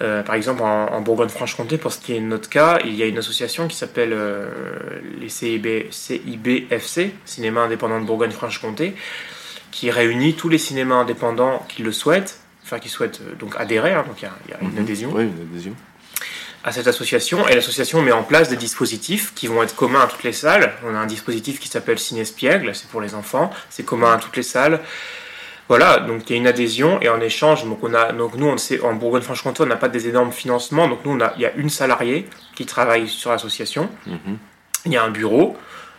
Euh, 0.00 0.22
par 0.22 0.36
exemple 0.36 0.62
en, 0.62 0.86
en 0.86 1.00
Bourgogne-Franche-Comté, 1.02 1.76
pour 1.76 1.92
ce 1.92 1.98
qui 1.98 2.14
est 2.14 2.20
de 2.20 2.24
notre 2.24 2.48
cas, 2.48 2.78
il 2.84 2.94
y 2.94 3.02
a 3.02 3.06
une 3.06 3.18
association 3.18 3.68
qui 3.68 3.76
s'appelle 3.76 4.12
euh, 4.14 4.48
les 5.20 5.28
CIB, 5.28 5.88
CIBFC, 5.90 7.10
Cinéma 7.26 7.60
Indépendant 7.62 8.00
de 8.00 8.06
Bourgogne-Franche-Comté, 8.06 8.94
qui 9.70 9.90
réunit 9.90 10.34
tous 10.34 10.48
les 10.48 10.58
cinémas 10.58 10.94
indépendants 10.94 11.64
qui 11.68 11.82
le 11.82 11.92
souhaitent, 11.92 12.40
enfin 12.64 12.78
qui 12.78 12.88
souhaitent 12.88 13.20
euh, 13.20 13.34
donc 13.34 13.54
adhérer, 13.58 13.92
hein, 13.92 14.04
donc 14.06 14.16
il 14.22 14.24
y 14.24 14.28
a- 14.28 14.32
il 14.46 14.50
y 14.52 14.54
a 14.54 14.58
une 14.62 14.72
Mhm. 14.72 14.78
adhésion 14.78 15.10
Oui, 15.14 15.24
une 15.24 15.48
adhésion. 15.52 15.74
à 16.64 16.72
cette 16.72 16.86
association 16.86 17.46
et 17.48 17.54
l'association 17.54 18.00
met 18.00 18.12
en 18.12 18.22
place 18.22 18.48
des 18.48 18.56
dispositifs 18.56 19.34
qui 19.34 19.46
vont 19.46 19.62
être 19.62 19.74
communs 19.76 20.00
à 20.00 20.06
toutes 20.06 20.22
les 20.22 20.32
salles. 20.32 20.72
On 20.86 20.94
a 20.94 20.98
un 20.98 21.06
dispositif 21.06 21.58
qui 21.60 21.68
s'appelle 21.68 21.98
Cinespiègle, 21.98 22.74
c'est 22.74 22.88
pour 22.88 23.00
les 23.02 23.14
enfants, 23.14 23.50
c'est 23.68 23.84
commun 23.84 24.12
à 24.14 24.16
toutes 24.16 24.36
les 24.36 24.42
salles. 24.44 24.80
Voilà, 25.68 25.98
donc 26.00 26.28
il 26.28 26.32
y 26.32 26.36
a 26.36 26.38
une 26.38 26.46
adhésion 26.46 27.00
et 27.00 27.08
en 27.08 27.20
échange, 27.20 27.64
donc, 27.64 27.78
on 27.82 27.94
a, 27.94 28.12
donc 28.12 28.34
nous 28.36 28.46
on 28.46 28.56
sait, 28.58 28.80
en 28.82 28.94
Bourgogne-Franche-Comté 28.94 29.62
on 29.62 29.66
n'a 29.66 29.76
pas 29.76 29.88
des 29.88 30.06
énormes 30.08 30.32
financements, 30.32 30.86
donc 30.88 30.98
nous 31.04 31.12
on 31.12 31.20
a, 31.20 31.32
il 31.36 31.42
y 31.42 31.46
a 31.46 31.52
une 31.54 31.70
salariée 31.70 32.26
qui 32.54 32.66
travaille 32.66 33.08
sur 33.08 33.30
l'association, 33.30 33.88
Mhm. 34.06 34.36
il 34.86 34.92
y 34.92 34.96
a 34.96 35.02
un 35.04 35.10
bureau, 35.10 35.56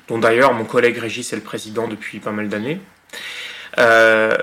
dont 0.10 0.20
d'ailleurs 0.20 0.54
mon 0.54 0.66
collègue 0.66 0.98
Régis 1.00 1.32
est 1.34 1.38
le 1.38 1.42
président 1.42 1.88
depuis 1.88 2.20
pas 2.20 2.32
mal 2.32 2.50
d'années. 2.50 2.80
Euh, 3.80 4.36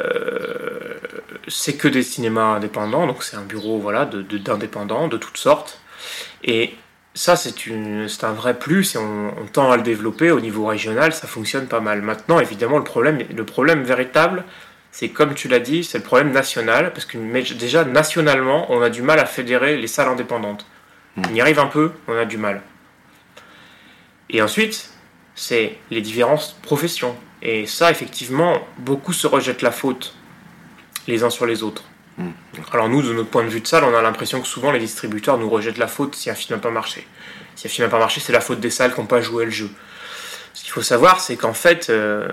c'est 1.49 1.75
que 1.75 1.87
des 1.89 2.03
cinémas 2.03 2.55
indépendants, 2.57 3.07
donc 3.07 3.23
c'est 3.23 3.37
un 3.37 3.43
bureau 3.43 3.79
voilà, 3.79 4.05
de, 4.05 4.23
de- 4.23 4.39
d'indépendants 4.39 5.09
de 5.09 5.17
toutes 5.17 5.37
sortes. 5.37 5.81
Et 6.43 6.75
ça, 7.15 7.37
c'est, 7.37 7.67
une, 7.67 8.09
c'est 8.09 8.25
un 8.25 8.33
vrai 8.33 8.59
plus 8.59 8.95
et 8.95 8.99
on, 8.99 9.29
on 9.41 9.47
tend 9.47 9.71
à 9.71 9.77
le 9.77 9.83
développer 9.83 10.31
au 10.31 10.41
niveau 10.41 10.67
régional, 10.67 11.13
ça 11.13 11.27
fonctionne 11.29 11.67
pas 11.67 11.81
mal. 11.81 12.03
Maintenant, 12.03 12.41
évidemment, 12.41 12.79
le 12.79 12.85
problème, 12.85 13.19
le 13.35 13.45
problème 13.45 13.83
véritable, 13.83 14.45
c'est 14.93 15.09
comme 15.09 15.35
tu 15.35 15.49
l'as 15.49 15.61
dit, 15.61 15.85
c'est 15.85 15.99
le 15.99 16.05
problème 16.05 16.33
national, 16.33 16.93
parce 16.93 17.05
que 17.05 17.17
déjà, 17.55 17.85
nationalement, 17.85 18.67
on 18.73 18.83
a 18.83 18.91
du 18.91 19.03
mal 19.03 19.19
à 19.19 19.27
fédérer 19.27 19.77
les 19.77 19.87
salles 19.87 20.09
indépendantes. 20.09 20.67
On 21.17 21.35
y 21.35 21.41
arrive 21.41 21.59
un 21.59 21.67
peu, 21.67 21.93
on 22.09 22.17
a 22.17 22.25
du 22.25 22.37
mal. 22.37 22.63
Et 24.29 24.43
ensuite, 24.43 24.91
c'est 25.35 25.79
les 25.91 26.01
différentes 26.01 26.57
professions. 26.63 27.17
Et 27.43 27.67
ça, 27.67 27.91
effectivement, 27.91 28.59
beaucoup 28.79 29.13
se 29.13 29.27
rejettent 29.27 29.63
la 29.63 29.73
faute 29.73 30.15
les 31.07 31.25
uns 31.25 31.31
sur 31.31 31.47
les 31.47 31.63
autres. 31.63 31.85
Mm. 32.19 32.31
Alors 32.73 32.89
nous, 32.89 33.03
de 33.03 33.13
notre 33.13 33.31
point 33.31 33.45
de 33.45 33.49
vue 33.49 33.61
de 33.61 33.67
salle, 33.67 33.85
on 33.85 33.95
a 33.95 34.03
l'impression 34.03 34.41
que 34.41 34.47
souvent 34.47 34.71
les 34.71 34.79
distributeurs 34.79 35.39
nous 35.39 35.49
rejettent 35.49 35.79
la 35.79 35.89
faute 35.89 36.15
si 36.15 36.31
un 36.31 36.35
film 36.35 36.59
n'a 36.59 36.63
pas 36.63 36.71
marché. 36.71 37.07
Si 37.57 37.67
un 37.67 37.71
film 37.71 37.87
n'a 37.87 37.91
pas 37.91 37.99
marché, 37.99 38.21
c'est 38.21 38.33
la 38.33 38.41
faute 38.41 38.61
des 38.61 38.71
salles 38.71 38.95
qui 38.95 39.01
n'ont 39.01 39.07
pas 39.07 39.21
joué 39.21 39.45
le 39.45 39.51
jeu. 39.51 39.71
Ce 40.53 40.63
qu'il 40.63 40.73
faut 40.73 40.83
savoir, 40.83 41.21
c'est 41.21 41.37
qu'en 41.37 41.55
fait, 41.55 41.91
euh, 41.91 42.29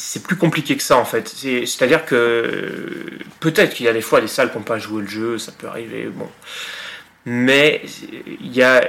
c'est 0.00 0.22
plus 0.22 0.36
compliqué 0.36 0.76
que 0.76 0.82
ça 0.82 0.96
en 0.96 1.04
fait. 1.04 1.28
C'est- 1.28 1.66
C'est-à-dire 1.66 2.04
que 2.06 3.04
peut-être 3.40 3.74
qu'il 3.74 3.86
y 3.86 3.88
a 3.88 3.92
des 3.92 4.00
fois 4.00 4.20
des 4.20 4.28
salles 4.28 4.50
qui 4.50 4.58
n'ont 4.58 4.64
pas 4.64 4.78
joué 4.78 5.02
le 5.02 5.08
jeu, 5.08 5.38
ça 5.38 5.52
peut 5.52 5.66
arriver, 5.68 6.06
bon. 6.06 6.28
Mais 7.26 7.82
il 8.40 8.52
y 8.54 8.62
a, 8.62 8.88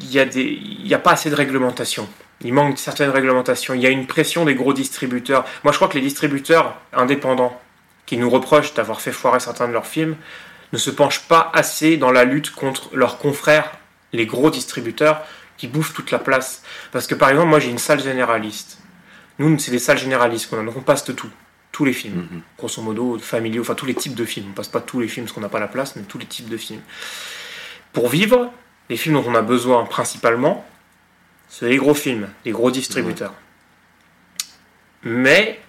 y 0.00 0.18
a, 0.20 0.24
y 0.34 0.94
a 0.94 0.98
pas 0.98 1.12
assez 1.12 1.30
de 1.30 1.34
réglementation. 1.34 2.08
Il 2.42 2.52
manque 2.52 2.78
certaines 2.78 3.10
réglementations. 3.10 3.74
Il 3.74 3.80
y 3.80 3.86
a 3.86 3.90
une 3.90 4.06
pression 4.06 4.44
des 4.44 4.54
gros 4.54 4.72
distributeurs. 4.72 5.44
Moi, 5.64 5.72
je 5.72 5.78
crois 5.78 5.88
que 5.88 5.94
les 5.94 6.00
distributeurs 6.02 6.76
indépendants 6.92 7.60
qui 8.06 8.16
nous 8.16 8.28
reprochent 8.30 8.74
d'avoir 8.74 9.00
fait 9.00 9.12
foirer 9.12 9.40
certains 9.40 9.66
de 9.66 9.72
leurs 9.72 9.86
films, 9.86 10.16
ne 10.72 10.78
se 10.78 10.90
penchent 10.90 11.22
pas 11.26 11.50
assez 11.54 11.96
dans 11.96 12.10
la 12.12 12.24
lutte 12.24 12.50
contre 12.50 12.90
leurs 12.94 13.18
confrères, 13.18 13.70
les 14.12 14.26
gros 14.26 14.50
distributeurs, 14.50 15.22
qui 15.56 15.68
bouffent 15.68 15.94
toute 15.94 16.10
la 16.10 16.18
place. 16.18 16.62
Parce 16.92 17.06
que 17.06 17.14
par 17.14 17.30
exemple, 17.30 17.48
moi 17.48 17.60
j'ai 17.60 17.70
une 17.70 17.78
salle 17.78 18.02
généraliste. 18.02 18.78
Nous, 19.38 19.58
c'est 19.58 19.70
des 19.70 19.78
salles 19.78 19.98
généralistes 19.98 20.48
qu'on 20.48 20.60
a, 20.60 20.64
donc 20.64 20.76
on 20.76 20.80
passe 20.82 21.04
de 21.04 21.12
tout. 21.12 21.30
Tous 21.72 21.84
les 21.84 21.92
films, 21.92 22.28
Mhm. 22.30 22.40
grosso 22.56 22.80
modo, 22.82 23.18
familiaux, 23.18 23.62
enfin 23.62 23.74
tous 23.74 23.86
les 23.86 23.94
types 23.94 24.14
de 24.14 24.24
films. 24.24 24.46
On 24.50 24.52
passe 24.54 24.68
pas 24.68 24.80
tous 24.80 25.00
les 25.00 25.08
films 25.08 25.26
parce 25.26 25.34
qu'on 25.34 25.40
n'a 25.40 25.48
pas 25.48 25.58
la 25.58 25.66
place, 25.68 25.96
mais 25.96 26.02
tous 26.02 26.18
les 26.18 26.26
types 26.26 26.48
de 26.48 26.56
films. 26.56 26.80
Pour 27.92 28.08
vivre, 28.08 28.52
les 28.88 28.96
films 28.96 29.16
dont 29.16 29.24
on 29.26 29.34
a 29.34 29.42
besoin 29.42 29.84
principalement, 29.84 30.64
c'est 31.48 31.68
les 31.68 31.76
gros 31.76 31.94
films, 31.94 32.28
les 32.44 32.52
gros 32.52 32.70
distributeurs. 32.70 33.34
Mais 35.02 35.60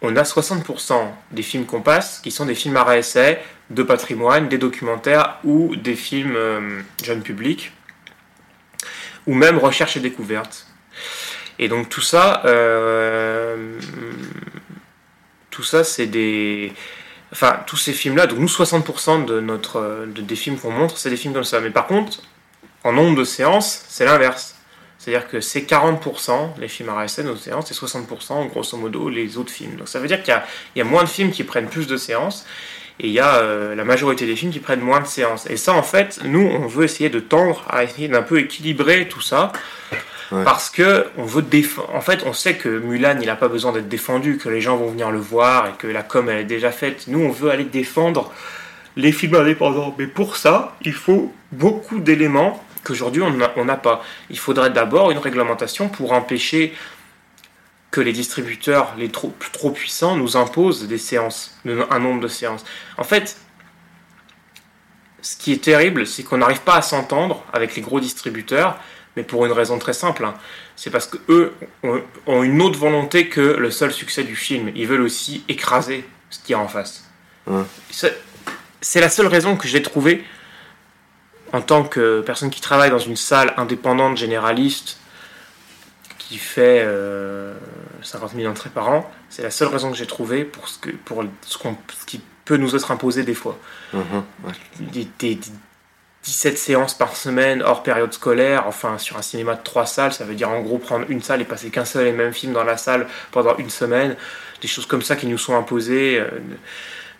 on 0.00 0.16
a 0.16 0.24
60% 0.24 1.14
des 1.30 1.42
films 1.42 1.66
qu'on 1.66 1.82
passe 1.82 2.20
qui 2.20 2.30
sont 2.30 2.46
des 2.46 2.54
films 2.54 2.76
à 2.76 2.96
essai, 2.96 3.40
de 3.70 3.82
patrimoine, 3.82 4.48
des 4.48 4.58
documentaires 4.58 5.38
ou 5.44 5.76
des 5.76 5.94
films 5.96 6.34
euh, 6.36 6.80
jeunes 7.04 7.22
publics, 7.22 7.72
ou 9.26 9.34
même 9.34 9.58
recherche 9.58 9.96
et 9.96 10.00
découverte. 10.00 10.66
Et 11.62 11.68
donc 11.68 11.88
tout 11.88 12.00
ça, 12.00 12.42
euh, 12.44 13.78
tout 15.50 15.62
ça 15.62 15.84
c'est 15.84 16.06
des... 16.06 16.72
Enfin, 17.32 17.60
tous 17.66 17.76
ces 17.76 17.92
films-là, 17.92 18.26
donc 18.26 18.40
nous 18.40 18.48
60% 18.48 19.24
de 19.24 19.40
notre, 19.40 20.06
de- 20.12 20.20
des 20.22 20.36
films 20.36 20.58
qu'on 20.58 20.70
montre, 20.72 20.98
c'est 20.98 21.08
des 21.08 21.16
films 21.16 21.32
comme 21.32 21.44
ça. 21.44 21.60
Mais 21.60 21.70
par 21.70 21.86
contre, 21.86 22.18
en 22.84 22.92
nombre 22.92 23.16
de 23.16 23.24
séances, 23.24 23.84
c'est 23.88 24.04
l'inverse. 24.04 24.56
C'est-à-dire 24.98 25.28
que 25.28 25.40
c'est 25.40 25.60
40% 25.60 26.58
les 26.58 26.68
films 26.68 26.90
RSN 26.90 27.28
aux 27.28 27.36
séances 27.36 27.70
et 27.70 27.74
60% 27.74 28.48
grosso 28.48 28.76
modo 28.76 29.08
les 29.08 29.38
autres 29.38 29.52
films. 29.52 29.76
Donc 29.76 29.88
ça 29.88 29.98
veut 30.00 30.08
dire 30.08 30.22
qu'il 30.22 30.34
y 30.76 30.78
y 30.78 30.82
a 30.82 30.84
moins 30.84 31.04
de 31.04 31.08
films 31.08 31.30
qui 31.30 31.44
prennent 31.44 31.68
plus 31.68 31.86
de 31.86 31.96
séances 31.96 32.44
et 33.00 33.06
il 33.06 33.12
y 33.12 33.18
a 33.20 33.36
euh, 33.36 33.74
la 33.74 33.84
majorité 33.84 34.26
des 34.26 34.36
films 34.36 34.52
qui 34.52 34.60
prennent 34.60 34.80
moins 34.80 35.00
de 35.00 35.06
séances. 35.06 35.46
Et 35.48 35.56
ça 35.56 35.72
en 35.72 35.82
fait, 35.82 36.20
nous 36.24 36.40
on 36.46 36.66
veut 36.66 36.84
essayer 36.84 37.08
de 37.08 37.20
tendre 37.20 37.64
à 37.70 37.82
essayer 37.84 38.08
d'un 38.08 38.22
peu 38.22 38.38
équilibrer 38.40 39.08
tout 39.08 39.20
ça 39.22 39.52
Parce 40.44 40.70
que 40.70 41.06
on 41.16 41.24
veut 41.24 41.42
défendre. 41.42 41.94
En 41.94 42.00
fait, 42.00 42.22
on 42.26 42.32
sait 42.32 42.56
que 42.56 42.68
Mulan 42.68 43.18
il 43.20 43.26
n'a 43.26 43.36
pas 43.36 43.48
besoin 43.48 43.72
d'être 43.72 43.88
défendu, 43.88 44.38
que 44.38 44.48
les 44.48 44.60
gens 44.60 44.76
vont 44.76 44.90
venir 44.90 45.10
le 45.10 45.18
voir 45.18 45.66
et 45.66 45.72
que 45.78 45.86
la 45.86 46.02
com 46.02 46.28
elle 46.30 46.38
est 46.38 46.44
déjà 46.44 46.70
faite. 46.70 47.04
Nous 47.08 47.20
on 47.20 47.30
veut 47.30 47.50
aller 47.50 47.64
défendre 47.64 48.32
les 48.96 49.12
films 49.12 49.34
indépendants. 49.34 49.94
Mais 49.98 50.06
pour 50.06 50.36
ça, 50.36 50.76
il 50.82 50.92
faut 50.94 51.32
beaucoup 51.52 51.98
d'éléments 51.98 52.62
qu'aujourd'hui 52.84 53.22
on 53.22 53.30
n'a 53.30 53.52
on 53.56 53.64
n'a 53.64 53.76
pas. 53.76 54.02
Il 54.30 54.38
faudrait 54.38 54.70
d'abord 54.70 55.10
une 55.10 55.18
réglementation 55.18 55.88
pour 55.88 56.12
empêcher 56.12 56.74
que 57.90 58.00
les 58.00 58.12
distributeurs, 58.12 58.94
les 58.96 59.10
trop, 59.10 59.34
trop 59.52 59.70
puissants, 59.70 60.16
nous 60.16 60.36
imposent 60.36 60.88
des 60.88 60.98
séances, 60.98 61.58
un 61.66 61.98
nombre 61.98 62.22
de 62.22 62.28
séances. 62.28 62.64
En 62.96 63.04
fait, 63.04 63.36
ce 65.20 65.36
qui 65.36 65.52
est 65.52 65.62
terrible, 65.62 66.06
c'est 66.06 66.22
qu'on 66.22 66.38
n'arrive 66.38 66.62
pas 66.62 66.76
à 66.76 66.82
s'entendre 66.82 67.44
avec 67.52 67.76
les 67.76 67.82
gros 67.82 68.00
distributeurs, 68.00 68.78
mais 69.16 69.22
pour 69.22 69.44
une 69.46 69.52
raison 69.52 69.78
très 69.78 69.92
simple. 69.92 70.24
hein. 70.24 70.34
C'est 70.76 70.90
parce 70.90 71.06
que 71.06 71.18
eux 71.28 71.52
ont, 71.82 72.02
ont 72.26 72.42
une 72.42 72.60
autre 72.62 72.78
volonté 72.78 73.28
que 73.28 73.40
le 73.40 73.70
seul 73.70 73.92
succès 73.92 74.24
du 74.24 74.36
film. 74.36 74.70
Ils 74.74 74.86
veulent 74.86 75.02
aussi 75.02 75.44
écraser 75.48 76.04
ce 76.30 76.38
qu'il 76.38 76.52
y 76.52 76.54
a 76.54 76.58
en 76.58 76.68
face. 76.68 77.04
Ouais. 77.46 77.62
C'est 78.80 79.00
la 79.00 79.08
seule 79.10 79.26
raison 79.26 79.56
que 79.56 79.68
j'ai 79.68 79.82
trouvée 79.82 80.24
en 81.52 81.60
tant 81.60 81.84
que 81.84 82.20
personne 82.22 82.50
qui 82.50 82.60
travaille 82.60 82.90
dans 82.90 82.98
une 82.98 83.16
salle 83.16 83.52
indépendante 83.58 84.16
généraliste 84.16 84.98
qui 86.18 86.38
fait 86.38 86.80
euh, 86.82 87.54
50 88.02 88.32
000 88.34 88.50
entrées 88.50 88.70
par 88.70 88.88
an, 88.88 89.10
c'est 89.28 89.42
la 89.42 89.50
seule 89.50 89.68
raison 89.68 89.90
que 89.90 89.96
j'ai 89.98 90.06
trouvée 90.06 90.44
pour 90.44 90.66
ce, 90.68 90.78
que, 90.78 90.90
pour 90.90 91.22
ce, 91.42 91.58
qu'on- 91.58 91.76
ce 92.00 92.06
qui 92.06 92.22
peut 92.46 92.56
nous 92.56 92.74
être 92.74 92.90
imposé 92.90 93.22
des 93.22 93.34
fois. 93.34 93.58
Mhm, 93.92 94.00
ouais. 94.44 94.52
Des, 94.80 95.06
des- 95.18 95.34
des 95.34 95.50
17 96.24 96.56
séances 96.56 96.94
par 96.94 97.16
semaine 97.16 97.62
hors 97.62 97.82
période 97.82 98.12
scolaire, 98.12 98.64
enfin 98.66 98.96
sur 98.98 99.16
un 99.16 99.22
cinéma 99.22 99.54
de 99.54 99.62
3 99.62 99.86
salles, 99.86 100.12
ça 100.12 100.24
veut 100.24 100.34
dire 100.34 100.50
en 100.50 100.60
gros 100.60 100.78
prendre 100.78 101.04
une 101.08 101.20
salle 101.22 101.40
et 101.40 101.44
passer 101.44 101.70
qu'un 101.70 101.84
seul 101.84 102.06
et 102.06 102.12
même 102.12 102.32
film 102.32 102.52
dans 102.52 102.62
la 102.64 102.76
salle 102.76 103.06
pendant 103.32 103.56
une 103.56 103.70
semaine, 103.70 104.16
des 104.60 104.68
choses 104.68 104.86
comme 104.86 105.02
ça 105.02 105.16
qui 105.16 105.26
nous 105.26 105.38
sont 105.38 105.56
imposées. 105.56 106.18
euh, 106.20 106.28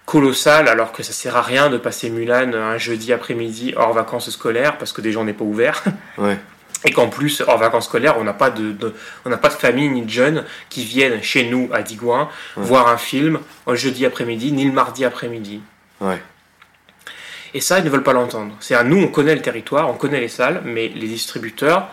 colossales 0.04 0.68
alors 0.68 0.90
que 0.92 1.02
ça 1.04 1.12
sert 1.12 1.36
à 1.36 1.42
rien 1.42 1.70
de 1.70 1.78
passer 1.78 2.10
Mulan 2.10 2.52
un 2.54 2.76
jeudi 2.76 3.12
après-midi 3.12 3.72
hors 3.76 3.92
vacances 3.92 4.30
scolaires 4.30 4.76
parce 4.76 4.92
que 4.92 5.00
déjà 5.00 5.20
on 5.20 5.24
n'est 5.24 5.32
pas 5.32 5.44
ouvert 5.44 5.82
Ouais. 6.18 6.38
et 6.84 6.90
qu'en 6.90 7.08
plus, 7.08 7.40
hors 7.46 7.58
vacances 7.58 7.84
scolaires, 7.84 8.16
on 8.18 8.24
n'a 8.24 8.32
pas 8.32 8.50
de, 8.50 8.72
de- 8.72 8.94
on 9.24 9.30
n'a 9.30 9.36
pas 9.36 9.48
de 9.48 9.54
famille 9.54 9.88
ni 9.88 10.02
de 10.02 10.10
jeunes 10.10 10.44
qui 10.70 10.84
viennent 10.84 11.22
chez 11.22 11.48
nous 11.48 11.70
à 11.72 11.82
Digoin 11.82 12.28
Ouais. 12.56 12.64
voir 12.64 12.88
un 12.88 12.96
film 12.98 13.38
un 13.68 13.74
jeudi 13.76 14.04
après-midi 14.04 14.50
ni 14.52 14.64
le 14.64 14.72
mardi 14.72 15.04
après-midi. 15.04 15.60
Ouais. 16.00 16.20
Et 17.54 17.60
ça, 17.60 17.78
ils 17.78 17.84
ne 17.84 17.90
veulent 17.90 18.02
pas 18.02 18.12
l'entendre. 18.14 18.54
C'est 18.60 18.74
à 18.74 18.82
nous, 18.84 18.96
on 18.98 19.08
connaît 19.08 19.34
le 19.34 19.42
territoire, 19.42 19.90
on 19.90 19.94
connaît 19.94 20.20
les 20.20 20.28
salles, 20.28 20.62
mais 20.64 20.88
les 20.88 21.06
distributeurs 21.08 21.88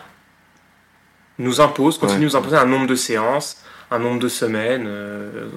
nous 1.38 1.60
imposent, 1.60 1.98
continuent 1.98 2.18
Ouais. 2.18 2.26
de 2.26 2.30
nous 2.32 2.36
imposer 2.36 2.56
un 2.56 2.66
nombre 2.66 2.86
de 2.86 2.94
séances, 2.94 3.62
un 3.90 3.98
nombre 3.98 4.18
de 4.20 4.28
semaines, 4.28 4.84
euh, 4.86 5.48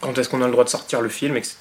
quand 0.00 0.16
est-ce 0.18 0.28
qu'on 0.28 0.42
a 0.42 0.46
le 0.46 0.52
droit 0.52 0.64
de 0.64 0.68
sortir 0.68 1.00
le 1.00 1.08
film, 1.08 1.36
etc. 1.36 1.56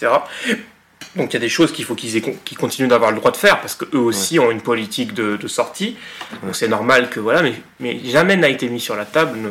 Donc 1.15 1.32
il 1.32 1.34
y 1.34 1.38
a 1.38 1.39
des 1.39 1.49
choses 1.49 1.71
qu'il 1.71 1.86
faut 1.86 1.95
qu'ils 1.95 2.21
qu'ils 2.21 2.58
continuent 2.58 2.88
d'avoir 2.88 3.12
le 3.12 3.17
droit 3.17 3.32
de 3.32 3.38
faire 3.38 3.60
parce 3.62 3.75
qu'eux 3.75 3.97
aussi 3.97 4.39
ont 4.39 4.49
une 4.51 4.62
politique 4.62 5.13
de, 5.13 5.36
de 5.38 5.47
sortie. 5.47 5.97
Donc 6.43 6.56
c'est 6.56 6.67
normal 6.67 7.10
que 7.10 7.19
voilà, 7.19 7.41
mais, 7.41 7.53
mais 7.79 7.99
jamais 8.06 8.38
n'a 8.38 8.47
été 8.49 8.69
mis 8.69 8.79
sur 8.79 8.95
la 8.95 9.06
table. 9.06 9.38
ne- 9.38 9.49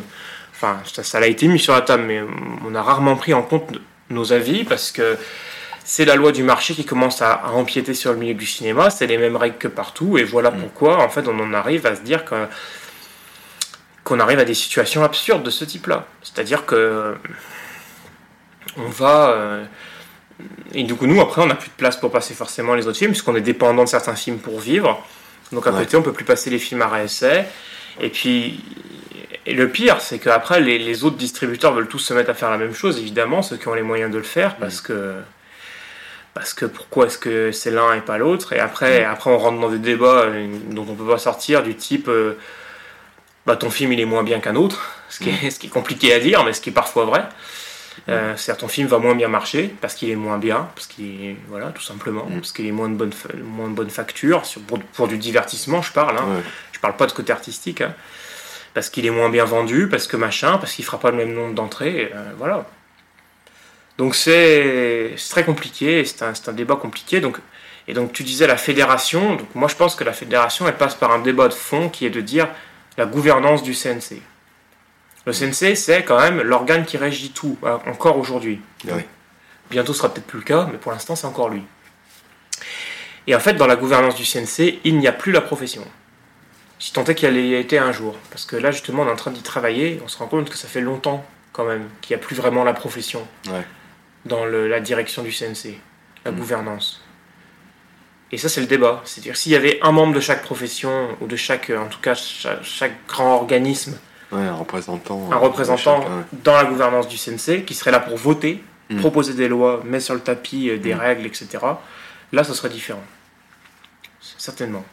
Enfin, 0.55 0.79
ça, 0.93 1.03
ça 1.03 1.19
l'a 1.21 1.27
été 1.27 1.49
mis 1.49 1.59
sur 1.59 1.73
la 1.75 1.81
table, 1.83 2.05
mais 2.07 2.23
on 2.65 2.75
a 2.75 2.83
rarement 2.83 3.17
pris 3.17 3.35
en 3.35 3.43
compte 3.43 3.79
nos 4.11 4.33
avis 4.33 4.63
parce 4.65 4.93
que 4.93 5.17
c'est 5.85 6.05
la 6.05 6.15
loi 6.17 6.33
du 6.33 6.43
marché 6.43 6.75
qui 6.75 6.85
commence 6.85 7.23
à, 7.23 7.33
à 7.33 7.51
empiéter 7.51 7.95
sur 7.95 8.13
le 8.13 8.19
milieu 8.19 8.35
du 8.35 8.47
cinéma. 8.47 8.91
C'est 8.91 9.07
les 9.07 9.19
mêmes 9.19 9.37
règles 9.37 9.59
que 9.59 9.69
partout, 9.69 10.19
et 10.19 10.25
voilà 10.25 10.51
Mm. 10.51 10.61
pourquoi 10.61 11.03
en 11.03 11.09
fait 11.09 11.27
on 11.29 11.39
en 11.41 11.53
arrive 11.55 11.87
à 11.87 11.97
se 11.97 12.03
dire 12.03 12.25
que 12.25 12.35
qu'on 14.05 14.19
arrive 14.19 14.41
à 14.41 14.45
des 14.45 14.55
situations 14.55 15.05
absurdes 15.05 15.43
de 15.45 15.51
ce 15.51 15.65
type-là. 15.65 16.07
C'est-à-dire 16.23 16.67
que 16.67 17.15
on 18.77 18.89
va 18.89 19.31
euh, 19.31 19.65
et 20.75 20.83
du 20.85 20.95
coup 20.95 21.07
nous 21.07 21.21
après 21.21 21.43
on 21.43 21.47
n'a 21.47 21.55
plus 21.55 21.69
de 21.69 21.75
place 21.75 21.97
pour 21.97 22.11
passer 22.11 22.35
forcément 22.35 22.75
les 22.75 22.87
autres 22.87 22.99
films 22.99 23.13
puisqu'on 23.13 23.37
est 23.37 23.41
dépendant 23.43 23.85
de 23.85 23.89
certains 23.89 24.17
films 24.17 24.39
pour 24.39 24.59
vivre. 24.61 25.05
Donc 25.53 25.67
à 25.67 25.71
Ouais. 25.73 25.81
côté 25.81 25.97
on 25.97 26.03
peut 26.03 26.13
plus 26.13 26.25
passer 26.25 26.51
les 26.51 26.59
films 26.59 26.83
à 26.83 26.89
réessai. 26.89 27.45
Et 28.01 28.09
puis 28.09 28.61
et 29.47 29.55
le 29.55 29.69
pire 29.69 30.01
c'est 30.01 30.19
qu'après 30.19 30.61
les, 30.61 30.79
les 30.79 31.05
autres 31.05 31.17
distributeurs 31.17 31.73
veulent 31.75 31.89
tous 31.89 31.99
se 31.99 32.15
mettre 32.15 32.31
à 32.31 32.35
faire 32.35 32.51
la 32.51 32.59
même 32.59 32.75
chose 32.75 32.99
évidemment 32.99 33.43
ceux 33.43 33.57
qui 33.57 33.69
ont 33.69 33.75
les 33.75 33.83
moyens 33.83 34.11
de 34.11 34.17
le 34.19 34.23
faire 34.25 34.57
parce 34.57 34.81
que 34.81 35.15
parce 36.35 36.55
que 36.55 36.65
pourquoi 36.67 37.07
est-ce 37.07 37.19
que 37.19 37.53
c'est 37.53 37.71
l'un 37.71 37.95
et 37.95 38.01
pas 38.01 38.19
l'autre? 38.19 38.53
Et 38.53 38.59
après 38.59 39.05
après 39.05 39.31
on 39.31 39.39
rentre 39.39 39.61
dans 39.61 39.71
des 39.71 39.79
débats 39.79 40.23
euh, 40.25 40.49
dont 40.71 40.87
on 40.89 40.95
peut 40.95 41.07
pas 41.07 41.19
sortir 41.19 41.63
du 41.63 41.75
type 41.75 42.09
euh, 42.09 42.39
bah 43.47 43.57
ton 43.57 43.71
film 43.71 43.93
il 43.93 44.01
est 44.01 44.05
moins 44.07 44.23
bien 44.23 44.41
qu'un 44.41 44.57
autre 44.57 44.91
ce 45.09 45.19
qui, 45.21 45.31
est, 45.31 45.51
ce 45.51 45.59
qui 45.59 45.67
est 45.67 45.71
compliqué 45.71 46.13
à 46.15 46.21
dire 46.21 46.45
mais 46.45 46.53
ce 46.53 46.61
qui 46.61 46.71
est 46.71 46.73
parfois 46.73 47.05
vrai 47.05 47.25
euh, 48.09 48.35
c'est-à-dire 48.37 48.61
ton 48.63 48.69
film 48.69 48.89
va 48.89 48.99
moins 48.99 49.15
bien 49.15 49.29
marcher 49.29 49.73
parce 49.83 49.95
qu'il 49.95 50.09
est 50.09 50.17
moins 50.17 50.39
bien, 50.39 50.69
parce 50.75 50.87
qu'il 50.87 51.25
est 51.25 51.37
voilà 51.49 51.69
tout 51.69 51.83
simplement, 51.83 52.25
Mm. 52.25 52.35
parce 52.37 52.53
qu'il 52.53 52.67
est 52.67 52.73
moins 52.73 52.89
de 52.89 52.95
bonne 52.95 53.13
moins 53.45 53.69
de 53.69 53.75
bonne 53.75 53.91
facture 53.91 54.47
sur, 54.47 54.63
pour, 54.63 54.79
pour 54.81 55.09
du 55.09 55.19
divertissement 55.19 55.83
je 55.83 55.93
parle, 55.93 56.17
hein. 56.17 56.25
Ouais. 56.37 56.43
je 56.73 56.81
parle 56.81 56.97
pas 56.97 57.07
de 57.07 57.13
côté 57.13 57.33
artistique, 57.33 57.83
hein. 57.83 57.95
parce 58.73 58.89
qu'il 58.89 59.05
est 59.05 59.11
moins 59.11 59.29
bien 59.29 59.45
vendu, 59.45 59.89
parce 59.89 60.07
que 60.07 60.17
machin, 60.17 60.57
parce 60.57 60.73
qu'il 60.73 60.85
fera 60.87 60.99
pas 60.99 61.11
le 61.11 61.19
même 61.19 61.35
nombre 61.35 61.55
d'entrées, 61.55 62.11
euh, 62.15 62.31
voilà. 62.39 62.67
Donc 63.99 64.15
c'est 64.15 65.15
très 65.31 65.45
compliqué, 65.45 66.05
c'est 66.05 66.23
un, 66.23 66.33
un 66.47 66.53
débat 66.53 66.77
compliqué. 66.77 67.21
Donc 67.21 67.39
et 67.89 67.95
donc 67.95 68.13
tu 68.13 68.23
disais 68.23 68.47
la 68.47 68.57
fédération, 68.57 69.35
donc 69.37 69.55
moi 69.55 69.69
je 69.69 69.75
pense 69.75 69.97
que 69.97 70.05
la 70.05 70.13
fédération 70.13 70.67
elle 70.69 70.77
passe 70.77 70.95
par 70.95 71.11
un 71.11 71.19
débat 71.19 71.49
de 71.49 71.55
fond 71.55 71.89
qui 71.89 72.07
est 72.07 72.11
de 72.11 72.21
dire 72.21 72.49
la 72.97 73.07
gouvernance 73.07 73.63
du 73.63 73.75
CNC. 73.75 74.23
Le 75.25 75.33
CNC, 75.33 75.77
c'est 75.77 76.05
quand 76.05 76.19
même 76.19 76.41
l'organe 76.41 76.85
qui 76.85 76.97
régit 76.97 77.31
tout, 77.31 77.57
hein, 77.65 77.81
encore 77.87 78.19
aujourd'hui. 78.19 78.61
Ouais. 78.85 79.07
Bientôt 79.71 79.93
ce 79.93 79.99
sera 79.99 80.13
peut-être 80.13 80.27
plus 80.27 80.39
le 80.39 80.45
cas, 80.45 80.69
mais 80.71 80.79
pour 80.79 80.93
l'instant 80.93 81.17
c'est 81.17 81.27
encore 81.27 81.49
lui. 81.49 81.65
Et 83.27 83.37
en 83.37 83.41
fait, 83.41 83.55
dans 83.55 83.67
la 83.67 83.77
gouvernance 83.77 84.17
du 84.17 84.25
CNC, 84.25 84.81
il 84.85 84.99
n'y 84.99 85.07
a 85.07 85.13
plus 85.13 85.33
la 85.33 85.41
profession. 85.41 85.87
Si 86.79 86.93
tant 86.93 87.05
est 87.05 87.15
qu'elle 87.15 87.37
ait 87.37 87.61
été 87.61 87.79
un 87.79 87.93
jour. 87.93 88.17
Parce 88.31 88.45
que 88.45 88.57
là, 88.57 88.73
justement, 88.73 89.05
on 89.05 89.07
est 89.07 89.13
en 89.13 89.17
train 89.17 89.31
d'y 89.31 89.43
travailler, 89.43 90.01
on 90.05 90.09
se 90.09 90.19
rend 90.19 90.27
compte 90.27 90.51
que 90.51 90.57
ça 90.57 90.67
fait 90.67 90.81
longtemps, 90.81 91.25
quand 91.53 91.65
même, 91.65 91.89
qu'il 92.01 92.17
n'y 92.17 92.21
a 92.21 92.25
plus 92.25 92.35
vraiment 92.35 92.65
la 92.65 92.73
profession 92.73 93.27
Ouais. 93.49 93.65
Dans 94.25 94.45
le- 94.45 94.69
la 94.69 94.81
direction 94.81 95.23
du 95.23 95.33
CNC, 95.33 95.79
la 96.25 96.31
Mm. 96.33 96.37
gouvernance. 96.37 97.03
Et 98.31 98.39
ça, 98.39 98.49
c'est 98.49 98.61
le 98.63 98.67
débat. 98.67 99.03
C'est-à-dire, 99.05 99.37
s'il 99.37 99.53
y 99.53 99.57
avait 99.57 99.79
un 99.83 99.93
membre 99.93 100.15
de 100.15 100.21
chaque 100.21 100.43
profession, 100.43 101.17
ou 101.21 101.27
de 101.27 101.37
chaque, 101.37 101.71
en 101.71 101.87
tout 101.89 102.01
cas, 102.01 102.15
chaque, 102.15 102.63
chaque 102.63 103.07
grand 103.07 103.35
organisme, 103.37 103.99
Ouais, 104.31 104.41
un 104.47 104.55
représentant. 104.55 105.29
un 105.31 105.35
euh, 105.37 105.39
représentant 105.39 106.01
chacun, 106.03 106.17
ouais. 106.17 106.23
dans 106.45 106.55
la 106.57 106.65
gouvernance 106.65 107.09
du 107.09 107.19
CNC 107.19 107.65
qui 107.65 107.75
serait 107.75 107.91
là 107.91 108.01
pour 108.01 108.17
voter, 108.17 108.63
Mm. 108.89 109.01
proposer 109.01 109.35
des 109.35 109.49
lois, 109.49 109.83
mettre 109.85 110.05
sur 110.07 110.15
le 110.15 110.21
tapis 110.21 110.71
euh, 110.71 110.79
des 110.79 110.95
Mm. 110.95 110.99
règles, 111.01 111.27
etc. 111.27 111.49
Là, 112.33 112.43
ce 112.45 112.55
serait 112.55 112.71
différent. 112.71 113.03
Certainement. 114.39 114.85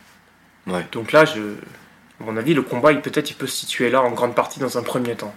Ouais. 0.68 0.86
Donc 0.92 1.12
là, 1.12 1.26
je, 1.26 1.40
à 2.20 2.24
mon 2.26 2.36
avis, 2.38 2.54
le 2.54 2.62
combat, 2.62 2.94
peut-être, 2.96 3.30
il 3.32 3.36
peut 3.36 3.48
se 3.48 3.56
situer 3.56 3.90
là 3.90 4.02
en 4.02 4.12
grande 4.12 4.36
partie 4.36 4.60
dans 4.60 4.78
un 4.78 4.84
premier 4.84 5.16
temps. 5.16 5.34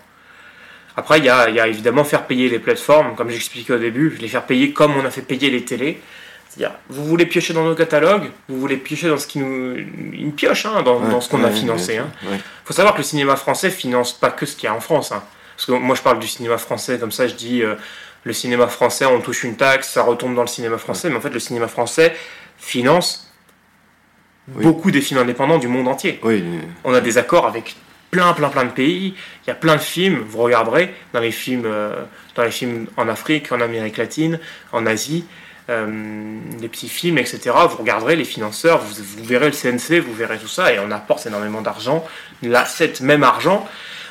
Après, 0.96 1.18
il 1.18 1.24
y 1.24 1.28
a, 1.30 1.48
il 1.48 1.54
y 1.54 1.60
a 1.60 1.66
évidemment 1.66 2.04
faire 2.04 2.26
payer 2.26 2.48
les 2.48 2.58
plateformes, 2.58 3.14
comme 3.16 3.30
j'expliquais 3.30 3.72
au 3.72 3.78
début, 3.78 4.16
les 4.20 4.28
faire 4.28 4.44
payer 4.44 4.72
comme 4.72 4.94
on 4.96 5.04
a 5.04 5.10
fait 5.10 5.22
payer 5.22 5.50
les 5.50 5.64
télés. 5.64 6.00
C'est-à-dire, 6.48 6.76
vous 6.90 7.04
voulez 7.06 7.24
piocher 7.24 7.54
dans 7.54 7.64
nos 7.64 7.74
catalogues, 7.74 8.28
vous 8.48 8.60
voulez 8.60 8.76
piocher 8.76 9.08
dans 9.08 9.16
ce 9.16 9.26
qui 9.26 9.38
nous. 9.38 9.74
Une 9.76 10.32
pioche, 10.34 10.66
hein, 10.66 10.82
dans, 10.82 11.00
dans 11.00 11.20
ce 11.22 11.30
qu'on 11.30 11.42
a 11.44 11.50
financé. 11.50 11.94
bien 11.94 12.02
hein. 12.24 12.30
ouais. 12.30 12.38
faut 12.64 12.74
savoir 12.74 12.92
que 12.92 12.98
le 12.98 13.04
cinéma 13.04 13.36
français 13.36 13.70
finance 13.70 14.12
pas 14.12 14.30
que 14.30 14.44
ce 14.44 14.54
qu'il 14.54 14.64
y 14.64 14.66
a 14.68 14.74
en 14.74 14.80
France. 14.80 15.12
hein. 15.12 15.22
Parce 15.56 15.64
que 15.66 15.72
moi, 15.72 15.94
je 15.96 16.02
parle 16.02 16.18
du 16.18 16.26
cinéma 16.28 16.58
français, 16.58 16.98
comme 16.98 17.12
ça, 17.12 17.26
je 17.26 17.34
dis 17.34 17.62
euh, 17.62 17.74
le 18.24 18.32
cinéma 18.34 18.66
français, 18.66 19.06
on 19.06 19.20
touche 19.20 19.44
une 19.44 19.56
taxe, 19.56 19.90
ça 19.90 20.02
retombe 20.02 20.34
dans 20.34 20.42
le 20.42 20.46
cinéma 20.48 20.76
français. 20.76 21.08
Mais 21.08 21.16
en 21.16 21.20
fait, 21.22 21.30
le 21.30 21.40
cinéma 21.40 21.68
français 21.68 22.14
finance 22.58 23.32
Oui. 24.54 24.64
beaucoup 24.64 24.90
des 24.90 25.00
films 25.00 25.20
indépendants 25.20 25.58
du 25.58 25.68
monde 25.68 25.88
entier. 25.88 26.20
Oui, 26.22 26.44
On 26.84 26.92
a 26.92 27.00
des 27.00 27.16
accords 27.16 27.46
avec 27.46 27.76
plein, 28.12 28.34
plein, 28.34 28.50
plein 28.50 28.64
de 28.64 28.70
pays. 28.70 29.14
Il 29.44 29.48
y 29.48 29.50
a 29.50 29.54
plein 29.54 29.74
de 29.74 29.80
films, 29.80 30.22
vous 30.28 30.38
regarderez, 30.38 30.94
dans 31.12 31.20
les 31.20 31.32
films, 31.32 31.64
euh, 31.64 32.04
dans 32.36 32.44
les 32.44 32.50
films 32.50 32.86
en 32.96 33.08
Afrique, 33.08 33.50
en 33.50 33.60
Amérique 33.60 33.96
latine, 33.96 34.38
en 34.70 34.86
Asie, 34.86 35.24
euh, 35.70 36.38
des 36.60 36.68
petits 36.68 36.90
films, 36.90 37.16
etc. 37.18 37.50
Vous 37.70 37.78
regarderez 37.78 38.14
les 38.14 38.24
financeurs, 38.24 38.80
vous, 38.80 39.02
vous 39.02 39.24
verrez 39.24 39.46
le 39.46 39.52
CNC, 39.52 40.00
vous 40.00 40.12
verrez 40.12 40.38
tout 40.38 40.46
ça, 40.46 40.72
et 40.72 40.78
on 40.78 40.90
apporte 40.90 41.26
énormément 41.26 41.62
d'argent. 41.62 42.06
Là, 42.42 42.66
cet 42.66 43.00
même 43.00 43.24
argent, 43.24 43.66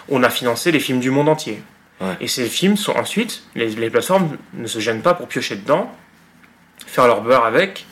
on 0.09 0.23
a 0.23 0.31
financé 0.31 0.71
les 0.71 0.79
films 0.79 0.99
du 0.99 1.11
monde 1.11 1.29
entier. 1.29 1.61
Ouais. 2.01 2.17
Et 2.21 2.27
ces 2.27 2.47
films 2.47 2.77
sont 2.77 2.93
ensuite, 2.93 3.43
les, 3.53 3.69
les 3.69 3.91
plateformes 3.91 4.35
ne 4.55 4.65
se 4.65 4.79
gênent 4.79 5.03
pas 5.03 5.13
pour 5.13 5.27
piocher 5.27 5.55
dedans, 5.55 5.93
faire 6.87 7.05
leur 7.05 7.21
beurre 7.21 7.45
avec, 7.45 7.85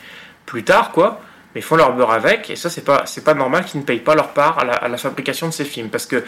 plus 0.48 0.64
tard, 0.64 0.92
quoi 0.92 1.22
mais 1.54 1.62
ils 1.62 1.64
font 1.64 1.76
leur 1.76 1.94
beurre 1.94 2.12
avec, 2.12 2.50
et 2.50 2.56
ça, 2.56 2.70
c'est 2.70 2.84
pas, 2.84 3.06
c'est 3.06 3.24
pas 3.24 3.34
normal 3.34 3.66
qu'ils 3.66 3.80
ne 3.80 3.86
payent 3.86 4.00
pas 4.00 4.16
leur 4.16 4.30
part 4.34 4.60
à 4.60 4.66
la, 4.66 4.74
à 4.74 4.88
la 4.88 4.98
fabrication 4.98 5.48
de 5.48 5.54
ces 5.54 5.66
films. 5.66 5.90
Parce 5.90 6.06
que, 6.06 6.24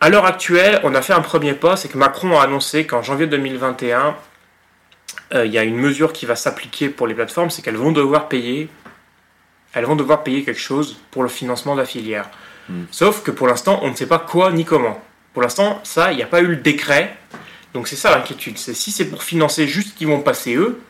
à 0.00 0.08
l'heure 0.08 0.26
actuelle, 0.26 0.80
on 0.84 0.94
a 0.94 1.02
fait 1.02 1.12
un 1.12 1.20
premier 1.20 1.54
pas, 1.54 1.76
c'est 1.76 1.88
que 1.88 1.98
Macron 1.98 2.38
a 2.38 2.44
annoncé 2.44 2.86
qu'en 2.86 3.02
janvier 3.02 3.26
2021, 3.26 4.16
euh, 5.34 5.46
il 5.46 5.52
y 5.52 5.58
a 5.58 5.64
une 5.64 5.76
mesure 5.76 6.12
qui 6.12 6.26
va 6.26 6.36
s'appliquer 6.36 6.88
pour 6.88 7.06
les 7.06 7.14
plateformes, 7.14 7.50
c'est 7.50 7.62
qu'elles 7.62 7.76
vont 7.76 7.92
devoir 7.92 8.28
payer, 8.28 8.68
elles 9.72 9.84
vont 9.84 9.96
devoir 9.96 10.22
payer 10.22 10.44
quelque 10.44 10.60
chose 10.60 10.98
pour 11.10 11.22
le 11.22 11.28
financement 11.28 11.74
de 11.74 11.80
la 11.80 11.86
filière. 11.86 12.30
Mm. 12.68 12.84
Sauf 12.90 13.22
que 13.22 13.30
pour 13.30 13.46
l'instant, 13.46 13.80
on 13.82 13.90
ne 13.90 13.96
sait 13.96 14.06
pas 14.06 14.18
quoi 14.18 14.52
ni 14.52 14.64
comment. 14.64 15.02
Pour 15.32 15.42
l'instant, 15.42 15.80
ça, 15.84 16.12
il 16.12 16.16
n'y 16.16 16.22
a 16.22 16.26
pas 16.26 16.40
eu 16.40 16.46
le 16.46 16.56
décret. 16.56 17.16
Donc 17.74 17.88
c'est 17.88 17.96
ça 17.96 18.10
l'inquiétude. 18.16 18.56
C'est 18.56 18.74
si 18.74 18.90
c'est 18.90 19.06
pour 19.06 19.22
financer 19.22 19.66
juste 19.66 19.90
ce 19.90 19.94
qu'ils 19.94 20.06
vont 20.06 20.20
passer 20.20 20.54
eux, 20.54 20.80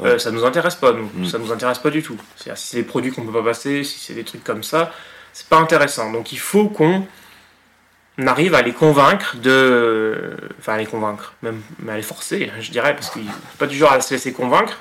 Ouais. 0.00 0.10
euh, 0.10 0.18
ça 0.18 0.30
nous 0.30 0.44
intéresse 0.44 0.74
pas, 0.76 0.92
nous. 0.92 1.10
Mm. 1.14 1.26
Ça 1.26 1.38
nous 1.38 1.52
intéresse 1.52 1.78
pas 1.78 1.90
du 1.90 2.02
tout. 2.02 2.16
C'est-à-dire, 2.36 2.58
si 2.58 2.68
c'est 2.68 2.76
des 2.78 2.82
produits 2.84 3.12
qu'on 3.12 3.22
peut 3.22 3.32
pas 3.32 3.42
passer, 3.50 3.84
si 3.84 3.98
c'est 3.98 4.14
des 4.14 4.24
trucs 4.24 4.44
comme 4.44 4.62
ça, 4.62 4.92
c'est 5.32 5.46
pas 5.48 5.58
intéressant. 5.58 6.10
Donc 6.12 6.32
il 6.32 6.38
faut 6.38 6.68
qu'on 6.68 7.06
arrive 8.26 8.54
à 8.54 8.62
les 8.62 8.72
convaincre 8.72 9.36
de. 9.36 10.36
Enfin, 10.58 10.74
à 10.74 10.78
les 10.78 10.86
convaincre, 10.86 11.34
même 11.42 11.62
à 11.88 11.96
les 11.96 12.02
forcer, 12.02 12.50
je 12.60 12.70
dirais, 12.70 12.94
parce 12.94 13.10
qu'il 13.10 13.24
pas 13.58 13.66
du 13.66 13.76
genre 13.76 13.92
à 13.92 14.00
se 14.00 14.12
laisser 14.14 14.32
convaincre. 14.32 14.76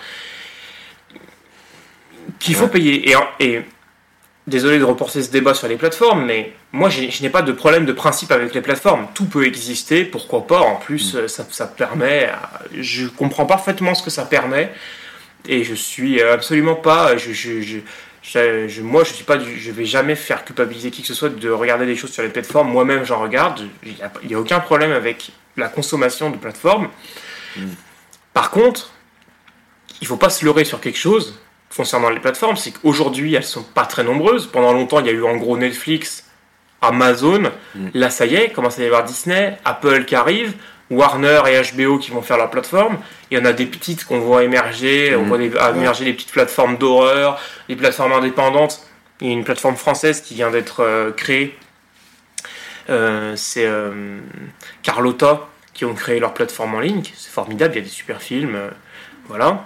Qu'il 2.40 2.56
faut 2.56 2.66
Ouais. 2.66 2.70
payer. 2.70 3.10
Et, 3.12 3.16
et 3.40 3.62
désolé 4.48 4.80
de 4.80 4.84
reporter 4.84 5.22
ce 5.24 5.30
débat 5.32 5.54
sur 5.54 5.68
les 5.68 5.76
plateformes, 5.78 6.26
mais 6.26 6.54
moi 6.72 6.90
je 6.90 7.02
n'ai 7.22 7.30
pas 7.30 7.42
de 7.42 7.52
problème 7.52 7.86
de 7.86 7.92
principe 7.94 8.32
avec 8.32 8.54
les 8.54 8.62
plateformes. 8.62 9.08
Tout 9.14 9.26
peut 9.26 9.46
exister, 9.46 10.06
pourquoi 10.06 10.46
pas. 10.48 10.60
En 10.60 10.76
plus, 10.76 11.16
euh, 11.16 11.28
ça, 11.28 11.46
ça 11.50 11.68
permet. 11.68 12.26
à- 12.26 12.62
Je 12.80 13.08
comprends 13.08 13.46
parfaitement 13.46 13.94
ce 13.96 14.04
que 14.04 14.10
ça 14.10 14.26
permet. 14.26 14.72
Et 15.48 15.64
je 15.64 15.74
suis 15.74 16.22
absolument 16.22 16.76
pas. 16.76 17.18
Je, 17.18 17.32
je, 17.32 17.82
je, 18.22 18.82
moi, 18.82 19.04
je 19.04 19.14
suis 19.14 19.24
pas. 19.24 19.40
Je 19.40 19.72
vais 19.72 19.86
jamais 19.86 20.16
faire 20.16 20.44
culpabiliser 20.46 20.92
qui 20.92 21.02
que 21.02 21.08
ce 21.08 21.14
soit 21.14 21.30
de 21.30 21.50
regarder 21.50 21.86
des 21.86 21.96
choses 21.96 22.12
sur 22.12 22.24
les 22.24 22.30
plateformes. 22.30 22.70
Moi-même, 22.70 23.04
j'en 23.04 23.22
regarde. 23.22 23.68
Il 23.84 23.96
n'y 24.28 24.36
a, 24.36 24.40
aucun 24.40 24.60
problème 24.60 24.92
avec 24.92 25.32
la 25.58 25.70
consommation 25.70 26.30
de 26.30 26.38
plateformes. 26.38 26.90
Mm. 27.56 27.66
Par 28.34 28.52
contre, 28.52 28.92
il 30.02 30.08
faut 30.08 30.18
pas 30.18 30.30
se 30.30 30.46
leurrer 30.46 30.66
sur 30.66 30.80
quelque 30.82 31.00
chose 31.00 31.40
concernant 31.76 32.10
les 32.10 32.20
plateformes. 32.20 32.58
C'est 32.58 32.72
qu'aujourd'hui, 32.72 33.34
elles 33.36 33.44
sont 33.44 33.64
pas 33.64 33.86
très 33.86 34.04
nombreuses. 34.04 34.48
Pendant 34.48 34.74
longtemps, 34.74 35.00
il 35.00 35.08
y 35.08 35.10
a 35.10 35.14
eu 35.14 35.24
en 35.24 35.38
gros 35.38 35.58
Netflix, 35.58 36.26
Amazon. 36.82 37.52
Mm. 37.76 37.88
Là, 37.94 38.10
ça 38.10 38.26
y 38.26 38.36
est, 38.36 38.50
commence 38.52 38.78
à 38.80 38.84
y 38.84 38.86
avoir 38.86 39.06
Disney, 39.06 39.58
Apple 39.66 40.06
qui 40.06 40.16
arrive. 40.16 40.54
Warner 40.90 41.42
et 41.48 41.62
HBO 41.62 41.98
qui 42.00 42.12
vont 42.12 42.22
faire 42.22 42.38
leur 42.38 42.50
plateforme. 42.50 42.98
Il 43.30 43.38
y 43.38 43.42
en 43.42 43.46
a 43.46 43.54
des 43.54 43.66
petites 43.66 44.06
qu'on 44.06 44.20
voit 44.20 44.44
émerger. 44.44 45.16
On 45.16 45.22
Mhm. 45.22 45.28
voit 45.28 45.38
des- 45.38 45.52
émerger 45.78 46.06
des 46.06 46.14
petites 46.14 46.32
plateformes 46.32 46.78
d'horreur, 46.78 47.40
des 47.68 47.76
plateformes 47.76 48.14
indépendantes. 48.14 48.82
Il 49.22 49.28
y 49.28 49.30
a 49.32 49.34
une 49.34 49.44
plateforme 49.44 49.76
française 49.76 50.22
qui 50.22 50.34
vient 50.36 50.50
d'être 50.50 50.80
euh, 50.82 51.12
créée. 51.12 51.58
Euh, 52.90 53.36
c'est 53.36 53.66
euh, 53.66 54.20
Carlotta 54.82 55.48
qui 55.74 55.86
ont 55.86 55.94
créé 55.94 56.20
leur 56.20 56.34
plateforme 56.34 56.76
en 56.76 56.80
ligne. 56.80 57.04
C'est 57.16 57.32
formidable, 57.32 57.74
il 57.76 57.78
y 57.78 57.82
a 57.82 57.84
des 57.84 57.90
super 57.90 58.22
films. 58.22 58.56
euh, 58.56 58.70
voilà. 59.28 59.66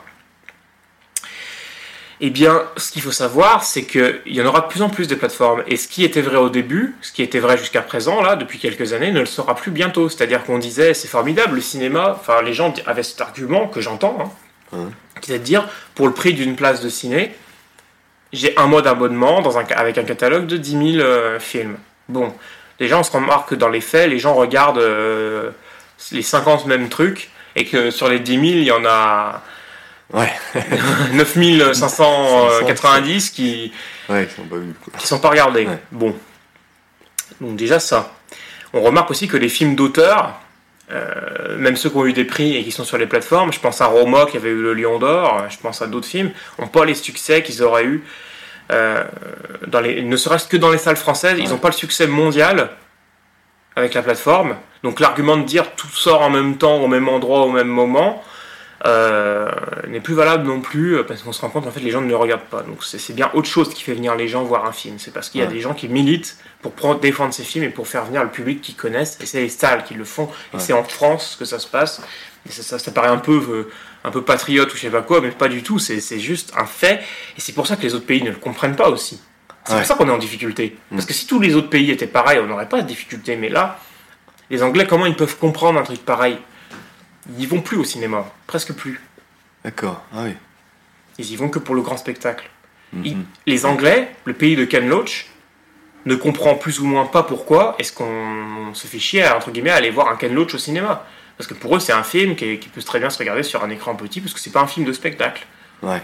Eh 2.25 2.29
bien, 2.29 2.63
ce 2.77 2.93
qu'il 2.93 3.01
faut 3.01 3.11
savoir, 3.11 3.65
c'est 3.65 3.83
qu'il 3.83 4.21
y 4.27 4.41
en 4.41 4.45
aura 4.45 4.61
de 4.61 4.67
plus 4.67 4.81
en 4.81 4.87
plus 4.89 5.09
de 5.09 5.15
plateformes. 5.15 5.61
Et 5.67 5.75
ce 5.75 5.89
qui 5.89 6.05
était 6.05 6.21
vrai 6.21 6.37
au 6.37 6.49
début, 6.49 6.95
ce 7.01 7.11
qui 7.11 7.21
était 7.21 7.39
vrai 7.39 7.57
jusqu'à 7.57 7.81
présent, 7.81 8.21
là, 8.21 8.37
depuis 8.37 8.59
quelques 8.59 8.93
années, 8.93 9.11
ne 9.11 9.19
le 9.19 9.25
sera 9.25 9.55
plus 9.55 9.71
bientôt. 9.71 10.07
C'est-à-dire 10.07 10.45
qu'on 10.45 10.57
disait, 10.57 10.93
c'est 10.93 11.09
formidable, 11.09 11.55
le 11.55 11.61
cinéma. 11.61 12.15
Enfin, 12.17 12.41
les 12.41 12.53
gens 12.53 12.73
avaient 12.85 13.03
cet 13.03 13.19
argument 13.19 13.67
que 13.67 13.81
j'entends, 13.81 14.17
hein, 14.21 14.77
Ouais. 14.77 14.85
qui 15.19 15.33
est 15.33 15.39
de 15.39 15.43
dire, 15.43 15.67
pour 15.95 16.07
le 16.07 16.13
prix 16.13 16.33
d'une 16.33 16.55
place 16.55 16.79
de 16.79 16.87
ciné, 16.87 17.35
j'ai 18.31 18.57
un 18.57 18.67
mois 18.67 18.81
d'abonnement 18.81 19.41
dans 19.41 19.57
un, 19.57 19.65
avec 19.75 19.97
un 19.97 20.03
catalogue 20.05 20.47
de 20.47 20.55
10 20.55 20.93
000 20.93 21.05
euh, 21.05 21.39
films. 21.41 21.75
Bon, 22.07 22.33
déjà, 22.79 22.97
on 22.99 23.03
se 23.03 23.11
remarque 23.11 23.49
que 23.49 23.55
dans 23.55 23.67
les 23.67 23.81
faits, 23.81 24.09
les 24.09 24.17
gens 24.19 24.33
regardent 24.33 24.77
euh, 24.77 25.51
les 26.13 26.21
50 26.21 26.67
mêmes 26.67 26.87
trucs 26.87 27.31
et 27.57 27.65
que 27.65 27.91
sur 27.91 28.07
les 28.07 28.19
10 28.21 28.31
000, 28.31 28.43
il 28.45 28.63
y 28.63 28.71
en 28.71 28.85
a 28.85 29.41
Ouais, 30.11 30.31
9590 31.13 33.29
qui 33.29 33.71
ouais, 34.09 34.27
sont 34.35 34.43
pas 34.43 34.57
qui 34.97 35.07
sont 35.07 35.19
pas 35.19 35.29
regardés. 35.29 35.65
Ouais. 35.65 35.79
Bon. 35.91 36.15
Donc 37.41 37.55
déjà 37.55 37.79
ça. 37.79 38.13
On 38.73 38.81
remarque 38.81 39.11
aussi 39.11 39.27
que 39.27 39.37
les 39.37 39.49
films 39.49 39.75
d'auteur, 39.75 40.39
euh, 40.91 41.57
même 41.57 41.75
ceux 41.75 41.89
qui 41.89 41.97
ont 41.97 42.05
eu 42.05 42.13
des 42.13 42.25
prix 42.25 42.57
et 42.57 42.63
qui 42.63 42.71
sont 42.71 42.83
sur 42.83 42.97
les 42.97 43.07
plateformes, 43.07 43.53
je 43.53 43.59
pense 43.59 43.81
à 43.81 43.85
Roma 43.85 44.25
qui 44.25 44.37
avait 44.37 44.49
eu 44.49 44.61
le 44.61 44.73
Lion 44.73 44.99
d'Or, 44.99 45.45
je 45.49 45.57
pense 45.57 45.81
à 45.81 45.87
d'autres 45.87 46.07
films, 46.07 46.31
n'ont 46.59 46.67
pas 46.67 46.85
les 46.85 46.95
succès 46.95 47.43
qu'ils 47.43 47.63
auraient 47.63 47.85
eu, 47.85 48.03
euh, 48.71 49.03
dans 49.67 49.79
les, 49.79 50.01
ne 50.01 50.17
serait-ce 50.17 50.47
que 50.47 50.57
dans 50.57 50.71
les 50.71 50.77
salles 50.77 50.97
françaises, 50.97 51.37
ils 51.39 51.49
n'ont 51.49 51.57
pas 51.57 51.69
le 51.69 51.73
succès 51.73 52.07
mondial 52.07 52.69
avec 53.75 53.93
la 53.93 54.01
plateforme. 54.01 54.55
Donc 54.83 54.99
l'argument 54.99 55.37
de 55.37 55.43
dire 55.43 55.71
tout 55.75 55.87
sort 55.87 56.21
en 56.21 56.29
même 56.29 56.57
temps, 56.57 56.77
au 56.77 56.87
même 56.87 57.07
endroit, 57.07 57.41
au 57.41 57.51
même 57.51 57.67
moment, 57.67 58.23
euh, 58.85 59.49
n'est 59.87 60.01
plus 60.01 60.13
valable 60.13 60.45
non 60.45 60.59
plus 60.59 60.97
euh, 60.97 61.03
parce 61.03 61.21
qu'on 61.23 61.31
se 61.31 61.39
rend 61.41 61.49
compte 61.49 61.65
en 61.67 61.71
fait 61.71 61.79
les 61.79 61.91
gens 61.91 62.01
ne 62.01 62.07
le 62.09 62.15
regardent 62.15 62.41
pas. 62.41 62.61
Donc 62.63 62.83
c'est 62.83 63.13
bien 63.13 63.29
autre 63.33 63.47
chose 63.47 63.73
qui 63.73 63.81
fait 63.83 63.93
venir 63.93 64.15
les 64.15 64.27
gens 64.27 64.43
voir 64.43 64.65
un 64.65 64.71
film. 64.73 64.95
C'est 64.99 65.11
parce 65.13 65.29
qu'il 65.29 65.39
y 65.39 65.43
a 65.43 65.47
Ouais. 65.47 65.53
des 65.53 65.61
gens 65.61 65.73
qui 65.73 65.87
militent 65.87 66.37
pour 66.61 66.73
prendre- 66.73 66.99
défendre 66.99 67.33
ces 67.33 67.43
films 67.43 67.63
et 67.65 67.69
pour 67.69 67.87
faire 67.87 68.03
venir 68.05 68.23
le 68.23 68.29
public 68.29 68.61
qui 68.61 68.73
connaissent. 68.73 69.17
Et 69.21 69.25
c'est 69.25 69.39
les 69.41 69.49
salles 69.49 69.83
qui 69.85 69.93
le 69.93 70.03
font. 70.03 70.25
Et 70.53 70.57
Ouais. 70.57 70.59
c'est 70.61 70.73
en 70.73 70.83
France 70.83 71.35
que 71.39 71.45
ça 71.45 71.59
se 71.59 71.67
passe. 71.67 72.01
Et 72.47 72.51
ça, 72.51 72.61
ça, 72.61 72.77
ça 72.79 72.91
paraît 72.91 73.07
un 73.07 73.17
peu, 73.19 73.37
euh, 73.49 73.71
un 74.03 74.11
peu 74.11 74.21
patriote 74.21 74.73
ou 74.73 74.75
je 74.75 74.81
sais 74.81 74.89
pas 74.89 75.01
quoi, 75.01 75.21
mais 75.21 75.31
pas 75.31 75.47
du 75.47 75.63
tout. 75.63 75.79
C'est 75.79 76.19
juste 76.19 76.51
un 76.57 76.65
fait. 76.65 76.99
Et 77.37 77.41
c'est 77.41 77.53
pour 77.53 77.67
ça 77.67 77.77
que 77.77 77.83
les 77.83 77.95
autres 77.95 78.05
pays 78.05 78.21
ne 78.21 78.31
le 78.31 78.35
comprennent 78.35 78.75
pas 78.75 78.89
aussi. 78.89 79.21
C'est 79.65 79.71
Ouais. 79.73 79.77
pour 79.79 79.87
ça 79.87 79.95
qu'on 79.95 80.09
est 80.09 80.11
en 80.11 80.17
difficulté. 80.17 80.75
Parce 80.91 81.05
Mm. 81.05 81.07
que 81.07 81.13
si 81.13 81.25
tous 81.25 81.39
les 81.39 81.55
autres 81.55 81.69
pays 81.69 81.89
étaient 81.89 82.05
pareils, 82.07 82.39
on 82.39 82.47
n'aurait 82.47 82.67
pas 82.67 82.81
de 82.81 82.87
difficulté. 82.87 83.37
Mais 83.37 83.47
là, 83.47 83.79
les 84.49 84.61
Anglais, 84.61 84.85
comment 84.85 85.05
ils 85.05 85.15
peuvent 85.15 85.37
comprendre 85.37 85.79
un 85.79 85.83
truc 85.83 86.03
pareil? 86.03 86.37
Ils 87.39 87.47
vont 87.47 87.61
plus 87.61 87.77
au 87.77 87.83
cinéma, 87.83 88.25
presque 88.47 88.73
plus. 88.73 88.99
D'accord, 89.63 90.03
ah 90.13 90.23
oui. 90.23 90.33
Ils 91.17 91.31
y 91.31 91.35
vont 91.35 91.49
que 91.49 91.59
pour 91.59 91.75
le 91.75 91.81
grand 91.81 91.97
spectacle. 91.97 92.49
Mhm. 92.91 93.05
Ils- 93.05 93.17
Les 93.47 93.65
Anglais, 93.65 94.11
le 94.25 94.33
pays 94.33 94.55
de 94.55 94.65
Ken 94.65 94.87
Loach, 94.87 95.27
ne 96.05 96.15
comprend 96.15 96.55
plus 96.55 96.79
ou 96.81 96.85
moins 96.85 97.05
pas 97.05 97.23
pourquoi 97.23 97.75
est-ce 97.79 97.93
qu'on 97.93 98.73
se 98.73 98.87
fait 98.87 98.99
chier 98.99 99.23
à, 99.23 99.37
entre 99.37 99.51
guillemets, 99.51 99.69
à 99.69 99.75
aller 99.75 99.89
voir 99.89 100.09
un 100.09 100.17
Ken 100.17 100.33
Loach 100.33 100.53
au 100.53 100.57
cinéma. 100.57 101.05
Parce 101.37 101.47
que 101.47 101.53
pour 101.53 101.75
eux, 101.75 101.79
c'est 101.79 101.93
un 101.93 102.03
film 102.03 102.35
qui, 102.35 102.59
qui 102.59 102.67
peut 102.69 102.81
très 102.83 102.99
bien 102.99 103.09
se 103.09 103.17
regarder 103.17 103.41
sur 103.43 103.63
un 103.63 103.69
écran 103.69 103.95
petit, 103.95 104.19
parce 104.21 104.33
que 104.33 104.39
c'est 104.39 104.51
pas 104.51 104.61
un 104.61 104.67
film 104.67 104.85
de 104.85 104.91
spectacle. 104.93 105.45
Ouais. 105.81 106.01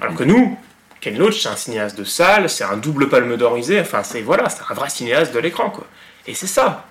Alors 0.00 0.14
que 0.14 0.24
nous, 0.24 0.56
Ken 1.00 1.18
Loach, 1.18 1.40
c'est 1.42 1.48
un 1.48 1.56
cinéaste 1.56 1.98
de 1.98 2.04
salle, 2.04 2.48
c'est 2.48 2.64
un 2.64 2.76
double 2.76 3.08
palme 3.08 3.36
d'orisé, 3.36 3.80
enfin, 3.80 4.02
c'est 4.04 4.22
voilà, 4.22 4.48
c'est 4.48 4.62
un 4.70 4.74
vrai 4.74 4.88
cinéaste 4.88 5.34
de 5.34 5.38
l'écran, 5.40 5.68
quoi. 5.70 5.86
Et 6.26 6.34
c'est 6.34 6.46
ça. 6.46 6.86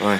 Ouais. 0.00 0.18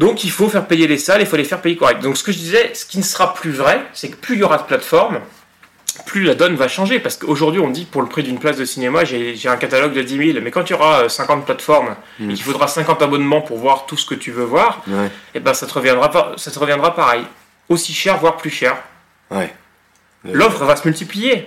Donc 0.00 0.24
il 0.24 0.30
faut 0.30 0.48
faire 0.48 0.66
payer 0.66 0.86
les 0.86 0.96
salles, 0.96 1.20
il 1.20 1.26
faut 1.26 1.36
les 1.36 1.44
faire 1.44 1.60
payer 1.60 1.76
correct. 1.76 2.00
Donc 2.02 2.16
ce 2.16 2.24
que 2.24 2.32
je 2.32 2.38
disais, 2.38 2.70
ce 2.74 2.86
qui 2.86 2.96
ne 2.98 3.02
sera 3.02 3.34
plus 3.34 3.50
vrai, 3.52 3.82
c'est 3.92 4.08
que 4.08 4.16
plus 4.16 4.36
il 4.36 4.40
y 4.40 4.42
aura 4.42 4.56
de 4.56 4.62
plateformes, 4.62 5.20
plus 6.06 6.22
la 6.24 6.34
donne 6.34 6.54
va 6.56 6.68
changer. 6.68 7.00
Parce 7.00 7.16
qu'aujourd'hui, 7.18 7.60
on 7.60 7.68
dit 7.68 7.84
pour 7.84 8.00
le 8.00 8.08
prix 8.08 8.22
d'une 8.22 8.38
place 8.38 8.56
de 8.56 8.64
cinéma, 8.64 9.04
j'ai 9.04 9.36
un 9.46 9.56
catalogue 9.58 9.92
de 9.92 10.00
10 10.00 10.32
000. 10.32 10.38
Mais 10.42 10.50
quand 10.50 10.64
il 10.68 10.72
y 10.72 10.74
aura 10.74 11.02
euh, 11.02 11.08
50 11.10 11.44
plateformes 11.44 11.96
Mm. 12.18 12.30
et 12.30 12.34
qu'il 12.34 12.42
faudra 12.44 12.66
50 12.66 13.02
abonnements 13.02 13.42
pour 13.42 13.58
voir 13.58 13.84
tout 13.84 13.98
ce 13.98 14.06
que 14.06 14.14
tu 14.14 14.30
veux 14.30 14.44
voir, 14.44 14.82
Ouais. 14.88 15.10
et 15.34 15.40
ben 15.40 15.52
ça 15.52 15.66
te 15.66 15.74
reviendra, 15.74 16.32
ça 16.38 16.50
te 16.50 16.58
reviendra 16.58 16.94
pareil. 16.94 17.24
Aussi 17.68 17.92
cher, 17.92 18.16
voire 18.16 18.38
plus 18.38 18.50
cher. 18.50 18.76
Ouais. 19.30 19.54
L'offre 20.24 20.64
va 20.64 20.76
se 20.76 20.88
multiplier. 20.88 21.46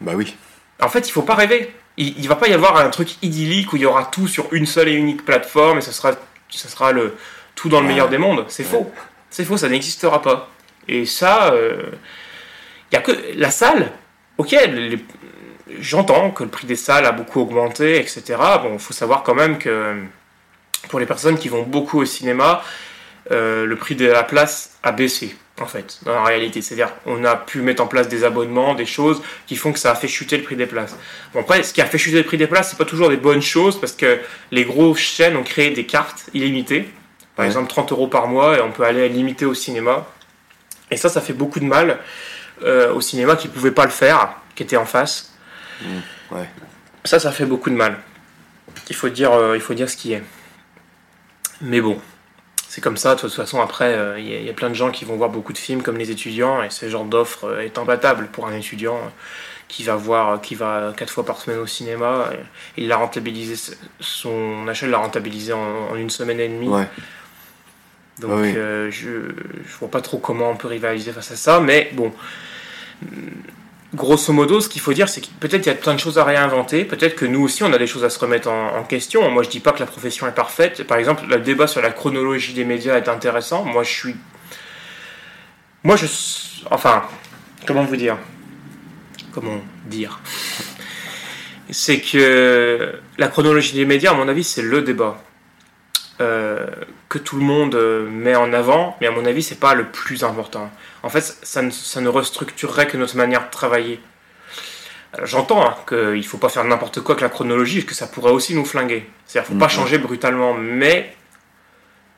Bah 0.00 0.12
oui. 0.14 0.36
En 0.80 0.88
fait, 0.90 1.08
il 1.08 1.10
faut 1.12 1.22
pas 1.22 1.34
rêver. 1.34 1.74
Il, 1.96 2.18
il 2.18 2.28
va 2.28 2.36
pas 2.36 2.48
y 2.48 2.52
avoir 2.52 2.76
un 2.76 2.90
truc 2.90 3.16
idyllique 3.22 3.72
où 3.72 3.76
il 3.76 3.82
y 3.82 3.86
aura 3.86 4.04
tout 4.04 4.28
sur 4.28 4.46
une 4.52 4.66
seule 4.66 4.88
et 4.88 4.92
unique 4.94 5.24
plateforme 5.24 5.78
et 5.78 5.80
ce 5.80 5.90
sera, 5.92 6.12
ce 6.50 6.68
sera 6.68 6.92
le, 6.92 7.16
tout 7.58 7.68
dans 7.68 7.80
le 7.80 7.88
meilleur 7.88 8.08
des 8.08 8.18
mondes. 8.18 8.44
C'est 8.48 8.64
faux. 8.64 8.90
C'est 9.30 9.44
faux, 9.44 9.56
ça 9.56 9.68
n'existera 9.68 10.22
pas. 10.22 10.48
Et 10.86 11.04
ça, 11.06 11.52
il 11.54 12.94
y 12.94 12.96
a 12.96 13.00
que 13.00 13.12
la 13.34 13.50
salle. 13.50 13.90
Ok, 14.38 14.54
j'entends 15.80 16.30
que 16.30 16.44
le 16.44 16.50
prix 16.50 16.68
des 16.68 16.76
salles 16.76 17.04
a 17.04 17.12
beaucoup 17.12 17.40
augmenté, 17.40 17.98
etc. 17.98 18.22
Bon, 18.62 18.74
il 18.74 18.78
faut 18.78 18.94
savoir 18.94 19.24
quand 19.24 19.34
même 19.34 19.58
que 19.58 19.96
pour 20.88 21.00
les 21.00 21.06
personnes 21.06 21.36
qui 21.36 21.48
vont 21.48 21.64
beaucoup 21.64 22.00
au 22.00 22.04
cinéma, 22.04 22.62
le 23.30 23.74
prix 23.74 23.96
de 23.96 24.06
la 24.06 24.22
place 24.22 24.78
a 24.84 24.92
baissé 24.92 25.34
en 25.60 25.66
fait, 25.66 25.98
dans 26.04 26.14
la 26.14 26.22
réalité. 26.22 26.62
C'est-à-dire, 26.62 26.92
on 27.04 27.24
a 27.24 27.34
pu 27.34 27.60
mettre 27.62 27.82
en 27.82 27.88
place 27.88 28.06
des 28.06 28.22
abonnements, 28.22 28.76
des 28.76 28.86
choses 28.86 29.20
qui 29.48 29.56
font 29.56 29.72
que 29.72 29.80
ça 29.80 29.90
a 29.90 29.96
fait 29.96 30.06
chuter 30.06 30.36
le 30.36 30.44
prix 30.44 30.54
des 30.54 30.66
places. 30.66 30.96
Bon, 31.34 31.40
après, 31.40 31.64
ce 31.64 31.74
qui 31.74 31.82
a 31.82 31.86
fait 31.86 31.98
chuter 31.98 32.18
le 32.18 32.22
prix 32.22 32.36
des 32.36 32.46
places, 32.46 32.70
c'est 32.70 32.78
pas 32.78 32.84
toujours 32.84 33.08
des 33.08 33.16
bonnes 33.16 33.42
choses 33.42 33.78
parce 33.80 33.92
que 33.92 34.20
les 34.52 34.64
grosses 34.64 35.00
chaînes 35.00 35.36
ont 35.36 35.42
créé 35.42 35.70
des 35.70 35.84
cartes 35.84 36.30
illimitées. 36.32 36.88
Par 37.38 37.46
exemple, 37.46 37.68
30 37.68 37.92
euros 37.92 38.08
par 38.08 38.26
mois 38.26 38.58
et 38.58 38.60
on 38.60 38.72
peut 38.72 38.82
aller 38.82 39.08
limiter 39.08 39.44
au 39.46 39.54
cinéma. 39.54 40.04
Et 40.90 40.96
ça, 40.96 41.08
ça 41.08 41.20
fait 41.20 41.32
beaucoup 41.32 41.60
de 41.60 41.64
mal 41.64 42.00
euh, 42.64 42.92
au 42.92 43.00
cinéma 43.00 43.36
qui 43.36 43.46
pouvait 43.46 43.70
pas 43.70 43.84
le 43.84 43.92
faire, 43.92 44.32
qui 44.56 44.64
était 44.64 44.76
en 44.76 44.84
face. 44.84 45.32
Mmh, 45.80 45.86
ouais. 46.32 46.48
Ça, 47.04 47.20
ça 47.20 47.30
fait 47.30 47.46
beaucoup 47.46 47.70
de 47.70 47.76
mal. 47.76 47.96
Il 48.90 48.96
faut 48.96 49.08
dire, 49.08 49.32
euh, 49.32 49.54
il 49.54 49.60
faut 49.60 49.74
dire 49.74 49.88
ce 49.88 49.96
qui 49.96 50.14
est. 50.14 50.22
Mais 51.60 51.80
bon, 51.80 52.00
c'est 52.66 52.80
comme 52.80 52.96
ça, 52.96 53.14
de 53.14 53.20
toute 53.20 53.32
façon, 53.32 53.60
après, 53.60 53.92
il 53.92 54.32
euh, 54.32 54.42
y, 54.42 54.50
a 54.50 54.52
plein 54.52 54.68
de 54.68 54.74
gens 54.74 54.90
qui 54.90 55.04
vont 55.04 55.14
voir 55.14 55.30
beaucoup 55.30 55.52
de 55.52 55.58
films 55.58 55.82
comme 55.84 55.96
les 55.96 56.10
étudiants, 56.10 56.60
et 56.64 56.70
ce 56.70 56.88
genre 56.88 57.04
d'offre 57.04 57.60
est 57.60 57.78
imbattable 57.78 58.26
pour 58.32 58.48
un 58.48 58.52
étudiant 58.52 58.98
qui 59.68 59.84
va 59.84 59.94
voir, 59.94 60.40
qui 60.40 60.56
va 60.56 60.92
quatre 60.96 61.12
fois 61.12 61.24
par 61.24 61.40
semaine 61.40 61.60
au 61.60 61.68
cinéma. 61.68 62.30
Il 62.76 62.90
a 62.90 62.96
rentabilisé, 62.96 63.76
son 64.00 64.66
achat, 64.66 64.86
il 64.86 64.90
l'a 64.90 64.98
rentabilisé 64.98 65.52
en, 65.52 65.94
une 65.94 66.10
semaine 66.10 66.40
et 66.40 66.48
demie. 66.48 66.68
Donc, 68.20 68.44
je, 68.46 68.90
je 68.90 69.76
vois 69.78 69.90
pas 69.90 70.00
trop 70.00 70.18
comment 70.18 70.50
on 70.50 70.56
peut 70.56 70.68
rivaliser 70.68 71.12
face 71.12 71.30
à 71.30 71.36
ça, 71.36 71.60
mais 71.60 71.90
bon 71.92 72.12
grosso 73.94 74.32
modo, 74.32 74.60
ce 74.60 74.68
qu'il 74.68 74.80
faut 74.80 74.92
dire, 74.92 75.08
c'est 75.08 75.20
que 75.20 75.28
peut-être 75.40 75.66
il 75.66 75.68
y 75.68 75.72
a 75.72 75.74
plein 75.74 75.94
de 75.94 76.00
choses 76.00 76.18
à 76.18 76.24
réinventer, 76.24 76.84
peut-être 76.84 77.16
que 77.16 77.24
nous 77.24 77.42
aussi 77.42 77.62
on 77.62 77.72
a 77.72 77.78
des 77.78 77.86
choses 77.86 78.04
à 78.04 78.10
se 78.10 78.18
remettre 78.18 78.48
en, 78.48 78.82
question. 78.84 79.30
Moi 79.30 79.42
je 79.42 79.48
dis 79.48 79.60
pas 79.60 79.72
que 79.72 79.80
la 79.80 79.86
profession 79.86 80.26
est 80.26 80.32
parfaite. 80.32 80.84
Par 80.84 80.98
exemple, 80.98 81.24
le 81.28 81.38
débat 81.38 81.66
sur 81.66 81.80
la 81.80 81.90
chronologie 81.90 82.54
des 82.54 82.64
médias 82.64 82.96
est 82.96 83.08
intéressant. 83.08 83.64
Moi 83.64 83.82
je 83.82 83.90
suis. 83.90 84.16
Moi 85.84 85.96
je. 85.96 86.06
Enfin, 86.70 87.04
comment 87.66 87.84
vous 87.84 87.96
dire? 87.96 88.16
Comment 89.32 89.60
dire? 89.86 90.20
C'est 91.70 92.00
que 92.00 92.94
la 93.18 93.28
chronologie 93.28 93.74
des 93.74 93.84
médias, 93.84 94.12
à 94.12 94.14
mon 94.14 94.26
avis, 94.28 94.44
c'est 94.44 94.62
le 94.62 94.80
débat. 94.80 95.22
Euh, 96.20 96.66
que 97.08 97.18
tout 97.18 97.36
le 97.36 97.42
monde 97.42 97.74
euh, 97.74 98.08
met 98.08 98.34
en 98.34 98.52
avant, 98.52 98.96
mais 99.00 99.06
à 99.06 99.10
mon 99.10 99.24
avis, 99.24 99.42
c'est 99.42 99.58
pas 99.58 99.74
le 99.74 99.86
plus 99.86 100.24
important. 100.24 100.70
En 101.02 101.08
fait, 101.08 101.22
ça 101.42 101.62
ne, 101.62 101.70
ça 101.70 102.00
ne 102.00 102.08
restructurerait 102.08 102.86
que 102.86 102.96
notre 102.96 103.16
manière 103.16 103.46
de 103.46 103.50
travailler. 103.50 104.00
J'entends 105.22 105.64
hein, 105.64 105.74
qu'il 105.88 106.18
ne 106.18 106.22
faut 106.22 106.36
pas 106.36 106.50
faire 106.50 106.64
n'importe 106.64 107.00
quoi 107.00 107.14
avec 107.14 107.22
la 107.22 107.30
chronologie, 107.30 107.86
que 107.86 107.94
ça 107.94 108.06
pourrait 108.06 108.32
aussi 108.32 108.54
nous 108.54 108.66
flinguer. 108.66 109.08
C'est-à-dire 109.24 109.46
qu'il 109.46 109.56
ne 109.56 109.60
faut 109.60 109.66
pas 109.66 109.72
mm-hmm. 109.72 109.76
changer 109.76 109.98
brutalement, 109.98 110.52
mais 110.52 111.16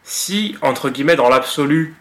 si, 0.02 0.56
entre 0.60 0.90
guillemets, 0.90 1.14
dans 1.14 1.28
l'absolu, 1.28 1.94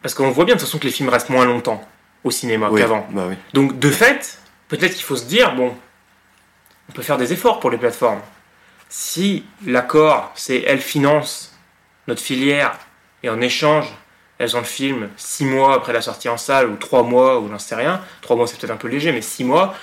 parce 0.00 0.14
qu'on 0.14 0.30
voit 0.30 0.46
bien 0.46 0.54
de 0.54 0.60
toute 0.60 0.66
façon 0.66 0.78
que 0.78 0.86
les 0.86 0.92
films 0.92 1.10
restent 1.10 1.28
moins 1.28 1.44
longtemps 1.44 1.86
au 2.24 2.30
cinéma 2.30 2.70
qu'avant. 2.74 3.06
Bah 3.10 3.26
oui. 3.28 3.34
Donc, 3.52 3.78
de 3.78 3.90
fait, 3.90 4.38
peut-être 4.68 4.94
qu'il 4.94 5.04
faut 5.04 5.16
se 5.16 5.26
dire, 5.26 5.54
bon, 5.54 5.76
on 6.88 6.92
peut 6.92 7.02
faire 7.02 7.18
des 7.18 7.34
efforts 7.34 7.60
pour 7.60 7.70
les 7.70 7.76
plateformes 7.76 8.20
si 8.90 9.44
l'accord, 9.64 10.32
c'est 10.34 10.62
elles 10.66 10.80
financent 10.80 11.56
notre 12.08 12.20
filière 12.20 12.78
et 13.22 13.30
en 13.30 13.40
échange, 13.40 13.86
elles 14.38 14.56
ont 14.56 14.60
le 14.60 14.66
film 14.66 15.08
six 15.16 15.44
mois 15.44 15.74
après 15.74 15.92
la 15.92 16.02
sortie 16.02 16.28
en 16.28 16.36
salle 16.36 16.68
ou 16.68 16.76
trois 16.76 17.04
mois 17.04 17.40
ou 17.40 17.48
j'en 17.48 17.58
sais 17.58 17.76
rien, 17.76 18.02
trois 18.20 18.36
mois 18.36 18.46
c'est 18.46 18.58
peut-être 18.58 18.72
un 18.72 18.76
peu 18.76 18.88
léger, 18.88 19.12
mais 19.12 19.22
six 19.22 19.44
mois, 19.44 19.74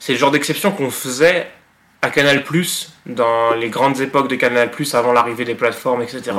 c'est 0.00 0.12
le 0.12 0.18
genre 0.18 0.30
d'exception 0.30 0.72
qu'on 0.72 0.90
faisait 0.90 1.46
à 2.00 2.10
Canal 2.10 2.44
dans 3.06 3.54
les 3.54 3.70
grandes 3.70 4.00
époques 4.00 4.28
de 4.28 4.36
Canal 4.36 4.70
avant 4.92 5.12
l'arrivée 5.12 5.44
des 5.44 5.54
plateformes, 5.54 6.02
etc. 6.02 6.32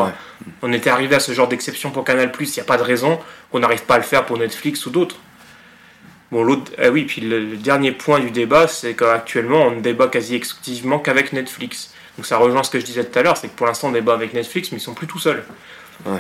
On 0.62 0.72
était 0.74 0.90
arrivé 0.92 1.16
à 1.16 1.20
ce 1.20 1.32
genre 1.32 1.48
d'exception 1.48 1.92
pour 1.92 2.04
Canal 2.04 2.32
il 2.40 2.48
n'y 2.48 2.60
a 2.60 2.64
pas 2.64 2.78
de 2.78 2.84
raison 2.84 3.20
qu'on 3.52 3.60
n'arrive 3.60 3.84
pas 3.84 3.96
à 3.96 3.98
le 3.98 4.04
faire 4.04 4.26
pour 4.26 4.38
Netflix 4.38 4.86
ou 4.86 4.92
d'autres. 4.92 5.18
Bon, 6.32 6.44
l'autre, 6.44 6.72
ah 6.78 6.90
oui, 6.90 7.06
puis 7.06 7.22
le, 7.22 7.56
dernier 7.58 7.92
point 7.92 8.20
du 8.20 8.30
débat, 8.30 8.68
c'est 8.68 8.94
qu'actuellement, 8.94 9.64
on 9.64 9.72
ne 9.72 9.80
débat 9.80 10.08
quasi 10.08 10.36
exclusivement 10.36 11.00
qu'avec 11.00 11.34
Netflix. 11.34 11.95
Donc 12.18 12.26
ça 12.26 12.38
rejoint 12.38 12.64
ce 12.64 12.70
que 12.70 12.80
je 12.80 12.86
disais 12.86 13.04
tout 13.04 13.18
à 13.20 13.24
l'heure, 13.24 13.38
c'est 13.38 13.48
que 13.48 13.56
pour 13.56 13.68
l'instant 13.68 13.90
on 13.90 13.92
débat 13.92 14.14
avec 14.14 14.34
Netflix, 14.34 14.72
mais 14.72 14.78
ils 14.78 14.82
sont 14.82 14.94
plus 14.94 15.08
tout 15.08 15.20
seuls. 15.20 15.44
Ouais. 16.06 16.20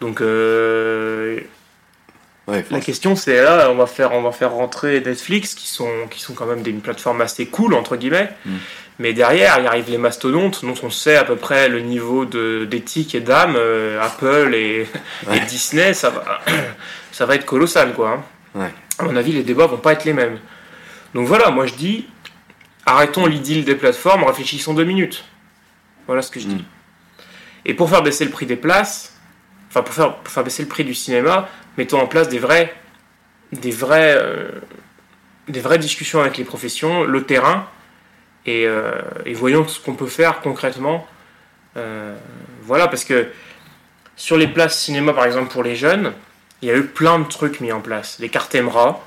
Donc 0.00 0.20
euh, 0.20 1.40
la 2.48 2.80
question 2.80 3.14
c'est 3.14 3.40
là, 3.40 3.70
on 3.70 3.76
va 3.76 3.86
faire, 3.86 4.12
on 4.12 4.22
va 4.22 4.32
faire 4.32 4.52
rentrer 4.52 5.00
Netflix, 5.00 5.54
qui 5.54 5.68
sont, 5.68 6.08
qui 6.10 6.20
sont 6.20 6.34
quand 6.34 6.46
même 6.46 6.62
des 6.62 6.72
plateformes 6.72 7.20
assez 7.20 7.46
cool 7.46 7.74
entre 7.74 7.96
guillemets. 7.96 8.30
Mm. 8.44 8.56
Mais 8.98 9.14
derrière, 9.14 9.58
il 9.58 9.66
arrive 9.66 9.90
les 9.90 9.98
mastodontes, 9.98 10.64
dont 10.64 10.74
on 10.82 10.90
sait 10.90 11.16
à 11.16 11.24
peu 11.24 11.36
près 11.36 11.68
le 11.68 11.80
niveau 11.80 12.24
d'éthique 12.24 13.14
et 13.14 13.20
d'âme. 13.20 13.54
Euh, 13.56 14.00
Apple 14.00 14.54
et, 14.54 14.86
Disney, 15.48 15.94
ça 15.94 16.10
va, 16.10 16.40
ça 17.12 17.26
va 17.26 17.34
être 17.36 17.46
colossal 17.46 17.94
quoi. 17.94 18.22
Hein. 18.56 18.70
À 18.98 19.04
mon 19.04 19.16
avis, 19.16 19.32
les 19.32 19.42
débats 19.42 19.66
vont 19.66 19.78
pas 19.78 19.92
être 19.92 20.04
les 20.04 20.12
mêmes. 20.12 20.38
Donc 21.14 21.26
voilà, 21.26 21.50
moi 21.50 21.66
je 21.66 21.74
dis, 21.74 22.06
arrêtons 22.86 23.26
l'idylle 23.26 23.64
des 23.64 23.74
plateformes, 23.74 24.24
réfléchissons 24.24 24.74
deux 24.74 24.84
minutes. 24.84 25.24
Voilà 26.06 26.22
ce 26.22 26.30
que 26.30 26.40
je 26.40 26.48
dis. 26.48 26.54
Mm. 26.56 26.64
Et 27.64 27.74
pour 27.74 27.88
faire 27.88 28.02
baisser 28.02 28.24
le 28.24 28.30
prix 28.30 28.46
des 28.46 28.56
places, 28.56 29.16
enfin 29.68 29.82
pour 29.82 29.94
faire, 29.94 30.16
faire 30.24 30.44
baisser 30.44 30.62
le 30.62 30.68
prix 30.68 30.84
du 30.84 30.94
cinéma, 30.94 31.48
mettons 31.78 32.00
en 32.00 32.06
place 32.06 32.28
des 32.28 32.38
vrais, 32.38 32.74
des 33.52 33.70
vrais, 33.70 34.14
euh, 34.16 34.48
des 35.48 35.60
vraies 35.60 35.78
discussions 35.78 36.20
avec 36.20 36.36
les 36.36 36.44
professions, 36.44 37.04
le 37.04 37.24
terrain, 37.24 37.68
et, 38.46 38.66
euh, 38.66 39.00
voyons 39.34 39.66
ce 39.68 39.78
qu'on 39.80 39.94
peut 39.94 40.06
faire 40.06 40.40
concrètement. 40.40 41.06
Euh, 41.76 42.16
voilà, 42.62 42.88
parce 42.88 43.04
que 43.04 43.28
sur 44.16 44.36
les 44.36 44.48
places 44.48 44.78
cinéma, 44.78 45.12
par 45.12 45.24
exemple 45.24 45.52
pour 45.52 45.62
les 45.62 45.76
jeunes, 45.76 46.12
il 46.60 46.68
y 46.68 46.70
a 46.70 46.76
eu 46.76 46.86
plein 46.86 47.18
de 47.18 47.24
trucs 47.24 47.60
mis 47.60 47.72
en 47.72 47.80
place. 47.80 48.18
Les 48.18 48.28
cartes 48.28 48.54
EMRA, 48.54 49.00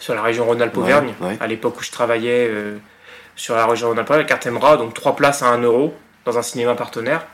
sur 0.00 0.14
la 0.14 0.22
région 0.22 0.46
Rhône-Alpes-Auvergne, 0.46 1.14
à 1.38 1.46
l'époque 1.46 1.78
où 1.78 1.84
je 1.84 1.92
travaillais 1.92 2.48
euh, 2.48 2.78
sur 3.36 3.54
la 3.54 3.66
région 3.66 3.88
Rhône-Alpes, 3.88 4.08
la 4.08 4.24
carte 4.24 4.46
Emra, 4.46 4.76
donc 4.76 4.94
3 4.94 5.14
places 5.14 5.42
à 5.42 5.48
1 5.48 5.62
euro 5.62 5.94
dans 6.24 6.38
un 6.38 6.42
cinéma 6.42 6.74
partenaire. 6.74 7.26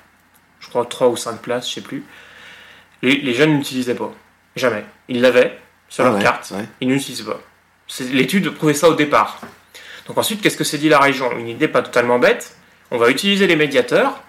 Je 0.61 0.69
crois 0.69 0.85
3 0.85 1.09
ou 1.09 1.17
5 1.17 1.41
places, 1.41 1.69
je 1.69 1.75
sais 1.75 1.81
plus. 1.81 2.05
Les, 3.03 3.17
les 3.19 3.35
jeunes 3.35 3.57
n'utilisaient 3.57 3.95
pas. 3.95 4.13
Jamais. 4.57 4.85
Ils 5.09 5.21
l'avaient 5.21 5.59
sur 5.89 6.05
leur 6.05 6.17
ah 6.17 6.23
carte, 6.23 6.53
ils 6.81 6.89
n'utilisaient 6.89 7.25
pas. 7.25 7.41
L'étude 8.13 8.51
prouvait 8.51 8.75
ça 8.75 8.89
au 8.89 8.95
départ. 8.95 9.41
Donc 10.09 10.19
ensuite, 10.19 10.43
qu'est-ce 10.43 10.57
que 10.57 10.65
s'est 10.65 10.79
dit 10.79 10.89
la 10.89 10.99
région? 10.99 11.31
Une 11.39 11.49
idée 11.49 11.69
pas 11.69 11.83
totalement 11.83 12.19
bête. 12.19 12.57
On 12.91 12.99
va 12.99 13.11
utiliser 13.11 13.47
les 13.47 13.57
médiateurs 13.57 14.21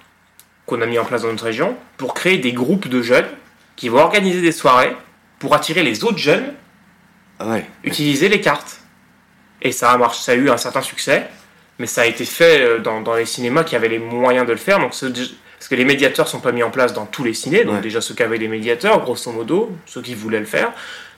qu'on 0.68 0.82
a 0.82 0.86
mis 0.86 1.00
en 1.00 1.06
place 1.06 1.24
dans 1.24 1.30
notre 1.30 1.46
région 1.46 1.76
pour 1.98 2.14
créer 2.14 2.38
des 2.38 2.54
groupes 2.54 2.88
de 2.88 3.02
jeunes 3.02 3.28
qui 3.76 3.90
vont 3.90 4.00
organiser 4.00 4.42
des 4.42 4.52
soirées 4.52 4.96
pour 5.40 5.56
attirer 5.56 5.82
les 5.82 6.04
autres 6.04 6.18
jeunes 6.18 6.54
utiliser 7.84 8.30
les 8.30 8.42
cartes. 8.42 8.80
Et 9.62 9.72
ça 9.72 9.92
a 9.92 9.98
marché, 9.98 10.22
ça 10.22 10.32
a 10.34 10.36
eu 10.36 10.50
un 10.50 10.58
certain 10.58 10.82
succès, 10.82 11.28
mais 11.80 11.88
ça 11.88 12.02
a 12.02 12.06
été 12.06 12.26
fait 12.26 12.62
euh, 12.62 12.80
dans, 12.80 13.16
les 13.16 13.26
cinémas 13.26 13.64
qui 13.64 13.76
avaient 13.76 13.90
les 13.90 14.00
moyens 14.00 14.46
de 14.46 14.52
le 14.52 14.58
faire. 14.58 14.80
Donc, 14.80 14.92
parce 14.92 15.70
que 15.70 15.76
les 15.76 15.86
médiateurs 15.86 16.28
sont 16.28 16.40
pas 16.40 16.52
mis 16.52 16.64
en 16.64 16.70
place 16.70 16.94
dans 16.94 17.06
tous 17.06 17.24
les 17.24 17.34
ciné, 17.34 17.64
donc 17.64 17.82
déjà 17.82 18.00
ceux 18.00 18.14
qui 18.14 18.22
avaient 18.22 18.38
des 18.38 18.48
médiateurs, 18.48 19.00
grosso 19.02 19.32
modo, 19.32 19.76
ceux 19.88 20.02
qui 20.02 20.14
voulaient 20.14 20.40
le 20.40 20.46
faire. 20.46 20.72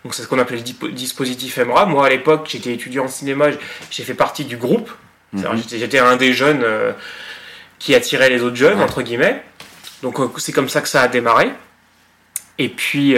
Donc 0.03 0.13
c'est 0.13 0.21
ce 0.21 0.27
qu'on 0.27 0.39
appelait 0.39 0.63
le 0.81 0.91
dispositif 0.91 1.57
EMRA. 1.57 1.85
Moi 1.85 2.05
à 2.05 2.09
l'époque, 2.09 2.47
j'étais 2.49 2.73
étudiant 2.73 3.05
en 3.05 3.09
cinéma, 3.09 3.47
j'ai 3.91 4.03
fait 4.03 4.13
partie 4.13 4.45
du 4.45 4.55
groupe. 4.55 4.89
Mhm. 5.33 5.61
J'étais 5.67 5.99
un 5.99 6.15
des 6.15 6.31
jeunes 6.31 6.61
euh, 6.63 6.93
qui 7.79 7.93
attirait 7.95 8.29
les 8.29 8.41
autres 8.41 8.55
jeunes, 8.55 8.81
entre 8.81 9.01
guillemets. 9.01 9.43
Donc 10.03 10.19
euh, 10.21 10.29
c'est 10.37 10.53
comme 10.53 10.69
ça 10.69 10.79
que 10.79 10.87
ça 10.87 11.01
a 11.01 11.07
démarré. 11.09 11.51
Et 12.57 12.69
puis, 12.69 13.15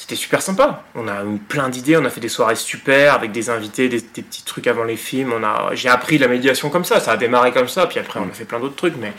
c'était 0.00 0.16
super 0.16 0.40
sympa. 0.40 0.82
On 0.94 1.08
a 1.08 1.24
eu 1.24 1.36
plein 1.36 1.68
d'idées, 1.68 1.94
on 1.98 2.04
a 2.06 2.10
fait 2.10 2.22
des 2.22 2.30
soirées 2.30 2.54
super 2.54 3.12
avec 3.12 3.32
des 3.32 3.50
invités, 3.50 3.90
des, 3.90 4.00
petits 4.00 4.42
trucs 4.44 4.66
avant 4.66 4.84
les 4.84 4.96
films. 4.96 5.34
On 5.34 5.44
a, 5.44 5.74
j'ai 5.74 5.90
appris 5.90 6.16
la 6.16 6.26
médiation 6.26 6.70
comme 6.70 6.86
ça, 6.86 7.00
ça 7.00 7.12
a 7.12 7.16
démarré 7.18 7.52
comme 7.52 7.68
ça, 7.68 7.86
puis 7.86 7.98
après 7.98 8.18
on 8.18 8.24
a 8.24 8.32
fait 8.32 8.46
plein 8.46 8.60
d'autres 8.60 8.76
trucs. 8.76 8.96
Mais 8.96 9.08
et 9.08 9.12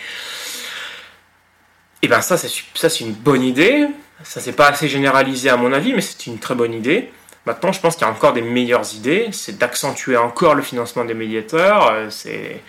eh 2.01 2.07
ben 2.07 2.21
ça, 2.21 2.35
c'est 2.35 2.49
ça 2.73 2.89
c'est 2.89 3.03
une 3.03 3.13
bonne 3.13 3.43
idée. 3.43 3.85
Ça 4.23 4.41
c'est 4.41 4.53
pas 4.53 4.69
assez 4.69 4.87
généralisé 4.87 5.49
à 5.49 5.55
mon 5.55 5.71
avis, 5.71 5.93
mais 5.93 6.01
c'est 6.01 6.25
une 6.25 6.39
très 6.39 6.55
bonne 6.55 6.73
idée. 6.73 7.11
Maintenant, 7.45 7.71
je 7.71 7.79
pense 7.79 7.95
qu'il 7.95 8.07
y 8.07 8.09
a 8.09 8.11
encore 8.11 8.33
des 8.33 8.41
meilleures 8.41 8.95
idées. 8.95 9.29
C'est 9.33 9.59
d'accentuer 9.59 10.17
encore 10.17 10.55
le 10.55 10.63
financement 10.63 11.05
des 11.05 11.13
médiateurs. 11.13 11.91
Euh, 11.91 12.07
c'est 12.09 12.59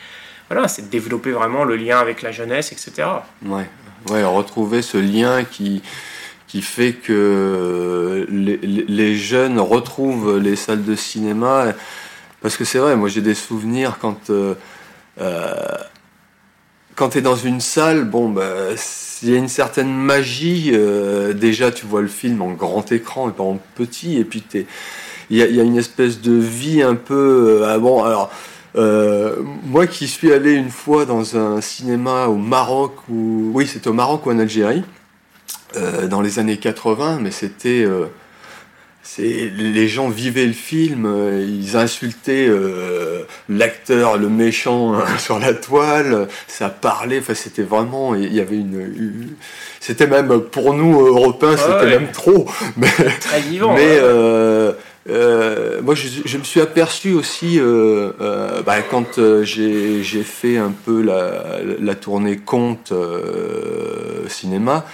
voilà, 0.50 0.68
c'est 0.68 0.82
de 0.82 0.88
développer 0.88 1.30
vraiment 1.30 1.64
le 1.64 1.76
lien 1.76 1.98
avec 1.98 2.20
la 2.20 2.30
jeunesse, 2.30 2.72
etc. 2.72 3.08
Ouais, 3.46 3.64
ouais, 4.10 4.22
retrouver 4.22 4.82
ce 4.82 4.98
lien 4.98 5.44
qui 5.44 5.82
qui 6.52 6.60
fait 6.60 6.92
que 6.92 8.26
les, 8.28 9.16
jeunes 9.16 9.58
retrouvent 9.58 10.36
les 10.38 10.54
salles 10.54 10.84
de 10.84 10.94
cinéma. 10.94 11.72
Parce 12.42 12.58
que 12.58 12.66
c'est 12.66 12.76
vrai, 12.76 12.94
moi 12.94 13.08
j'ai 13.08 13.22
des 13.22 13.34
souvenirs 13.34 13.96
quand 13.98 14.28
euh, 14.28 14.52
euh, 15.18 15.54
quand 16.94 17.08
tu 17.08 17.18
es 17.18 17.20
dans 17.22 17.36
une 17.36 17.62
salle, 17.62 18.04
bon, 18.04 18.28
bah, 18.28 18.50
il 19.22 19.30
y 19.30 19.34
a 19.34 19.38
une 19.38 19.48
certaine 19.48 19.94
magie. 19.94 20.72
euh, 20.74 21.32
déjà, 21.32 21.70
tu 21.70 21.86
vois 21.86 22.02
le 22.02 22.08
film 22.08 22.42
en 22.42 22.50
grand 22.50 22.92
écran 22.92 23.30
et 23.30 23.32
pas 23.32 23.44
en 23.44 23.58
petit, 23.74 24.18
et 24.18 24.24
puis 24.24 24.44
il 25.30 25.38
y 25.38 25.42
a, 25.42 25.62
une 25.62 25.78
espèce 25.78 26.20
de 26.20 26.34
vie 26.34 26.82
un 26.82 26.96
peu. 26.96 27.62
euh, 27.62 27.66
ah 27.66 27.78
bon, 27.78 28.04
alors. 28.04 28.30
moi 29.64 29.86
qui 29.86 30.06
suis 30.06 30.34
allé 30.34 30.52
une 30.52 30.70
fois 30.70 31.06
dans 31.06 31.34
un 31.34 31.62
cinéma 31.62 32.26
au 32.26 32.36
Maroc, 32.36 32.92
ou 33.08 33.52
oui 33.54 33.66
c'était 33.66 33.88
au 33.88 33.94
Maroc 33.94 34.26
ou 34.26 34.32
en 34.32 34.38
Algérie, 34.38 34.84
euh, 35.76 36.06
dans 36.08 36.20
les 36.20 36.38
années 36.38 36.56
80, 36.58 37.18
mais 37.20 37.30
c'était 37.30 37.84
euh, 37.84 38.06
c'est 39.04 39.50
les 39.56 39.88
gens 39.88 40.08
vivaient 40.08 40.46
le 40.46 40.52
film, 40.52 41.06
euh, 41.06 41.44
ils 41.46 41.76
insultaient 41.76 42.46
euh, 42.48 43.22
l'acteur, 43.48 44.16
le 44.16 44.28
méchant 44.28 44.94
hein, 44.94 45.04
sur 45.18 45.38
la 45.40 45.54
toile, 45.54 46.28
ça 46.46 46.68
parlait, 46.68 47.18
enfin 47.18 47.34
c'était 47.34 47.62
vraiment, 47.64 48.14
il 48.14 48.32
y 48.32 48.40
avait 48.40 48.56
une, 48.56 48.80
une- 48.80 49.28
c'était 49.80 50.06
même 50.06 50.40
pour 50.40 50.72
nous 50.74 51.04
Européens, 51.06 51.56
c'était 51.56 51.72
ouais. 51.72 51.86
même 51.98 52.12
trop, 52.12 52.48
mais, 52.76 52.88
Très 53.20 53.40
vivant. 53.40 53.74
mais 53.74 53.98
euh, 55.08 55.80
moi 55.82 55.96
je, 55.96 56.06
je 56.24 56.38
me 56.38 56.44
suis 56.44 56.60
aperçu 56.60 57.12
aussi 57.12 57.58
euh, 57.58 58.12
euh, 58.20 58.62
bah, 58.62 58.82
quand 58.88 59.18
j'ai 59.42 60.02
fait 60.22 60.58
un 60.58 60.70
peu 60.84 61.02
la, 61.02 61.56
la 61.80 61.94
tournée 61.96 62.36
conte 62.36 62.92
euh, 62.92 64.28
cinéma 64.28 64.86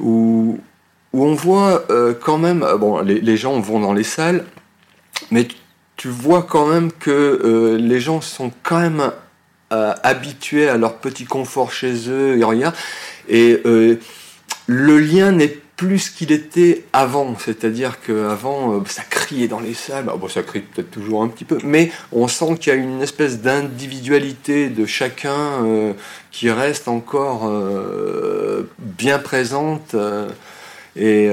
où 0.00 0.58
où 1.14 1.24
on 1.26 1.34
voit 1.34 1.84
euh, 1.90 2.14
quand 2.18 2.38
même, 2.38 2.62
euh, 2.62 2.78
bon, 2.78 3.00
les, 3.00 3.20
les 3.20 3.36
gens 3.36 3.60
vont 3.60 3.78
dans 3.80 3.92
les 3.92 4.02
salles, 4.02 4.46
mais 5.30 5.46
tu- 5.96 6.08
vois 6.08 6.42
quand 6.42 6.66
même 6.66 6.90
que 6.90 7.10
euh, 7.10 7.76
les 7.78 8.00
gens 8.00 8.20
sont 8.20 8.50
quand 8.62 8.80
même 8.80 9.12
habitués 9.70 10.68
à 10.68 10.76
leur 10.76 10.96
petit 10.96 11.24
confort 11.24 11.72
chez 11.72 12.08
eux, 12.10 12.38
et 12.38 12.44
rien, 12.44 12.72
et 13.28 13.62
le 13.64 14.98
lien 14.98 15.32
n'est 15.32 15.56
plus 15.82 16.10
qu'il 16.10 16.30
était 16.30 16.84
avant, 16.92 17.34
c'est-à-dire 17.44 17.98
qu'avant, 18.06 18.74
euh, 18.76 18.80
ça 18.86 19.02
criait 19.02 19.48
dans 19.48 19.58
les 19.58 19.74
salles, 19.74 20.04
bon, 20.04 20.28
ça 20.28 20.44
crie 20.44 20.60
peut-être 20.60 20.92
toujours 20.92 21.24
un 21.24 21.28
petit 21.28 21.44
peu, 21.44 21.58
mais 21.64 21.90
on 22.12 22.28
sent 22.28 22.54
qu'il 22.60 22.72
y 22.72 22.76
a 22.76 22.78
une 22.78 23.02
espèce 23.02 23.40
d'individualité 23.40 24.68
de 24.68 24.86
chacun 24.86 25.64
euh, 25.64 25.92
qui 26.30 26.50
reste 26.52 26.86
encore 26.86 27.48
euh, 27.48 28.70
bien 28.78 29.18
présente. 29.18 29.96
et 30.94 31.28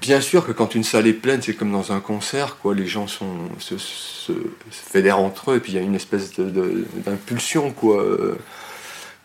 bien 0.00 0.20
sûr 0.20 0.44
que 0.44 0.52
quand 0.52 0.74
une 0.74 0.82
salle 0.84 1.06
est 1.06 1.12
pleine, 1.12 1.40
c'est 1.42 1.54
comme 1.54 1.70
dans 1.72 1.92
un 1.92 2.00
concert, 2.00 2.56
quoi. 2.60 2.74
Les 2.74 2.86
gens 2.88 3.06
sont, 3.06 3.36
se, 3.60 3.78
se- 3.78 4.32
fédèrent 4.70 5.20
entre 5.20 5.52
eux, 5.52 5.56
et 5.56 5.60
puis 5.60 5.72
il 5.72 5.76
y 5.76 5.78
a 5.78 5.82
une 5.82 5.94
espèce 5.94 6.32
d'impulsion, 6.38 7.70
quoi. 7.70 8.04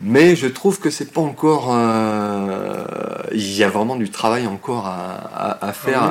Mais 0.01 0.35
je 0.35 0.47
trouve 0.47 0.79
que 0.79 0.89
c'est 0.89 1.11
pas 1.13 1.21
encore. 1.21 1.69
euh, 1.71 2.83
Il 3.33 3.53
y 3.55 3.63
a 3.63 3.69
vraiment 3.69 3.95
du 3.95 4.09
travail 4.09 4.47
encore 4.47 4.85
à, 4.87 5.13
à- 5.35 5.65
à 5.67 5.73
faire 5.73 6.03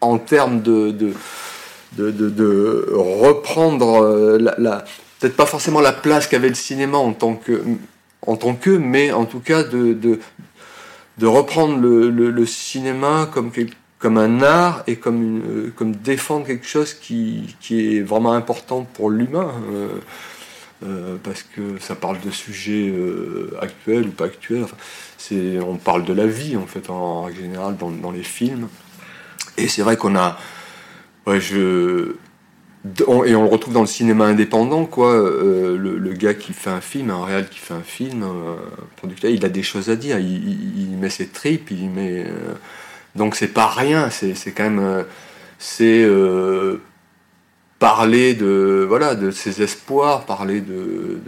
en 0.00 0.18
termes 0.18 0.62
de, 0.62 0.90
de, 0.90 1.12
de, 1.98 2.10
de- 2.10 2.30
de 2.30 2.86
reprendre 2.94 4.02
euh, 4.02 4.38
la, 4.38 4.54
la- 4.58 4.84
peut-être 5.18 5.36
pas 5.36 5.46
forcément 5.46 5.80
la 5.80 5.92
place 5.92 6.26
qu'avait 6.26 6.48
le 6.48 6.54
cinéma 6.54 6.96
en 6.98 7.12
tant 7.12 7.34
que 7.34 7.62
en 8.26 8.36
tant 8.36 8.54
que 8.54 8.70
mais 8.70 9.12
en 9.12 9.24
tout 9.26 9.40
cas 9.40 9.62
de, 9.62 9.92
de, 9.92 10.20
de 11.18 11.26
reprendre 11.26 11.78
le, 11.78 12.10
le, 12.10 12.30
le 12.30 12.46
cinéma 12.46 13.28
comme 13.32 13.50
comme 13.98 14.16
un 14.16 14.40
art 14.42 14.82
et 14.86 14.96
comme 14.96 15.22
une, 15.22 15.70
comme 15.76 15.92
défendre 15.92 16.46
quelque 16.46 16.66
chose 16.66 16.94
qui, 16.94 17.54
qui 17.60 17.96
est 17.98 18.00
vraiment 18.00 18.32
important 18.32 18.86
pour 18.94 19.10
l'humain 19.10 19.52
euh, 19.72 19.88
euh, 20.82 21.16
parce 21.22 21.42
que 21.42 21.78
ça 21.78 21.94
parle 21.94 22.20
de 22.20 22.30
sujets 22.30 22.88
euh, 22.88 23.50
actuels 23.60 24.06
ou 24.06 24.10
pas 24.12 24.24
actuels 24.24 24.64
on 25.60 25.76
parle 25.76 26.06
de 26.06 26.14
la 26.14 26.26
vie 26.26 26.56
en 26.56 26.66
fait 26.66 26.88
en 26.88 27.24
règle 27.24 27.42
générale 27.42 27.76
dans, 27.76 28.10
les 28.10 28.22
films 28.22 28.66
et 29.58 29.68
c'est 29.68 29.82
vrai 29.82 29.98
qu'on 29.98 30.16
a. 30.16 30.38
Je. 31.26 32.14
on- 33.06 33.24
et 33.24 33.34
on 33.36 33.42
le 33.42 33.48
retrouve 33.48 33.74
dans 33.74 33.82
le 33.82 33.86
cinéma 33.86 34.24
indépendant, 34.24 34.86
quoi. 34.86 35.12
euh, 35.12 35.76
le, 35.76 36.12
gars 36.14 36.32
qui 36.32 36.54
fait 36.54 36.70
un 36.70 36.80
film, 36.80 37.10
un 37.10 37.24
réal 37.26 37.48
qui 37.50 37.58
fait 37.58 37.74
un 37.74 37.82
film, 37.82 38.24
producteur, 38.96 39.30
il 39.30 39.44
a 39.44 39.50
des 39.50 39.62
choses 39.62 39.90
à 39.90 39.96
dire. 39.96 40.18
Il, 40.18 40.96
met 40.98 41.10
ses 41.10 41.26
tripes, 41.28 41.70
il 41.70 41.90
met. 41.90 42.24
donc 43.16 43.36
c'est 43.36 43.48
pas 43.48 43.66
rien. 43.68 44.08
C'est 44.08 44.34
c'est 44.34 44.52
quand 44.52 44.70
même. 44.70 45.04
c'est 45.58 46.08
parler 47.80 48.34
de 48.34 48.84
voilà 48.88 49.16
de 49.16 49.32
ses 49.32 49.62
espoirs, 49.62 50.24
parler 50.26 50.60
de. 50.60 51.18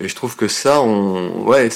et 0.00 0.08
je 0.08 0.14
trouve 0.14 0.36
que 0.36 0.48
ça, 0.48 0.80
on, 0.80 1.44
ouais, 1.46 1.68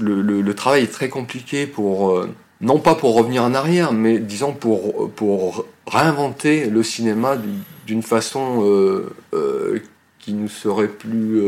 le, 0.00 0.20
le- 0.22 0.54
travail 0.54 0.82
est 0.84 0.92
très 0.92 1.08
compliqué 1.08 1.66
pour, 1.68 2.10
euh, 2.16 2.28
non 2.60 2.80
pas 2.80 2.96
pour 2.96 3.14
revenir 3.14 3.44
en 3.44 3.54
arrière, 3.54 3.92
mais 3.92 4.18
disons 4.18 4.52
pour, 4.52 5.10
pour 5.12 5.66
réinventer 5.86 6.68
le 6.70 6.82
cinéma 6.82 7.36
du- 7.36 7.48
d'une 7.86 8.02
façon 8.02 8.64
euh, 8.64 9.10
euh, 9.34 9.78
qui 10.18 10.32
nous 10.32 10.48
serait 10.48 10.88
plus 10.88 11.40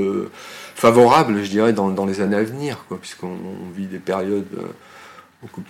favorable, 0.75 1.43
je 1.43 1.51
dirais, 1.51 1.73
dans, 1.73 1.89
dans 1.91 2.07
les 2.07 2.21
années 2.21 2.37
à 2.37 2.45
venir, 2.45 2.85
quoi, 2.89 2.99
puisqu'on 2.99 3.27
on 3.29 3.71
vit 3.77 3.87
des 3.87 3.99
périodes 3.99 4.47
beaucoup 5.43 5.63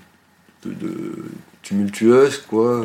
tumultueuses, 1.63 2.39
quoi. 2.49 2.85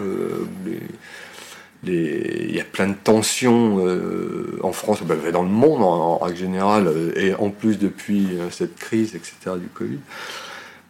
Il 1.87 2.55
y 2.55 2.59
a 2.59 2.63
plein 2.63 2.87
de 2.87 2.95
tensions 2.95 3.85
euh, 3.85 4.59
en 4.63 4.71
France, 4.71 5.01
bah, 5.03 5.15
dans 5.31 5.43
le 5.43 5.49
monde 5.49 5.81
en, 5.81 6.17
règle 6.17 6.37
générale, 6.37 6.87
euh, 6.87 7.11
et 7.15 7.33
en 7.35 7.49
plus 7.49 7.77
depuis 7.77 8.37
euh, 8.37 8.49
cette 8.49 8.75
crise, 8.75 9.15
etc., 9.15 9.57
du 9.57 9.67
Covid. 9.67 9.99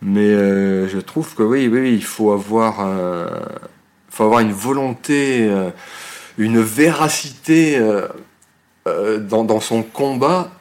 Mais 0.02 0.32
je 0.88 1.00
trouve 1.00 1.34
que 1.34 1.42
oui, 1.42 1.68
oui, 1.68 1.94
il 1.94 2.04
faut 2.04 2.32
avoir, 2.32 2.76
faut 4.10 4.24
avoir 4.24 4.42
une 4.42 4.52
volonté, 4.52 5.50
une 6.38 6.62
véracité 6.62 7.82
dans, 8.86 9.60
son 9.62 9.82
combat 9.82 10.52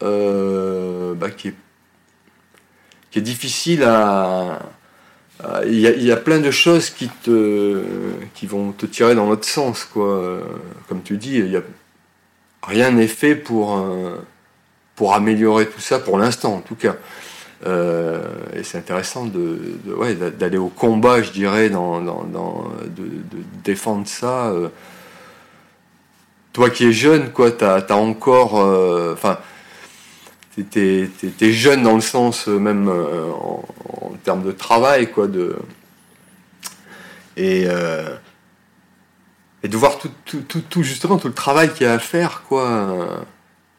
bah, 0.00 1.30
qui, 1.36 1.52
est, 3.14 3.20
difficile 3.20 3.84
à, 3.84 4.58
Il 5.66 5.78
y, 5.78 5.86
a, 5.86 5.92
il 5.92 6.02
y 6.02 6.10
a 6.10 6.16
plein 6.16 6.40
de 6.40 6.50
choses 6.50 6.90
qui, 6.90 7.08
te, 7.08 7.80
qui 8.34 8.46
vont 8.46 8.72
te 8.72 8.86
tirer 8.86 9.14
dans 9.14 9.28
l'autre 9.28 9.46
sens, 9.46 9.84
quoi. 9.84 10.06
Euh, 10.06 10.40
Comme 10.88 11.02
tu 11.02 11.16
dis, 11.16 11.38
y 11.38 11.56
a, 11.56 11.62
rien 12.64 12.90
n'est 12.90 13.06
fait 13.06 13.36
pour, 13.36 13.78
euh, 13.78 14.16
pour 14.96 15.14
améliorer 15.14 15.66
tout 15.68 15.80
ça, 15.80 16.00
pour 16.00 16.18
l'instant 16.18 16.54
en 16.56 16.60
tout 16.60 16.74
cas. 16.74 16.96
Euh, 17.66 18.20
et 18.54 18.62
c'est 18.64 18.78
intéressant 18.78 19.26
de, 19.26 19.58
ouais, 19.96 20.14
d'a- 20.14 20.30
d'aller 20.30 20.58
au 20.58 20.68
combat, 20.68 21.22
je 21.22 21.30
dirais, 21.30 21.70
dans, 21.70 22.00
dans, 22.00 22.24
de, 22.84 23.04
défendre 23.64 24.08
ça. 24.08 24.48
euh. 24.48 24.68
Toi 26.52 26.70
qui 26.70 26.86
es 26.86 26.92
jeune, 26.92 27.30
quoi, 27.30 27.52
t'as 27.52 27.78
as 27.80 27.94
encore, 27.96 28.60
euh, 28.60 29.14
t'es 30.64 31.52
jeune 31.52 31.82
dans 31.82 31.94
le 31.94 32.00
sens 32.00 32.48
euh, 32.48 32.58
même 32.58 32.88
euh, 32.88 33.30
en, 33.32 33.64
termes 34.24 34.44
de 34.44 34.52
travail, 34.52 35.10
quoi, 35.10 35.26
de 35.26 35.56
et 37.36 37.64
euh, 37.66 38.16
et 39.62 39.68
de 39.68 39.76
voir 39.76 39.98
tout, 39.98 40.10
tout, 40.24 40.42
tout, 40.42 40.60
tout, 40.60 40.82
justement 40.82 41.18
tout 41.18 41.28
le 41.28 41.34
travail 41.34 41.72
qu'il 41.72 41.86
y 41.86 41.90
a 41.90 41.94
à 41.94 41.98
faire, 41.98 42.42
quoi. 42.48 43.24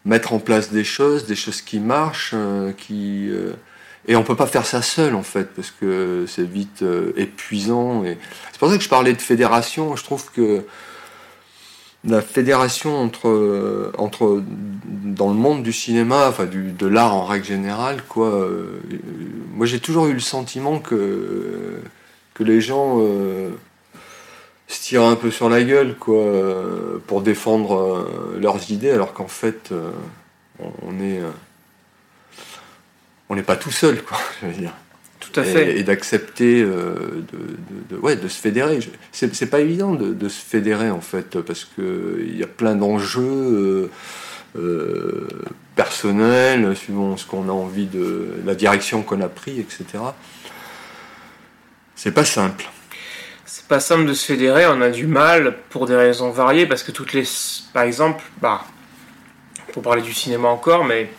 mettre 0.06 0.34
en 0.34 0.40
place 0.40 0.72
des 0.72 0.84
choses, 0.84 1.26
des 1.26 1.36
choses 1.36 1.62
qui 1.62 1.80
marchent, 1.80 2.36
qui 2.78 3.30
et 4.08 4.16
on 4.16 4.24
peut 4.24 4.36
pas 4.36 4.48
faire 4.48 4.66
ça 4.66 4.82
seul 4.82 5.16
en 5.16 5.24
fait 5.24 5.54
parce 5.56 5.72
que 5.72 6.26
c'est 6.28 6.50
vite 6.50 6.84
épuisant 7.16 8.04
et 8.04 8.18
c'est 8.52 8.60
pour 8.60 8.70
ça 8.70 8.78
que 8.78 8.84
je 8.84 8.90
parlais 8.90 9.14
de 9.14 9.22
fédération. 9.22 9.96
Je 9.96 10.04
trouve 10.04 10.30
que 10.32 10.66
la 12.06 12.22
fédération 12.22 12.98
entre 12.98 13.28
euh, 13.28 13.92
entre 13.98 14.42
dans 14.86 15.30
le 15.30 15.36
monde 15.36 15.64
du 15.64 15.74
cinéma, 15.74 16.28
enfin 16.30 16.46
de 16.46 16.88
l'art 16.88 17.14
en 17.14 17.26
règle 17.26 17.46
générale, 17.46 18.04
quoi. 18.08 18.28
euh, 18.28 18.80
euh, 18.92 18.98
moi 19.54 19.66
j'ai 19.66 19.80
toujours 19.80 20.08
eu 20.08 20.14
le 20.14 20.20
sentiment 20.20 20.80
que 20.80 21.80
que 22.34 22.44
les 22.44 22.62
gens 22.62 23.00
se 24.68 24.82
tirent 24.82 25.04
un 25.04 25.16
peu 25.16 25.30
sur 25.30 25.50
la 25.50 25.62
gueule, 25.62 25.96
quoi, 25.98 26.24
pour 27.06 27.22
défendre 27.22 28.08
leurs 28.40 28.72
idées, 28.72 28.92
alors 28.92 29.12
qu'en 29.12 29.28
fait, 29.28 29.74
on, 30.60 31.02
est, 31.02 31.20
on 33.28 33.36
n'est 33.36 33.44
pas 33.44 33.58
tout 33.58 33.72
seul, 33.72 34.02
quoi, 34.04 34.18
je 34.42 34.48
veux 34.48 34.54
dire. 34.54 34.74
Tout 35.44 35.50
à 35.50 35.52
fait. 35.52 35.72
Et, 35.76 35.80
et 35.80 35.84
d'accepter 35.84 36.62
euh, 36.62 36.94
de, 37.32 37.38
de- 37.38 37.96
de- 37.96 38.02
ouais, 38.02 38.16
de 38.16 38.28
se 38.28 38.40
fédérer. 38.40 38.80
C'est 39.12 39.50
pas 39.50 39.60
évident 39.60 39.94
de, 39.94 40.14
de 40.14 40.30
se 40.30 40.40
fédérer, 40.44 40.90
en 40.90 41.02
fait, 41.02 41.40
parce 41.42 41.66
que 41.66 42.24
il 42.26 42.38
y 42.38 42.44
a 42.44 42.48
plein 42.48 42.76
d'enjeux 42.76 43.22
euh, 43.22 43.92
euh, 44.58 45.28
personnels, 45.76 46.76
suivant 46.76 47.18
ce 47.18 47.26
qu'on 47.26 47.48
a 47.50 47.52
envie 47.52 47.86
de, 47.86 48.34
la 48.46 48.56
direction 48.56 49.02
qu'on 49.04 49.22
a 49.22 49.30
pris, 49.30 49.60
etc. 49.60 49.86
C'est 51.96 52.12
pas 52.12 52.26
simple. 52.26 52.66
C'est 53.46 53.68
pas 53.68 53.80
simple 53.80 54.06
de 54.06 54.14
se 54.14 54.26
fédérer, 54.26 54.66
on 54.68 54.82
a 54.82 54.90
du 54.90 55.08
mal 55.08 55.56
pour 55.70 55.86
des 55.88 55.96
raisons 55.96 56.30
variées 56.32 56.66
parce 56.66 56.84
que 56.84 56.92
toutes 56.92 57.14
les. 57.14 57.24
Par 57.74 57.84
exemple, 57.84 58.24
bah, 58.42 58.64
pour 59.74 59.84
parler 59.84 60.02
du 60.02 60.14
cinéma 60.14 60.48
encore, 60.50 60.86
mais 60.86 61.10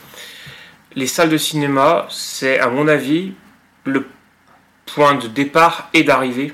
les 0.95 1.07
salles 1.07 1.29
de 1.29 1.37
cinéma, 1.39 2.07
c'est 2.11 2.59
à 2.59 2.69
mon 2.69 2.89
avis 2.89 3.33
le 3.85 4.07
point 4.87 5.15
de 5.15 5.29
départ 5.29 5.89
et 5.95 6.03
d'arrivée 6.03 6.53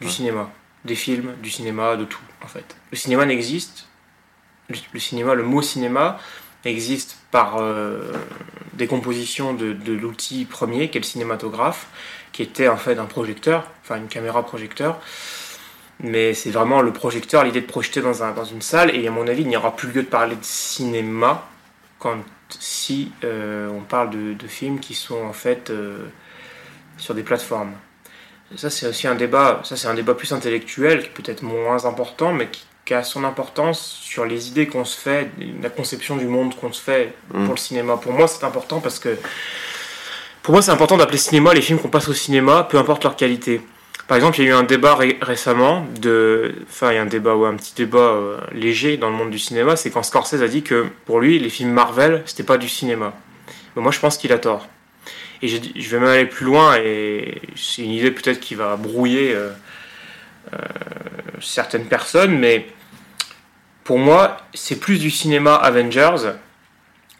du 0.00 0.10
cinéma, 0.10 0.50
des 0.84 0.94
films, 0.94 1.34
du 1.42 1.50
cinéma, 1.50 1.96
de 1.96 2.04
tout 2.04 2.20
en 2.44 2.46
fait. 2.46 2.76
Le 2.90 2.96
cinéma 2.96 3.24
n'existe, 3.26 3.88
le, 4.68 5.00
cinéma, 5.00 5.34
le 5.34 5.42
mot 5.42 5.62
cinéma 5.62 6.18
existe 6.64 7.18
par 7.30 7.58
euh, 7.58 8.12
décomposition 8.74 9.54
de, 9.54 9.72
de 9.72 9.92
l'outil 9.92 10.44
premier 10.44 10.90
qui 10.90 10.98
est 10.98 11.00
le 11.00 11.06
cinématographe, 11.06 11.86
qui 12.32 12.42
était 12.42 12.68
en 12.68 12.76
fait 12.76 12.98
un 12.98 13.06
projecteur, 13.06 13.70
enfin 13.82 13.96
une 13.96 14.08
caméra 14.08 14.44
projecteur. 14.44 15.00
Mais 16.00 16.34
c'est 16.34 16.50
vraiment 16.50 16.82
le 16.82 16.92
projecteur, 16.92 17.44
l'idée 17.44 17.62
de 17.62 17.66
projeter 17.66 18.02
dans, 18.02 18.22
un, 18.22 18.32
dans 18.32 18.44
une 18.44 18.60
salle. 18.60 18.94
Et 18.94 19.06
à 19.08 19.10
mon 19.10 19.26
avis, 19.26 19.42
il 19.42 19.48
n'y 19.48 19.56
aura 19.56 19.74
plus 19.74 19.90
lieu 19.90 20.02
de 20.02 20.08
parler 20.08 20.36
de 20.36 20.44
cinéma 20.44 21.46
quand 21.98 22.18
si 22.50 23.12
euh, 23.24 23.68
on 23.70 23.80
parle 23.80 24.10
de, 24.10 24.46
films 24.46 24.78
qui 24.78 24.94
sont 24.94 25.24
en 25.24 25.32
fait 25.32 25.70
euh, 25.70 26.06
sur 26.98 27.14
des 27.14 27.22
plateformes. 27.22 27.72
ça 28.56 28.70
c'est 28.70 28.86
aussi 28.86 29.06
un 29.06 29.14
débat, 29.14 29.60
ça 29.64 29.76
c'est 29.76 29.88
un 29.88 29.94
débat 29.94 30.14
plus 30.14 30.32
intellectuel, 30.32 31.02
qui 31.02 31.08
peut-être 31.10 31.42
moins 31.42 31.84
important, 31.84 32.32
mais 32.32 32.48
qui, 32.48 32.94
a 32.94 33.02
son 33.02 33.24
importance 33.24 33.80
sur 33.80 34.24
les 34.24 34.46
idées 34.46 34.68
qu'on 34.68 34.84
se 34.84 34.96
fait, 34.96 35.28
la 35.60 35.70
conception 35.70 36.16
du 36.16 36.26
monde 36.26 36.54
qu'on 36.54 36.72
se 36.72 36.80
fait 36.80 37.14
pour 37.30 37.40
mm. 37.40 37.50
le 37.50 37.56
cinéma. 37.56 37.96
Pour 37.96 38.12
moi 38.12 38.28
c'est 38.28 38.44
important 38.44 38.78
parce 38.78 39.00
que 39.00 39.18
pour 40.44 40.52
moi 40.52 40.62
c'est 40.62 40.70
important 40.70 40.96
d'appeler 40.96 41.18
cinéma 41.18 41.52
les 41.52 41.62
films 41.62 41.80
qu'on 41.80 41.88
passe 41.88 42.08
au 42.08 42.14
cinéma, 42.14 42.62
peu 42.62 42.78
importe 42.78 43.02
leur 43.02 43.16
qualité. 43.16 43.60
Par 44.06 44.16
exemple, 44.16 44.38
il 44.38 44.44
y 44.44 44.46
a 44.46 44.50
eu 44.50 44.54
un 44.54 44.62
débat 44.62 44.96
récemment, 45.20 45.84
de, 46.00 46.54
enfin, 46.68 46.92
il 46.92 46.94
y 46.94 46.98
a 46.98 47.02
un 47.02 47.06
débat 47.06 47.34
ou 47.34 47.44
un 47.44 47.54
petit 47.56 47.74
débat 47.74 47.98
euh, 47.98 48.38
léger 48.52 48.96
dans 48.98 49.10
le 49.10 49.16
monde 49.16 49.30
du 49.30 49.38
cinéma, 49.38 49.74
c'est 49.74 49.90
quand 49.90 50.04
Scorsese 50.04 50.42
a 50.42 50.48
dit 50.48 50.62
que 50.62 50.86
pour 51.06 51.18
lui, 51.18 51.40
les 51.40 51.48
films 51.48 51.72
Marvel, 51.72 52.22
c'était 52.24 52.44
pas 52.44 52.56
du 52.56 52.68
cinéma. 52.68 53.14
Mais 53.74 53.82
moi, 53.82 53.90
je 53.90 53.98
pense 53.98 54.16
qu'il 54.16 54.32
a 54.32 54.38
tort. 54.38 54.68
Et 55.42 55.48
je, 55.48 55.90
vais 55.90 55.98
même 55.98 56.08
aller 56.08 56.26
plus 56.26 56.46
loin, 56.46 56.76
et 56.76 57.42
c'est 57.56 57.82
une 57.82 57.90
idée 57.90 58.10
peut-être 58.10 58.40
qui 58.40 58.54
va 58.54 58.76
brouiller 58.76 59.34
euh, 59.34 59.50
euh, 60.54 60.58
certaines 61.40 61.86
personnes, 61.86 62.38
mais 62.38 62.66
pour 63.84 63.98
moi, 63.98 64.38
c'est 64.54 64.80
plus 64.80 64.98
du 64.98 65.10
cinéma 65.10 65.54
Avengers 65.54 66.32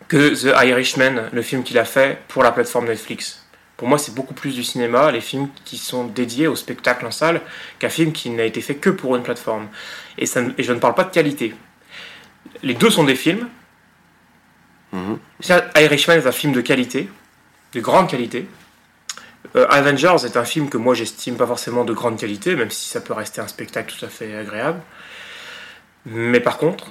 que 0.08 0.34
The 0.34 0.66
Irishman, 0.66 1.28
le 1.32 1.42
film 1.42 1.62
qu'il 1.62 1.78
a 1.78 1.84
fait 1.84 2.18
pour 2.28 2.42
la 2.42 2.52
plateforme 2.52 2.86
Netflix. 2.86 3.46
Pour 3.76 3.88
moi, 3.88 3.98
c'est 3.98 4.14
beaucoup 4.14 4.34
plus 4.34 4.54
du 4.54 4.64
cinéma, 4.64 5.12
les 5.12 5.20
films 5.20 5.48
qui 5.64 5.76
sont 5.76 6.04
dédiés 6.04 6.46
au 6.46 6.56
spectacle 6.56 7.04
en 7.04 7.10
salle, 7.10 7.42
qu'un 7.78 7.90
film 7.90 8.12
qui 8.12 8.30
n'a 8.30 8.44
été 8.44 8.60
fait 8.62 8.76
que 8.76 8.88
pour 8.88 9.16
une 9.16 9.22
plateforme. 9.22 9.68
Et, 10.16 10.24
ça, 10.24 10.40
je 10.58 10.72
ne 10.72 10.78
parle 10.78 10.94
pas 10.94 11.04
de 11.04 11.12
qualité. 11.12 11.54
Les 12.62 12.74
deux 12.74 12.90
sont 12.90 13.04
des 13.04 13.16
films. 13.16 13.48
Mm 14.92 15.16
Irishman 15.76 16.14
est 16.14 16.26
un 16.26 16.32
film 16.32 16.52
de 16.52 16.62
qualité, 16.62 17.08
de 17.76 17.80
grande 17.80 18.08
qualité. 18.08 18.48
Euh, 19.54 19.66
Avengers 19.70 20.24
est 20.24 20.36
un 20.36 20.44
film 20.44 20.68
que 20.68 20.78
moi 20.78 20.94
j'estime 20.94 21.36
pas 21.36 21.46
forcément 21.46 21.84
de 21.84 21.92
grande 21.92 22.18
qualité, 22.18 22.56
même 22.56 22.70
si 22.70 22.88
ça 22.88 23.00
peut 23.00 23.12
rester 23.12 23.40
un 23.40 23.48
spectacle 23.48 23.94
tout 23.96 24.04
à 24.04 24.08
fait 24.08 24.34
agréable. 24.34 24.80
Mais 26.06 26.40
par 26.40 26.56
contre, 26.56 26.90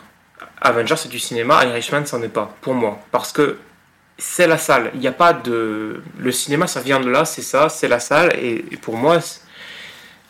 Avengers 0.61 0.95
c'est 0.97 1.09
du 1.09 1.19
cinéma, 1.19 1.65
Irishman 1.65 2.05
c'en 2.05 2.21
est 2.21 2.29
pas, 2.29 2.55
pour 2.61 2.75
moi. 2.75 2.99
Parce 3.11 3.33
que 3.33 3.57
c'est 4.17 4.47
la 4.47 4.57
salle. 4.57 4.91
Il 4.93 4.99
n'y 4.99 5.07
a 5.07 5.11
pas 5.11 5.33
de. 5.33 6.01
Le 6.17 6.31
cinéma, 6.31 6.67
ça 6.67 6.79
vient 6.81 6.99
de 6.99 7.09
là, 7.09 7.25
c'est 7.25 7.41
ça, 7.41 7.67
c'est 7.67 7.88
la 7.88 7.99
salle. 7.99 8.33
Et, 8.39 8.63
pour 8.81 8.95
moi, 8.95 9.19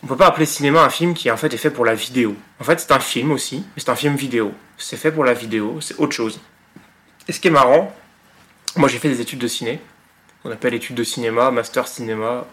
on 0.02 0.06
peut 0.06 0.16
pas 0.16 0.26
appeler 0.26 0.46
cinéma 0.46 0.82
un 0.82 0.90
film 0.90 1.14
qui 1.14 1.30
en 1.30 1.36
fait 1.36 1.52
est 1.52 1.58
fait 1.58 1.70
pour 1.70 1.84
la 1.84 1.94
vidéo. 1.94 2.34
En 2.60 2.64
fait, 2.64 2.80
c'est 2.80 2.92
un 2.92 3.00
film 3.00 3.30
aussi, 3.30 3.58
mais 3.58 3.82
c'est 3.82 3.90
un 3.90 3.96
film 3.96 4.16
vidéo. 4.16 4.52
C'est 4.78 4.96
fait 4.96 5.12
pour 5.12 5.24
la 5.24 5.34
vidéo, 5.34 5.80
c'est 5.80 5.98
autre 5.98 6.12
chose. 6.12 6.40
Et 7.28 7.32
ce 7.32 7.40
qui 7.40 7.48
est 7.48 7.52
marrant, 7.52 7.94
moi 8.76 8.88
j'ai 8.88 8.98
fait 8.98 9.08
des 9.08 9.20
études 9.20 9.38
de 9.38 9.48
ciné. 9.48 9.80
On 10.46 10.52
appelle 10.52 10.74
études 10.74 10.94
de 10.94 11.02
cinéma, 11.02 11.50
master 11.50 11.88
cinéma. 11.88 12.46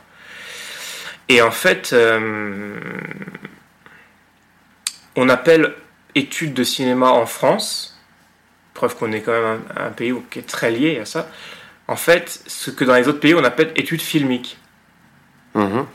Et 1.29 1.43
en 1.43 1.51
fait, 1.51 1.93
euh, 1.93 2.79
on 5.15 5.29
appelle 5.29 5.75
études 6.15 6.55
de 6.55 6.63
cinéma 6.63 7.11
en 7.11 7.27
France 7.27 7.93
preuve 8.73 8.95
qu'on 8.95 9.11
est 9.11 9.21
quand 9.21 9.31
même 9.31 9.61
un, 9.77 9.91
pays 9.91 10.11
qui 10.31 10.39
est 10.39 10.47
très 10.47 10.71
lié 10.71 10.99
à 10.99 11.05
ça, 11.05 11.29
en 11.87 11.95
fait, 11.95 12.41
ce 12.47 12.71
que 12.71 12.83
dans 12.83 12.95
les 12.95 13.07
autres 13.07 13.19
pays 13.19 13.35
on 13.35 13.43
appelle 13.43 13.71
études 13.75 14.01
filmiques. 14.01 14.57
Mhm, 15.53 15.85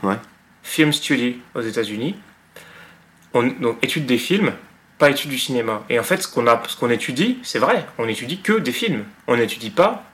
Film 0.62 0.92
study 0.92 1.40
aux 1.56 1.62
États-Unis. 1.62 2.14
Donc 3.34 3.78
études 3.82 4.06
des 4.06 4.18
films, 4.18 4.52
pas 4.98 5.10
études 5.10 5.30
du 5.30 5.38
cinéma. 5.38 5.82
Et 5.90 5.98
en 5.98 6.04
fait, 6.04 6.22
ce 6.22 6.28
qu'on 6.28 6.46
a, 6.46 6.62
ce 6.68 6.76
qu'on 6.76 6.90
étudie, 6.90 7.38
c'est 7.42 7.58
vrai, 7.58 7.84
on 7.98 8.06
étudie 8.06 8.40
que 8.40 8.52
des 8.52 8.72
films. 8.72 9.04
On 9.26 9.36
n'étudie 9.36 9.70
pas, 9.70 10.04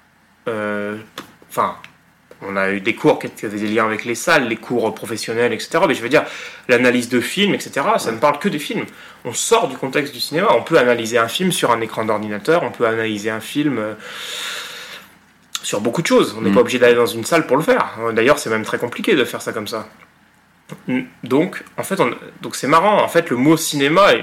euh, 0.48 0.96
enfin, 1.54 1.76
on 2.42 2.56
a 2.56 2.70
eu 2.70 2.80
des 2.80 2.94
cours 2.94 3.18
qui 3.18 3.46
avaient 3.46 3.58
des 3.58 3.68
liens 3.68 3.86
avec 3.86 4.04
les 4.04 4.14
salles, 4.14 4.48
les 4.48 4.56
cours 4.56 4.92
professionnels, 4.94 5.52
etc. 5.52 5.84
Mais 5.86 5.94
je 5.94 6.02
veux 6.02 6.08
dire, 6.08 6.24
l'analyse 6.68 7.08
de 7.08 7.20
films, 7.20 7.54
etc., 7.54 7.86
ça 7.98 8.12
ne 8.12 8.18
parle 8.18 8.38
que 8.38 8.48
des 8.48 8.58
films. 8.58 8.84
On 9.24 9.32
sort 9.32 9.68
du 9.68 9.76
contexte 9.76 10.12
du 10.12 10.20
cinéma. 10.20 10.48
On 10.54 10.62
peut 10.62 10.78
analyser 10.78 11.18
un 11.18 11.28
film 11.28 11.52
sur 11.52 11.70
un 11.70 11.80
écran 11.80 12.04
d'ordinateur, 12.04 12.62
on 12.62 12.70
peut 12.70 12.86
analyser 12.86 13.30
un 13.30 13.40
film 13.40 13.78
euh, 13.78 13.94
sur 15.62 15.80
beaucoup 15.80 16.02
de 16.02 16.06
choses. 16.06 16.34
On 16.36 16.42
n'est 16.42 16.50
mm. 16.50 16.54
pas 16.54 16.60
obligé 16.60 16.78
d'aller 16.78 16.96
dans 16.96 17.06
une 17.06 17.24
salle 17.24 17.46
pour 17.46 17.56
le 17.56 17.62
faire. 17.62 17.96
D'ailleurs, 18.12 18.38
c'est 18.38 18.50
même 18.50 18.64
très 18.64 18.78
compliqué 18.78 19.14
de 19.14 19.24
faire 19.24 19.40
ça 19.40 19.52
comme 19.52 19.68
ça. 19.68 19.88
Donc, 21.22 21.62
en 21.76 21.82
fait, 21.82 22.00
donc 22.40 22.56
c'est 22.56 22.66
marrant. 22.66 23.02
En 23.02 23.08
fait, 23.08 23.30
le 23.30 23.36
mot 23.36 23.56
cinéma 23.56 24.14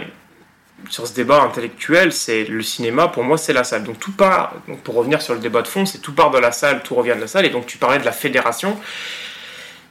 sur 0.90 1.08
ce 1.08 1.14
débat 1.14 1.42
intellectuel, 1.42 2.12
c'est 2.12 2.46
le 2.46 2.62
cinéma, 2.62 3.08
pour 3.08 3.24
moi, 3.24 3.38
c'est 3.38 3.54
la 3.54 3.64
salle. 3.64 3.84
Donc 3.84 4.00
tout 4.00 4.12
part, 4.12 4.56
pour 4.84 4.96
revenir 4.96 5.22
sur 5.22 5.34
le 5.34 5.40
débat 5.40 5.62
de 5.62 5.68
fond, 5.68 5.86
c'est 5.86 6.00
tout 6.00 6.14
part 6.14 6.32
de 6.32 6.38
la 6.38 6.52
salle, 6.52 6.82
tout 6.84 6.96
revient 6.96 7.14
de 7.16 7.22
la 7.22 7.28
salle. 7.28 7.46
Et 7.46 7.50
donc 7.50 7.66
tu 7.66 7.78
parlais 7.78 8.00
de 8.00 8.06
la 8.06 8.12
fédération. 8.12 8.78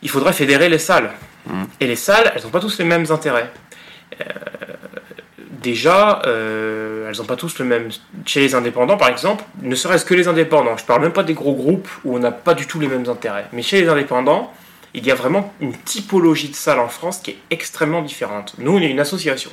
Il 0.02 0.10
faudrait 0.10 0.32
fédérer 0.32 0.68
les 0.68 0.78
salles. 0.78 1.10
Mm. 1.46 1.62
Et 1.80 1.86
les 1.86 1.96
salles, 1.96 2.32
elles 2.34 2.42
n'ont 2.42 2.50
pas 2.50 2.60
tous 2.60 2.78
les 2.78 2.84
mêmes 2.84 3.06
intérêts. 3.10 3.50
Euh, 4.20 4.24
déjà, 5.62 6.22
euh, 6.26 7.08
elles 7.08 7.18
n'ont 7.18 7.24
pas 7.24 7.36
tous 7.36 7.58
le 7.58 7.64
même. 7.64 7.88
Chez 8.26 8.40
les 8.40 8.54
indépendants, 8.54 8.96
par 8.96 9.08
exemple, 9.08 9.44
ne 9.62 9.74
serait-ce 9.74 10.04
que 10.04 10.14
les 10.14 10.28
indépendants, 10.28 10.76
je 10.76 10.84
parle 10.84 11.02
même 11.02 11.12
pas 11.12 11.22
des 11.22 11.34
gros 11.34 11.54
groupes 11.54 11.88
où 12.04 12.16
on 12.16 12.18
n'a 12.18 12.32
pas 12.32 12.54
du 12.54 12.66
tout 12.66 12.80
les 12.80 12.88
mêmes 12.88 13.08
intérêts. 13.08 13.46
Mais 13.52 13.62
chez 13.62 13.80
les 13.80 13.88
indépendants, 13.88 14.52
il 14.94 15.06
y 15.06 15.10
a 15.10 15.14
vraiment 15.14 15.52
une 15.60 15.74
typologie 15.76 16.48
de 16.48 16.54
salles 16.54 16.80
en 16.80 16.88
France 16.88 17.18
qui 17.18 17.30
est 17.32 17.38
extrêmement 17.50 18.02
différente. 18.02 18.54
Nous, 18.58 18.72
on 18.72 18.80
est 18.80 18.90
une 18.90 19.00
association. 19.00 19.50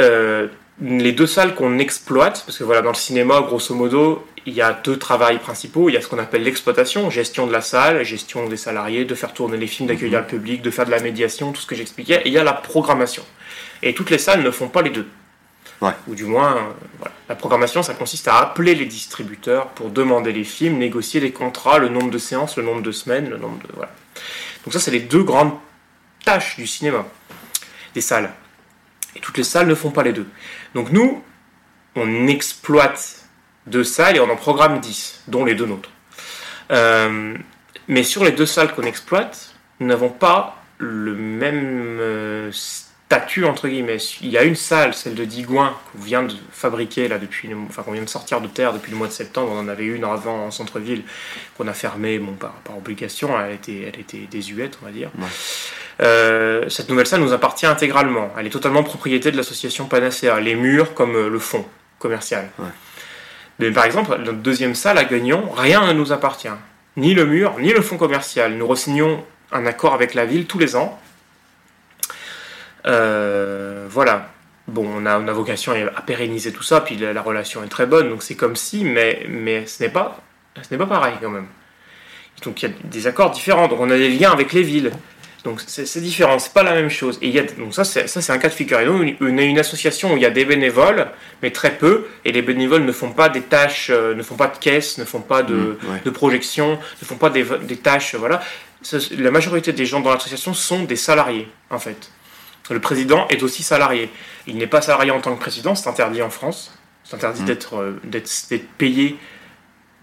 Euh, 0.00 0.48
les 0.82 1.12
deux 1.12 1.26
salles 1.26 1.54
qu'on 1.54 1.78
exploite, 1.78 2.42
parce 2.46 2.56
que 2.56 2.64
voilà, 2.64 2.80
dans 2.80 2.90
le 2.90 2.96
cinéma, 2.96 3.40
grosso 3.42 3.74
modo, 3.74 4.26
il 4.46 4.54
y 4.54 4.62
a 4.62 4.72
deux 4.72 4.96
travails 4.96 5.38
principaux. 5.38 5.90
Il 5.90 5.92
y 5.92 5.96
a 5.96 6.00
ce 6.00 6.08
qu'on 6.08 6.18
appelle 6.18 6.42
l'exploitation, 6.42 7.10
gestion 7.10 7.46
de 7.46 7.52
la 7.52 7.60
salle, 7.60 8.02
gestion 8.02 8.48
des 8.48 8.56
salariés, 8.56 9.04
de 9.04 9.14
faire 9.14 9.34
tourner 9.34 9.58
les 9.58 9.66
films, 9.66 9.88
d'accueillir 9.88 10.20
mhm. 10.20 10.24
le 10.24 10.30
public, 10.30 10.62
de 10.62 10.70
faire 10.70 10.86
de 10.86 10.90
la 10.90 11.00
médiation, 11.00 11.52
tout 11.52 11.60
ce 11.60 11.66
que 11.66 11.74
j'expliquais. 11.74 12.22
Et 12.24 12.28
il 12.28 12.32
y 12.32 12.38
a 12.38 12.44
la 12.44 12.54
programmation. 12.54 13.22
Et 13.82 13.94
toutes 13.94 14.10
les 14.10 14.18
salles 14.18 14.42
ne 14.42 14.50
font 14.50 14.68
pas 14.68 14.82
les 14.82 14.90
deux. 14.90 15.06
Ou 16.08 16.14
du 16.14 16.24
moins, 16.24 16.56
euh, 16.56 17.08
la 17.28 17.34
programmation, 17.34 17.82
ça 17.82 17.94
consiste 17.94 18.28
à 18.28 18.36
appeler 18.36 18.74
les 18.74 18.84
distributeurs 18.84 19.68
pour 19.68 19.88
demander 19.88 20.30
les 20.30 20.44
films, 20.44 20.76
négocier 20.76 21.20
les 21.20 21.32
contrats, 21.32 21.78
le 21.78 21.88
nombre 21.88 22.10
de 22.10 22.18
séances, 22.18 22.56
le 22.58 22.62
nombre 22.62 22.82
de 22.82 22.92
semaines, 22.92 23.30
le 23.30 23.38
nombre 23.38 23.58
de. 23.66 23.72
Voilà. 23.74 23.92
Donc, 24.64 24.74
ça, 24.74 24.80
c'est 24.80 24.90
les 24.90 25.00
deux 25.00 25.22
grandes 25.22 25.52
tâches 26.24 26.56
du 26.56 26.66
cinéma, 26.66 27.06
des 27.94 28.02
salles. 28.02 28.30
Et 29.16 29.20
toutes 29.20 29.38
les 29.38 29.44
salles 29.44 29.66
ne 29.66 29.74
font 29.74 29.90
pas 29.90 30.02
les 30.02 30.12
deux. 30.12 30.26
Donc 30.74 30.92
nous, 30.92 31.22
on 31.96 32.26
exploite 32.26 33.24
deux 33.66 33.84
salles 33.84 34.16
et 34.16 34.20
on 34.20 34.30
en 34.30 34.36
programme 34.36 34.80
10, 34.80 35.24
dont 35.28 35.44
les 35.44 35.54
deux 35.54 35.66
nôtres. 35.66 35.90
Euh, 36.70 37.36
mais 37.88 38.02
sur 38.02 38.24
les 38.24 38.32
deux 38.32 38.46
salles 38.46 38.74
qu'on 38.74 38.82
exploite, 38.82 39.54
nous 39.80 39.86
n'avons 39.86 40.10
pas 40.10 40.62
le 40.78 41.14
même 41.14 41.98
euh, 42.00 42.50
statut 42.52 43.44
entre 43.44 43.68
guillemets. 43.68 43.98
Il 44.20 44.28
y 44.28 44.38
a 44.38 44.44
une 44.44 44.54
salle, 44.54 44.94
celle 44.94 45.14
de 45.14 45.24
Digoin, 45.24 45.76
qu'on 45.92 46.02
vient 46.02 46.22
de 46.22 46.34
fabriquer 46.52 47.08
là 47.08 47.18
depuis, 47.18 47.50
enfin 47.68 47.82
qu'on 47.82 47.92
vient 47.92 48.02
de 48.04 48.08
sortir 48.08 48.40
de 48.40 48.46
terre 48.46 48.72
depuis 48.72 48.92
le 48.92 48.96
mois 48.96 49.08
de 49.08 49.12
septembre. 49.12 49.50
On 49.52 49.58
en 49.58 49.68
avait 49.68 49.86
une 49.86 50.04
avant 50.04 50.46
en 50.46 50.50
centre-ville 50.50 51.02
qu'on 51.58 51.66
a 51.66 51.72
fermée, 51.72 52.18
bon, 52.18 52.34
par, 52.34 52.52
par, 52.64 52.78
obligation. 52.78 53.30
Elle 53.40 53.54
était, 53.54 53.92
elle 53.92 54.00
était 54.00 54.28
désuète, 54.30 54.78
on 54.80 54.86
va 54.86 54.92
dire. 54.92 55.10
Euh, 56.02 56.68
cette 56.68 56.88
nouvelle 56.88 57.06
salle 57.06 57.20
nous 57.20 57.32
appartient 57.32 57.66
intégralement. 57.66 58.30
Elle 58.38 58.46
est 58.46 58.50
totalement 58.50 58.82
propriété 58.82 59.30
de 59.30 59.36
l'association 59.36 59.86
Panacea, 59.86 60.40
les 60.40 60.54
murs 60.54 60.94
comme 60.94 61.14
euh, 61.14 61.28
le 61.28 61.38
fond 61.38 61.64
commercial. 61.98 62.48
Mais 63.58 63.70
par 63.70 63.84
exemple, 63.84 64.16
notre 64.18 64.38
deuxième 64.38 64.74
salle 64.74 64.96
à 64.96 65.04
Guignon, 65.04 65.50
rien 65.54 65.86
ne 65.86 65.92
nous 65.92 66.12
appartient. 66.12 66.48
Ni 66.96 67.12
le 67.12 67.26
mur, 67.26 67.56
ni 67.58 67.72
le 67.72 67.82
fonds 67.82 67.98
commercial. 67.98 68.54
Nous 68.54 68.66
ressignons 68.66 69.24
un 69.52 69.66
accord 69.66 69.92
avec 69.92 70.14
la 70.14 70.24
ville 70.24 70.46
tous 70.46 70.58
les 70.58 70.76
ans. 70.76 70.98
Euh, 72.86 73.86
voilà. 73.90 74.30
Bon, 74.66 74.88
on 74.88 75.04
a, 75.04 75.16
a, 75.16 75.32
vocation 75.32 75.74
à 75.94 76.00
pérenniser 76.00 76.52
tout 76.52 76.62
ça, 76.62 76.80
puis 76.80 76.96
la, 76.96 77.20
relation 77.20 77.62
est 77.64 77.68
très 77.68 77.86
bonne, 77.86 78.08
donc 78.08 78.22
c'est 78.22 78.36
comme 78.36 78.54
si, 78.54 78.84
mais, 78.84 79.26
mais 79.28 79.66
ce 79.66 79.82
n'est 79.82 79.88
pas, 79.88 80.20
ce 80.62 80.68
n'est 80.70 80.78
pas 80.78 80.86
pareil 80.86 81.14
quand 81.20 81.30
même. 81.30 81.48
Donc 82.44 82.62
il 82.62 82.70
y 82.70 82.72
a 82.72 82.74
des 82.84 83.06
accords 83.06 83.30
différents. 83.30 83.68
Donc 83.68 83.80
on 83.80 83.90
a 83.90 83.96
des 83.96 84.08
liens 84.08 84.30
avec 84.30 84.52
les 84.52 84.62
villes 84.62 84.92
Donc 85.44 85.62
c'est 85.66 86.00
différent, 86.00 86.38
c'est 86.38 86.52
pas 86.52 86.62
la 86.62 86.74
même 86.74 86.90
chose. 86.90 87.18
Et 87.22 87.28
il 87.28 87.34
y 87.34 87.38
a, 87.38 87.42
donc 87.42 87.74
ça 87.74 87.84
c'est 87.84 88.30
un 88.30 88.38
cas 88.38 88.48
de 88.48 88.54
figure. 88.54 88.80
Et 88.80 88.84
donc 88.84 89.16
on 89.20 89.38
est 89.38 89.46
une 89.46 89.58
association 89.58 90.12
où 90.12 90.16
il 90.16 90.22
y 90.22 90.26
a 90.26 90.30
des 90.30 90.44
bénévoles, 90.44 91.08
mais 91.42 91.50
très 91.50 91.78
peu, 91.78 92.06
et 92.24 92.32
les 92.32 92.42
bénévoles 92.42 92.84
ne 92.84 92.92
font 92.92 93.12
pas 93.12 93.30
des 93.30 93.40
tâches, 93.40 93.88
euh, 93.90 94.14
ne 94.14 94.22
font 94.22 94.36
pas 94.36 94.48
de 94.48 94.58
caisse, 94.58 94.98
ne 94.98 95.04
font 95.04 95.22
pas 95.22 95.42
de, 95.42 95.54
mmh, 95.54 95.78
de 96.04 96.10
projection, 96.10 96.78
ne 97.00 97.06
font 97.06 97.16
pas 97.16 97.30
des, 97.30 97.44
des 97.62 97.76
tâches, 97.78 98.14
voilà. 98.16 98.42
La 99.18 99.30
majorité 99.30 99.72
des 99.72 99.86
gens 99.86 100.00
dans 100.00 100.12
l'association 100.12 100.54
sont 100.54 100.84
des 100.84 100.96
salariés, 100.96 101.48
en 101.70 101.78
fait. 101.78 102.10
Le 102.70 102.80
président 102.80 103.26
est 103.28 103.42
aussi 103.42 103.62
salarié. 103.62 104.10
Il 104.46 104.56
n'est 104.56 104.66
pas 104.66 104.80
salarié 104.80 105.10
en 105.10 105.20
tant 105.20 105.34
que 105.34 105.40
président, 105.40 105.74
c'est 105.74 105.88
interdit 105.88 106.22
en 106.22 106.30
France. 106.30 106.72
C'est 107.02 107.16
interdit 107.16 107.42
mmh. 107.42 107.56
euh, 107.72 107.92
d'être 108.04 108.68
payé 108.78 109.16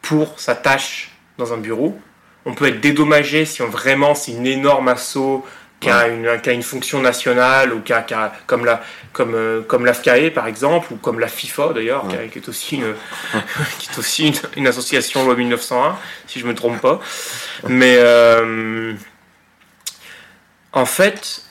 pour 0.02 0.40
sa 0.40 0.56
tâche 0.56 1.12
dans 1.38 1.54
un 1.54 1.58
bureau 1.58 1.98
on 2.48 2.54
peut 2.54 2.68
être 2.68 2.80
dédommagé 2.80 3.46
si 3.46 3.62
on, 3.62 3.68
vraiment 3.68 4.16
c'est 4.16 4.32
une 4.32 4.48
énorme 4.48 4.88
assaut 4.88 5.46
qui 5.80 5.92
a, 5.92 6.08
une, 6.08 6.28
une, 6.48 6.64
fonction 6.64 7.02
nationale 7.02 7.72
ou 7.72 7.82
qui 7.82 7.94
a, 7.94 8.34
comme 8.48 8.66
la 8.66 8.82
comme 9.14 9.36
euh, 9.36 9.62
comme 9.62 9.86
l'AFCAE 9.86 10.32
par 10.34 10.48
exemple 10.48 10.92
ou 10.92 10.96
comme 10.96 11.20
la 11.20 11.28
FIFA 11.28 11.74
d'ailleurs 11.76 12.08
qui, 12.08 12.40
est 12.40 12.50
aussi 12.50 12.78
une 12.78 12.96
qui 13.78 13.90
est 13.92 14.00
aussi 14.00 14.34
une, 14.56 14.66
association 14.68 15.24
loi 15.24 15.36
1901 15.36 15.98
si 16.26 16.40
je 16.40 16.48
me 16.48 16.56
trompe 16.56 16.82
pas. 16.82 17.00
Mais 17.68 17.98
euh, 18.00 18.94
en 20.74 20.86
fait 20.86 21.44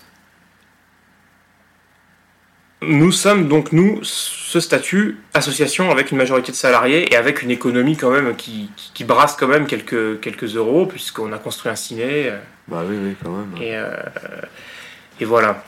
nous 2.82 3.10
sommes 3.10 3.48
donc, 3.48 3.72
nous, 3.72 4.00
ce 4.02 4.60
statut, 4.60 5.18
association 5.32 5.90
avec 5.90 6.10
une 6.10 6.18
majorité 6.18 6.52
de 6.52 6.56
salariés 6.56 7.12
et 7.12 7.16
avec 7.16 7.42
une 7.42 7.50
économie 7.50 7.96
quand 7.96 8.10
même 8.10 8.36
qui, 8.36 8.70
qui, 8.92 9.04
brasse 9.04 9.34
quand 9.36 9.48
même 9.48 9.66
quelques, 9.66 10.20
quelques 10.20 10.56
euros, 10.56 10.86
puisqu'on 10.86 11.32
a 11.32 11.38
construit 11.38 11.72
un 11.72 11.76
ciné. 11.76 12.28
Euh, 12.28 12.38
bah 12.68 12.82
oui, 12.86 12.96
oui, 13.02 13.16
quand 13.22 13.30
même. 13.30 13.62
Et, 13.62 13.74
euh, 13.76 13.96
et 15.20 15.24
voilà. 15.24 15.64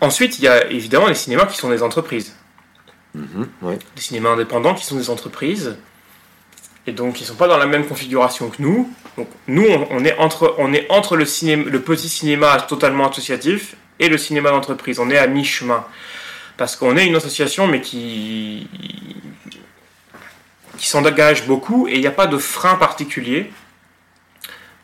Ensuite, 0.00 0.38
il 0.38 0.44
y 0.44 0.48
a 0.48 0.70
évidemment 0.70 1.08
les 1.08 1.14
cinémas 1.14 1.46
qui 1.46 1.56
sont 1.56 1.70
des 1.70 1.82
entreprises. 1.82 2.36
Mm-hmm, 3.16 3.78
des 3.96 4.00
cinémas 4.00 4.30
indépendants 4.30 4.74
qui 4.74 4.84
sont 4.84 4.96
des 4.96 5.10
entreprises. 5.10 5.76
Et 6.86 6.92
donc, 6.92 7.20
ils 7.20 7.24
ne 7.24 7.28
sont 7.28 7.34
pas 7.34 7.48
dans 7.48 7.58
la 7.58 7.66
même 7.66 7.86
configuration 7.86 8.50
que 8.50 8.62
nous. 8.62 8.88
Donc, 9.16 9.28
nous, 9.48 9.66
on, 9.90 10.04
est 10.04 10.16
entre, 10.18 10.54
on 10.58 10.72
est 10.72 10.86
entre 10.90 11.16
le, 11.16 11.24
cinéma, 11.24 11.64
le 11.68 11.80
petit 11.80 12.08
cinéma 12.08 12.60
totalement 12.68 13.10
associatif 13.10 13.74
et 13.98 14.08
le 14.08 14.16
cinéma 14.16 14.50
d'entreprise. 14.50 15.00
On 15.00 15.10
est 15.10 15.18
à 15.18 15.26
mi-chemin 15.26 15.84
parce 16.60 16.76
qu'on 16.76 16.94
est 16.98 17.06
une 17.06 17.16
association, 17.16 17.66
mais 17.66 17.80
qui, 17.80 18.68
qui 20.76 20.86
s'engage 20.86 21.46
beaucoup, 21.46 21.88
et 21.88 21.94
il 21.94 22.02
n'y 22.02 22.06
a 22.06 22.10
pas 22.10 22.26
de 22.26 22.36
frein 22.36 22.74
particulier 22.74 23.50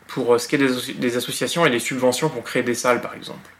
pour 0.07 0.33
euh, 0.33 0.39
ce 0.39 0.47
qui 0.47 0.55
est 0.55 0.93
des, 0.95 1.17
associations 1.17 1.67
et 1.67 1.69
des 1.69 1.77
subventions 1.77 2.29
pour 2.29 2.43
créer 2.43 2.63
des 2.63 2.73
salles, 2.73 2.99
par 2.99 3.13
exemple. 3.13 3.51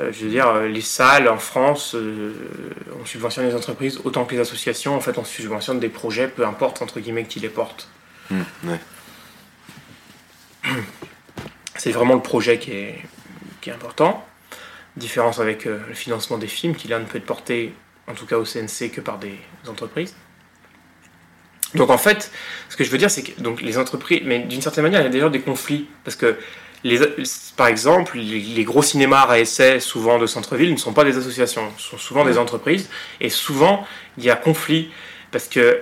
Euh, 0.00 0.10
je 0.10 0.24
veux 0.24 0.30
dire, 0.30 0.48
euh, 0.48 0.68
les 0.68 0.80
salles 0.80 1.28
en 1.28 1.36
France, 1.36 1.94
on 1.94 3.04
subventionne 3.04 3.46
les 3.46 3.54
entreprises 3.54 4.00
autant 4.04 4.24
que 4.24 4.34
les 4.34 4.40
associations. 4.40 4.96
En 4.96 5.00
fait, 5.00 5.18
on 5.18 5.24
subventionne 5.24 5.78
des 5.78 5.90
projets, 5.90 6.28
peu 6.28 6.46
importe, 6.46 6.80
entre 6.80 6.98
guillemets, 6.98 7.24
qui 7.24 7.40
les 7.40 7.50
portent. 7.50 7.90
Mmh, 8.30 8.42
C'est 11.76 11.92
vraiment 11.92 12.14
le 12.14 12.22
projet 12.22 12.58
qui 12.58 12.70
est, 12.70 13.02
qui 13.60 13.68
est 13.68 13.74
important. 13.74 14.26
Différence 14.96 15.40
avec 15.40 15.66
euh, 15.66 15.80
le 15.88 15.94
financement 15.94 16.38
des 16.38 16.46
films, 16.46 16.74
qui 16.74 16.88
là 16.88 16.98
ne 16.98 17.04
peut 17.04 17.18
être 17.18 17.26
porté, 17.26 17.74
en 18.06 18.14
tout 18.14 18.26
cas 18.26 18.36
au 18.36 18.44
CNC, 18.44 18.90
que 18.92 19.00
par 19.00 19.18
des 19.18 19.38
entreprises. 19.68 20.14
Donc 21.74 21.90
en 21.90 21.98
fait, 21.98 22.30
ce 22.68 22.76
que 22.76 22.84
je 22.84 22.90
veux 22.90 22.98
dire, 22.98 23.10
c'est 23.10 23.22
que 23.22 23.40
donc, 23.40 23.60
les 23.60 23.78
entreprises, 23.78 24.22
mais 24.24 24.40
d'une 24.40 24.62
certaine 24.62 24.84
manière, 24.84 25.00
il 25.00 25.04
y 25.04 25.06
a 25.06 25.10
d'ailleurs 25.10 25.30
des 25.30 25.40
conflits, 25.40 25.88
parce 26.04 26.16
que 26.16 26.36
les, 26.84 27.00
par 27.56 27.66
exemple, 27.66 28.18
les, 28.18 28.64
gros 28.64 28.82
cinémas 28.82 29.22
à 29.22 29.38
essai, 29.38 29.80
souvent 29.80 30.18
de 30.18 30.26
centre-ville, 30.26 30.72
ne 30.72 30.76
sont 30.76 30.92
pas 30.92 31.04
des 31.04 31.16
associations, 31.16 31.72
sont 31.78 31.98
souvent 31.98 32.24
des 32.24 32.38
entreprises, 32.38 32.88
et 33.20 33.30
souvent 33.30 33.86
il 34.18 34.24
y 34.24 34.30
a 34.30 34.36
conflit, 34.36 34.90
parce 35.32 35.48
que 35.48 35.80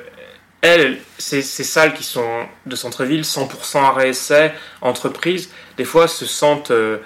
elles, 0.61 1.01
ces, 1.19 1.43
ces 1.43 1.65
salles 1.65 1.93
qui 1.93 2.05
sont 2.05 2.47
de 2.67 2.77
centre-ville, 2.77 3.23
100% 3.23 3.99
à 3.99 4.07
essai, 4.07 4.53
entreprises, 4.81 5.51
des 5.77 5.85
fois 5.85 6.07
se 6.07 6.25
sentent 6.25 6.71
euh, 6.71 6.99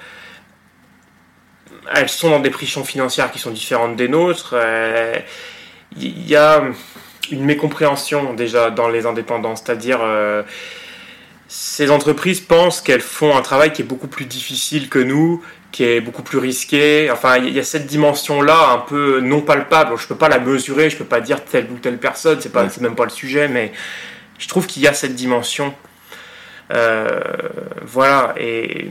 elles 1.95 2.09
sont 2.09 2.31
dans 2.31 2.41
des 2.41 2.51
pressions 2.51 2.85
financières 2.85 3.31
qui 3.31 3.39
sont 3.39 3.51
différentes 3.51 3.97
des 3.97 4.09
nôtres. 4.09 4.51
Il 4.53 4.59
euh, 4.59 5.19
y 5.97 6.37
a 6.37 6.63
une 7.31 7.45
mécompréhension 7.45 8.35
déjà 8.35 8.71
dans 8.71 8.89
les 8.89 9.07
indépendants, 9.07 9.57
c'est-à-dire 9.57 10.01
euh, 10.03 10.43
ces 11.49 11.91
entreprises 11.91 12.41
pensent 12.41 12.81
qu'elles 12.81 13.01
font 13.01 13.37
un 13.37 13.43
travail 13.43 13.73
qui 13.73 13.83
est 13.83 13.85
beaucoup 13.85 14.09
plus 14.09 14.25
difficile 14.25 14.89
que 14.89 14.99
nous, 14.99 15.43
qui 15.73 15.85
est 15.85 16.01
beaucoup 16.01 16.23
plus 16.23 16.39
risqué. 16.39 17.11
Enfin, 17.11 17.37
il 17.39 17.53
y 17.53 17.61
a 17.61 17.65
cette 17.65 17.87
dimension-là 17.87 18.71
un 18.73 18.79
peu 18.79 19.21
non 19.21 19.41
palpable. 19.41 19.97
Je 19.97 20.05
ne 20.05 20.09
peux 20.09 20.17
pas 20.17 20.29
la 20.29 20.39
mesurer, 20.39 20.91
je 20.91 20.97
ne 20.97 21.01
peux 21.01 21.07
pas 21.07 21.21
dire 21.21 21.45
telle 21.45 21.69
ou 21.71 21.79
telle 21.79 21.99
personne, 21.99 22.41
c'est 22.41 22.53
pas, 22.53 22.67
même 22.81 22.95
pas 22.95 23.05
le 23.05 23.11
sujet, 23.11 23.49
mais 23.49 23.73
je 24.39 24.49
trouve 24.49 24.67
qu'il 24.67 24.83
y 24.83 24.87
a 24.87 24.95
cette 24.95 25.15
dimension 25.15 25.75
euh, 26.73 27.21
voilà, 27.85 28.35
et 28.39 28.89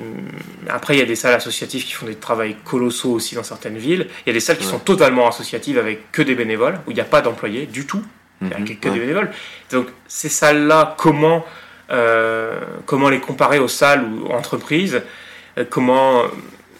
après 0.69 0.95
il 0.95 0.99
y 0.99 1.03
a 1.03 1.05
des 1.05 1.15
salles 1.15 1.33
associatives 1.33 1.83
qui 1.83 1.91
font 1.91 2.05
des 2.05 2.15
travaux 2.15 2.43
colossaux 2.63 3.11
aussi 3.11 3.35
dans 3.35 3.43
certaines 3.43 3.77
villes. 3.77 4.07
Il 4.25 4.29
y 4.29 4.31
a 4.31 4.33
des 4.33 4.39
salles 4.39 4.57
qui 4.57 4.65
sont 4.65 4.79
totalement 4.79 5.27
associatives 5.27 5.77
avec 5.77 6.11
que 6.11 6.21
des 6.21 6.35
bénévoles, 6.35 6.79
où 6.87 6.91
il 6.91 6.93
n'y 6.93 7.01
a 7.01 7.05
pas 7.05 7.21
d'employés 7.21 7.65
du 7.65 7.85
tout, 7.85 8.03
il 8.41 8.47
n'y 8.47 8.53
a 8.53 8.59
mhm. 8.59 8.77
que 8.77 8.89
des 8.89 8.99
bénévoles. 8.99 9.31
Donc 9.71 9.87
ces 10.07 10.29
salles-là, 10.29 10.95
comment, 10.97 11.45
euh, 11.91 12.59
comment 12.85 13.09
les 13.09 13.19
comparer 13.19 13.59
aux 13.59 13.67
salles 13.67 14.03
ou 14.03 14.31
entreprises 14.31 15.01
euh, 15.57 15.65
Comment 15.69 16.23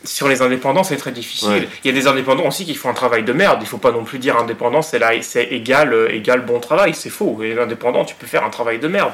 sur 0.05 0.27
les 0.27 0.41
indépendants, 0.41 0.83
c'est 0.83 0.97
très 0.97 1.11
difficile. 1.11 1.67
Il 1.83 1.87
y 1.87 1.89
a 1.89 1.99
des 1.99 2.07
indépendants 2.07 2.47
aussi 2.47 2.65
qui 2.65 2.75
font 2.75 2.89
un 2.89 2.93
travail 2.93 3.23
de 3.23 3.33
merde. 3.33 3.59
Il 3.61 3.67
faut 3.67 3.77
pas 3.77 3.91
non 3.91 4.03
plus 4.03 4.19
dire 4.19 4.37
indépendant, 4.37 4.81
c'est 4.81 4.99
là, 4.99 5.11
c'est 5.21 5.45
égal, 5.45 5.93
euh, 5.93 6.13
égal 6.13 6.45
bon 6.45 6.59
travail. 6.59 6.93
C'est 6.93 7.09
faux. 7.09 7.41
Et 7.43 7.57
indépendant, 7.59 8.05
tu 8.05 8.15
peux 8.15 8.27
faire 8.27 8.43
un 8.43 8.49
travail 8.49 8.79
de 8.79 8.87
merde. 8.87 9.11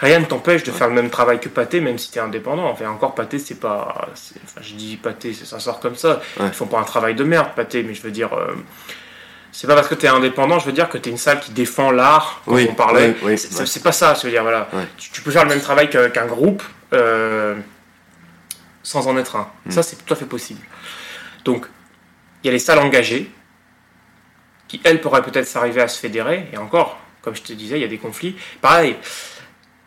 Rien 0.00 0.18
ne 0.18 0.24
t'empêche 0.24 0.64
de 0.64 0.72
faire 0.72 0.88
le 0.88 0.94
même 0.94 1.10
travail 1.10 1.38
que 1.38 1.48
Pâté, 1.48 1.80
même 1.80 1.96
si 1.96 2.10
tu 2.10 2.18
es 2.18 2.20
indépendant. 2.20 2.68
Enfin, 2.68 2.88
encore 2.88 3.14
Pâté, 3.14 3.38
c'est 3.38 3.60
pas. 3.60 4.08
Enfin, 4.44 4.60
je 4.60 4.74
dis 4.74 4.96
Pâté, 4.96 5.32
ça 5.32 5.60
sort 5.60 5.80
comme 5.80 5.96
ça. 5.96 6.20
Ils 6.40 6.50
font 6.50 6.66
pas 6.66 6.80
un 6.80 6.84
travail 6.84 7.14
de 7.14 7.24
merde, 7.24 7.48
Pâté, 7.54 7.82
mais 7.82 7.94
je 7.94 8.02
veux 8.02 8.10
dire. 8.10 8.32
Euh, 8.32 8.54
c'est 9.52 9.66
pas 9.66 9.74
parce 9.74 9.86
que 9.86 9.94
tu 9.94 10.06
es 10.06 10.08
indépendant, 10.08 10.58
je 10.58 10.64
veux 10.64 10.72
dire 10.72 10.88
que 10.88 10.96
tu 10.96 11.10
es 11.10 11.12
une 11.12 11.18
salle 11.18 11.38
qui 11.38 11.52
défend 11.52 11.90
l'art, 11.90 12.40
comme 12.46 12.58
on 12.58 12.74
parlait. 12.74 13.14
c'est 13.36 13.82
pas 13.82 13.92
ça, 13.92 14.14
je 14.14 14.22
veux 14.22 14.30
dire, 14.30 14.42
voilà. 14.42 14.68
Tu, 14.96 15.20
peux 15.20 15.30
faire 15.30 15.44
le 15.44 15.50
même 15.50 15.60
travail 15.60 15.90
qu'un 15.90 16.26
groupe. 16.26 16.62
Euh, 16.94 17.54
sans 18.82 19.08
en 19.08 19.16
être 19.16 19.36
un. 19.36 19.50
Hmm. 19.66 19.70
Ça, 19.70 19.82
c'est 19.82 19.96
tout 20.04 20.12
à 20.12 20.16
fait 20.16 20.26
possible. 20.26 20.60
Donc, 21.44 21.66
il 22.42 22.46
y 22.46 22.50
a 22.50 22.52
les 22.52 22.58
salles 22.58 22.78
engagées, 22.78 23.30
qui, 24.68 24.80
elles, 24.84 25.00
pourraient 25.00 25.22
peut-être 25.22 25.46
s'arriver 25.46 25.80
à 25.80 25.88
se 25.88 25.98
fédérer, 25.98 26.48
et 26.52 26.56
encore, 26.56 26.98
comme 27.20 27.36
je 27.36 27.42
te 27.42 27.52
disais, 27.52 27.78
il 27.78 27.82
y 27.82 27.84
a 27.84 27.88
des 27.88 27.98
conflits. 27.98 28.36
Pareil, 28.60 28.96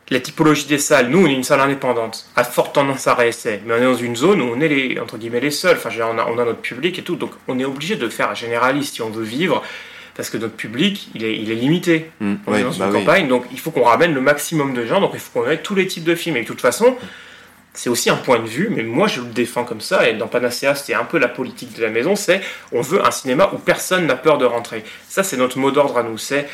la 0.10 0.20
typologie 0.20 0.66
des 0.66 0.78
salles, 0.78 1.10
nous, 1.10 1.26
on 1.26 1.28
est 1.28 1.34
une 1.34 1.44
salle 1.44 1.62
indépendante, 1.62 2.28
à 2.36 2.44
forte 2.44 2.76
tendance 2.76 3.08
à 3.08 3.16
réessayer, 3.16 3.62
mais 3.66 3.74
on 3.74 3.78
est 3.78 3.84
dans 3.84 3.96
une 3.96 4.16
zone 4.16 4.42
où 4.42 4.46
on 4.46 4.60
est, 4.62 4.68
les, 4.68 5.00
entre 5.00 5.18
guillemets, 5.18 5.40
les 5.40 5.52
seuls. 5.52 5.78
Enfin, 5.78 5.90
on 6.02 6.18
a, 6.20 6.26
on 6.28 6.38
a 6.38 6.46
notre 6.46 6.62
public 6.62 7.00
et 7.00 7.02
tout, 7.02 7.16
donc 7.16 7.32
on 7.48 7.58
est 7.58 7.66
obligé 7.66 7.96
de 7.96 8.08
faire 8.10 8.30
un 8.30 8.36
généraliste 8.36 8.96
si 8.96 9.02
on 9.02 9.10
veut 9.10 9.24
vivre, 9.24 9.64
parce 10.16 10.30
que 10.30 10.38
notre 10.38 10.56
public, 10.56 11.10
il 11.16 11.24
est, 11.24 11.36
il 11.36 11.52
est 11.52 11.56
limité. 11.56 12.12
Hmm. 12.20 12.36
on 12.46 12.56
est 12.56 12.64
dans 12.64 12.72
une 12.72 12.80
bah 12.80 12.92
campagne, 12.92 13.28
donc 13.28 13.46
il 13.52 13.60
faut 13.60 13.72
qu'on 13.72 13.84
ramène 13.84 14.14
le 14.14 14.22
maximum 14.22 14.74
de 14.74 14.86
gens, 14.86 15.02
donc 15.02 15.12
il 15.14 15.20
faut 15.20 15.42
qu'on 15.42 15.50
ait 15.50 15.58
tous 15.58 15.76
les 15.76 15.88
types 15.88 16.04
de 16.04 16.16
films. 16.16 16.38
Et 16.38 16.44
de 16.44 16.48
toute 16.48 16.62
façon, 16.62 16.96
c'est 17.76 17.90
aussi 17.90 18.10
un 18.10 18.16
point 18.16 18.40
de 18.40 18.48
vue, 18.48 18.70
mais 18.72 18.84
moi 18.84 19.08
je 19.08 19.22
le 19.22 19.28
défends 19.28 19.64
comme 19.64 19.82
ça, 19.82 20.10
et 20.10 20.14
dans 20.14 20.28
Panacea 20.28 20.76
c'est 20.76 20.94
un 20.94 21.04
peu 21.04 21.18
la 21.20 21.28
politique 21.28 21.76
de 21.76 21.84
la 21.84 21.90
maison, 21.90 22.16
c'est 22.16 22.42
on 22.72 22.82
veut 22.82 23.06
un 23.06 23.12
cinéma 23.12 23.52
où 23.54 23.58
personne 23.58 24.08
n'a 24.08 24.16
peur 24.16 24.38
de 24.38 24.46
rentrer. 24.46 24.84
Ça 25.08 25.24
c'est 25.24 25.38
notre 25.38 25.60
mot 25.60 25.72
d'ordre 25.72 25.98
à 25.98 26.04
nous, 26.04 26.18
c'est 26.18 26.48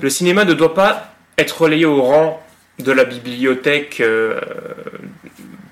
le 0.00 0.10
cinéma 0.10 0.44
ne 0.44 0.54
doit 0.54 0.74
pas 0.74 1.14
être 1.38 1.62
relayé 1.62 1.84
au 1.84 2.02
rang 2.02 2.40
de 2.78 2.90
la 2.90 3.04
bibliothèque 3.04 4.00
euh, 4.00 4.40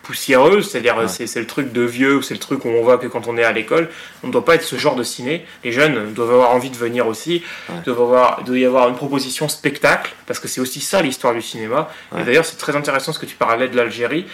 poussiéreuse, 0.03 0.71
c'est-à-dire 0.71 0.97
c'est, 1.09 1.35
le 1.37 1.47
truc 1.47 1.73
de 1.73 1.83
vieux, 1.83 2.23
c'est 2.23 2.35
le 2.35 2.41
truc 2.41 2.65
où 2.65 2.69
on 2.69 2.83
voit 2.83 2.99
que 2.99 3.07
quand 3.07 3.29
on 3.29 3.37
est 3.37 3.45
à 3.45 3.53
l'école, 3.53 3.89
on 4.23 4.29
ne 4.29 4.33
doit 4.33 4.45
pas 4.45 4.57
être 4.57 4.63
ce 4.63 4.77
genre 4.77 4.97
de 4.97 5.03
ciné. 5.03 5.45
Les 5.65 5.73
jeunes 5.73 6.13
doivent 6.13 6.33
avoir 6.33 6.51
envie 6.51 6.71
de 6.71 6.77
venir 6.77 7.07
aussi, 7.07 7.43
doivent 7.85 8.03
avoir, 8.03 8.37
il 8.41 8.45
doit 8.45 8.59
y 8.59 8.65
avoir 8.65 8.89
une 8.89 8.97
proposition 8.97 9.49
spectacle, 9.49 10.13
parce 10.27 10.39
que 10.39 10.49
c'est 10.49 10.61
aussi 10.61 10.81
ça 10.81 11.03
l'histoire 11.03 11.35
du 11.35 11.43
cinéma. 11.43 11.89
Et 12.19 12.23
d'ailleurs 12.25 12.45
c'est 12.45 12.59
très 12.59 12.77
intéressant 12.77 13.13
ce 13.13 13.19
que 13.19 13.27
tu 13.27 13.37
parlais 13.37 13.69
de 13.69 13.77
l'Algérie. 13.77 14.27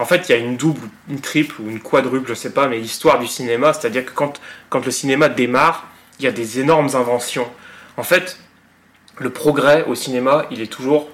En 0.00 0.06
fait, 0.06 0.28
il 0.28 0.32
y 0.32 0.34
a 0.34 0.38
une 0.38 0.56
double, 0.56 0.88
une 1.10 1.20
triple 1.20 1.60
ou 1.60 1.68
une 1.68 1.78
quadruple, 1.78 2.26
je 2.26 2.32
sais 2.32 2.54
pas, 2.54 2.68
mais 2.68 2.78
l'histoire 2.78 3.18
du 3.18 3.26
cinéma, 3.26 3.74
c'est-à-dire 3.74 4.06
que 4.06 4.12
quand, 4.12 4.40
quand 4.70 4.82
le 4.82 4.90
cinéma 4.90 5.28
démarre, 5.28 5.86
il 6.18 6.24
y 6.24 6.26
a 6.26 6.32
des 6.32 6.58
énormes 6.58 6.88
inventions. 6.94 7.46
En 7.98 8.02
fait, 8.02 8.38
le 9.18 9.28
progrès 9.28 9.84
au 9.84 9.94
cinéma, 9.94 10.46
il 10.50 10.62
est 10.62 10.72
toujours, 10.72 11.10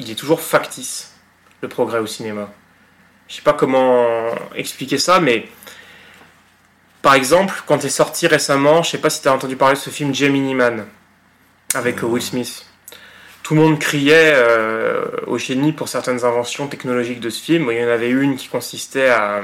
il 0.00 0.10
est 0.10 0.16
toujours 0.16 0.40
factice, 0.40 1.14
le 1.60 1.68
progrès 1.68 2.00
au 2.00 2.06
cinéma. 2.06 2.50
Je 3.28 3.36
sais 3.36 3.42
pas 3.42 3.52
comment 3.52 4.34
expliquer 4.56 4.98
ça, 4.98 5.20
mais 5.20 5.46
par 7.00 7.14
exemple, 7.14 7.62
quand 7.64 7.84
est 7.84 7.90
sorti 7.90 8.26
récemment, 8.26 8.82
je 8.82 8.90
sais 8.90 8.98
pas 8.98 9.10
si 9.10 9.22
tu 9.22 9.28
as 9.28 9.32
entendu 9.32 9.54
parler 9.54 9.76
de 9.76 9.80
ce 9.80 9.90
film 9.90 10.12
Gemini 10.12 10.52
Man 10.52 10.84
avec 11.74 12.02
Will 12.02 12.22
Smith 12.22 12.67
tout 13.48 13.54
le 13.54 13.62
monde 13.62 13.78
criait 13.78 14.34
euh, 14.34 15.06
au 15.26 15.38
génie 15.38 15.72
pour 15.72 15.88
certaines 15.88 16.22
inventions 16.26 16.66
technologiques 16.66 17.20
de 17.20 17.30
ce 17.30 17.42
film. 17.42 17.70
Il 17.70 17.78
y 17.78 17.82
en 17.82 17.88
avait 17.88 18.10
une 18.10 18.36
qui 18.36 18.46
consistait 18.46 19.08
à, 19.08 19.40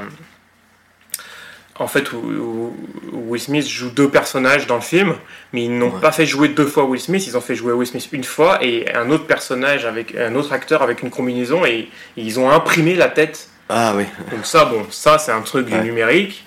en 1.78 1.86
fait, 1.86 2.12
où, 2.12 2.76
Will 3.14 3.40
Smith 3.40 3.66
joue 3.66 3.88
deux 3.88 4.11
personnages 4.11 4.66
dans 4.66 4.74
le 4.74 4.82
film, 4.82 5.14
mais 5.55 5.64
ils 5.64 5.78
n'ont 5.78 5.90
pas 5.90 6.12
fait 6.12 6.26
jouer 6.26 6.48
deux 6.48 6.66
fois 6.66 6.84
Will 6.84 7.00
Smith, 7.00 7.26
ils 7.26 7.34
ont 7.38 7.40
fait 7.40 7.55
jouer 7.55 7.72
Will 7.72 7.86
Smith 7.86 8.07
une 8.12 8.24
fois 8.24 8.62
et 8.62 8.94
un 8.94 9.09
autre 9.11 9.24
personnage 9.24 9.86
avec 9.86 10.14
un 10.14 10.34
autre 10.34 10.52
acteur 10.52 10.82
avec 10.82 11.02
une 11.02 11.09
combinaison 11.09 11.64
et, 11.64 11.88
ils 12.18 12.38
ont 12.38 12.50
imprimé 12.50 12.96
la 12.96 13.09
tête. 13.09 13.48
Ah 13.70 13.94
oui. 13.96 14.05
Donc 14.30 14.44
ça, 14.44 14.66
bon, 14.66 14.84
ça 14.90 15.16
c'est 15.16 15.32
un 15.32 15.40
truc 15.40 15.64
du 15.64 15.78
numérique. 15.78 16.44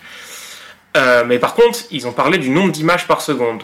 Euh, 0.95 1.23
mais 1.25 1.39
par 1.39 1.55
contre, 1.55 1.79
ils 1.89 2.05
ont 2.05 2.13
parlé 2.13 2.37
du 2.37 2.51
nombre 2.51 2.71
d'images 2.71 3.07
par 3.07 3.21
seconde 3.21 3.63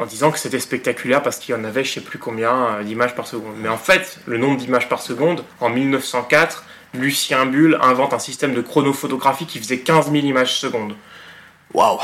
en 0.00 0.06
disant 0.06 0.30
que 0.30 0.38
c'était 0.38 0.58
spectaculaire 0.58 1.22
parce 1.22 1.38
qu'il 1.38 1.54
y 1.54 1.58
en 1.58 1.62
avait 1.62 1.84
je 1.84 1.92
sais 1.92 2.00
plus 2.00 2.18
combien 2.18 2.78
euh, 2.78 2.82
d'images 2.82 3.14
par 3.14 3.26
seconde. 3.26 3.54
Mais 3.58 3.68
en 3.68 3.76
fait, 3.76 4.18
le 4.26 4.38
nombre 4.38 4.56
d'images 4.56 4.88
par 4.88 5.02
seconde, 5.02 5.44
en 5.60 5.68
1904, 5.68 6.64
Lucien 6.94 7.46
Bull 7.46 7.78
invente 7.82 8.14
un 8.14 8.18
système 8.18 8.54
de 8.54 8.62
chronophotographie 8.62 9.46
qui 9.46 9.58
faisait 9.58 9.78
15 9.78 10.10
000 10.10 10.24
images 10.24 10.58
secondes. 10.58 10.96
Waouh 11.74 11.98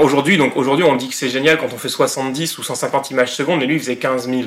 Aujourd'hui, 0.00 0.36
donc 0.36 0.56
aujourd'hui, 0.56 0.84
on 0.84 0.96
dit 0.96 1.08
que 1.08 1.14
c'est 1.14 1.28
génial 1.28 1.58
quand 1.58 1.72
on 1.72 1.78
fait 1.78 1.88
70 1.88 2.58
ou 2.58 2.62
150 2.62 3.10
images 3.10 3.34
secondes, 3.34 3.58
mais 3.58 3.66
lui, 3.66 3.74
il 3.74 3.80
faisait 3.80 3.96
15 3.96 4.28
000. 4.28 4.42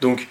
Donc, 0.00 0.26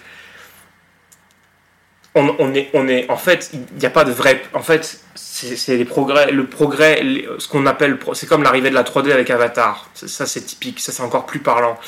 on, 2.14 2.54
est, 2.54 2.70
on 2.74 2.88
est, 2.88 3.10
en 3.10 3.16
fait, 3.16 3.50
il 3.54 3.78
n'y 3.78 3.86
a 3.86 3.90
pas 3.90 4.04
de 4.04 4.12
vrai. 4.12 4.42
En 4.52 4.62
fait, 4.62 5.00
c'est 5.14 5.76
les 5.76 5.84
progrès, 5.84 6.30
le 6.30 6.46
progrès, 6.46 7.02
ce 7.38 7.48
qu'on 7.48 7.64
appelle, 7.66 7.98
c'est 8.12 8.26
comme 8.26 8.42
l'arrivée 8.42 8.70
de 8.70 8.74
la 8.74 8.82
3D 8.82 9.12
avec 9.12 9.30
Avatar. 9.30 9.88
Ça, 9.94 10.26
c'est 10.26 10.42
typique. 10.42 10.80
Ça, 10.80 10.92
c'est 10.92 11.02
encore 11.02 11.24
plus 11.24 11.40
parlant. 11.40 11.78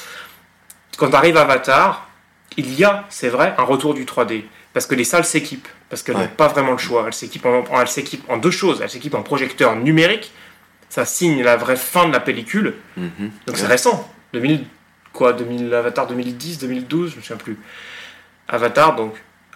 Quand 0.97 1.12
arrive 1.12 1.37
Avatar, 1.37 2.09
il 2.57 2.72
y 2.75 2.85
a, 2.85 3.05
c'est 3.11 3.29
vrai, 3.29 3.55
un 3.59 3.64
retour 3.64 3.95
du 3.95 4.05
3D 4.05 4.45
parce 4.75 4.87
que 4.87 4.95
les 4.95 5.05
salles 5.05 5.25
s'équipent, 5.25 5.68
parce 5.89 6.03
qu'elles 6.03 6.16
n'ont 6.16 6.27
pas 6.27 6.49
vraiment 6.49 6.72
le 6.72 6.79
choix. 6.79 7.05
Elles 7.07 7.14
s'équipent 7.14 7.47
en, 7.47 7.64
en, 7.70 8.37
deux 8.37 8.51
choses. 8.51 8.81
Elles 8.83 8.91
s'équipent 8.91 9.14
en 9.14 9.22
projecteur 9.22 9.77
numérique, 9.77 10.33
ça 10.91 11.07
signe 11.07 11.43
la 11.43 11.57
vraie 11.57 11.77
fin 11.77 12.09
de 12.09 12.12
la 12.12 12.20
pellicule. 12.20 12.75
Mhm. 12.97 13.31
Donc 13.47 13.57
c'est 13.57 13.66
récent, 13.66 14.12
2000, 14.33 14.64
quoi, 15.12 15.33
2000, 15.33 15.72
Avatar 15.72 16.09
2010, 16.09 16.59
2012, 16.59 17.11
je 17.11 17.14
ne 17.14 17.18
me 17.18 17.22
souviens 17.22 17.37
plus. 17.37 17.57
Avatar, 18.49 18.97
donc 18.97 19.14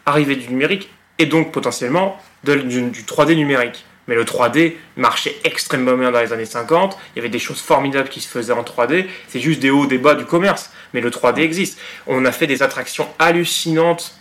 arrivée 0.09 0.37
du 0.37 0.49
numérique, 0.49 0.91
et 1.19 1.27
donc 1.27 1.53
potentiellement 1.53 2.21
du, 2.45 2.53
3D 2.53 3.35
numérique. 3.35 3.85
Mais 4.07 4.15
le 4.15 4.25
3D 4.25 4.75
marchait 4.97 5.37
extrêmement 5.45 5.95
bien 5.95 6.11
dans 6.11 6.21
les 6.21 6.33
années 6.33 6.47
50. 6.47 6.97
Il 7.15 7.19
y 7.19 7.21
avait 7.21 7.29
des 7.29 7.39
choses 7.39 7.61
formidables 7.61 8.09
qui 8.09 8.21
se 8.21 8.29
faisaient 8.29 8.55
en 8.55 8.63
3D. 8.63 9.07
C'est 9.29 9.41
juste 9.41 9.61
des 9.61 9.71
hauts, 9.71 9.87
des 9.87 9.99
bas 9.99 10.15
du 10.15 10.25
commerce. 10.25 10.71
Mais 10.95 11.03
le 11.03 11.11
3D 11.11 11.41
existe. 11.41 11.79
On 12.07 12.25
a 12.25 12.33
fait 12.33 12.47
des 12.47 12.63
attractions 12.63 13.07
hallucinantes 13.19 14.19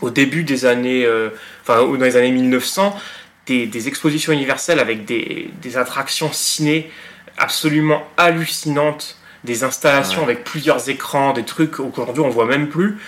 au 0.00 0.10
début 0.10 0.44
des 0.44 0.64
années, 0.64 1.04
euh, 1.04 1.28
enfin, 1.62 1.84
dans 1.84 2.04
les 2.04 2.16
années 2.16 2.32
1900, 2.32 2.98
des, 3.46 3.88
expositions 3.88 4.32
universelles 4.32 4.78
avec 4.78 5.04
des, 5.04 5.76
attractions 5.76 6.30
ciné 6.32 6.90
absolument 7.38 8.06
hallucinantes, 8.16 9.18
des 9.44 9.64
installations 9.64 10.22
avec 10.22 10.44
plusieurs 10.44 10.88
écrans, 10.88 11.32
des 11.32 11.44
trucs 11.44 11.72
qu'aujourd'hui 11.72 12.22
on 12.22 12.28
voit 12.28 12.46
même 12.46 12.68
plus. 12.68 12.98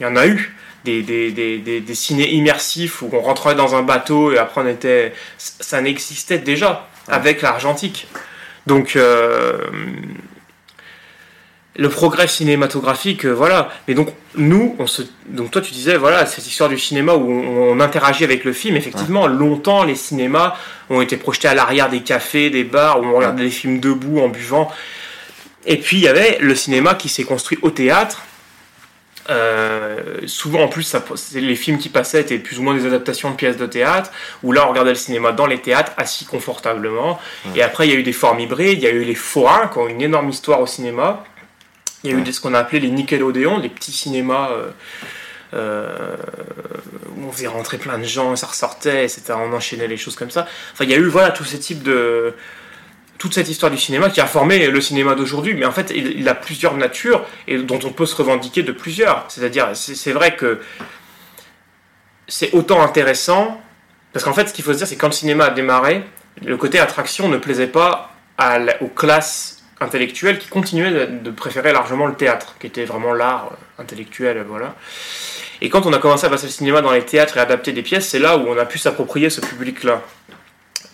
Il 0.00 0.04
y 0.04 0.06
en 0.06 0.16
a 0.16 0.26
eu. 0.26 0.54
Des, 0.84 1.02
des, 1.02 1.30
des, 1.30 1.80
des, 1.80 1.94
ciné 1.94 2.30
immersifs 2.32 3.00
où 3.00 3.08
on 3.10 3.20
rentrait 3.20 3.54
dans 3.54 3.74
un 3.74 3.82
bateau 3.82 4.32
et 4.32 4.38
après 4.38 4.60
on 4.60 4.68
était. 4.68 5.14
Ça 5.38 5.80
n'existait 5.80 6.38
déjà 6.38 6.88
avec 7.08 7.40
l'argentique. 7.40 8.06
Donc, 8.66 8.96
euh, 8.96 9.58
le 11.76 11.88
progrès 11.88 12.28
cinématographique, 12.28 13.26
euh, 13.26 13.32
voilà. 13.32 13.68
Mais 13.88 13.94
donc 13.94 14.08
nous, 14.36 14.76
on 14.78 14.86
se, 14.86 15.02
donc 15.26 15.50
toi 15.50 15.60
tu 15.60 15.72
disais 15.72 15.96
voilà 15.96 16.24
cette 16.26 16.46
histoire 16.46 16.68
du 16.68 16.78
cinéma 16.78 17.14
où 17.14 17.30
on, 17.30 17.80
interagit 17.80 18.24
avec 18.24 18.44
le 18.44 18.52
film. 18.52 18.76
Effectivement, 18.76 19.26
longtemps 19.26 19.84
les 19.84 19.96
cinémas 19.96 20.54
ont 20.90 21.00
été 21.00 21.16
projetés 21.16 21.48
à 21.48 21.54
l'arrière 21.54 21.88
des 21.90 22.02
cafés, 22.02 22.50
des 22.50 22.64
bars 22.64 23.00
où 23.00 23.04
on 23.04 23.16
regardait 23.16 23.44
des 23.44 23.50
films 23.50 23.80
debout 23.80 24.20
en 24.20 24.28
buvant. 24.28 24.70
Et 25.66 25.78
puis 25.78 25.96
il 25.96 26.02
y 26.02 26.08
avait 26.08 26.38
le 26.40 26.54
cinéma 26.54 26.94
qui 26.94 27.08
s'est 27.08 27.24
construit 27.24 27.58
au 27.62 27.70
théâtre. 27.70 28.22
Euh, 29.30 30.20
souvent 30.26 30.62
en 30.64 30.68
plus, 30.68 30.82
ça, 30.82 31.02
les 31.34 31.56
films 31.56 31.78
qui 31.78 31.88
passaient 31.88 32.20
étaient 32.20 32.38
plus 32.38 32.58
ou 32.58 32.62
moins 32.62 32.74
des 32.74 32.86
adaptations 32.86 33.30
de 33.30 33.36
pièces 33.36 33.56
de 33.56 33.66
théâtre, 33.66 34.10
où 34.42 34.52
là 34.52 34.66
on 34.66 34.70
regardait 34.70 34.90
le 34.90 34.96
cinéma 34.96 35.32
dans 35.32 35.46
les 35.46 35.60
théâtres, 35.60 35.92
assis 35.96 36.26
confortablement. 36.26 37.18
Et 37.56 37.62
après 37.62 37.86
il 37.86 37.92
y 37.92 37.96
a 37.96 37.98
eu 37.98 38.02
des 38.02 38.12
formes 38.12 38.40
hybrides, 38.40 38.78
il 38.78 38.84
y 38.84 38.86
a 38.86 38.90
eu 38.90 39.04
les 39.04 39.14
forains 39.14 39.68
qui 39.68 39.78
ont 39.78 39.88
une 39.88 40.02
énorme 40.02 40.28
histoire 40.28 40.60
au 40.60 40.66
cinéma 40.66 41.24
il 42.04 42.10
y 42.10 42.14
a 42.14 42.18
eu 42.18 42.32
ce 42.32 42.40
qu'on 42.40 42.54
a 42.54 42.58
appelé 42.58 42.80
les 42.80 42.90
Nickelodeon, 42.90 43.58
les 43.58 43.70
petits 43.70 43.92
cinémas 43.92 44.50
euh, 44.50 44.70
euh, 45.54 46.16
où 47.16 47.26
on 47.26 47.32
faisait 47.32 47.46
rentrer 47.46 47.78
plein 47.78 47.98
de 47.98 48.04
gens, 48.04 48.36
ça 48.36 48.46
ressortait, 48.46 49.04
etc. 49.04 49.32
On 49.36 49.52
enchaînait 49.54 49.88
les 49.88 49.96
choses 49.96 50.14
comme 50.14 50.30
ça. 50.30 50.46
Enfin, 50.74 50.84
il 50.84 50.90
y 50.90 50.94
a 50.94 50.98
eu 50.98 51.08
voilà 51.08 51.30
tous 51.30 51.44
ces 51.44 51.58
types 51.58 51.82
de 51.82 52.34
toute 53.24 53.32
cette 53.32 53.48
histoire 53.48 53.72
du 53.72 53.78
cinéma 53.78 54.10
qui 54.10 54.20
a 54.20 54.26
formé 54.26 54.66
le 54.66 54.80
cinéma 54.82 55.14
d'aujourd'hui, 55.14 55.54
mais 55.54 55.64
en 55.64 55.72
fait, 55.72 55.90
il, 55.96 56.28
a 56.28 56.34
plusieurs 56.34 56.76
natures 56.76 57.24
et 57.48 57.56
dont 57.56 57.78
on 57.82 57.88
peut 57.88 58.04
se 58.04 58.14
revendiquer 58.14 58.62
de 58.62 58.70
plusieurs. 58.70 59.24
C'est-à-dire, 59.28 59.70
c'est 59.72 60.12
vrai 60.12 60.36
que 60.36 60.60
c'est 62.28 62.52
autant 62.52 62.82
intéressant, 62.82 63.62
parce 64.12 64.26
qu'en 64.26 64.34
fait, 64.34 64.48
ce 64.48 64.52
qu'il 64.52 64.62
faut 64.62 64.74
se 64.74 64.76
dire, 64.76 64.86
c'est 64.86 64.96
quand 64.96 65.06
le 65.06 65.14
cinéma 65.14 65.46
a 65.46 65.50
démarré, 65.52 66.04
le 66.44 66.58
côté 66.58 66.78
attraction 66.78 67.30
ne 67.30 67.38
plaisait 67.38 67.66
pas 67.66 68.10
aux 68.82 68.88
classes 68.88 69.64
intellectuel 69.80 70.38
qui 70.38 70.48
continuait 70.48 71.06
de, 71.06 71.30
préférer 71.30 71.72
largement 71.72 72.06
le 72.06 72.16
théâtre, 72.16 72.56
qui 72.60 72.66
était 72.66 72.84
vraiment 72.84 73.14
l'art 73.14 73.52
euh, 73.52 73.82
intellectuel, 73.82 74.44
voilà. 74.46 74.74
Et 75.62 75.70
quand 75.70 75.86
on 75.86 75.94
a 75.94 75.98
commencé 75.98 76.26
à 76.26 76.28
passer 76.28 76.48
le 76.48 76.52
cinéma 76.52 76.82
dans 76.82 76.92
les 76.92 77.06
théâtres 77.06 77.38
et 77.38 77.40
adapter 77.40 77.72
des 77.72 77.82
pièces, 77.82 78.06
c'est 78.06 78.18
là 78.18 78.36
où 78.36 78.46
on 78.46 78.58
a 78.58 78.66
pu 78.66 78.76
s'approprier 78.76 79.30
ce 79.30 79.40
public-là. 79.40 80.02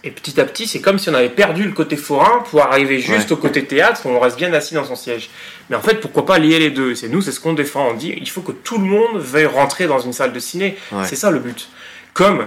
Et 0.02 0.10
petit 0.10 0.40
à 0.40 0.44
petit, 0.44 0.66
c'est 0.66 0.80
comme 0.80 0.98
si 0.98 1.10
on 1.10 1.14
avait 1.14 1.28
perdu 1.28 1.64
le 1.64 1.72
côté 1.72 1.96
forain 1.96 2.42
pour 2.50 2.62
arriver 2.62 3.00
juste 3.00 3.32
au 3.32 3.36
côté 3.36 3.66
théâtre, 3.66 4.06
où 4.06 4.08
on 4.08 4.18
reste 4.18 4.38
bien 4.38 4.52
assis 4.54 4.74
dans 4.74 4.84
son 4.84 4.96
siège. 4.96 5.28
Mais 5.68 5.76
en 5.76 5.82
fait, 5.82 5.96
pourquoi 6.00 6.24
pas 6.24 6.38
lier 6.38 6.58
les 6.58 6.70
deux? 6.70 6.94
C'est 6.94 7.08
nous, 7.08 7.20
c'est 7.20 7.32
ce 7.32 7.40
qu'on 7.40 7.52
défend. 7.52 7.88
On 7.88 7.94
dit, 7.94 8.14
il 8.16 8.28
faut 8.28 8.40
que 8.40 8.52
tout 8.52 8.78
le 8.78 8.84
monde 8.84 9.18
veuille 9.18 9.46
rentrer 9.46 9.86
dans 9.86 9.98
une 9.98 10.14
salle 10.14 10.32
de 10.32 10.40
ciné. 10.40 10.76
C'est 11.04 11.16
ça 11.16 11.30
le 11.30 11.38
but. 11.38 11.68
Comme 12.14 12.46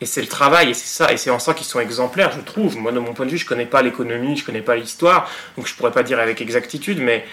et 0.00 0.06
c'est 0.06 0.20
le 0.20 0.26
travail, 0.26 0.70
et 0.70 0.74
c'est 0.74 0.88
ça, 0.88 1.12
et 1.12 1.16
c'est 1.16 1.30
en 1.30 1.38
ça 1.38 1.54
qu'ils 1.54 1.66
sont 1.66 1.80
exemplaires, 1.80 2.32
je 2.32 2.40
trouve. 2.40 2.76
Moi, 2.76 2.90
de 2.90 2.98
mon 2.98 3.14
point 3.14 3.26
de 3.26 3.30
vue, 3.30 3.38
je 3.38 3.46
connais 3.46 3.64
pas 3.64 3.80
l'économie, 3.80 4.36
je 4.36 4.44
connais 4.44 4.60
pas 4.60 4.76
l'histoire, 4.76 5.30
donc 5.56 5.66
je 5.66 5.74
pourrais 5.74 5.92
pas 5.92 6.02
dire 6.02 6.18
avec 6.18 6.40
exactitude, 6.40 6.98
mais 7.00 7.24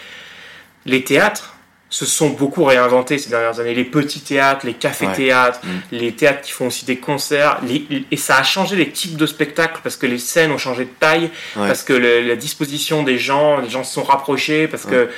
les 0.86 1.04
théâtres 1.04 1.56
se 1.92 2.06
sont 2.06 2.30
beaucoup 2.30 2.64
réinventés 2.64 3.20
ces 3.20 3.30
dernières 3.30 3.60
années. 3.60 3.76
Les 3.76 3.84
petits 3.84 4.22
théâtres, 4.22 4.66
les 4.66 4.74
cafés-théâtres, 4.74 5.60
mm. 5.64 5.70
les 5.92 6.14
théâtres 6.14 6.42
qui 6.42 6.52
font 6.52 6.68
aussi 6.68 6.86
des 6.86 6.98
concerts, 6.98 7.60
et 8.10 8.18
ça 8.18 8.38
a 8.38 8.44
changé 8.44 8.76
les 8.76 8.90
types 8.90 9.18
de 9.18 9.26
spectacles 9.28 9.82
parce 9.84 9.98
que 9.98 10.08
les 10.08 10.18
scènes 10.18 10.52
ont 10.52 10.58
changé 10.58 10.86
de 10.86 10.90
taille, 11.00 11.30
parce 11.54 11.84
que 11.84 11.94
la 11.94 12.36
disposition 12.36 13.04
des 13.04 13.20
gens, 13.20 13.60
les 13.60 13.70
gens 13.70 13.84
se 13.84 13.94
sont 13.94 14.04
rapprochés, 14.04 14.68
parce 14.68 14.86
que 14.86 15.10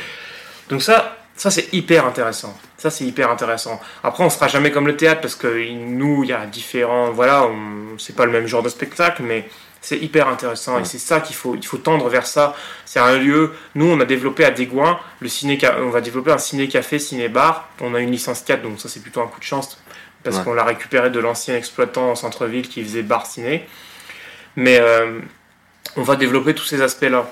donc 0.69 0.81
ça, 0.81 1.15
ça, 1.35 1.51
c'est 1.51 1.73
hyper 1.73 2.05
intéressant. 2.05 2.55
Ça, 2.77 2.89
c'est 2.89 3.05
hyper 3.05 3.29
intéressant. 3.29 3.79
Après, 4.03 4.23
on 4.23 4.29
sera 4.29 4.47
jamais 4.47 4.71
comme 4.71 4.87
le 4.87 4.97
théâtre 4.97 5.21
parce 5.21 5.35
que 5.35 5.71
nous, 5.73 6.23
il 6.23 6.29
y 6.29 6.33
a 6.33 6.45
différents. 6.45 7.11
Voilà, 7.11 7.47
c'est 7.97 8.15
pas 8.15 8.25
le 8.25 8.31
même 8.31 8.45
genre 8.45 8.61
de 8.61 8.69
spectacle, 8.69 9.23
mais 9.23 9.47
c'est 9.83 9.97
hyper 9.97 10.27
intéressant 10.29 10.79
et 10.79 10.85
c'est 10.85 10.97
ça 10.97 11.19
qu'il 11.19 11.35
faut, 11.35 11.55
il 11.55 11.65
faut 11.65 11.77
tendre 11.77 12.07
vers 12.07 12.25
ça. 12.25 12.55
C'est 12.85 12.99
un 12.99 13.17
lieu. 13.17 13.53
Nous, 13.75 13.85
on 13.85 13.99
a 13.99 14.05
développé 14.05 14.45
à 14.45 14.51
Desgoins 14.51 14.97
le 15.19 15.27
ciné, 15.27 15.59
on 15.79 15.89
va 15.89 16.01
développer 16.01 16.31
un 16.31 16.37
ciné-café, 16.37 16.99
ciné-bar. 16.99 17.69
On 17.81 17.93
a 17.93 17.99
une 17.99 18.09
licence 18.11 18.41
4, 18.41 18.61
donc 18.61 18.79
ça, 18.79 18.89
c'est 18.89 19.01
plutôt 19.01 19.21
un 19.21 19.27
coup 19.27 19.39
de 19.39 19.45
chance 19.45 19.77
parce 20.23 20.39
qu'on 20.39 20.53
l'a 20.53 20.63
récupéré 20.63 21.09
de 21.09 21.19
l'ancien 21.19 21.57
exploitant 21.57 22.11
en 22.11 22.15
centre-ville 22.15 22.69
qui 22.69 22.81
faisait 22.81 23.03
bar 23.03 23.25
ciné. 23.25 23.67
Mais 24.55 24.79
euh, 24.79 25.19
on 25.97 26.01
va 26.01 26.15
développer 26.15 26.55
tous 26.55 26.63
ces 26.63 26.81
aspects-là 26.81 27.27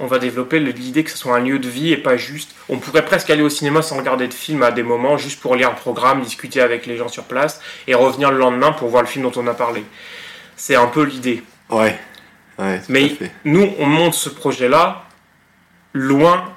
on 0.00 0.06
va 0.06 0.18
développer 0.18 0.60
l'idée 0.60 1.02
que 1.02 1.10
ce 1.10 1.18
soit 1.18 1.36
un 1.36 1.40
lieu 1.40 1.58
de 1.58 1.68
vie 1.68 1.92
et 1.92 1.96
pas 1.96 2.16
juste. 2.16 2.54
On 2.68 2.78
pourrait 2.78 3.04
presque 3.04 3.30
aller 3.30 3.42
au 3.42 3.48
cinéma 3.48 3.82
sans 3.82 3.96
regarder 3.96 4.28
de 4.28 4.34
film 4.34 4.62
à 4.62 4.70
des 4.70 4.84
moments, 4.84 5.16
juste 5.16 5.40
pour 5.40 5.56
lire 5.56 5.70
le 5.70 5.76
programme, 5.76 6.22
discuter 6.22 6.60
avec 6.60 6.86
les 6.86 6.96
gens 6.96 7.08
sur 7.08 7.24
place 7.24 7.60
et 7.86 7.94
revenir 7.94 8.30
le 8.30 8.38
lendemain 8.38 8.72
pour 8.72 8.88
voir 8.88 9.02
le 9.02 9.08
film 9.08 9.24
dont 9.28 9.32
on 9.40 9.46
a 9.48 9.54
parlé. 9.54 9.84
C'est 10.56 10.76
un 10.76 10.86
peu 10.86 11.02
l'idée. 11.02 11.42
Ouais. 11.70 11.98
Mais 12.88 13.12
nous, 13.44 13.72
on 13.78 13.86
monte 13.86 14.14
ce 14.14 14.28
projet-là 14.28 15.04
loin 15.92 16.52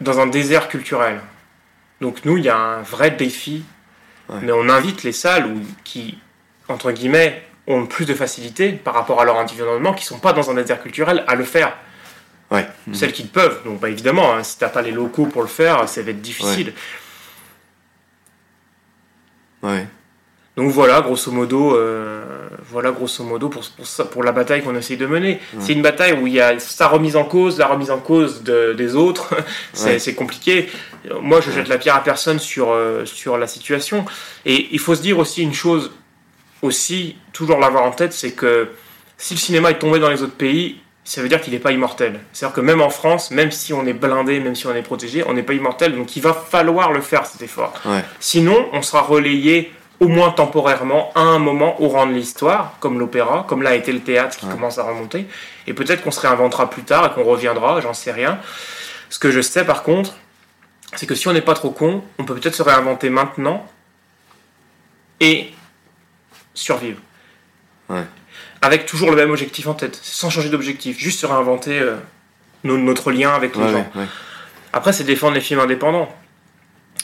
dans 0.00 0.20
un 0.20 0.26
désert 0.26 0.68
culturel. 0.68 1.20
Donc 2.00 2.24
nous, 2.24 2.38
il 2.38 2.44
y 2.44 2.48
a 2.48 2.56
un 2.56 2.82
vrai 2.82 3.10
défi. 3.10 3.64
Mais 4.40 4.52
on 4.52 4.68
invite 4.70 5.02
les 5.02 5.12
salles 5.12 5.46
où, 5.46 5.60
qui, 5.84 6.18
entre 6.68 6.92
guillemets, 6.92 7.42
ont 7.66 7.86
plus 7.86 8.06
de 8.06 8.14
facilité 8.14 8.72
par 8.72 8.94
rapport 8.94 9.20
à 9.20 9.24
leur 9.24 9.36
environnement, 9.36 9.92
qui 9.92 10.04
ne 10.04 10.08
sont 10.08 10.18
pas 10.18 10.32
dans 10.32 10.50
un 10.50 10.54
désert 10.54 10.82
culturel, 10.82 11.24
à 11.26 11.34
le 11.34 11.44
faire. 11.44 11.76
Celles 12.92 13.12
qui 13.12 13.24
le 13.24 13.28
peuvent. 13.28 13.62
Donc, 13.64 13.80
bah, 13.80 13.90
évidemment, 13.90 14.34
hein, 14.34 14.42
si 14.42 14.56
tu 14.56 14.64
n'as 14.64 14.70
pas 14.70 14.80
les 14.80 14.92
locaux 14.92 15.26
pour 15.26 15.42
le 15.42 15.48
faire, 15.48 15.88
ça 15.88 16.02
va 16.02 16.10
être 16.10 16.22
difficile. 16.22 16.72
Ouais. 19.62 19.86
Donc 20.56 20.70
voilà, 20.70 21.00
grosso 21.00 21.32
modo, 21.32 21.74
euh, 21.74 22.23
voilà 22.74 22.90
grosso 22.90 23.22
modo 23.22 23.48
pour, 23.48 23.62
pour, 23.62 24.08
pour 24.08 24.24
la 24.24 24.32
bataille 24.32 24.62
qu'on 24.62 24.74
essaye 24.74 24.96
de 24.96 25.06
mener. 25.06 25.38
C'est 25.60 25.74
une 25.74 25.80
bataille 25.80 26.12
où 26.12 26.26
il 26.26 26.32
y 26.32 26.40
a 26.40 26.58
sa 26.58 26.88
remise 26.88 27.14
en 27.14 27.24
cause, 27.24 27.56
la 27.56 27.68
remise 27.68 27.92
en 27.92 28.00
cause 28.00 28.42
des 28.42 28.96
autres. 28.96 29.32
c'est 29.72 30.14
compliqué. 30.14 30.68
Moi, 31.22 31.40
je 31.40 31.52
jette 31.52 31.68
la 31.68 31.78
pierre 31.78 31.94
à 31.94 32.02
personne 32.02 32.40
sur, 32.40 32.72
euh, 32.72 33.04
sur 33.04 33.38
la 33.38 33.46
situation. 33.46 34.04
Et 34.44 34.68
il 34.72 34.80
faut 34.80 34.96
se 34.96 35.02
dire 35.02 35.20
aussi 35.20 35.42
une 35.42 35.54
chose, 35.54 35.92
aussi, 36.62 37.16
toujours 37.32 37.60
l'avoir 37.60 37.84
en 37.84 37.92
tête, 37.92 38.12
c'est 38.12 38.32
que 38.32 38.70
si 39.18 39.34
le 39.34 39.40
cinéma 39.40 39.70
est 39.70 39.78
tombé 39.78 40.00
dans 40.00 40.10
les 40.10 40.22
autres 40.22 40.34
pays, 40.34 40.80
ça 41.04 41.22
veut 41.22 41.28
dire 41.28 41.40
qu'il 41.40 41.52
n'est 41.52 41.60
pas 41.60 41.70
immortel. 41.70 42.18
C'est-à-dire 42.32 42.56
que 42.56 42.60
même 42.60 42.80
en 42.80 42.90
France, 42.90 43.30
même 43.30 43.52
si 43.52 43.72
on 43.72 43.86
est 43.86 43.92
blindé, 43.92 44.40
même 44.40 44.56
si 44.56 44.66
on 44.66 44.74
est 44.74 44.82
protégé, 44.82 45.22
on 45.28 45.34
n'est 45.34 45.44
pas 45.44 45.52
immortel. 45.52 45.94
Donc 45.94 46.16
il 46.16 46.22
va 46.22 46.32
falloir 46.32 46.92
le 46.92 47.02
faire 47.02 47.24
cet 47.24 47.40
effort. 47.42 47.72
Sinon, 48.18 48.68
on 48.72 48.82
sera 48.82 49.02
relayé 49.02 49.72
au 50.00 50.08
moins 50.08 50.30
temporairement 50.30 51.12
à 51.14 51.20
un 51.20 51.38
moment 51.38 51.80
au 51.80 51.88
rang 51.88 52.06
de 52.06 52.12
l'histoire, 52.12 52.76
comme 52.80 52.98
l'opéra, 52.98 53.44
comme 53.48 53.62
l'a 53.62 53.74
été 53.74 53.92
le 53.92 54.00
théâtre 54.00 54.36
qui 54.36 54.46
commence 54.46 54.78
à 54.78 54.82
remonter. 54.82 55.26
Et 55.66 55.74
peut-être 55.74 56.02
qu'on 56.02 56.10
se 56.10 56.20
réinventera 56.20 56.68
plus 56.68 56.82
tard 56.82 57.06
et 57.06 57.14
qu'on 57.14 57.24
reviendra, 57.24 57.80
j'en 57.80 57.94
sais 57.94 58.12
rien. 58.12 58.38
Ce 59.08 59.18
que 59.18 59.30
je 59.30 59.40
sais 59.40 59.64
par 59.64 59.82
contre, 59.82 60.14
c'est 60.96 61.06
que 61.06 61.14
si 61.14 61.28
on 61.28 61.32
n'est 61.32 61.40
pas 61.40 61.54
trop 61.54 61.70
con, 61.70 62.02
on 62.18 62.24
peut 62.24 62.34
peut-être 62.34 62.54
se 62.54 62.62
réinventer 62.62 63.10
maintenant 63.10 63.66
et 65.20 65.52
survivre. 66.54 67.00
Avec 68.62 68.86
toujours 68.86 69.10
le 69.10 69.16
même 69.16 69.30
objectif 69.30 69.66
en 69.66 69.74
tête, 69.74 69.98
sans 70.02 70.30
changer 70.30 70.48
d'objectif, 70.48 70.98
juste 70.98 71.20
se 71.20 71.26
réinventer 71.26 71.78
euh, 71.78 71.96
notre 72.64 73.12
lien 73.12 73.34
avec 73.34 73.56
les 73.56 73.68
gens. 73.70 73.86
Après, 74.72 74.92
c'est 74.92 75.04
défendre 75.04 75.34
les 75.34 75.40
films 75.40 75.60
indépendants. 75.60 76.08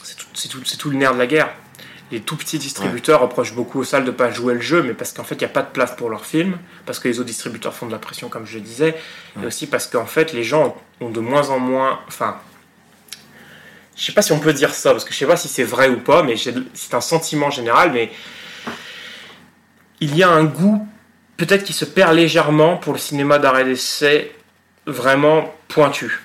C'est 0.03 0.49
tout, 0.49 0.63
tout, 0.79 0.91
le 0.91 0.97
nerf 0.97 1.13
de 1.15 1.19
la 1.19 1.27
guerre. 1.27 1.51
Les 2.11 2.21
tout 2.21 2.37
petits 2.37 2.59
distributeurs 2.59 3.21
reprochent 3.21 3.55
beaucoup 3.55 3.79
aux 3.81 3.85
salles 3.85 4.05
de 4.05 4.11
ne 4.11 4.17
pas 4.17 4.33
jouer 4.33 4.55
le 4.55 4.61
jeu, 4.61 4.83
mais 4.83 4.95
parce 4.95 5.13
qu'en 5.13 5.23
fait, 5.23 5.37
il 5.37 5.39
n'y 5.39 5.45
a 5.45 5.49
pas 5.49 5.63
de 5.63 5.71
place 5.71 5.95
pour 5.95 6.11
leurs 6.11 6.27
films, 6.27 6.59
parce 6.85 6.99
que 6.99 7.07
les 7.07 7.21
autres 7.21 7.29
distributeurs 7.29 7.73
font 7.73 7.87
de 7.87 7.93
la 7.93 7.99
pression, 7.99 8.29
comme 8.29 8.47
je 8.47 8.55
le 8.55 8.61
disais, 8.63 8.97
et 9.41 9.47
aussi 9.47 9.69
parce 9.69 9.87
qu'en 9.87 10.07
fait, 10.07 10.33
les 10.33 10.43
gens 10.43 10.77
ont 11.01 11.11
de 11.11 11.21
moins 11.21 11.51
en 11.51 11.61
moins. 11.61 12.01
Enfin, 12.09 12.37
je 13.97 14.05
sais 14.05 14.13
pas 14.13 14.23
si 14.23 14.33
on 14.33 14.41
peut 14.41 14.53
dire 14.53 14.75
ça, 14.75 14.91
parce 14.91 15.05
que 15.05 15.13
je 15.13 15.19
sais 15.19 15.27
pas 15.27 15.37
si 15.37 15.47
c'est 15.47 15.63
vrai 15.63 15.89
ou 15.89 16.01
pas, 16.01 16.23
mais 16.25 16.35
c'est 16.37 16.95
un 16.95 17.01
sentiment 17.01 17.51
général, 17.51 17.93
mais 17.93 18.11
il 20.01 20.17
y 20.17 20.23
a 20.23 20.31
un 20.31 20.45
goût 20.45 20.87
peut-être 21.37 21.65
qui 21.65 21.73
se 21.73 21.85
perd 21.85 22.15
légèrement 22.15 22.77
pour 22.77 22.93
le 22.93 22.99
cinéma 22.99 23.39
d'arrêt 23.39 23.65
d'essai 23.65 24.35
vraiment 24.87 25.55
pointu. 25.69 26.21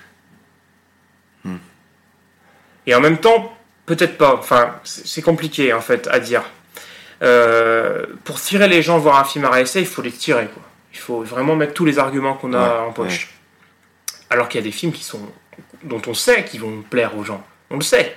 Hmm. 1.43 1.57
Et 2.88 2.95
en 2.95 3.01
même 3.01 3.19
temps, 3.19 3.55
peut-être 3.86 4.17
pas. 4.17 4.36
Enfin, 4.36 4.75
c'est 4.83 5.21
compliqué 5.21 5.73
en 5.73 5.81
fait 5.81 6.07
à 6.11 6.19
dire. 6.19 6.43
Euh, 7.23 8.05
pour 8.25 8.41
tirer 8.41 8.67
les 8.67 8.81
gens 8.81 8.97
voir 8.97 9.19
un 9.19 9.23
film 9.23 9.45
arrêt 9.45 9.61
d'essai, 9.61 9.79
il 9.79 9.88
faut 9.88 10.01
les 10.01 10.11
tirer. 10.11 10.47
Quoi. 10.47 10.63
Il 10.93 10.99
faut 10.99 11.23
vraiment 11.23 11.55
mettre 11.55 11.73
tous 11.73 11.86
les 11.86 11.97
arguments 11.97 12.33
qu'on 12.33 12.53
a 12.53 12.81
en 12.81 12.91
poche. 12.91 13.33
Alors 14.29 14.49
qu'il 14.49 14.59
y 14.59 14.63
a 14.63 14.65
des 14.65 14.71
films 14.71 14.91
qui 14.91 15.03
sont 15.03 15.21
dont 15.83 16.01
on 16.07 16.13
sait 16.13 16.43
qu'ils 16.43 16.61
vont 16.61 16.81
plaire 16.81 17.17
aux 17.17 17.23
gens. 17.23 17.43
On 17.69 17.75
le 17.75 17.83
sait. 17.83 18.15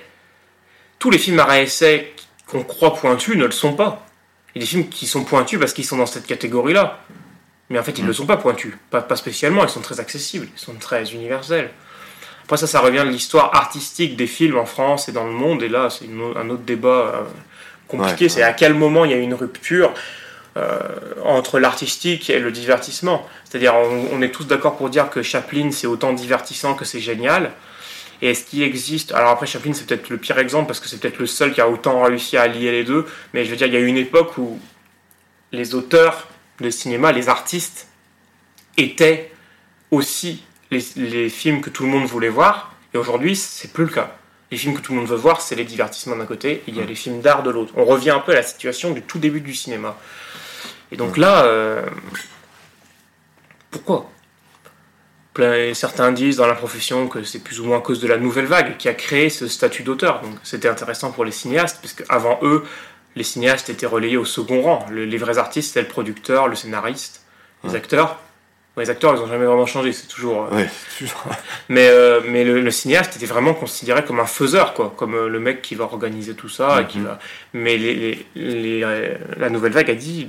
Tous 0.97 1.11
les 1.11 1.17
films 1.17 1.39
à 1.39 1.61
essai 1.61 2.13
qu'on 2.47 2.63
croit 2.63 2.93
pointus 2.95 3.37
ne 3.37 3.45
le 3.45 3.51
sont 3.51 3.73
pas. 3.73 4.05
Il 4.53 4.61
y 4.61 4.63
a 4.63 4.65
des 4.65 4.69
films 4.69 4.89
qui 4.89 5.07
sont 5.07 5.23
pointus 5.23 5.59
parce 5.59 5.73
qu'ils 5.73 5.85
sont 5.85 5.97
dans 5.97 6.05
cette 6.05 6.25
catégorie-là. 6.25 6.99
Mais 7.69 7.77
en 7.77 7.83
fait, 7.83 7.97
ils 7.99 8.01
ne 8.01 8.07
le 8.07 8.13
sont 8.13 8.25
pas 8.25 8.37
pointus. 8.37 8.73
Pas, 8.89 9.01
pas 9.01 9.15
spécialement, 9.15 9.63
ils 9.63 9.69
sont 9.69 9.81
très 9.81 9.99
accessibles, 9.99 10.47
ils 10.53 10.59
sont 10.59 10.73
très 10.73 11.13
universels. 11.13 11.69
Après 12.49 12.57
ça, 12.57 12.65
ça 12.65 12.79
revient 12.79 13.03
de 13.05 13.11
l'histoire 13.11 13.53
artistique 13.55 14.15
des 14.15 14.25
films 14.25 14.57
en 14.57 14.65
France 14.65 15.07
et 15.07 15.11
dans 15.11 15.27
le 15.27 15.33
monde. 15.33 15.61
Et 15.61 15.69
là, 15.69 15.91
c'est 15.91 16.05
un 16.35 16.49
autre 16.49 16.63
débat 16.63 16.89
euh, 16.89 17.21
compliqué. 17.87 18.27
c'est 18.27 18.41
à 18.41 18.53
quel 18.53 18.73
moment 18.73 19.05
il 19.05 19.11
y 19.11 19.13
a 19.13 19.17
une 19.17 19.35
rupture 19.35 19.93
euh, 20.57 20.79
entre 21.23 21.59
l'artistique 21.59 22.27
et 22.31 22.39
le 22.39 22.51
divertissement. 22.51 23.23
C'est-à-dire, 23.45 23.75
on, 23.75 24.19
est 24.23 24.31
tous 24.31 24.45
d'accord 24.45 24.77
pour 24.77 24.89
dire 24.89 25.11
que 25.11 25.21
Chaplin, 25.21 25.69
c'est 25.69 25.85
autant 25.85 26.11
divertissant 26.11 26.73
que 26.73 26.85
c'est 26.85 26.99
génial. 26.99 27.51
Et 28.23 28.31
est-ce 28.31 28.45
qu'il 28.45 28.63
existe 28.63 29.11
Alors 29.11 29.29
après, 29.29 29.45
Chaplin, 29.45 29.73
c'est 29.73 29.85
peut-être 29.85 30.09
le 30.09 30.17
pire 30.17 30.39
exemple 30.39 30.65
parce 30.65 30.79
que 30.79 30.87
c'est 30.87 30.97
peut-être 30.97 31.19
le 31.19 31.27
seul 31.27 31.53
qui 31.53 31.61
a 31.61 31.69
autant 31.69 32.01
réussi 32.01 32.35
à 32.35 32.47
lier 32.47 32.71
les 32.71 32.83
deux. 32.83 33.05
Mais 33.35 33.45
je 33.45 33.51
veux 33.51 33.57
dire, 33.57 33.67
il 33.67 33.73
y 33.73 33.77
a 33.77 33.79
eu 33.79 33.85
une 33.85 33.95
époque 33.95 34.39
où 34.39 34.57
les 35.51 35.75
auteurs 35.75 36.27
de 36.61 36.71
cinéma, 36.71 37.11
les 37.11 37.29
artistes, 37.29 37.89
étaient 38.75 39.31
aussi 39.91 40.41
les, 40.71 41.29
films 41.29 41.61
que 41.61 41.69
tout 41.69 41.83
le 41.83 41.89
monde 41.89 42.05
voulait 42.05 42.29
voir. 42.29 42.73
Et 42.93 42.97
aujourd'hui, 42.97 43.35
c'est 43.35 43.71
plus 43.71 43.85
le 43.85 43.91
cas. 43.91 44.15
Les 44.51 44.57
films 44.57 44.75
que 44.75 44.81
tout 44.81 44.93
le 44.93 44.99
monde 44.99 45.07
veut 45.07 45.15
voir, 45.15 45.41
c'est 45.41 45.55
les 45.55 45.63
divertissements 45.63 46.15
d'un 46.15 46.25
côté, 46.25 46.51
et 46.53 46.63
il 46.67 46.75
y 46.75 46.81
a 46.81 46.85
les 46.85 46.95
films 46.95 47.21
d'art 47.21 47.43
de 47.43 47.51
l'autre. 47.51 47.73
On 47.75 47.85
revient 47.85 48.09
un 48.09 48.19
peu 48.19 48.31
à 48.31 48.35
la 48.35 48.43
situation 48.43 48.91
du 48.91 49.01
tout 49.01 49.19
début 49.19 49.41
du 49.41 49.53
cinéma. 49.53 49.95
Et 50.91 50.97
donc 50.97 51.17
là, 51.17 51.43
euh, 51.43 51.85
pourquoi? 53.69 54.09
Certains 55.73 56.11
disent 56.11 56.35
dans 56.35 56.47
la 56.47 56.55
profession 56.55 57.07
que 57.07 57.23
c'est 57.23 57.39
plus 57.39 57.61
ou 57.61 57.65
moins 57.65 57.77
à 57.77 57.81
cause 57.81 58.01
de 58.01 58.07
la 58.07 58.17
nouvelle 58.17 58.45
vague 58.45 58.75
qui 58.75 58.89
a 58.89 58.93
créé 58.93 59.29
ce 59.29 59.47
statut 59.47 59.83
d'auteur. 59.83 60.21
Donc 60.21 60.33
c'était 60.43 60.67
intéressant 60.67 61.11
pour 61.11 61.23
les 61.23 61.31
cinéastes, 61.31 61.79
parce 61.81 61.93
qu'avant 61.93 62.39
eux, 62.41 62.65
les 63.15 63.23
cinéastes 63.23 63.69
étaient 63.69 63.85
relayés 63.85 64.17
au 64.17 64.25
second 64.25 64.61
rang. 64.63 64.85
les 64.91 65.17
vrais 65.17 65.37
artistes, 65.37 65.73
c'est 65.75 65.81
le 65.81 65.87
producteur, 65.87 66.47
le 66.47 66.55
scénariste, 66.55 67.21
les 67.63 67.75
acteurs. 67.75 68.19
Les 68.79 68.89
acteurs, 68.89 69.15
ils 69.15 69.19
n'ont 69.19 69.27
jamais 69.27 69.45
vraiment 69.45 69.65
changé, 69.65 69.91
c'est 69.93 70.07
toujours. 70.07 70.49
Euh, 70.51 70.63
mais 71.69 71.87
euh, 71.89 72.21
mais 72.25 72.43
le, 72.43 72.71
cinéaste 72.71 73.15
était 73.15 73.25
vraiment 73.25 73.53
considéré 73.53 74.03
comme 74.03 74.19
un 74.19 74.25
faiseur, 74.25 74.73
quoi, 74.73 74.93
comme 74.95 75.15
euh, 75.15 75.27
le 75.27 75.39
mec 75.39 75.61
qui 75.61 75.75
va 75.75 75.83
organiser 75.83 76.33
tout 76.33 76.49
ça. 76.49 76.81
et 76.81 76.85
qui 76.85 76.99
mm-hmm. 76.99 77.03
va... 77.03 77.19
Mais 77.53 77.77
les, 77.77 78.85
la 79.37 79.49
nouvelle 79.49 79.73
vague 79.73 79.91
a 79.91 79.95
dit 79.95 80.27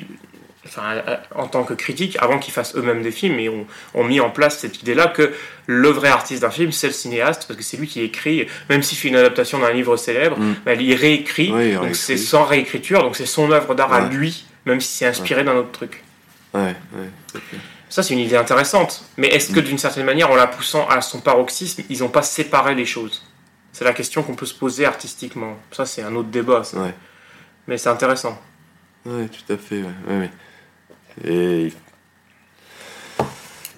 en 1.35 1.47
tant 1.49 1.65
que 1.65 1.75
critique, 1.75 2.17
avant 2.21 2.39
qu'ils 2.39 2.53
fassent 2.53 2.77
eux-mêmes 2.77 3.03
des 3.03 3.11
films, 3.11 3.39
et 3.39 3.49
ont, 3.49 3.67
ont 3.95 4.05
mis 4.05 4.21
en 4.21 4.31
place 4.31 4.59
cette 4.59 4.83
idée-là 4.83 5.09
que 5.09 5.33
le 5.67 5.89
vrai 5.89 6.09
artiste 6.09 6.43
d'un 6.43 6.51
film, 6.51 6.71
c'est 6.73 6.87
le 6.87 6.93
cinéaste, 6.93 7.47
parce 7.49 7.59
que 7.59 7.65
c'est 7.65 7.77
lui 7.77 7.87
qui 7.87 8.03
écrit, 8.03 8.47
même 8.69 8.83
s'il 8.83 8.99
fait 8.99 9.09
une 9.09 9.17
adaptation 9.17 9.59
d'un 9.59 9.73
livre 9.73 9.97
célèbre, 9.97 10.39
mm. 10.39 10.55
bah, 10.65 10.75
il 10.75 10.95
réécrit, 10.95 11.51
donc 11.75 11.95
c'est 11.95 12.17
sans 12.17 12.45
réécriture, 12.45 13.03
donc 13.03 13.17
c'est 13.17 13.27
son 13.27 13.51
œuvre 13.51 13.75
d'art 13.75 13.93
à 13.93 14.09
lui, 14.09 14.45
même 14.67 14.81
si 14.81 14.99
c'est 14.99 15.07
inspiré 15.07 15.45
d'un 15.45 15.57
autre 15.57 15.73
truc. 15.73 16.05
Ça, 17.91 18.05
c'est 18.05 18.15
une 18.15 18.21
idée 18.21 18.37
intéressante. 18.37 19.05
Mais 19.17 19.27
est-ce 19.29 19.53
que 19.53 19.59
d'une 19.59 19.77
certaine 19.77 20.07
manière, 20.07 20.31
en 20.31 20.37
la 20.37 20.47
poussant 20.47 20.87
à 20.89 21.01
son 21.01 21.21
paroxysme, 21.21 21.83
ils 21.91 21.99
n'ont 21.99 22.09
pas 22.09 22.23
séparé 22.23 22.77
les 22.77 22.87
choses? 22.87 23.23
C'est 23.73 23.85
la 23.85 23.93
question 23.93 24.23
qu'on 24.23 24.37
peut 24.37 24.47
se 24.47 24.55
poser 24.55 24.87
artistiquement. 24.87 25.57
Ça, 25.73 25.85
c'est 25.85 26.03
un 26.03 26.15
autre 26.15 26.29
débat. 26.29 26.63
Mais 27.67 27.79
c'est 27.79 27.89
intéressant. 27.89 28.41
Oui, 29.05 29.29
tout 29.29 29.53
à 29.53 29.57
fait. 29.57 29.83
Et 31.25 31.73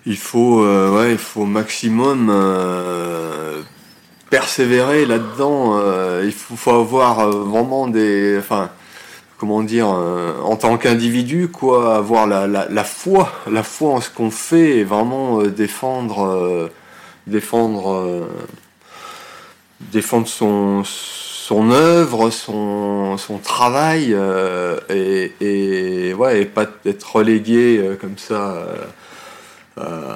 il 0.04 0.16
faut, 0.16 0.62
euh, 0.62 0.90
ouais, 0.90 1.12
il 1.12 1.18
faut 1.18 1.42
au 1.42 1.46
maximum 1.46 2.28
euh, 2.30 3.62
persévérer 4.28 5.06
là-dedans. 5.06 5.78
Euh, 5.78 6.22
il 6.24 6.32
faut, 6.32 6.56
faut 6.56 6.72
avoir 6.72 7.30
vraiment 7.30 7.86
des, 7.88 8.36
enfin, 8.38 8.70
comment 9.42 9.64
dire, 9.64 9.88
en 9.88 10.54
tant 10.54 10.78
qu'individu, 10.78 11.48
quoi, 11.48 11.96
avoir 11.96 12.28
la, 12.28 12.46
la, 12.46 12.84
foi, 12.84 13.32
la 13.50 13.64
foi 13.64 13.94
en 13.94 14.00
ce 14.00 14.08
qu'on 14.08 14.30
fait 14.30 14.78
et 14.78 14.84
vraiment 14.84 15.42
défendre, 15.42 16.70
défendre, 17.26 18.28
défendre 19.90 20.28
son 20.28 20.84
son 21.42 21.70
œuvre, 21.72 22.30
son, 22.30 23.18
son 23.18 23.38
travail, 23.38 24.14
euh, 24.14 24.78
et, 24.88 25.32
et, 25.40 26.14
ouais, 26.14 26.42
et 26.42 26.44
pas 26.46 26.66
être 26.86 27.16
relégué 27.16 27.78
euh, 27.78 27.96
comme 27.96 28.16
ça. 28.16 28.64
Euh, 29.78 30.14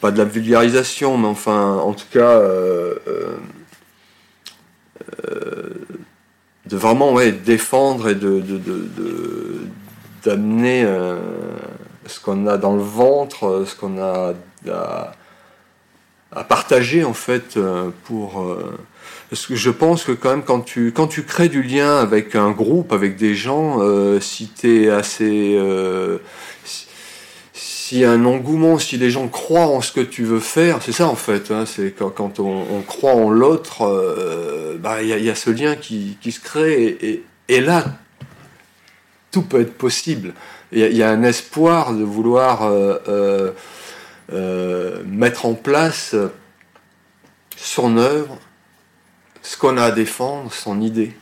pas 0.00 0.10
de 0.10 0.18
la 0.18 0.24
vulgarisation, 0.24 1.16
mais 1.16 1.28
enfin, 1.28 1.76
en 1.76 1.92
tout 1.94 2.06
cas, 2.12 2.40
de 6.70 6.76
vraiment 6.76 7.12
ouais, 7.12 7.32
défendre 7.32 8.08
et 8.08 8.14
de, 8.14 8.42
d'amener 10.24 10.86
ce 12.06 12.20
qu'on 12.20 12.46
a 12.46 12.56
dans 12.56 12.76
le 12.76 12.82
ventre, 12.82 13.64
ce 13.66 13.74
qu'on 13.74 14.00
a 14.00 14.34
à 16.32 16.44
partager 16.44 17.04
en 17.04 17.14
fait 17.14 17.56
euh, 17.56 17.90
pour 18.04 18.40
euh, 18.40 18.78
parce 19.30 19.46
que 19.46 19.56
je 19.56 19.70
pense 19.70 20.04
que 20.04 20.12
quand 20.12 20.30
même 20.30 20.44
quand 20.44 20.60
tu 20.60 20.92
quand 20.92 21.08
tu 21.08 21.24
crées 21.24 21.48
du 21.48 21.62
lien 21.62 21.96
avec 21.96 22.36
un 22.36 22.52
groupe 22.52 22.92
avec 22.92 23.16
des 23.16 23.34
gens 23.34 23.78
euh, 23.80 24.20
si 24.20 24.48
tu 24.48 24.84
es 24.84 24.90
assez 24.90 25.56
euh, 25.58 26.18
s'il 27.90 27.98
y 27.98 28.04
a 28.04 28.10
un 28.10 28.24
engouement 28.24 28.78
si 28.78 28.96
les 28.98 29.10
gens 29.10 29.28
croient 29.28 29.66
en 29.66 29.80
ce 29.80 29.92
que 29.92 30.00
tu 30.00 30.24
veux 30.24 30.40
faire 30.40 30.80
c'est 30.80 30.92
ça 30.92 31.08
en 31.08 31.16
fait 31.16 31.50
hein, 31.50 31.66
c'est 31.66 31.92
quand, 31.92 32.10
quand 32.10 32.38
on, 32.40 32.82
croit 32.82 33.14
en 33.14 33.30
l'autre 33.30 34.76
bah 34.78 35.02
il 35.02 35.08
y, 35.08 35.30
a 35.30 35.34
ce 35.34 35.50
lien 35.50 35.76
qui, 35.76 36.16
se 36.22 36.40
crée 36.40 37.22
et, 37.48 37.60
là 37.60 37.84
tout 39.32 39.42
peut 39.42 39.60
être 39.60 39.74
possible 39.74 40.34
il 40.72 40.96
y, 40.96 41.02
a 41.02 41.10
un 41.10 41.24
espoir 41.24 41.92
de 41.92 42.04
vouloir 42.04 42.70
euh, 44.32 45.02
mettre 45.06 45.46
en 45.46 45.54
place 45.54 46.14
son 47.56 47.96
œuvre, 47.96 48.38
ce 49.42 49.56
qu'on 49.56 49.76
a 49.76 49.84
à 49.84 49.90
défendre, 49.90 50.52
son 50.52 50.80
idée. 50.80 51.16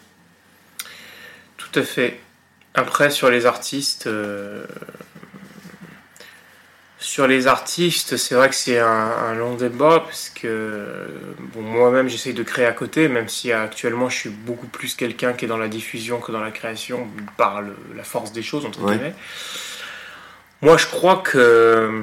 Tout 1.57 1.79
à 1.79 1.83
fait. 1.83 2.21
Après, 2.75 3.11
sur 3.11 3.31
les 3.31 3.47
artistes, 3.47 4.07
euh, 4.07 4.65
Sur 7.01 7.29
les 7.29 7.47
artistes, 7.47 8.17
c'est 8.17 8.35
vrai 8.35 8.49
que 8.49 8.57
c'est 8.57 8.81
un, 8.81 9.33
long 9.35 9.55
débat 9.55 10.01
parce 10.01 10.31
que 10.31 11.07
bon, 11.55 11.63
moi-même 11.63 12.09
j'essaye 12.09 12.35
de 12.35 12.43
créer 12.43 12.67
à 12.67 12.73
côté, 12.73 13.07
même 13.07 13.29
si 13.29 13.53
actuellement 13.53 14.09
je 14.09 14.17
suis 14.17 14.31
beaucoup 14.31 14.67
plus 14.67 14.97
quelqu'un 14.97 15.33
qui 15.33 15.45
est 15.45 15.49
dans 15.49 15.59
la 15.59 15.69
diffusion 15.69 16.19
que 16.19 16.33
dans 16.33 16.41
la 16.41 16.51
création 16.51 17.07
par 17.37 17.63
la 17.95 18.03
force 18.03 18.33
des 18.33 18.43
choses, 18.43 18.67
entre 18.67 18.85
guillemets. 18.85 19.15
Moi 20.61 20.77
je 20.77 20.87
crois 20.87 21.19
que. 21.19 22.03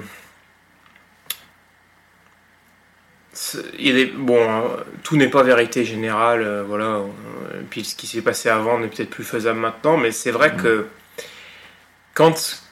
Il 3.78 4.14
bon, 4.16 4.64
tout 5.04 5.18
n'est 5.18 5.28
pas 5.28 5.44
vérité 5.44 5.84
générale, 5.84 6.42
euh, 6.42 6.64
voilà. 6.64 6.86
Euh, 6.86 7.62
puis 7.70 7.84
ce 7.84 7.94
qui 7.98 8.08
s'est 8.08 8.22
passé 8.22 8.48
avant 8.48 8.80
n'est 8.80 8.88
peut-être 8.88 9.10
plus 9.10 9.26
faisable 9.26 9.60
maintenant, 9.60 9.98
mais 9.98 10.14
c'est 10.14 10.32
vrai 10.32 10.54
mmh. 10.54 10.62
que 10.62 10.88
quand 12.14 12.65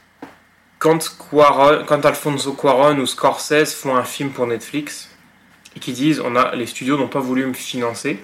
quand, 0.84 1.16
quand 1.88 2.06
Alfonso 2.06 2.52
Cuaron 2.52 2.98
ou 2.98 3.06
Scorsese 3.06 3.74
font 3.74 3.96
un 3.96 4.04
film 4.04 4.32
pour 4.32 4.48
Netflix 4.48 5.10
et 5.78 5.80
qui 5.80 5.94
disent 5.94 6.20
on 6.20 6.36
a, 6.36 6.54
les 6.56 6.68
studios 6.68 6.98
n'ont 6.98 7.08
pas 7.08 7.22
voulu 7.22 7.46
me 7.46 7.54
financer, 7.54 8.20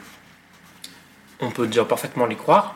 on 1.40 1.52
peut 1.52 1.68
déjà 1.68 1.86
parfaitement 1.86 2.26
les 2.26 2.36
croire. 2.36 2.76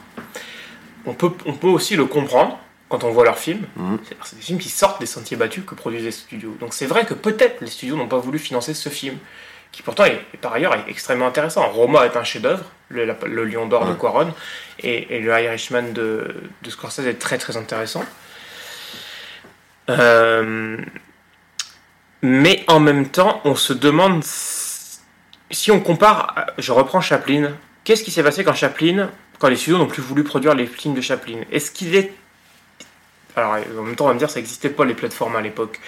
On 1.05 1.13
peut, 1.13 1.31
on 1.45 1.51
peut 1.51 1.67
aussi 1.67 1.97
le 1.97 2.05
comprendre 2.05 2.57
quand 2.87 3.03
on 3.03 3.11
voit 3.11 3.25
leurs 3.25 3.37
films. 3.37 3.65
Mhm. 3.75 3.99
C'est 4.23 4.35
des 4.37 4.41
films 4.41 4.59
qui 4.59 4.69
sortent 4.69 5.01
des 5.01 5.05
sentiers 5.05 5.35
battus 5.35 5.65
que 5.67 5.75
produisent 5.75 6.05
les 6.05 6.11
studios. 6.11 6.55
Donc 6.61 6.73
c'est 6.73 6.85
vrai 6.85 7.05
que 7.05 7.13
peut-être 7.13 7.59
les 7.59 7.67
studios 7.67 7.97
n'ont 7.97 8.07
pas 8.07 8.19
voulu 8.19 8.39
financer 8.39 8.73
ce 8.73 8.87
film, 8.87 9.17
qui 9.73 9.81
pourtant 9.81 10.05
est, 10.05 10.21
par 10.39 10.53
ailleurs 10.53 10.75
est 10.75 10.85
extrêmement 10.89 11.27
intéressant. 11.27 11.67
Roma 11.67 12.05
est 12.05 12.15
un 12.15 12.23
chef-d'œuvre, 12.23 12.63
le, 12.87 13.43
Lion 13.43 13.65
d'or 13.65 13.85
de 13.85 13.95
Cuaron, 13.95 14.33
et, 14.79 15.19
le 15.19 15.43
Irishman 15.43 15.91
de, 15.91 16.35
de 16.61 16.69
Scorsese 16.69 16.99
est 16.99 17.19
très 17.19 17.37
très 17.37 17.57
intéressant. 17.57 18.05
Euh, 19.89 20.77
mais 22.21 22.63
en 22.67 22.79
même 22.79 23.09
temps, 23.09 23.41
on 23.43 23.55
se 23.55 23.73
demande 23.73 24.23
si 24.23 25.71
on 25.71 25.79
compare. 25.79 26.45
Je 26.57 26.71
reprends 26.71 27.01
Chaplin. 27.01 27.51
Qu'est-ce 27.83 28.03
qui 28.03 28.11
s'est 28.11 28.23
passé 28.23 28.43
quand 28.43 28.53
Chaplin, 28.53 29.09
quand 29.39 29.49
les 29.49 29.57
studios 29.57 29.77
n'ont 29.77 29.87
plus 29.87 30.01
voulu 30.01 30.23
produire 30.23 30.55
les 30.55 30.67
films 30.67 30.93
de 30.93 31.01
Chaplin? 31.01 31.41
Est-ce 31.51 31.71
qu'il 31.71 31.95
est. 31.95 32.13
Alors, 33.35 33.55
en 33.77 33.81
même 33.81 33.95
temps, 33.95 34.05
on 34.05 34.09
va 34.09 34.13
me 34.13 34.19
dire, 34.19 34.29
ça 34.29 34.39
n'existait 34.39 34.69
pas 34.69 34.85
les 34.85 34.93
plateformes 34.93 35.35
à 35.35 35.41
l'époque. 35.41 35.79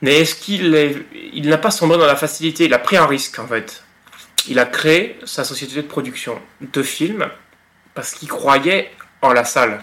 Mais 0.00 0.20
est-ce 0.20 0.36
qu'il 0.36 0.74
est... 0.74 0.96
il 1.32 1.48
n'a 1.48 1.58
pas 1.58 1.72
sombré 1.72 1.98
dans 1.98 2.06
la 2.06 2.16
facilité? 2.16 2.66
Il 2.66 2.74
a 2.74 2.78
pris 2.78 2.96
un 2.96 3.06
risque, 3.06 3.38
en 3.38 3.46
fait. 3.48 3.82
Il 4.46 4.58
a 4.60 4.64
créé 4.64 5.18
sa 5.24 5.44
société 5.44 5.74
de 5.74 5.82
production 5.82 6.40
de 6.60 6.82
films 6.82 7.28
parce 7.94 8.12
qu'il 8.12 8.28
croyait 8.28 8.92
en 9.20 9.32
la 9.32 9.44
salle 9.44 9.82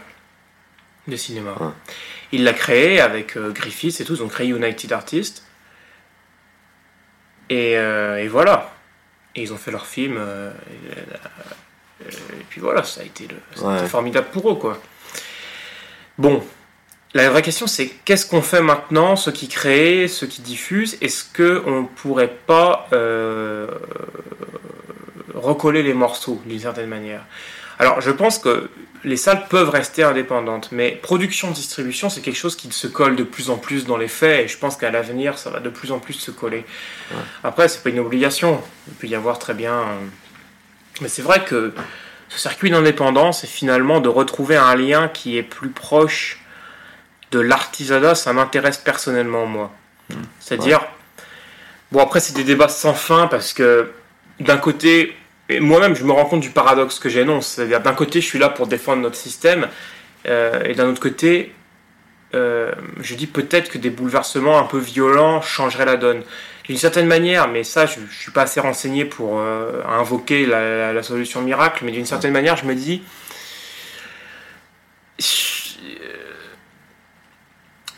de 1.08 1.18
cinéma. 1.18 1.76
Il 2.36 2.44
l'a 2.44 2.52
créé 2.52 3.00
avec 3.00 3.38
euh, 3.38 3.52
Griffiths 3.52 4.02
et 4.02 4.04
tout, 4.04 4.16
ils 4.16 4.22
ont 4.22 4.28
créé 4.28 4.50
United 4.50 4.92
Artists. 4.92 5.46
Et, 7.50 7.78
euh, 7.78 8.18
et, 8.18 8.28
voilà. 8.28 8.74
Et 9.36 9.44
ils 9.44 9.54
ont 9.54 9.58
fait 9.58 9.72
leur 9.72 9.86
film. 9.86 10.18
Euh, 10.18 10.52
et, 12.02 12.44
puis 12.50 12.60
voilà, 12.60 12.84
ça 12.84 13.00
a 13.00 13.04
été, 13.06 13.26
formidable 13.88 14.28
pour 14.34 14.52
eux, 14.52 14.56
quoi. 14.56 14.82
Bon, 16.18 16.46
la 17.14 17.30
vraie 17.30 17.42
question 17.42 17.68
c'est 17.68 17.88
qu'est-ce 18.04 18.26
qu'on 18.26 18.42
fait 18.42 18.62
maintenant, 18.62 19.16
ceux 19.16 19.32
qui 19.32 19.48
créent, 19.48 20.10
ceux 20.10 20.28
qui 20.28 20.42
diffusent 20.42 20.98
Est-ce 21.00 21.24
qu'on 21.24 21.84
ne 21.84 21.88
pourrait 21.88 22.36
pas 22.46 22.90
recoller 25.34 25.84
les 25.84 25.94
morceaux 25.94 26.42
d'une 26.46 26.60
certaine 26.60 26.90
manière? 26.90 27.24
Alors 27.80 28.02
je 28.02 28.12
pense 28.12 28.40
que 28.40 28.70
les 29.06 29.18
salles 29.18 29.46
peuvent 29.48 29.70
rester 29.70 30.04
indépendantes, 30.04 30.70
mais 30.72 30.92
production-distribution, 30.92 32.10
c'est 32.10 32.22
quelque 32.22 32.38
chose 32.38 32.56
qui 32.56 32.72
se 32.72 32.88
colle 32.88 33.16
de 33.16 33.24
plus 33.24 33.50
en 33.50 33.58
plus 33.58 33.86
dans 33.86 33.98
les 33.98 34.08
faits, 34.08 34.46
et 34.46 34.48
je 34.48 34.58
pense 34.58 34.76
qu'à 34.76 34.90
l'avenir, 34.90 35.38
ça 35.38 35.52
va 35.52 35.60
de 35.60 35.70
plus 35.70 35.92
en 35.92 36.00
plus 36.00 36.14
se 36.14 36.32
coller. 36.32 36.66
Après, 37.44 37.68
c'est 37.68 37.84
pas 37.84 37.90
une 37.90 38.00
obligation, 38.00 38.62
il 38.88 38.94
peut 38.96 39.08
y 39.08 39.16
avoir 39.16 39.38
très 39.38 39.54
bien. 39.54 39.74
Euh, 39.74 40.00
mais 41.02 41.08
c'est 41.08 41.22
vrai 41.22 41.44
que 41.44 41.74
ce 42.30 42.40
circuit 42.40 42.72
d'indépendance, 42.72 43.42
c'est 43.42 43.48
finalement 43.48 44.00
de 44.00 44.10
retrouver 44.10 44.56
un 44.56 44.76
lien 44.76 45.08
qui 45.08 45.38
est 45.38 45.44
plus 45.44 45.70
proche 45.70 46.40
de 47.32 47.40
l'artisanat, 47.40 48.16
ça 48.16 48.34
m'intéresse 48.34 48.78
personnellement, 48.78 49.46
moi. 49.46 49.72
Mmh. 50.10 50.16
C'est-à-dire, 50.40 50.82
bon, 51.92 52.00
après, 52.00 52.20
c'est 52.20 52.34
des 52.34 52.44
débats 52.44 52.70
sans 52.70 52.94
fin, 52.96 53.28
parce 53.28 53.54
que 53.54 53.92
d'un 54.40 54.58
côté, 54.58 55.16
moi-même, 55.50 55.96
je 55.96 56.04
me 56.04 56.12
rends 56.12 56.26
compte 56.26 56.42
du 56.42 56.50
paradoxe 56.50 57.00
que 57.00 57.10
j'énonce. 57.10 57.60
D'un 57.60 57.94
côté, 57.94 58.22
je 58.22 58.26
suis 58.26 58.40
là 58.40 58.50
pour 58.50 58.68
défendre 58.68 59.02
notre 59.02 59.16
système, 59.16 59.68
euh, 60.28 60.64
et 60.64 60.74
d'un 60.74 60.90
autre 60.90 61.02
côté, 61.02 61.54
euh, 62.34 62.72
je 63.00 63.16
dis 63.16 63.28
peut-être 63.28 63.70
que 63.70 63.78
des 63.78 63.92
bouleversements 63.92 64.58
un 64.58 64.64
peu 64.64 64.80
violents 64.80 65.42
changeraient 65.42 65.86
la 65.86 65.98
donne. 65.98 66.24
D'une 66.64 66.78
certaine 66.78 67.06
manière, 67.06 67.48
mais 67.48 67.64
ça, 67.64 67.86
je 67.86 68.00
ne 68.00 68.08
suis 68.08 68.32
pas 68.32 68.44
assez 68.44 68.60
renseigné 68.60 69.06
pour 69.06 69.40
euh, 69.40 69.84
invoquer 69.88 70.48
la, 70.48 71.04
solution 71.04 71.42
miracle, 71.42 71.86
mais 71.86 71.92
d'une 71.92 72.08
certaine 72.08 72.32
manière, 72.32 72.58
je 72.58 72.66
me 72.66 72.74
dis, 72.74 73.04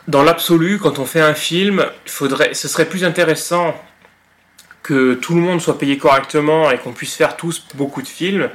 dans 0.09 0.23
l'absolu, 0.23 0.79
quand 0.79 0.99
on 0.99 1.05
fait 1.05 1.21
un 1.21 1.33
film, 1.33 1.85
il 2.05 2.11
faudrait, 2.11 2.53
ce 2.53 2.67
serait 2.67 2.85
plus 2.85 3.05
intéressant 3.05 3.73
que 4.87 5.15
tout 5.15 5.35
le 5.35 5.41
monde 5.41 5.59
soit 5.59 5.77
payé 5.77 5.97
correctement 5.97 6.71
et 6.71 6.77
qu'on 6.77 6.93
puisse 6.93 7.13
faire 7.13 7.35
tous 7.35 7.61
beaucoup 7.75 8.01
de 8.01 8.07
films. 8.07 8.49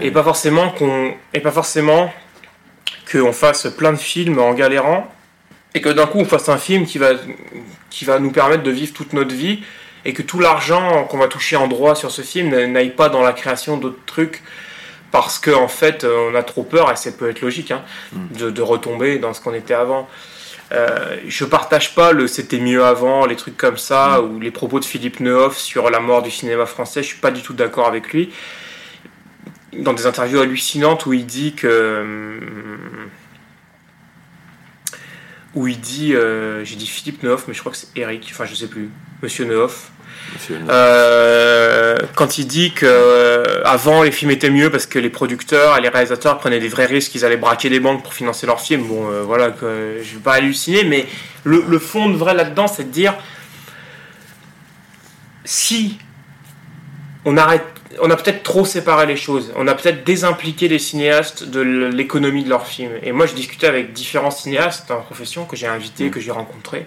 Et 0.00 0.10
pas 0.10 0.22
forcément 0.22 0.70
qu'on 0.70 1.14
et 1.34 1.40
pas 1.40 1.52
forcément 1.52 2.12
qu'on 3.12 3.32
fasse 3.32 3.68
plein 3.76 3.92
de 3.92 3.98
films 3.98 4.38
en 4.38 4.54
galérant 4.54 5.06
et 5.74 5.80
que 5.82 5.90
d'un 5.90 6.06
coup 6.06 6.18
on 6.18 6.24
fasse 6.24 6.48
un 6.48 6.56
film 6.56 6.86
qui 6.86 6.98
va 6.98 7.10
qui 7.90 8.04
va 8.06 8.18
nous 8.18 8.32
permettre 8.32 8.62
de 8.62 8.70
vivre 8.70 8.94
toute 8.94 9.12
notre 9.12 9.34
vie 9.34 9.60
et 10.06 10.12
que 10.12 10.22
tout 10.22 10.40
l'argent 10.40 11.04
qu'on 11.04 11.18
va 11.18 11.28
toucher 11.28 11.54
en 11.56 11.68
droit 11.68 11.94
sur 11.94 12.10
ce 12.10 12.22
film 12.22 12.48
n'aille 12.72 12.90
pas 12.90 13.10
dans 13.10 13.22
la 13.22 13.32
création 13.32 13.76
d'autres 13.76 14.04
trucs 14.06 14.42
parce 15.12 15.38
qu'en 15.38 15.64
en 15.64 15.68
fait 15.68 16.04
on 16.04 16.34
a 16.34 16.42
trop 16.42 16.64
peur 16.64 16.90
et 16.90 16.96
ça 16.96 17.12
peut 17.12 17.28
être 17.28 17.42
logique 17.42 17.70
hein, 17.70 17.82
mm. 18.12 18.36
de, 18.38 18.50
de, 18.50 18.62
retomber 18.62 19.18
dans 19.18 19.34
ce 19.34 19.40
qu'on 19.40 19.54
était 19.54 19.74
avant 19.74 20.08
euh, 20.72 21.16
je 21.26 21.44
partage 21.44 21.94
pas 21.94 22.12
le 22.12 22.26
c'était 22.26 22.58
mieux 22.58 22.84
avant, 22.84 23.24
les 23.26 23.36
trucs 23.36 23.56
comme 23.56 23.76
ça, 23.76 24.20
mm. 24.20 24.24
ou 24.24 24.40
les 24.40 24.50
propos 24.50 24.80
de 24.80 24.84
Philippe 24.84 25.20
Nehoff 25.20 25.56
sur 25.58 25.90
la 25.90 26.00
mort 26.00 26.22
du 26.22 26.30
cinéma 26.30 26.66
français, 26.66 27.02
je 27.02 27.08
suis 27.08 27.20
pas 27.20 27.30
du 27.30 27.42
tout 27.42 27.54
d'accord 27.54 27.86
avec 27.86 28.12
lui. 28.12 28.32
Dans 29.72 29.92
des 29.92 30.06
interviews 30.06 30.40
hallucinantes 30.40 31.06
où 31.06 31.12
il 31.12 31.26
dit 31.26 31.54
que. 31.54 32.40
Où 35.54 35.68
il 35.68 35.78
dit. 35.78 36.14
Euh, 36.14 36.64
j'ai 36.64 36.76
dit 36.76 36.86
Philippe 36.86 37.22
Nehoff, 37.22 37.46
mais 37.46 37.54
je 37.54 37.60
crois 37.60 37.72
que 37.72 37.78
c'est 37.78 37.96
Eric, 37.96 38.28
enfin 38.32 38.46
je 38.46 38.54
sais 38.54 38.68
plus, 38.68 38.90
Monsieur 39.22 39.44
Nehoff. 39.44 39.90
Euh, 40.50 41.96
quand 42.14 42.38
il 42.38 42.46
dit 42.46 42.72
que 42.72 42.86
euh, 42.86 43.62
avant 43.64 44.02
les 44.02 44.10
films 44.10 44.30
étaient 44.30 44.50
mieux 44.50 44.70
parce 44.70 44.86
que 44.86 44.98
les 44.98 45.08
producteurs 45.08 45.78
et 45.78 45.80
les 45.80 45.88
réalisateurs 45.88 46.38
prenaient 46.38 46.58
des 46.58 46.68
vrais 46.68 46.86
risques, 46.86 47.14
ils 47.14 47.24
allaient 47.24 47.36
braquer 47.36 47.70
des 47.70 47.80
banques 47.80 48.02
pour 48.02 48.12
financer 48.12 48.46
leurs 48.46 48.60
films. 48.60 48.86
Bon, 48.86 49.08
euh, 49.08 49.22
voilà, 49.22 49.50
que, 49.50 50.00
je 50.02 50.14
vais 50.14 50.20
pas 50.20 50.34
halluciner, 50.34 50.84
mais 50.84 51.06
le, 51.44 51.78
fond 51.78 52.10
de 52.10 52.16
vrai 52.16 52.34
là-dedans, 52.34 52.66
c'est 52.66 52.84
de 52.84 52.90
dire 52.90 53.14
si 55.44 55.98
on 57.24 57.36
arrête, 57.36 57.64
on 58.00 58.10
a 58.10 58.16
peut-être 58.16 58.42
trop 58.42 58.64
séparé 58.64 59.06
les 59.06 59.16
choses, 59.16 59.52
on 59.56 59.66
a 59.68 59.74
peut-être 59.74 60.04
désimpliqué 60.04 60.68
les 60.68 60.78
cinéastes 60.78 61.44
de 61.44 61.60
l'économie 61.60 62.44
de 62.44 62.48
leurs 62.48 62.66
films. 62.66 62.92
Et 63.02 63.12
moi, 63.12 63.26
je 63.26 63.34
discutais 63.34 63.68
avec 63.68 63.92
différents 63.92 64.30
cinéastes 64.30 64.90
en 64.90 65.00
profession 65.00 65.44
que 65.44 65.56
j'ai 65.56 65.68
invités, 65.68 66.10
que 66.10 66.20
j'ai 66.20 66.32
rencontrés. 66.32 66.86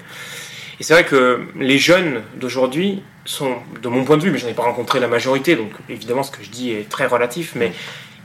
Et 0.80 0.84
c'est 0.84 0.94
vrai 0.94 1.06
que 1.06 1.46
les 1.56 1.78
jeunes 1.78 2.22
d'aujourd'hui 2.36 3.04
sont, 3.26 3.58
de 3.82 3.90
mon 3.90 4.06
point 4.06 4.18
de 4.18 4.24
vue, 4.24 4.32
mais 4.32 4.38
je 4.38 4.46
n'en 4.46 4.52
ai 4.52 4.56
pas 4.56 4.64
rencontré 4.64 5.00
la 5.00 5.08
majorité, 5.08 5.56
donc 5.56 5.72
évidemment 5.90 6.24
ce 6.24 6.32
que 6.32 6.44
je 6.44 6.50
dis 6.50 6.72
est 6.72 6.90
très 6.90 7.06
relatif, 7.06 7.54
mais 7.56 7.74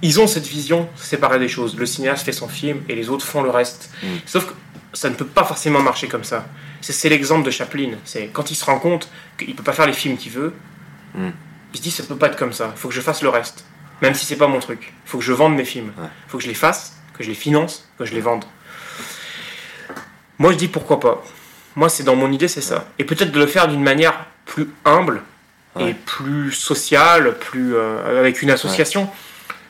ils 0.02 0.20
ont 0.20 0.26
cette 0.26 0.46
vision 0.46 0.88
séparée 0.96 1.38
des 1.38 1.48
choses. 1.48 1.76
Le 1.76 1.86
cinéaste 1.86 2.24
fait 2.24 2.32
son 2.32 2.48
film 2.48 2.82
et 2.88 2.94
les 2.94 3.08
autres 3.08 3.24
font 3.24 3.42
le 3.42 3.50
reste. 3.50 3.90
Mm. 4.02 4.06
Sauf 4.26 4.46
que 4.46 4.52
ça 4.92 5.10
ne 5.10 5.14
peut 5.14 5.26
pas 5.26 5.44
forcément 5.44 5.80
marcher 5.80 6.08
comme 6.08 6.24
ça. 6.24 6.46
C'est 6.80 7.08
l'exemple 7.08 7.44
de 7.44 7.50
Chaplin. 7.50 7.92
C'est 8.04 8.28
quand 8.28 8.50
il 8.50 8.54
se 8.54 8.64
rend 8.64 8.78
compte 8.78 9.08
qu'il 9.38 9.48
ne 9.48 9.54
peut 9.54 9.62
pas 9.62 9.72
faire 9.72 9.86
les 9.86 9.92
films 9.92 10.16
qu'il 10.16 10.32
veut, 10.32 10.52
mm. 11.14 11.30
il 11.72 11.78
se 11.78 11.82
dit 11.82 11.90
ça 11.90 12.02
ne 12.02 12.08
peut 12.08 12.16
pas 12.16 12.26
être 12.26 12.36
comme 12.36 12.52
ça. 12.52 12.72
Il 12.76 12.78
faut 12.78 12.88
que 12.88 12.94
je 12.94 13.00
fasse 13.00 13.22
le 13.22 13.30
reste. 13.30 13.64
Même 14.02 14.14
si 14.14 14.26
c'est 14.26 14.36
pas 14.36 14.48
mon 14.48 14.60
truc. 14.60 14.92
Il 15.06 15.08
faut 15.08 15.18
que 15.18 15.24
je 15.24 15.32
vende 15.32 15.56
mes 15.56 15.64
films. 15.64 15.92
Il 15.98 16.30
faut 16.30 16.38
que 16.38 16.44
je 16.44 16.48
les 16.48 16.54
fasse, 16.54 16.96
que 17.16 17.24
je 17.24 17.28
les 17.28 17.34
finance, 17.34 17.88
que 17.98 18.04
je 18.04 18.14
les 18.14 18.20
vende. 18.20 18.44
Moi 20.38 20.52
je 20.52 20.58
dis 20.58 20.68
pourquoi 20.68 21.00
pas. 21.00 21.24
Moi, 21.76 21.88
c'est 21.88 22.04
dans 22.04 22.16
mon 22.16 22.30
idée, 22.32 22.48
c'est 22.48 22.60
ça. 22.60 22.86
Et 22.98 23.04
peut-être 23.04 23.32
de 23.32 23.38
le 23.38 23.46
faire 23.46 23.68
d'une 23.68 23.82
manière 23.82 24.26
plus 24.44 24.68
humble 24.84 25.22
et 25.80 25.92
plus 25.92 26.52
sociale, 26.52 27.36
plus 27.38 27.74
euh, 27.74 28.20
avec 28.20 28.42
une 28.42 28.50
association. 28.50 29.08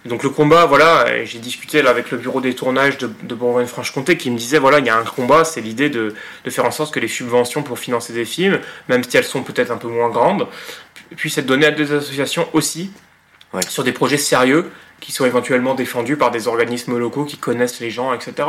Donc 0.05 0.22
le 0.22 0.28
combat, 0.28 0.66
voilà, 0.66 1.24
j'ai 1.24 1.39
discuté 1.39 1.81
là 1.81 1.89
avec 1.89 2.10
le 2.10 2.18
bureau 2.18 2.43
des 2.43 2.55
tournages 2.55 2.98
de, 2.98 3.10
de 3.22 3.35
Bourgogne-Franche-Comté 3.35 4.18
qui 4.18 4.31
me 4.31 4.36
disait, 4.36 4.59
voilà, 4.59 4.81
il 4.81 4.85
y 4.85 4.90
a 4.90 4.98
un 4.98 5.05
combat, 5.05 5.44
c'est 5.44 5.62
l'idée 5.62 5.89
de, 5.89 6.14
de, 6.44 6.51
faire 6.51 6.66
en 6.66 6.70
sorte 6.70 6.93
que 6.93 7.01
les 7.01 7.09
subventions 7.09 7.62
pour 7.62 7.78
financer 7.78 8.12
des 8.12 8.26
films, 8.26 8.60
même 8.90 9.02
si 9.02 9.16
elles 9.16 9.24
sont 9.24 9.43
peut-être 9.43 9.70
un 9.70 9.78
peu 9.78 9.89
moins 9.89 10.10
grandes, 10.10 10.47
puissent 11.16 11.39
être 11.39 11.47
données 11.47 11.66
à 11.66 11.70
des 11.70 11.90
associations 11.90 12.47
aussi, 12.52 12.90
sur 13.68 13.85
des 13.85 13.93
projets 13.93 14.18
sérieux 14.18 14.70
qui 15.01 15.12
sont 15.12 15.26
éventuellement 15.26 15.74
défendus 15.74 16.16
par 16.16 16.31
des 16.31 16.48
organismes 16.48 16.98
locaux 16.98 17.24
qui 17.24 17.36
connaissent 17.36 17.81
les 17.81 17.90
gens, 17.90 18.12
etc. 18.12 18.48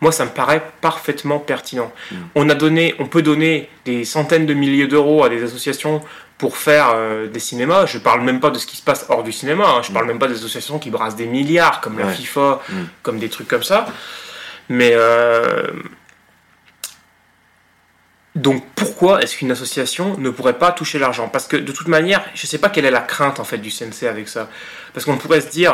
moi 0.00 0.12
ça 0.12 0.24
me 0.24 0.30
paraît 0.30 0.62
parfaitement 0.80 1.38
pertinent. 1.38 1.92
Mm. 2.10 2.16
On 2.34 2.48
a 2.50 2.54
donné, 2.54 2.94
on 2.98 3.06
peut 3.06 3.22
donner 3.22 3.68
des 3.84 4.04
centaines 4.04 4.46
de 4.46 4.54
milliers 4.54 4.86
d'euros 4.86 5.24
à 5.24 5.28
des 5.28 5.42
associations 5.42 6.02
pour 6.38 6.56
faire 6.56 6.92
euh, 6.94 7.26
des 7.26 7.40
cinémas. 7.40 7.86
Je 7.86 7.98
parle 7.98 8.20
même 8.20 8.38
pas 8.38 8.50
de 8.50 8.58
ce 8.58 8.66
qui 8.66 8.76
se 8.76 8.82
passe 8.82 9.06
hors 9.08 9.24
du 9.24 9.32
cinéma. 9.32 9.64
hein. 9.66 9.82
Je 9.82 9.90
parle 9.92 10.06
même 10.06 10.20
pas 10.20 10.28
des 10.28 10.34
associations 10.36 10.78
qui 10.78 10.90
brassent 10.90 11.16
des 11.16 11.26
milliards, 11.26 11.80
comme 11.80 11.98
la. 11.98 12.06
FIFA, 12.08 12.60
Mm. 12.68 12.74
comme 13.02 13.18
des 13.18 13.28
trucs 13.28 13.48
comme 13.48 13.64
ça. 13.64 13.86
Mais 14.68 14.92
euh, 14.94 15.66
donc 18.34 18.62
pourquoi 18.76 19.20
est-ce 19.22 19.36
qu'une 19.36 19.50
association 19.50 20.16
ne 20.18 20.30
pourrait 20.30 20.58
pas 20.58 20.70
toucher 20.70 20.98
l'argent? 21.00 21.28
Parce 21.28 21.46
que 21.48 21.56
de 21.56 21.72
toute 21.72 21.88
manière, 21.88 22.22
je 22.34 22.46
sais 22.46 22.58
pas 22.58 22.68
quelle 22.68 22.84
est 22.84 22.90
la 22.90 23.00
crainte 23.00 23.40
en 23.40 23.44
fait 23.44 23.58
du 23.58 23.70
CNC 23.70 24.04
avec 24.08 24.28
ça. 24.28 24.48
Parce 24.94 25.04
qu'on 25.06 25.16
pourrait 25.16 25.40
se 25.40 25.48
dire, 25.48 25.72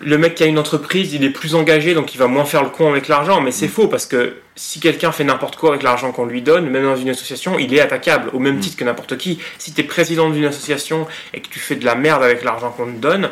le 0.00 0.18
mec 0.18 0.34
qui 0.34 0.42
a 0.42 0.46
une 0.46 0.58
entreprise, 0.58 1.14
il 1.14 1.24
est 1.24 1.30
plus 1.30 1.54
engagé, 1.54 1.94
donc 1.94 2.14
il 2.14 2.18
va 2.18 2.26
moins 2.26 2.44
faire 2.44 2.62
le 2.62 2.68
con 2.68 2.90
avec 2.90 3.08
l'argent. 3.08 3.40
Mais 3.40 3.50
c'est 3.50 3.68
faux, 3.68 3.88
parce 3.88 4.06
que 4.06 4.36
si 4.54 4.80
quelqu'un 4.80 5.12
fait 5.12 5.24
n'importe 5.24 5.56
quoi 5.56 5.70
avec 5.70 5.82
l'argent 5.82 6.12
qu'on 6.12 6.26
lui 6.26 6.42
donne, 6.42 6.68
même 6.68 6.84
dans 6.84 6.96
une 6.96 7.08
association, 7.08 7.58
il 7.58 7.72
est 7.74 7.80
attaquable, 7.80 8.30
au 8.32 8.38
même 8.38 8.58
titre 8.60 8.76
que 8.76 8.84
n'importe 8.84 9.16
qui. 9.16 9.38
Si 9.58 9.72
tu 9.72 9.80
es 9.80 9.84
président 9.84 10.28
d'une 10.30 10.44
association 10.44 11.06
et 11.32 11.40
que 11.40 11.48
tu 11.48 11.58
fais 11.58 11.76
de 11.76 11.84
la 11.84 11.94
merde 11.94 12.22
avec 12.22 12.44
l'argent 12.44 12.70
qu'on 12.70 12.86
te 12.86 12.98
donne, 12.98 13.30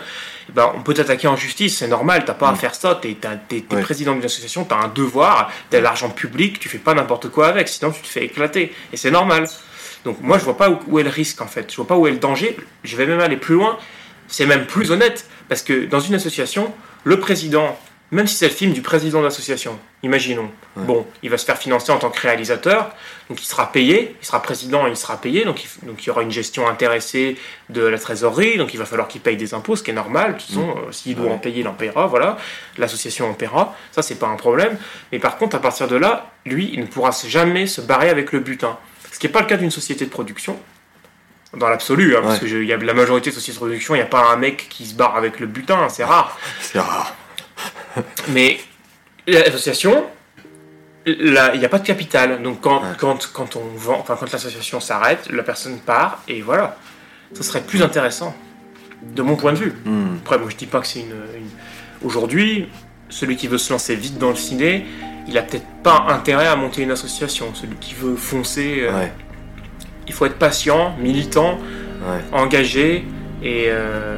eh 0.48 0.52
ben, 0.52 0.72
on 0.74 0.80
peut 0.82 0.94
t'attaquer 0.94 1.26
en 1.28 1.36
justice, 1.36 1.78
c'est 1.78 1.88
normal, 1.88 2.24
t'as 2.26 2.34
pas 2.34 2.50
à 2.50 2.54
faire 2.54 2.74
ça, 2.74 2.98
t'es 3.00 3.16
Ouais. 3.70 3.80
président 3.80 4.12
d'une 4.14 4.24
association, 4.24 4.64
t'as 4.64 4.76
un 4.76 4.88
devoir, 4.88 5.50
t'as 5.70 5.78
de 5.78 5.82
l'argent 5.82 6.10
public, 6.10 6.58
tu 6.60 6.68
fais 6.68 6.78
pas 6.78 6.92
n'importe 6.94 7.30
quoi 7.30 7.48
avec, 7.48 7.68
sinon 7.68 7.90
tu 7.92 8.02
te 8.02 8.06
fais 8.06 8.24
éclater. 8.24 8.72
Et 8.92 8.96
c'est 8.98 9.10
normal. 9.10 9.48
Donc 10.04 10.20
moi 10.20 10.36
je 10.38 10.44
vois 10.44 10.58
pas 10.58 10.68
où, 10.68 10.78
où 10.88 10.98
est 10.98 11.02
le 11.02 11.08
risque 11.08 11.40
en 11.40 11.46
fait, 11.46 11.70
je 11.70 11.76
vois 11.76 11.86
pas 11.86 11.96
où 11.96 12.06
est 12.06 12.10
le 12.10 12.18
danger, 12.18 12.56
je 12.82 12.94
vais 12.96 13.06
même 13.06 13.20
aller 13.20 13.38
plus 13.38 13.54
loin, 13.54 13.78
c'est 14.28 14.44
même 14.44 14.66
plus 14.66 14.90
honnête, 14.90 15.26
parce 15.48 15.62
que 15.62 15.86
dans 15.86 16.00
une 16.00 16.14
association, 16.14 16.72
le 17.04 17.20
président, 17.20 17.78
même 18.10 18.26
si 18.26 18.36
c'est 18.36 18.48
le 18.48 18.54
film 18.54 18.72
du 18.72 18.82
président 18.82 19.18
de 19.20 19.24
l'association, 19.24 19.78
imaginons, 20.02 20.50
Ouais. 20.76 20.84
bon, 20.84 21.06
il 21.22 21.30
va 21.30 21.38
se 21.38 21.44
faire 21.44 21.56
financer 21.58 21.90
en 21.92 21.98
tant 21.98 22.10
que 22.10 22.20
réalisateur, 22.20 22.90
donc 23.28 23.40
il 23.42 23.46
sera 23.46 23.70
payé, 23.72 24.14
il 24.20 24.26
sera 24.26 24.40
président, 24.42 24.86
il 24.86 24.96
sera 24.96 25.16
payé, 25.20 25.44
donc 25.44 25.64
il, 25.64 25.86
donc 25.86 26.02
il 26.02 26.06
y 26.08 26.10
aura 26.10 26.22
une 26.22 26.30
gestion 26.30 26.68
intéressée 26.68 27.36
de 27.70 27.80
la 27.82 27.98
trésorerie, 27.98 28.56
donc 28.58 28.74
il 28.74 28.76
va 28.78 28.84
falloir 28.84 29.08
qu'il 29.08 29.20
paye 29.20 29.36
des 29.36 29.54
impôts, 29.54 29.76
ce 29.76 29.82
qui 29.82 29.90
est 29.90 29.94
normal, 29.94 30.34
de 30.34 30.38
toute 30.38 30.48
façon, 30.48 30.70
euh, 30.76 30.92
s'il 30.92 31.14
doit 31.16 31.26
Ouais. 31.26 31.32
en 31.32 31.38
payer, 31.38 31.60
il 31.60 31.68
en 31.68 31.72
paiera, 31.74 32.06
voilà, 32.06 32.36
l'association 32.76 33.28
en 33.30 33.34
paiera, 33.34 33.74
ça 33.92 34.02
c'est 34.02 34.16
pas 34.16 34.26
un 34.28 34.36
problème, 34.36 34.76
mais 35.12 35.18
par 35.18 35.36
contre, 35.38 35.56
à 35.56 35.60
partir 35.60 35.88
de 35.88 35.96
là, 35.96 36.30
lui, 36.44 36.70
il 36.72 36.80
ne 36.80 36.86
pourra 36.86 37.10
jamais 37.26 37.66
se 37.66 37.80
barrer 37.80 38.10
avec 38.10 38.32
le 38.32 38.40
butin, 38.40 38.76
ce 39.12 39.18
qui 39.18 39.26
n'est 39.26 39.32
pas 39.32 39.40
le 39.40 39.46
cas 39.46 39.56
d'une 39.56 39.70
société 39.70 40.04
de 40.04 40.10
production, 40.10 40.58
dans 41.56 41.68
l'absolu, 41.68 42.16
hein, 42.16 42.20
parce 42.22 42.38
que 42.38 42.46
je- 42.46 42.58
y 42.58 42.72
a 42.72 42.76
la 42.76 42.94
majorité 42.94 43.30
de 43.30 43.34
sociétés 43.34 43.54
de 43.56 43.64
production, 43.64 43.94
il 43.94 43.98
n'y 43.98 44.02
a 44.04 44.06
pas 44.06 44.30
un 44.32 44.36
mec 44.36 44.66
qui 44.68 44.86
se 44.86 44.94
barre 44.94 45.16
avec 45.16 45.40
le 45.40 45.46
butin, 45.46 45.88
c'est 45.88 46.04
rare. 46.04 46.38
C'est 46.60 46.78
rare. 46.80 47.14
Mais 48.28 48.58
l'association, 49.26 50.04
il 51.06 51.32
n'y 51.58 51.64
a 51.64 51.68
pas 51.68 51.78
de 51.78 51.86
capital. 51.86 52.42
Donc 52.42 52.60
quand, 52.60 52.80
Ouais. 52.82 52.88
quand, 52.98 53.30
quand 53.32 53.56
on 53.56 53.64
vend, 53.76 53.98
enfin 54.00 54.16
quand 54.18 54.30
l'association 54.32 54.80
s'arrête, 54.80 55.28
la 55.30 55.42
personne 55.42 55.78
part 55.78 56.22
et 56.28 56.40
voilà. 56.42 56.76
Ça 57.32 57.42
serait 57.42 57.62
plus 57.62 57.82
intéressant, 57.82 58.34
de 59.02 59.22
mon 59.22 59.36
point 59.36 59.52
de 59.52 59.58
vue. 59.58 59.74
Hmm. 59.84 60.16
Après, 60.22 60.38
moi 60.38 60.48
je 60.50 60.56
dis 60.56 60.66
pas 60.66 60.80
que 60.80 60.86
c'est 60.86 61.00
une, 61.00 61.06
une- 61.36 61.50
Aujourd'hui, 62.06 62.68
celui 63.08 63.36
qui 63.36 63.48
veut 63.48 63.56
se 63.58 63.72
lancer 63.72 63.94
vite 63.96 64.18
dans 64.18 64.28
le 64.30 64.36
ciné, 64.36 64.86
il 65.26 65.38
a 65.38 65.42
peut-être 65.42 65.66
pas 65.82 66.04
intérêt 66.10 66.46
à 66.46 66.54
monter 66.56 66.82
une 66.82 66.90
association. 66.90 67.54
Celui 67.54 67.76
qui 67.76 67.94
veut 67.94 68.14
foncer, 68.16 68.80
euh, 68.82 68.92
Ouais, 68.92 69.12
il 70.06 70.12
faut 70.12 70.26
être 70.26 70.38
patient, 70.38 70.94
militant, 71.00 71.58
ouais. 72.08 72.20
engagé 72.32 73.04
et 73.42 73.66
euh, 73.68 74.16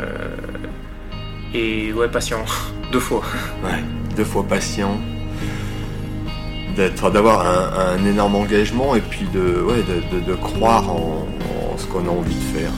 et 1.55 1.93
ouais 1.93 2.09
patient 2.09 2.45
deux 2.93 3.01
fois. 3.01 3.23
Ouais, 3.65 3.83
deux 4.17 4.25
fois 4.25 4.45
patient, 4.45 4.99
d'être, 6.77 7.11
d'avoir 7.11 7.41
un, 7.47 7.95
un 7.99 8.05
énorme 8.05 8.35
engagement 8.37 8.95
et 8.97 9.01
puis 9.01 9.27
de, 9.33 9.61
ouais, 9.63 9.83
de, 9.83 10.17
de- 10.19 10.25
de 10.25 10.35
croire 10.35 10.91
en, 10.91 11.27
en 11.73 11.79
ce 11.79 11.87
qu'on 11.87 12.07
a 12.07 12.11
envie 12.11 12.35
de 12.35 12.59
faire. 12.59 12.71